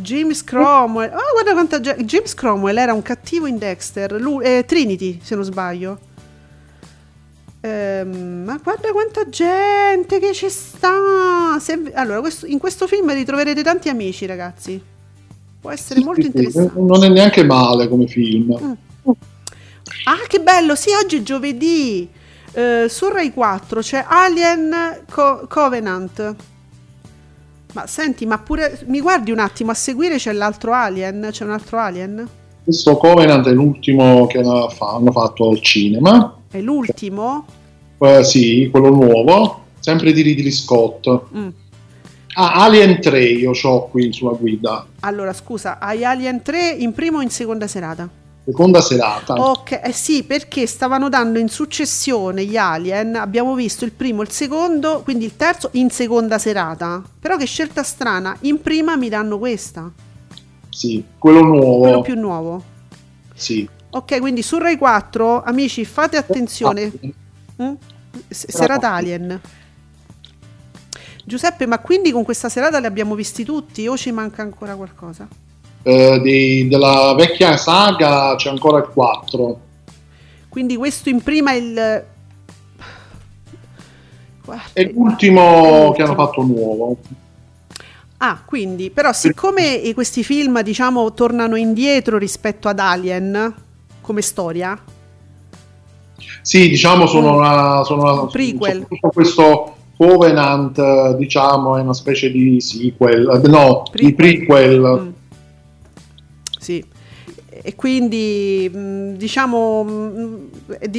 James 0.00 0.42
Cromwell. 0.44 1.10
Oh, 1.12 1.32
guarda 1.32 1.52
quanta 1.52 1.80
gente. 1.80 2.04
James 2.04 2.34
Cromwell 2.34 2.76
era 2.78 2.92
un 2.92 3.02
cattivo 3.02 3.46
in 3.46 3.58
Dexter. 3.58 4.12
Lui, 4.20 4.44
eh, 4.44 4.64
Trinity, 4.66 5.20
se 5.22 5.34
non 5.34 5.44
sbaglio. 5.44 5.98
Ehm, 7.60 8.44
ma 8.44 8.58
guarda 8.62 8.90
quanta 8.92 9.28
gente 9.28 10.18
che 10.20 10.32
ci 10.32 10.48
sta. 10.48 11.58
Se- 11.58 11.92
allora, 11.94 12.20
questo- 12.20 12.46
in 12.46 12.58
questo 12.58 12.86
film 12.86 13.12
ritroverete 13.12 13.62
tanti 13.62 13.88
amici, 13.88 14.26
ragazzi. 14.26 14.80
Può 15.60 15.70
essere 15.70 16.00
molto 16.00 16.20
Sì, 16.22 16.30
sì, 16.30 16.36
interessante. 16.36 16.80
non 16.80 17.02
è 17.04 17.08
neanche 17.08 17.42
male 17.42 17.88
come 17.88 18.06
film. 18.06 18.76
Ah, 20.04 20.26
che 20.28 20.38
bello! 20.40 20.74
Sì, 20.76 20.90
oggi 21.02 21.18
è 21.18 21.22
giovedì. 21.22 22.08
Eh, 22.52 22.86
su 22.88 23.08
Rai 23.08 23.32
4 23.32 23.80
c'è 23.80 24.04
Alien 24.06 25.02
Co- 25.10 25.46
Covenant. 25.48 26.34
Ma 27.74 27.86
senti, 27.86 28.26
ma 28.26 28.38
pure. 28.38 28.80
Mi 28.86 29.00
guardi 29.00 29.30
un 29.30 29.38
attimo, 29.38 29.70
a 29.70 29.74
seguire 29.74 30.16
c'è 30.16 30.32
l'altro 30.32 30.72
Alien? 30.72 31.28
C'è 31.30 31.44
un 31.44 31.50
altro 31.50 31.78
Alien? 31.78 32.28
Questo 32.64 32.96
Covenant 32.96 33.46
è 33.46 33.52
l'ultimo 33.52 34.26
che 34.26 34.38
hanno 34.38 34.68
fa- 34.68 34.94
hanno 34.94 35.12
fatto 35.12 35.48
al 35.48 35.60
cinema. 35.60 36.36
È 36.50 36.60
l'ultimo? 36.60 37.46
Eh, 37.98 38.24
sì, 38.24 38.68
quello 38.70 38.90
nuovo, 38.90 39.64
sempre 39.80 40.12
di 40.12 40.22
Ridley 40.22 40.50
Scott. 40.50 41.08
Mm. 41.34 41.48
Ah, 42.34 42.64
Alien 42.64 43.00
3 43.00 43.24
io 43.24 43.50
ho 43.60 43.88
qui 43.88 44.12
sulla 44.12 44.32
guida. 44.32 44.86
Allora, 45.00 45.32
scusa, 45.32 45.78
hai 45.80 46.04
Alien 46.04 46.42
3 46.42 46.70
in 46.70 46.92
prima 46.92 47.18
o 47.18 47.20
in 47.20 47.30
seconda 47.30 47.66
serata? 47.66 48.08
Seconda 48.48 48.80
serata. 48.80 49.34
Ok, 49.34 49.78
eh 49.84 49.92
sì, 49.92 50.22
perché 50.22 50.66
stavano 50.66 51.10
dando 51.10 51.38
in 51.38 51.50
successione 51.50 52.46
gli 52.46 52.56
Alien. 52.56 53.14
Abbiamo 53.14 53.54
visto 53.54 53.84
il 53.84 53.92
primo, 53.92 54.22
il 54.22 54.30
secondo, 54.30 55.02
quindi 55.02 55.26
il 55.26 55.36
terzo 55.36 55.68
in 55.72 55.90
seconda 55.90 56.38
serata. 56.38 57.02
Però 57.20 57.36
che 57.36 57.44
scelta 57.44 57.82
strana, 57.82 58.34
in 58.40 58.62
prima 58.62 58.96
mi 58.96 59.10
danno 59.10 59.38
questa, 59.38 59.92
Sì, 60.70 61.04
quello 61.18 61.42
nuovo. 61.42 61.80
quello 61.80 62.00
più 62.00 62.14
nuovo. 62.18 62.64
Sì. 63.34 63.68
Ok, 63.90 64.18
quindi 64.18 64.40
su 64.40 64.56
Rai 64.56 64.78
4, 64.78 65.42
amici, 65.42 65.84
fate 65.84 66.16
attenzione. 66.16 66.90
Mm? 67.62 67.74
Serata 68.28 68.92
Alien. 68.92 69.38
Giuseppe, 71.22 71.66
ma 71.66 71.80
quindi 71.80 72.12
con 72.12 72.24
questa 72.24 72.48
serata 72.48 72.78
li 72.78 72.86
abbiamo 72.86 73.14
visti 73.14 73.44
tutti 73.44 73.86
o 73.86 73.94
ci 73.94 74.10
manca 74.10 74.40
ancora 74.40 74.74
qualcosa? 74.74 75.28
Eh, 75.82 76.20
di- 76.22 76.68
della 76.68 77.14
vecchia 77.16 77.56
saga 77.56 78.34
c'è 78.36 78.50
ancora 78.50 78.78
il 78.78 78.88
4. 78.92 79.60
Quindi 80.48 80.76
questo 80.76 81.08
imprima 81.08 81.52
il... 81.52 82.04
Guarda, 84.44 84.62
È 84.72 84.82
l'ultimo 84.92 85.92
che 85.94 86.02
hanno 86.02 86.14
fatto 86.14 86.42
nuovo. 86.42 86.96
Ah, 88.18 88.42
quindi, 88.44 88.90
però 88.90 89.12
siccome 89.12 89.80
eh, 89.80 89.94
questi 89.94 90.24
film, 90.24 90.60
diciamo, 90.62 91.12
tornano 91.14 91.54
indietro 91.56 92.18
rispetto 92.18 92.68
ad 92.68 92.78
Alien 92.80 93.54
come 94.00 94.22
storia, 94.22 94.76
Sì, 96.42 96.68
diciamo 96.68 97.06
sono 97.06 97.36
una, 97.36 97.84
sono 97.84 98.02
una- 98.02 98.20
Un 98.22 98.28
prequel. 98.28 98.86
questo 99.12 99.74
Covenant, 99.96 101.16
diciamo, 101.16 101.76
è 101.76 101.80
una 101.80 101.92
specie 101.92 102.30
di 102.30 102.60
sequel, 102.60 103.40
eh, 103.44 103.48
no, 103.48 103.82
di 103.92 104.14
prequel. 104.14 104.80
Mm. 104.80 105.07
Sì. 106.68 106.84
E 107.50 107.74
quindi 107.74 108.70
mh, 108.70 109.12
diciamo 109.12 109.82
mh, 109.84 110.50
è, 110.78 110.90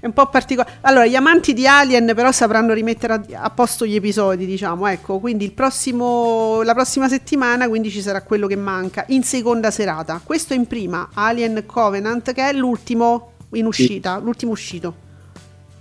un 0.00 0.12
po' 0.14 0.28
particolare. 0.28 0.78
Allora, 0.80 1.04
gli 1.04 1.14
amanti 1.14 1.52
di 1.52 1.66
Alien 1.66 2.12
però 2.14 2.32
sapranno 2.32 2.72
rimettere 2.72 3.12
a, 3.12 3.22
a 3.42 3.50
posto 3.50 3.84
gli 3.84 3.94
episodi, 3.94 4.46
diciamo, 4.46 4.86
ecco, 4.86 5.18
quindi 5.18 5.44
il 5.44 5.52
prossimo 5.52 6.62
la 6.62 6.72
prossima 6.72 7.06
settimana 7.06 7.68
quindi 7.68 7.90
ci 7.90 8.00
sarà 8.00 8.22
quello 8.22 8.46
che 8.46 8.56
manca 8.56 9.04
in 9.08 9.22
seconda 9.24 9.70
serata. 9.70 10.22
Questo 10.24 10.54
in 10.54 10.66
prima, 10.66 11.10
Alien 11.12 11.64
Covenant 11.66 12.32
che 12.32 12.48
è 12.48 12.52
l'ultimo 12.54 13.32
in 13.52 13.66
uscita, 13.66 14.18
l'ultimo 14.18 14.52
uscito. 14.52 14.94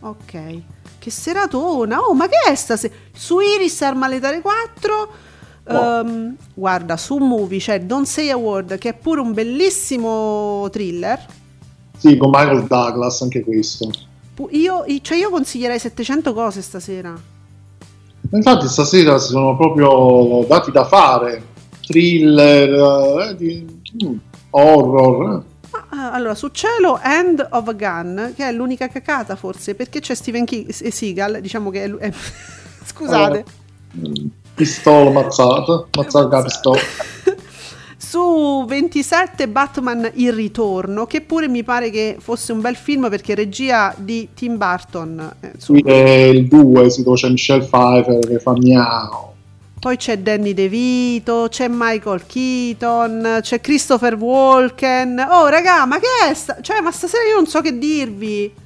Ok. 0.02 0.62
Che 1.00 1.12
seratona. 1.12 2.02
Oh, 2.02 2.14
ma 2.14 2.28
che 2.28 2.40
è 2.46 2.56
sta 2.56 2.76
se- 2.76 2.92
su 3.14 3.40
Iris 3.40 3.82
Armaletare 3.84 4.42
4 4.42 5.28
Ehm, 5.70 6.36
guarda, 6.54 6.98
su 6.98 7.18
Movie 7.18 7.60
c'è 7.60 7.82
Don't 7.82 8.06
Say 8.06 8.30
a 8.30 8.38
Word, 8.38 8.78
che 8.78 8.90
è 8.90 8.94
pure 8.94 9.22
un 9.22 9.34
bellissimo 9.34 10.68
thriller. 10.72 11.26
Sì, 11.98 12.18
con 12.18 12.30
Michael 12.30 12.66
Douglas, 12.66 13.22
anche 13.22 13.44
questo. 13.44 13.90
Io, 14.52 14.86
cioè 15.02 15.18
io 15.18 15.30
consiglierei 15.30 15.80
700 15.80 16.34
cose 16.34 16.62
stasera. 16.62 17.14
Infatti 18.32 18.68
stasera 18.68 19.18
si 19.18 19.30
sono 19.30 19.56
proprio 19.58 20.46
dati 20.48 20.72
da 20.72 20.86
fare, 20.86 21.44
thriller, 21.86 23.30
eh, 23.32 23.36
di- 23.36 23.82
mm, 24.06 24.16
horror. 24.52 25.24
eh. 25.44 25.58
Ma, 25.72 26.10
eh, 26.12 26.16
allora, 26.16 26.36
su 26.36 26.48
Cielo 26.50 27.00
End 27.04 27.46
of 27.52 27.68
a 27.68 27.74
Gun, 27.74 28.34
che 28.36 28.48
è 28.48 28.52
l'unica 28.52 28.88
cacata 28.88 29.36
forse, 29.36 29.76
perché 29.76 30.00
c'è 30.00 30.16
Steven 30.16 30.46
King 30.46 30.74
e 30.82 30.92
Seagal, 30.92 31.42
diciamo 31.42 31.70
che 31.70 31.84
è... 31.84 31.88
lu- 31.88 32.00
è- 32.00 32.12
Scusate. 32.86 33.44
Mm, 33.98 34.14
Pistola 34.60 35.10
mazzata, 35.10 35.86
mazzata 35.96 36.36
la 36.36 36.44
pistola. 36.44 36.80
Su 37.96 38.66
27 38.68 39.48
Batman 39.48 40.12
Il 40.16 40.34
Ritorno, 40.34 41.06
che 41.06 41.22
pure 41.22 41.48
mi 41.48 41.64
pare 41.64 41.90
che 41.90 42.18
fosse 42.20 42.52
un 42.52 42.60
bel 42.60 42.76
film 42.76 43.08
perché 43.10 43.36
regia 43.36 43.96
di 43.96 44.28
Tim 44.36 44.58
Burton. 44.58 45.32
eh. 45.40 45.52
Qui 45.66 45.82
è 45.86 46.24
il 46.26 46.50
2, 46.50 46.90
si 46.90 47.06
c'è 47.06 47.30
Michelle 47.30 47.64
Pfeiffer 47.64 48.20
che 48.20 48.40
fa 48.40 48.52
miau. 48.52 49.32
Poi 49.80 49.96
c'è 49.96 50.18
Danny 50.18 50.54
DeVito, 50.54 51.48
c'è 51.50 51.68
Michael 51.70 52.26
Keaton, 52.28 53.40
c'è 53.40 53.62
Christopher 53.62 54.16
Walken. 54.16 55.26
Oh, 55.30 55.48
raga, 55.48 55.86
ma 55.86 56.00
che 56.00 56.30
è? 56.30 56.34
Sta- 56.34 56.58
cioè, 56.60 56.82
ma 56.82 56.92
stasera 56.92 57.24
io 57.24 57.36
non 57.36 57.48
so 57.48 57.62
che 57.62 57.78
dirvi. 57.78 58.59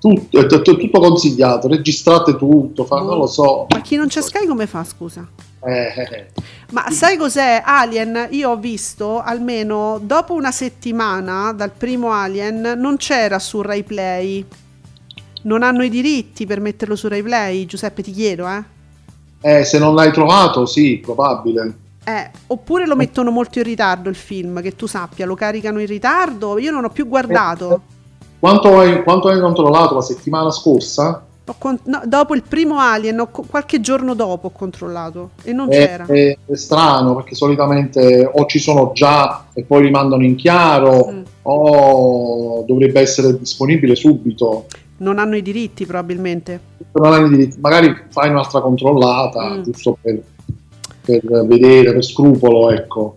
Tutto, 0.00 0.38
è 0.38 0.46
tutto, 0.46 0.98
consigliato, 0.98 1.68
registrate 1.68 2.34
tutto, 2.36 2.84
fa- 2.86 3.02
non 3.02 3.18
lo 3.18 3.26
so. 3.26 3.66
Ma 3.68 3.82
chi 3.82 3.96
non 3.96 4.06
c'è 4.06 4.22
Sky 4.22 4.46
come 4.46 4.66
fa, 4.66 4.82
scusa? 4.82 5.28
Eh, 5.62 5.92
eh, 5.94 6.08
eh. 6.10 6.26
Ma 6.72 6.90
sai 6.90 7.18
cos'è? 7.18 7.62
Alien, 7.62 8.28
io 8.30 8.50
ho 8.50 8.56
visto 8.56 9.20
almeno 9.20 10.00
dopo 10.02 10.32
una 10.32 10.52
settimana 10.52 11.52
dal 11.52 11.70
primo 11.70 12.12
Alien, 12.12 12.76
non 12.78 12.96
c'era 12.96 13.38
su 13.38 13.60
Rai 13.60 13.82
Play. 13.82 14.46
Non 15.42 15.62
hanno 15.62 15.82
i 15.82 15.90
diritti 15.90 16.46
per 16.46 16.60
metterlo 16.60 16.96
su 16.96 17.06
Rai 17.06 17.22
Play, 17.22 17.66
Giuseppe, 17.66 18.02
ti 18.02 18.12
chiedo, 18.12 18.48
eh? 18.48 18.62
Eh, 19.42 19.64
se 19.64 19.78
non 19.78 19.94
l'hai 19.94 20.12
trovato, 20.12 20.64
sì, 20.64 20.96
probabile. 20.96 21.76
Eh, 22.04 22.30
oppure 22.46 22.86
lo 22.86 22.96
mettono 22.96 23.30
molto 23.30 23.58
in 23.58 23.64
ritardo 23.64 24.08
il 24.08 24.16
film, 24.16 24.62
che 24.62 24.74
tu 24.76 24.86
sappia, 24.86 25.26
lo 25.26 25.34
caricano 25.34 25.78
in 25.78 25.86
ritardo. 25.86 26.58
Io 26.58 26.70
non 26.70 26.84
ho 26.84 26.90
più 26.90 27.06
guardato. 27.06 27.82
Quanto 28.40 28.78
hai, 28.78 29.02
quanto 29.02 29.28
hai 29.28 29.38
controllato 29.38 29.94
la 29.94 30.00
settimana 30.00 30.50
scorsa? 30.50 31.24
Con- 31.58 31.78
no, 31.84 32.00
dopo 32.06 32.34
il 32.34 32.42
primo 32.46 32.78
Alien, 32.78 33.26
co- 33.30 33.44
qualche 33.46 33.80
giorno 33.80 34.14
dopo 34.14 34.46
ho 34.46 34.50
controllato 34.50 35.30
e 35.42 35.52
non 35.52 35.66
È, 35.70 35.76
c'era. 35.76 36.06
è- 36.06 36.36
è 36.46 36.56
strano 36.56 37.14
perché 37.16 37.34
solitamente 37.34 38.30
o 38.32 38.46
ci 38.46 38.58
sono 38.60 38.92
già 38.94 39.46
e 39.52 39.64
poi 39.64 39.82
rimandano 39.82 40.24
in 40.24 40.36
chiaro 40.36 41.10
Mm. 41.10 41.22
o 41.42 42.64
dovrebbe 42.66 43.00
essere 43.00 43.36
disponibile 43.36 43.94
subito. 43.94 44.66
Non 44.98 45.18
hanno 45.18 45.36
i 45.36 45.42
diritti 45.42 45.84
probabilmente. 45.84 46.60
Non 46.92 47.12
hai 47.12 47.24
i 47.26 47.28
diritti. 47.28 47.58
Magari 47.60 47.94
fai 48.10 48.30
un'altra 48.30 48.60
controllata 48.60 49.56
Mm. 49.56 49.62
giusto 49.62 49.98
per, 50.00 50.18
per 51.04 51.20
vedere, 51.46 51.92
per 51.92 52.04
scrupolo, 52.04 52.70
ecco. 52.70 53.16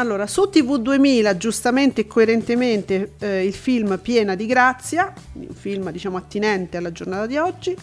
Allora, 0.00 0.26
su 0.26 0.48
TV 0.48 0.78
2000, 0.78 1.36
giustamente 1.36 2.00
e 2.00 2.06
coerentemente, 2.06 3.12
eh, 3.18 3.44
il 3.44 3.52
film 3.52 3.98
Piena 3.98 4.34
di 4.34 4.46
Grazia, 4.46 5.12
un 5.34 5.52
film 5.52 5.90
diciamo 5.90 6.16
attinente 6.16 6.78
alla 6.78 6.90
giornata 6.90 7.26
di 7.26 7.36
oggi. 7.36 7.76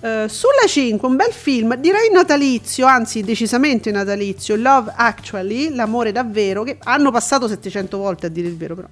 Eh, 0.00 0.26
sulla 0.28 0.66
5, 0.66 1.06
un 1.06 1.14
bel 1.14 1.30
film, 1.30 1.76
direi 1.76 2.10
natalizio, 2.10 2.86
anzi 2.86 3.22
decisamente 3.22 3.92
natalizio, 3.92 4.56
Love 4.56 4.94
Actually, 4.96 5.72
l'amore 5.72 6.10
davvero, 6.10 6.64
che 6.64 6.76
hanno 6.82 7.12
passato 7.12 7.46
700 7.46 7.98
volte 7.98 8.26
a 8.26 8.30
dire 8.30 8.48
il 8.48 8.56
vero 8.56 8.74
però. 8.74 8.88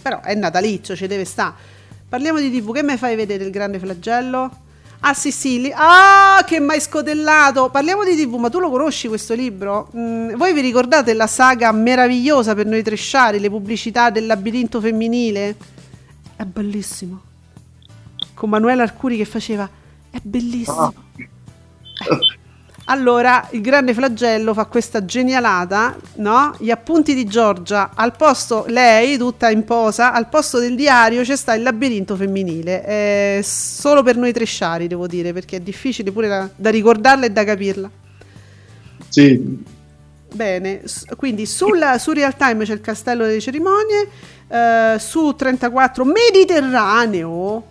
Però 0.00 0.20
è 0.20 0.34
natalizio, 0.36 0.94
ci 0.94 1.08
deve 1.08 1.24
sta. 1.24 1.56
Parliamo 2.08 2.38
di 2.38 2.52
TV, 2.52 2.72
che 2.72 2.84
mi 2.84 2.96
fai 2.96 3.16
vedere 3.16 3.42
il 3.42 3.50
grande 3.50 3.80
flagello? 3.80 4.63
Ah 5.06 5.12
sì 5.12 5.30
sì, 5.30 5.60
li- 5.60 5.72
ah 5.74 6.42
che 6.46 6.60
mai 6.60 6.80
scotellato! 6.80 7.68
Parliamo 7.68 8.04
di 8.04 8.16
TV, 8.16 8.36
ma 8.36 8.48
tu 8.48 8.58
lo 8.58 8.70
conosci 8.70 9.06
questo 9.06 9.34
libro? 9.34 9.90
Mm, 9.94 10.34
voi 10.36 10.54
vi 10.54 10.62
ricordate 10.62 11.12
la 11.12 11.26
saga 11.26 11.70
meravigliosa 11.72 12.54
per 12.54 12.64
noi 12.64 12.82
tresciari, 12.82 13.38
le 13.38 13.50
pubblicità 13.50 14.08
del 14.08 14.24
labirinto 14.24 14.80
femminile? 14.80 15.56
È 16.36 16.44
bellissimo. 16.44 17.20
Con 18.32 18.48
Manuela 18.48 18.82
Arcuri 18.82 19.18
che 19.18 19.26
faceva, 19.26 19.68
è 20.08 20.18
bellissimo. 20.22 20.94
Allora, 22.86 23.48
il 23.52 23.62
grande 23.62 23.94
flagello 23.94 24.52
fa 24.52 24.66
questa 24.66 25.04
genialata, 25.04 25.96
no? 26.16 26.54
Gli 26.58 26.70
appunti 26.70 27.14
di 27.14 27.24
Giorgia, 27.24 27.92
al 27.94 28.14
posto, 28.14 28.64
lei 28.68 29.16
tutta 29.16 29.48
in 29.48 29.64
posa, 29.64 30.12
al 30.12 30.28
posto 30.28 30.58
del 30.58 30.74
diario 30.74 31.22
c'è 31.22 31.34
sta 31.34 31.54
il 31.54 31.62
labirinto 31.62 32.14
femminile. 32.14 32.82
È 32.82 33.40
solo 33.42 34.02
per 34.02 34.16
noi 34.16 34.32
tresciari, 34.32 34.86
devo 34.86 35.06
dire, 35.06 35.32
perché 35.32 35.56
è 35.56 35.60
difficile 35.60 36.12
pure 36.12 36.28
da, 36.28 36.48
da 36.54 36.70
ricordarla 36.70 37.24
e 37.24 37.30
da 37.30 37.44
capirla. 37.44 37.90
Sì, 39.08 39.62
Bene, 40.34 40.82
quindi 41.16 41.46
sulla, 41.46 41.96
su 41.98 42.10
Real 42.10 42.36
Time 42.36 42.64
c'è 42.64 42.72
il 42.72 42.80
castello 42.80 43.24
delle 43.24 43.40
cerimonie, 43.40 44.08
eh, 44.48 44.96
su 44.98 45.32
34 45.32 46.04
Mediterraneo. 46.04 47.64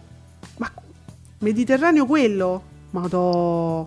Ma 0.58 0.72
Mediterraneo 1.40 2.06
quello? 2.06 2.64
Madò. 2.92 3.86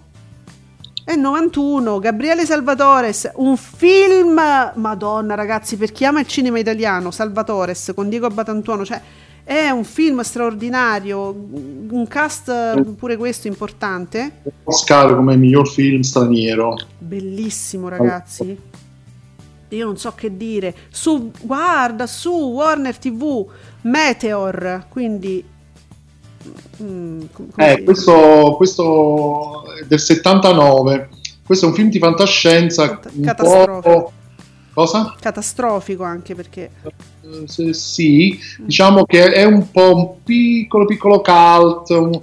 È 1.08 1.14
91, 1.14 2.00
Gabriele 2.00 2.44
Salvatores, 2.44 3.30
un 3.36 3.56
film, 3.56 4.40
madonna 4.74 5.36
ragazzi, 5.36 5.76
per 5.76 5.92
chi 5.92 6.04
ama 6.04 6.18
il 6.18 6.26
cinema 6.26 6.58
italiano, 6.58 7.12
Salvatores 7.12 7.92
con 7.94 8.08
Diego 8.08 8.26
Batantuono, 8.26 8.84
cioè 8.84 9.00
è 9.44 9.70
un 9.70 9.84
film 9.84 10.22
straordinario, 10.22 11.28
un 11.30 12.06
cast 12.08 12.82
pure 12.96 13.16
questo 13.16 13.46
importante. 13.46 14.42
Oscar 14.64 15.14
come 15.14 15.36
miglior 15.36 15.68
film 15.68 16.00
straniero. 16.00 16.76
Bellissimo, 16.98 17.88
ragazzi. 17.88 18.58
Io 19.68 19.84
non 19.84 19.96
so 19.96 20.12
che 20.16 20.36
dire. 20.36 20.74
Su, 20.88 21.30
guarda, 21.40 22.08
su 22.08 22.32
Warner 22.32 22.98
TV, 22.98 23.46
Meteor, 23.82 24.86
quindi... 24.88 25.54
mm, 26.82 27.20
Eh, 27.56 27.82
questo, 27.82 28.54
questo 28.56 29.64
è 29.80 29.84
del 29.84 30.00
79. 30.00 31.08
Questo 31.44 31.66
è 31.66 31.68
un 31.68 31.74
film 31.74 31.90
di 31.90 31.98
fantascienza 31.98 32.98
Catastrofico. 32.98 34.12
Cosa? 34.74 35.14
Catastrofico 35.18 36.02
anche 36.02 36.34
perché... 36.34 36.70
Eh, 37.22 37.72
sì, 37.72 38.38
diciamo 38.58 39.04
che 39.04 39.32
è 39.32 39.44
un 39.44 39.70
po' 39.70 39.96
un 39.96 40.22
piccolo 40.22 40.84
piccolo 40.84 41.22
cult, 41.22 41.88
un, 41.90 42.20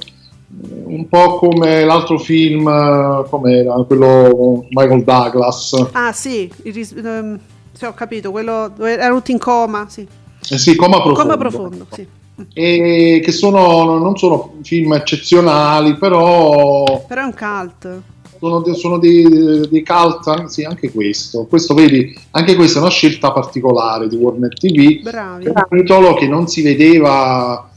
un 0.85 1.07
po' 1.07 1.37
come 1.39 1.83
l'altro 1.83 2.19
film, 2.19 2.67
eh, 2.67 3.25
com'era, 3.27 3.73
quello 3.83 4.65
Michael 4.69 5.03
Douglas. 5.03 5.87
Ah 5.93 6.11
sì, 6.11 6.51
ris- 6.63 6.93
ehm, 6.95 7.39
sì, 7.71 7.85
ho 7.85 7.93
capito, 7.93 8.29
quello 8.29 8.71
dove 8.75 8.93
erano 8.93 9.15
tutti 9.15 9.31
in 9.31 9.39
coma, 9.39 9.87
sì. 9.89 10.07
Eh 10.49 10.57
sì, 10.57 10.75
Coma 10.75 11.01
Profondo. 11.01 11.21
Coma 11.21 11.37
profondo, 11.37 11.87
sì. 11.91 12.07
E 12.53 13.21
che 13.23 13.31
sono, 13.31 13.97
non 13.99 14.17
sono 14.17 14.55
film 14.63 14.93
eccezionali, 14.93 15.95
però 15.97 17.05
Però 17.07 17.21
è 17.21 17.25
un 17.25 17.33
cult. 17.35 18.01
sono, 18.39 18.73
sono 18.73 18.97
dei, 18.97 19.67
dei 19.69 19.83
cult, 19.85 20.45
sì, 20.45 20.63
anche 20.63 20.91
questo. 20.91 21.45
Questo, 21.45 21.73
vedi, 21.75 22.13
anche 22.31 22.55
questa 22.55 22.79
è 22.79 22.81
una 22.81 22.89
scelta 22.91 23.31
particolare 23.31 24.07
di 24.07 24.15
Warner 24.15 24.53
TV. 24.53 25.01
Bravi. 25.01 25.47
un 25.47 25.53
titolo 25.69 26.15
che 26.15 26.27
non 26.27 26.47
si 26.47 26.61
vedeva 26.63 27.69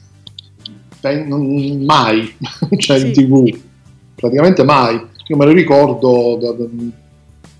ben- 1.00 1.84
mai, 1.84 2.34
cioè 2.78 2.98
in 2.98 3.14
Sì. 3.14 3.26
tv, 3.26 3.58
praticamente 4.14 4.64
mai. 4.64 5.00
Io 5.28 5.36
me 5.36 5.44
lo 5.44 5.52
ricordo 5.52 6.38
da, 6.40 6.52
da- 6.52 6.70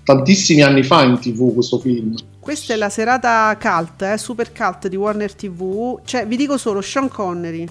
tantissimi 0.03 0.61
anni 0.61 0.83
fa 0.83 1.03
in 1.03 1.19
tv 1.19 1.53
questo 1.53 1.77
film. 1.79 2.15
Questa 2.47 2.71
è 2.71 2.77
la 2.77 2.87
serata 2.87 3.57
cult, 3.59 4.03
eh, 4.03 4.17
super 4.17 4.53
cult 4.53 4.87
di 4.87 4.95
Warner 4.95 5.35
TV. 5.35 5.99
Cioè, 6.05 6.25
vi 6.25 6.37
dico 6.37 6.57
solo 6.57 6.79
Sean 6.79 7.09
Connery. 7.09 7.67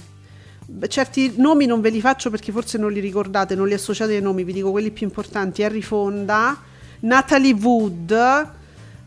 Certi 0.87 1.33
nomi 1.39 1.65
non 1.65 1.81
ve 1.81 1.89
li 1.89 1.99
faccio 1.99 2.29
perché 2.29 2.53
forse 2.53 2.77
non 2.77 2.93
li 2.93 3.01
ricordate, 3.01 3.55
non 3.55 3.69
li 3.69 3.73
associate 3.73 4.17
ai 4.17 4.21
nomi, 4.21 4.45
vi 4.45 4.53
dico 4.53 4.71
quelli 4.71 4.91
più 4.91 5.07
importanti. 5.07 5.63
Harry 5.63 5.81
Fonda, 5.81 6.61
Natalie 7.01 7.55
Wood, 7.55 8.51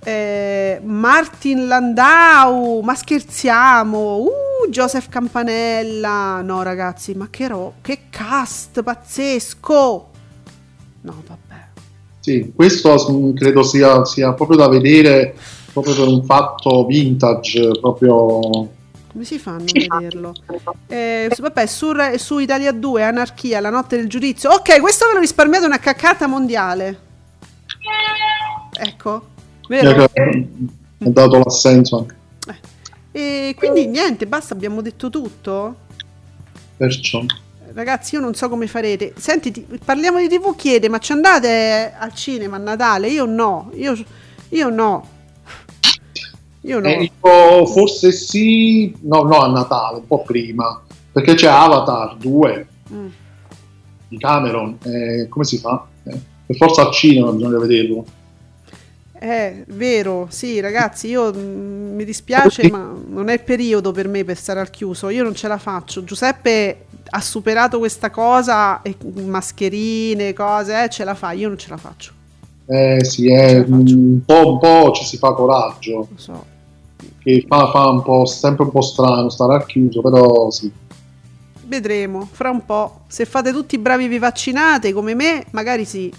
eh, 0.04 0.82
Martin 0.84 1.68
Landau, 1.68 2.80
ma 2.80 2.96
scherziamo, 2.96 4.22
uh, 4.22 4.70
Joseph 4.72 5.08
Campanella. 5.08 6.42
No 6.42 6.64
ragazzi, 6.64 7.14
ma 7.14 7.28
che, 7.30 7.48
ro- 7.48 7.76
che 7.82 8.06
cast 8.10 8.82
pazzesco! 8.82 10.10
No, 11.02 11.24
vabbè. 11.28 11.68
Sì, 12.22 12.54
questo 12.56 13.34
credo 13.36 13.62
sia, 13.62 14.04
sia 14.04 14.34
proprio 14.34 14.58
da 14.58 14.68
vedere 14.68 15.36
proprio 15.82 15.96
per 15.96 16.08
un 16.14 16.24
fatto 16.26 16.86
vintage, 16.86 17.72
proprio 17.80 18.40
Come 19.12 19.24
si 19.24 19.40
fanno 19.40 19.64
a 19.66 19.98
vederlo? 19.98 20.34
Eh, 20.88 21.30
su- 21.34 21.42
vabbè, 21.42 21.66
su, 21.66 21.92
su 22.18 22.40
Italia 22.40 22.72
2, 22.72 23.04
Anarchia, 23.04 23.60
La 23.60 23.70
notte 23.70 23.98
del 23.98 24.08
giudizio. 24.08 24.52
Ok, 24.52 24.80
questo 24.80 25.08
ve 25.08 25.14
l'ho 25.14 25.20
risparmiato 25.20 25.66
una 25.66 25.80
caccata 25.80 26.28
mondiale. 26.28 27.08
Ecco, 28.82 29.28
mi 29.68 29.78
ha 29.80 29.82
vero? 29.84 30.04
ha 30.04 30.10
dato 31.10 31.38
l'assenso 31.40 31.98
anche. 31.98 32.16
E 33.12 33.56
quindi 33.58 33.88
niente, 33.88 34.28
basta, 34.28 34.54
abbiamo 34.54 34.82
detto 34.82 35.10
tutto. 35.10 35.76
Perciò. 36.78 37.24
Ragazzi, 37.74 38.16
io 38.16 38.22
non 38.22 38.34
so 38.36 38.48
come 38.50 38.68
farete. 38.68 39.14
Senti, 39.18 39.52
ti- 39.52 39.66
parliamo 39.84 40.20
di 40.20 40.28
TV, 40.28 40.56
chiede, 40.56 40.90
ma 40.90 41.00
ci 41.00 41.12
andate 41.12 41.94
al 41.98 42.14
cinema 42.14 42.56
a 42.56 42.60
Natale? 42.60 43.10
Io 43.10 43.26
no, 43.26 43.72
io, 43.74 43.96
io 44.50 44.70
no. 44.70 45.18
Io 46.62 46.80
no. 46.80 46.88
Eh, 46.88 47.12
io 47.24 47.66
forse 47.66 48.12
sì, 48.12 48.94
no, 49.02 49.22
no, 49.24 49.40
a 49.40 49.48
Natale, 49.52 49.98
un 49.98 50.08
po' 50.08 50.24
prima, 50.24 50.82
perché 51.12 51.34
c'è 51.36 51.48
Avatar 51.48 52.16
2 52.18 52.68
Mm. 52.92 53.08
di 54.08 54.18
Cameron, 54.18 54.78
eh, 54.84 55.28
come 55.30 55.46
si 55.46 55.58
fa? 55.60 55.86
Eh, 56.04 56.20
per 56.48 56.56
forza 56.56 56.88
al 56.88 56.92
cinema 56.92 57.32
bisogna 57.32 57.60
vederlo. 57.60 58.04
Eh, 59.22 59.66
vero, 59.68 60.28
sì, 60.30 60.60
ragazzi, 60.60 61.08
io 61.10 61.32
mm, 61.32 61.94
mi 61.96 62.04
dispiace, 62.06 62.70
ma 62.72 62.92
non 63.08 63.28
è 63.30 63.34
il 63.34 63.42
periodo 63.44 63.92
per 63.92 64.08
me 64.08 64.24
per 64.24 64.38
stare 64.38 64.60
al 64.62 64.70
chiuso. 64.72 65.10
Io 65.10 65.24
non 65.24 65.36
ce 65.36 65.48
la 65.48 65.58
faccio. 65.60 66.04
Giuseppe 66.04 66.86
ha 67.10 67.20
superato 67.22 67.78
questa 67.80 68.10
cosa, 68.10 68.82
e 68.82 68.96
mascherine, 69.26 70.34
cose, 70.34 70.86
eh, 70.86 70.90
ce 70.90 71.04
la 71.04 71.16
fa. 71.16 71.34
Io 71.34 71.48
non 71.50 71.58
ce 71.58 71.70
la 71.70 71.78
faccio. 71.78 72.14
Eh 72.66 73.04
sì, 73.04 73.24
Ce 73.28 73.58
eh, 73.58 73.66
faccio. 73.66 73.74
un, 73.96 74.22
po', 74.26 74.54
un 74.54 74.60
po' 74.60 74.92
ci 74.94 75.04
si 75.04 75.18
fa 75.18 75.34
coraggio, 75.34 76.08
Lo 76.12 76.18
so. 76.18 76.46
Che 77.36 77.46
fa, 77.48 77.70
fa 77.72 77.88
un 77.90 78.02
po', 78.02 78.26
sempre 78.26 78.66
un 78.66 78.72
po' 78.72 78.82
strano 78.82 79.30
stare 79.30 79.56
al 79.56 79.66
chiuso, 79.66 80.02
però 80.02 80.50
sì. 80.50 80.72
Vedremo 81.66 82.28
fra 82.32 82.50
un 82.50 82.66
po'. 82.66 83.02
Se 83.08 83.26
fate 83.26 83.52
tutti 83.52 83.78
bravi 83.78 84.06
e 84.06 84.08
vi 84.08 84.18
vaccinate 84.20 84.92
come 84.94 85.14
me, 85.14 85.46
magari 85.52 85.86
sì. 85.86 86.12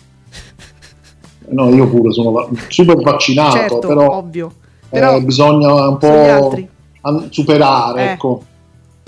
No, 1.48 1.68
io 1.74 1.88
pure 1.88 2.12
sono 2.12 2.48
super 2.68 2.96
vaccinato, 3.02 3.56
certo, 3.56 3.78
però, 3.78 4.16
ovvio. 4.18 4.52
eh, 4.84 4.86
Però 4.90 5.20
bisogna 5.20 5.88
un 5.88 5.98
po' 5.98 6.56
superare, 7.30 8.00
Eh. 8.02 8.10
ecco. 8.12 8.42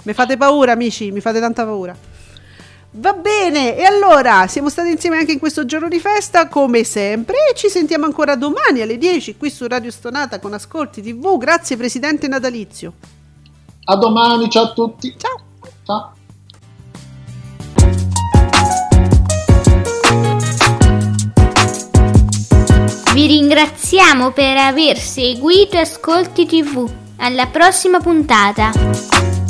Mi 0.05 0.13
fate 0.13 0.37
paura, 0.37 0.73
amici, 0.73 1.13
mi 1.13 1.21
fate 1.21 1.39
tanta 1.39 1.65
paura. 1.65 1.95
Va 2.95 3.15
bene, 3.15 3.75
e 3.75 3.85
allora 3.85 4.47
siamo 4.49 4.69
stati 4.69 4.91
insieme 4.91 5.17
anche 5.17 5.33
in 5.33 5.39
questo 5.39 5.65
giorno 5.65 5.89
di 5.89 5.99
festa, 5.99 6.49
come 6.49 6.85
sempre, 6.85 7.37
e 7.51 7.55
ci 7.55 7.71
sentiamo 7.71 8.05
ancora 8.05 8.37
domani 8.37 8.83
alle 8.83 8.99
10 8.99 9.39
qui 9.39 9.49
su 9.49 9.67
Radio 9.67 9.91
Stonata 9.91 10.39
con 10.39 10.53
Ascolti 10.53 11.01
TV. 11.01 11.39
Grazie 11.39 11.79
Presidente 11.79 12.29
Natalizio. 12.29 12.93
A 13.85 13.97
domani, 13.97 14.51
ciao 14.51 14.65
a 14.65 14.73
tutti. 14.75 15.17
Ciao. 15.17 15.41
Ciao. 15.85 16.13
Vi 23.15 23.27
ringraziamo 23.27 24.33
per 24.33 24.59
aver 24.59 24.99
seguito 24.99 25.79
Ascolti 25.79 26.45
TV. 26.45 26.91
Alla 27.17 27.47
prossima 27.47 28.01
puntata. 28.01 29.42